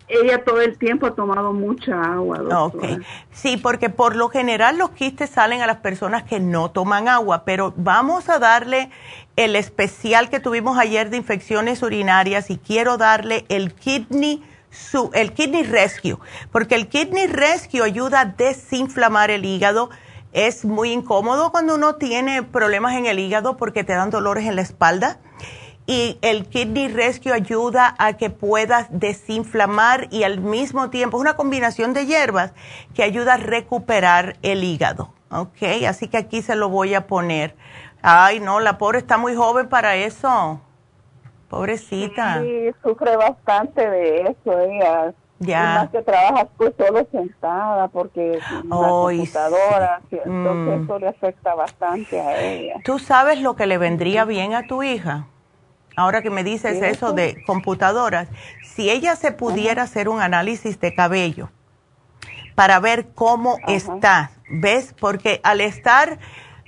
Ella 0.09 0.45
todo 0.45 0.61
el 0.61 0.79
tiempo 0.79 1.07
ha 1.07 1.15
tomado 1.15 1.53
mucha 1.53 2.01
agua. 2.01 2.39
Doctora. 2.39 2.99
Sí, 3.33 3.57
porque 3.57 3.91
por 3.91 4.15
lo 4.15 4.29
general 4.29 4.79
los 4.79 4.91
quistes 4.91 5.31
salen 5.31 5.63
a 5.63 5.67
las 5.67 5.79
personas 5.79 6.23
que 6.23 6.39
no 6.39 6.71
toman 6.71 7.09
agua, 7.09 7.45
pero 7.45 7.75
vamos 7.77 8.29
a 8.29 8.39
darle 8.39 8.91
el 9.35 9.57
especial 9.57 10.31
que 10.31 10.39
tuvimos 10.39 10.79
ayer 10.79 11.11
de 11.11 11.17
infecciones 11.17 11.83
urinarias 11.83 12.51
y 12.51 12.59
quiero 12.59 12.97
darle 12.99 13.45
el 13.49 13.75
kidney 13.75 14.43
su, 14.71 15.11
el 15.15 15.33
Kidney 15.33 15.63
Rescue, 15.63 16.19
porque 16.53 16.75
el 16.75 16.89
Kidney 16.89 17.27
Rescue 17.27 17.83
ayuda 17.83 18.21
a 18.21 18.25
desinflamar 18.27 19.31
el 19.31 19.45
hígado. 19.45 19.91
Es 20.33 20.65
muy 20.65 20.93
incómodo 20.93 21.51
cuando 21.51 21.77
uno 21.77 21.95
tiene 21.95 22.43
problemas 22.43 22.95
en 22.95 23.07
el 23.07 23.19
hígado 23.19 23.57
porque 23.57 23.85
te 23.85 23.95
dan 23.95 24.11
dolores 24.11 24.45
en 24.45 24.57
la 24.57 24.63
espalda. 24.63 25.19
Y 25.87 26.19
el 26.21 26.47
Kidney 26.49 26.89
Rescue 26.89 27.33
ayuda 27.33 27.95
a 27.99 28.15
que 28.15 28.29
puedas 28.29 28.89
desinflamar 28.91 30.09
y 30.11 30.25
al 30.25 30.41
mismo 30.41 30.91
tiempo 30.91 31.17
es 31.17 31.21
una 31.21 31.37
combinación 31.37 31.93
de 31.95 32.07
hierbas 32.07 32.53
que 32.95 33.05
ayuda 33.05 33.35
a 33.35 33.37
recuperar 33.37 34.37
el 34.43 34.65
hígado. 34.65 35.13
Ok, 35.31 35.63
así 35.89 36.09
que 36.09 36.17
aquí 36.17 36.43
se 36.43 36.57
lo 36.57 36.69
voy 36.69 36.95
a 36.95 37.07
poner. 37.07 37.55
Ay, 38.03 38.41
no, 38.41 38.59
la 38.61 38.79
pobre 38.79 38.99
está 38.99 39.17
muy 39.17 39.37
joven 39.37 39.69
para 39.69 39.95
eso. 39.97 40.61
Pobrecita. 41.49 42.43
Sí, 42.43 42.71
sufre 42.83 43.17
bastante 43.17 43.89
de 43.89 44.23
eso, 44.23 44.59
ella. 44.61 45.15
Ya. 45.39 45.75
más 45.75 45.91
que 45.91 46.01
trabaja 46.01 46.49
pues 46.57 46.73
solo 46.79 47.07
sentada 47.13 47.89
porque 47.89 48.39
la 48.41 48.63
computadora, 48.71 50.01
entonces 50.11 50.79
mm. 50.79 50.85
eso 50.85 50.99
le 50.99 51.09
afecta 51.09 51.55
bastante 51.55 52.19
a 52.19 52.41
ella. 52.41 52.77
¿Tú 52.87 52.99
sabes 52.99 53.43
lo 53.43 53.55
que 53.55 53.67
le 53.67 53.77
vendría 53.77 54.25
bien 54.25 54.55
a 54.55 54.67
tu 54.67 54.83
hija? 54.83 55.27
Ahora 55.97 56.23
que 56.23 56.31
me 56.31 56.45
dices 56.45 56.83
eso 56.83 57.13
de 57.13 57.43
computadoras, 57.47 58.29
si 58.63 58.91
ella 58.91 59.17
se 59.17 59.33
pudiera 59.33 59.83
hacer 59.83 60.09
un 60.09 60.21
análisis 60.21 60.79
de 60.79 60.95
cabello 60.95 61.51
para 62.55 62.79
ver 62.81 63.09
cómo 63.15 63.59
está, 63.67 64.31
¿ves? 64.51 64.95
Porque 64.99 65.41
al 65.43 65.61
estar 65.61 66.19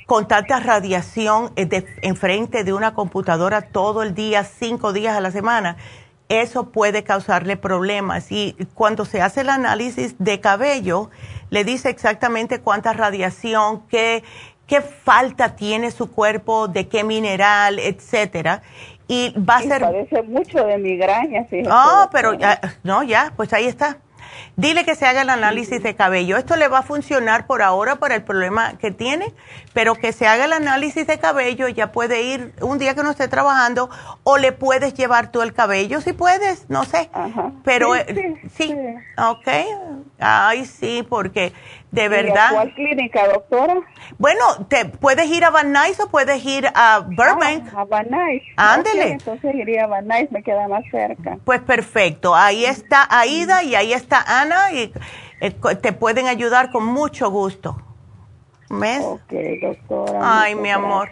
con 0.06 0.26
tanta 0.26 0.59
radiación 0.60 1.52
enfrente 1.56 2.64
de 2.64 2.72
una 2.72 2.94
computadora 2.94 3.60
todo 3.60 4.02
el 4.02 4.14
día, 4.14 4.42
cinco 4.44 4.94
días 4.94 5.14
a 5.14 5.20
la 5.20 5.30
semana, 5.30 5.76
eso 6.30 6.70
puede 6.70 7.05
causarle 7.05 7.59
problemas. 7.59 8.32
Y 8.32 8.56
cuando 8.72 9.05
se 9.05 9.20
hace 9.20 9.42
el 9.42 9.50
análisis 9.50 10.14
de 10.18 10.40
cabello, 10.40 11.10
le 11.50 11.64
dice 11.64 11.90
exactamente 11.90 12.60
cuánta 12.60 12.94
radiación, 12.94 13.86
qué, 13.88 14.24
qué 14.66 14.80
falta 14.80 15.56
tiene 15.56 15.90
su 15.90 16.10
cuerpo, 16.10 16.68
de 16.68 16.88
qué 16.88 17.05
mineral, 17.05 17.78
etcétera. 17.78 18.62
Y 19.09 19.35
va 19.39 19.56
a 19.56 19.62
ser. 19.62 19.80
Parece 19.80 20.22
mucho 20.22 20.64
de 20.64 20.78
migraña, 20.78 21.47
sí. 21.48 21.62
Oh, 21.68 22.09
pero 22.12 22.35
ya, 22.35 22.60
no, 22.85 23.02
ya, 23.02 23.32
pues 23.36 23.52
ahí 23.55 23.64
está. 23.66 23.98
Dile 24.56 24.84
que 24.84 24.94
se 24.94 25.06
haga 25.06 25.22
el 25.22 25.30
análisis 25.30 25.82
de 25.82 25.94
cabello. 25.94 26.36
Esto 26.36 26.56
le 26.56 26.68
va 26.68 26.78
a 26.78 26.82
funcionar 26.82 27.46
por 27.46 27.62
ahora 27.62 27.96
para 27.96 28.14
el 28.14 28.22
problema 28.22 28.78
que 28.78 28.90
tiene, 28.90 29.32
pero 29.72 29.94
que 29.94 30.12
se 30.12 30.26
haga 30.26 30.46
el 30.46 30.52
análisis 30.52 31.06
de 31.06 31.18
cabello, 31.18 31.68
ya 31.68 31.92
puede 31.92 32.22
ir 32.22 32.52
un 32.60 32.78
día 32.78 32.94
que 32.94 33.02
no 33.02 33.10
esté 33.10 33.28
trabajando 33.28 33.90
o 34.24 34.38
le 34.38 34.52
puedes 34.52 34.94
llevar 34.94 35.30
tú 35.30 35.42
el 35.42 35.52
cabello 35.52 36.00
si 36.00 36.12
puedes, 36.12 36.68
no 36.68 36.84
sé. 36.84 37.10
Pero 37.64 37.94
sí, 37.94 38.00
eh, 38.00 38.40
sí, 38.55 38.74
ok. 39.16 39.48
Ay, 40.18 40.64
sí, 40.64 41.06
porque 41.09 41.52
de 41.90 42.09
verdad. 42.09 42.50
¿Y 42.50 42.55
¿Cuál 42.55 42.74
clínica, 42.74 43.28
doctora? 43.28 43.74
Bueno, 44.18 44.44
te 44.68 44.84
puedes 44.84 45.30
ir 45.30 45.44
a 45.44 45.50
Van 45.50 45.72
Nuys 45.72 45.98
o 46.00 46.09
puedes 46.09 46.44
ir 46.44 46.66
a 46.74 47.00
Burbank. 47.00 47.68
Ah, 47.74 47.80
a 47.80 47.84
Van 47.84 48.06
Nuys. 48.10 48.42
Ándele. 48.56 49.12
entonces 49.12 49.55
iría 49.55 49.84
a 49.84 49.86
Van 49.86 50.06
Nuys, 50.06 50.30
me 50.30 50.42
queda 50.42 50.68
más 50.68 50.84
cerca. 50.90 51.38
Pues 51.44 51.60
perfecto. 51.60 52.34
Ahí 52.34 52.64
está 52.64 53.06
Aida 53.09 53.62
y 53.62 53.74
ahí 53.74 53.92
está 53.92 54.17
Ana 54.26 54.72
y 54.72 54.92
eh, 55.40 55.50
te 55.50 55.92
pueden 55.92 56.26
ayudar 56.26 56.70
con 56.70 56.84
mucho 56.84 57.30
gusto. 57.30 57.76
¿Ves? 58.70 59.02
Ok, 59.02 59.32
doctora. 59.62 60.20
Ay, 60.22 60.54
mi 60.54 60.70
amor. 60.70 61.10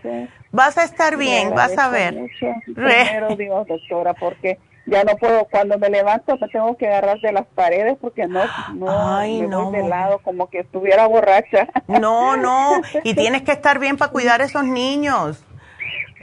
Vas 0.53 0.79
a 0.79 0.85
estar 0.85 1.17
bien, 1.17 1.55
vas 1.55 1.77
a 1.79 1.89
ver. 1.89 2.15
Mucho. 2.15 2.47
Primero 2.75 3.35
Dios, 3.37 3.67
doctora, 3.67 4.15
porque 4.15 4.59
ya 4.87 5.03
no 5.05 5.17
puedo, 5.17 5.47
cuando 5.51 5.79
me 5.79 5.91
levanto 5.91 6.39
me 6.39 6.49
tengo 6.49 6.77
que 6.77 6.87
agarrar 6.87 7.21
de 7.21 7.33
las 7.33 7.47
paredes 7.47 7.99
porque 8.01 8.27
no, 8.27 8.45
no 8.75 9.21
me 9.21 9.49
no. 9.49 9.71
de 9.73 9.83
lado 9.89 10.21
como 10.21 10.49
que 10.49 10.61
estuviera 10.61 11.07
borracha. 11.07 11.69
No, 11.89 12.37
no, 12.37 12.81
y 13.05 13.15
tienes 13.15 13.43
que 13.43 13.53
estar 13.53 13.79
bien 13.79 13.97
para 13.97 14.13
cuidar 14.13 14.41
a 14.43 14.45
esos 14.45 14.65
niños. 14.65 15.45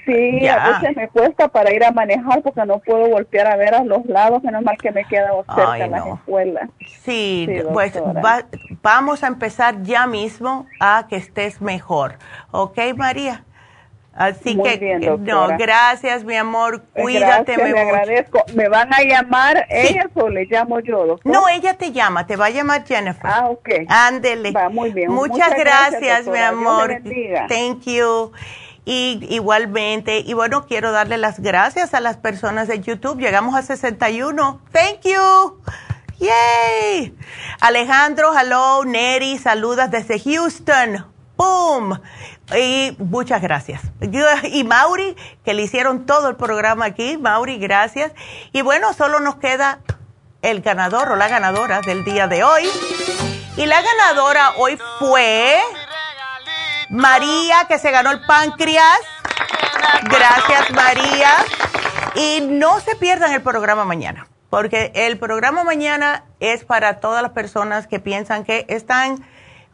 Sí, 0.06 0.48
a 0.48 0.80
veces 0.80 0.96
me 0.96 1.08
cuesta 1.10 1.48
para 1.48 1.74
ir 1.74 1.84
a 1.84 1.92
manejar 1.92 2.42
porque 2.42 2.66
no 2.66 2.80
puedo 2.80 3.08
voltear 3.10 3.48
a 3.48 3.56
ver 3.56 3.74
a 3.74 3.84
los 3.84 4.06
lados, 4.06 4.44
menos 4.44 4.62
mal 4.64 4.78
que 4.78 4.92
me 4.92 5.06
queda 5.06 5.32
cerca 5.56 5.88
las 5.88 6.08
escuelas. 6.08 6.70
Sí, 7.02 7.48
pues 7.72 7.94
vamos 8.82 9.24
a 9.24 9.28
empezar 9.28 9.82
ya 9.84 10.08
mismo 10.08 10.68
a 10.80 11.08
que 11.10 11.16
estés 11.16 11.62
mejor. 11.62 12.18
¿Ok, 12.52 12.78
María? 12.96 13.44
Así 14.16 14.56
que, 14.56 15.00
no, 15.20 15.48
gracias, 15.58 16.24
mi 16.24 16.36
amor. 16.36 16.84
Cuídate. 16.94 17.58
me 17.58 17.80
agradezco. 17.80 18.44
¿Me 18.54 18.70
van 18.70 18.94
a 18.94 19.02
llamar 19.02 19.66
ellas 19.70 20.08
o 20.14 20.30
le 20.30 20.46
llamo 20.46 20.80
yo, 20.82 21.08
doctor? 21.08 21.32
No, 21.32 21.50
ella 21.50 21.74
te 21.74 21.92
llama, 21.92 22.28
te 22.28 22.36
va 22.36 22.46
a 22.46 22.50
llamar 22.52 22.86
Jennifer. 22.86 23.26
Ah, 23.26 23.50
ok. 23.50 23.70
Ándele. 23.88 24.52
Va, 24.52 24.70
muy 24.70 24.92
bien. 24.92 25.12
Muchas, 25.12 25.56
gracias, 25.58 26.28
mi 26.28 26.38
amor. 26.38 27.02
Thank 27.50 27.86
you. 27.86 28.32
Y 28.85 29.26
igualmente, 29.30 30.19
y 30.19 30.34
bueno, 30.34 30.65
quiero 30.65 30.91
darle 30.91 31.18
las 31.18 31.39
gracias 31.39 31.93
a 31.93 32.01
las 32.01 32.18
personas 32.18 32.68
de 32.68 32.81
YouTube. 32.81 33.19
Llegamos 33.19 33.55
a 33.55 33.61
61. 33.61 34.61
Thank 34.72 35.01
you. 35.03 35.61
¡Yay! 36.19 37.15
Alejandro, 37.61 38.38
hello. 38.38 38.84
Neri, 38.85 39.38
saludas 39.38 39.89
desde 39.89 40.19
Houston. 40.19 41.05
¡Boom! 41.38 41.99
Y 42.57 42.95
muchas 42.99 43.41
gracias. 43.41 43.81
Y 44.43 44.64
Mauri, 44.64 45.15
que 45.43 45.53
le 45.53 45.64
hicieron 45.64 46.05
todo 46.05 46.30
el 46.30 46.35
programa 46.35 46.85
aquí. 46.85 47.18
Mauri, 47.18 47.57
gracias. 47.57 48.11
Y 48.51 48.61
bueno, 48.61 48.93
solo 48.93 49.19
nos 49.19 49.38
queda 49.38 49.80
el 50.41 50.61
ganador 50.61 51.10
o 51.10 51.15
la 51.15 51.30
ganadora 51.30 51.81
del 51.81 52.03
día 52.03 52.27
de 52.27 52.43
hoy. 52.43 52.69
Y 53.55 53.65
la 53.65 53.81
ganadora 53.81 54.51
hoy 54.57 54.77
fue 54.99 55.60
María, 56.94 57.65
que 57.68 57.80
se 57.80 57.90
ganó 57.90 58.11
el 58.11 58.22
páncreas. 58.22 58.99
Gracias, 60.03 60.70
María. 60.72 61.32
Y 62.14 62.41
no 62.41 62.80
se 62.82 62.95
pierdan 62.95 63.34
el 63.34 63.41
programa 63.41 63.84
mañana, 63.84 64.28
porque 64.52 64.91
el 64.94 65.18
programa 65.18 65.64
mañana 65.64 66.26
es 66.40 66.64
para 66.64 66.99
todas 66.99 67.24
las 67.24 67.32
personas 67.32 67.88
que 67.88 67.99
piensan 67.99 68.44
que 68.44 68.68
están 68.70 69.26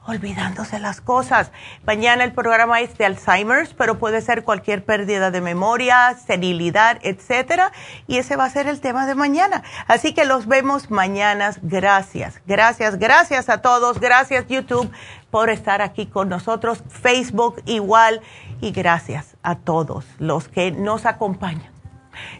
olvidándose 0.05 0.79
las 0.79 1.01
cosas. 1.01 1.51
Mañana 1.85 2.23
el 2.23 2.31
programa 2.31 2.79
es 2.79 2.97
de 2.97 3.05
Alzheimer's, 3.05 3.73
pero 3.73 3.99
puede 3.99 4.21
ser 4.21 4.43
cualquier 4.43 4.83
pérdida 4.83 5.29
de 5.29 5.41
memoria, 5.41 6.15
senilidad, 6.25 6.99
etcétera, 7.01 7.71
y 8.07 8.17
ese 8.17 8.35
va 8.35 8.45
a 8.45 8.49
ser 8.49 8.67
el 8.67 8.79
tema 8.79 9.05
de 9.05 9.15
mañana. 9.15 9.63
Así 9.87 10.13
que 10.13 10.25
los 10.25 10.47
vemos 10.47 10.89
mañana. 10.89 11.51
Gracias, 11.61 12.41
gracias, 12.45 12.97
gracias 12.97 13.49
a 13.49 13.61
todos. 13.61 13.99
Gracias 13.99 14.47
YouTube 14.47 14.89
por 15.31 15.49
estar 15.49 15.81
aquí 15.81 16.05
con 16.05 16.29
nosotros. 16.29 16.83
Facebook 16.87 17.61
igual. 17.65 18.21
Y 18.61 18.71
gracias 18.71 19.37
a 19.43 19.55
todos 19.55 20.05
los 20.17 20.47
que 20.49 20.71
nos 20.71 21.05
acompañan, 21.05 21.71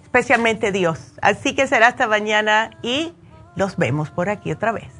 especialmente 0.02 0.72
Dios. 0.72 1.14
Así 1.22 1.56
que 1.56 1.68
será 1.68 1.88
hasta 1.88 2.08
mañana 2.08 2.72
y 2.82 3.14
los 3.56 3.78
vemos 3.78 4.10
por 4.10 4.30
aquí 4.30 4.52
otra 4.52 4.72
vez. 4.72 5.00